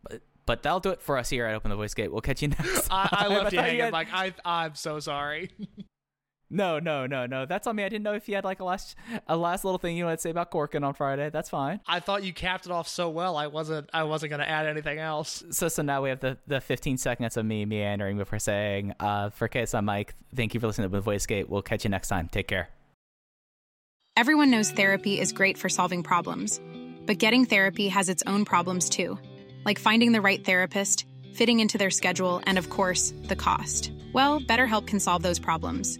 But, 0.04 0.22
but 0.46 0.64
that'll 0.64 0.80
do 0.80 0.90
it 0.92 1.02
for 1.02 1.18
us 1.18 1.30
here 1.30 1.46
at 1.46 1.56
Open 1.56 1.70
the 1.70 1.76
Voice 1.78 1.94
Gate. 1.94 2.12
We'll 2.12 2.22
catch 2.22 2.42
you 2.42 2.48
next 2.60 2.88
time. 2.88 3.10
I, 3.12 3.26
I 3.26 3.28
left 3.28 3.52
you 3.54 3.58
thought 3.60 3.66
hanging. 3.66 3.82
had- 3.82 3.94
Like 3.94 4.08
I, 4.14 4.34
I'm 4.46 4.76
so 4.76 5.00
sorry. 5.00 5.50
No, 6.52 6.80
no, 6.80 7.06
no, 7.06 7.28
no. 7.28 7.46
That's 7.46 7.68
on 7.68 7.76
me. 7.76 7.84
I 7.84 7.90
didn't 7.90 8.04
know 8.04 8.14
if 8.14 8.28
you 8.28 8.34
had 8.34 8.44
like 8.44 8.60
a 8.60 8.64
last 8.64 8.96
a 9.28 9.38
last 9.38 9.64
little 9.64 9.78
thing 9.78 9.96
you 9.96 10.06
wanted 10.06 10.18
to 10.18 10.22
say 10.24 10.30
about 10.32 10.52
Korakuen 10.52 10.84
on 10.84 10.96
Friday. 10.96 11.30
That's 11.30 11.50
fine. 11.50 11.80
I 11.88 12.00
thought 12.00 12.24
you 12.24 12.34
capped 12.34 12.66
it 12.66 12.72
off 12.72 12.88
so 12.88 13.10
well. 13.10 13.38
I 13.38 13.48
wasn't. 13.48 13.90
I 13.94 14.04
wasn't 14.04 14.32
going 14.32 14.40
to 14.40 14.50
add 14.50 14.66
anything 14.66 14.98
else. 14.98 15.44
So, 15.52 15.68
so 15.68 15.84
now 15.84 16.02
we 16.02 16.10
have 16.10 16.22
the, 16.22 16.38
the 16.48 16.60
15 16.60 16.98
seconds 16.98 17.38
of 17.38 17.46
me 17.46 17.66
meandering 17.66 18.18
before 18.18 18.40
saying, 18.40 18.94
uh, 19.00 19.30
for 19.30 19.48
Case, 19.48 19.74
I'm 19.74 19.86
Mike. 19.86 20.16
Thank 20.36 20.54
you 20.54 20.60
for 20.60 20.68
listening 20.68 20.90
to 20.90 21.00
the 21.00 21.04
VoiceGate. 21.04 21.50
We'll 21.50 21.62
catch 21.62 21.84
you 21.84 21.90
next 21.90 22.08
time. 22.08 22.30
Take 22.30 22.48
care. 22.48 22.70
Everyone 24.18 24.50
knows 24.50 24.72
therapy 24.72 25.20
is 25.20 25.32
great 25.32 25.58
for 25.58 25.70
solving 25.70 26.04
problems, 26.04 26.60
but 27.06 27.20
getting 27.20 27.46
therapy 27.46 27.88
has 27.88 28.10
its 28.10 28.24
own 28.28 28.44
problems 28.44 28.90
too, 28.90 29.18
like 29.66 29.80
finding 29.80 30.12
the 30.12 30.22
right 30.22 30.44
therapist, 30.44 31.06
fitting 31.34 31.60
into 31.60 31.78
their 31.78 31.92
schedule, 31.92 32.42
and 32.46 32.58
of 32.58 32.70
course, 32.70 33.14
the 33.28 33.36
cost. 33.36 33.92
Well, 34.14 34.42
BetterHelp 34.42 34.88
can 34.88 35.00
solve 35.00 35.22
those 35.22 35.40
problems. 35.40 36.00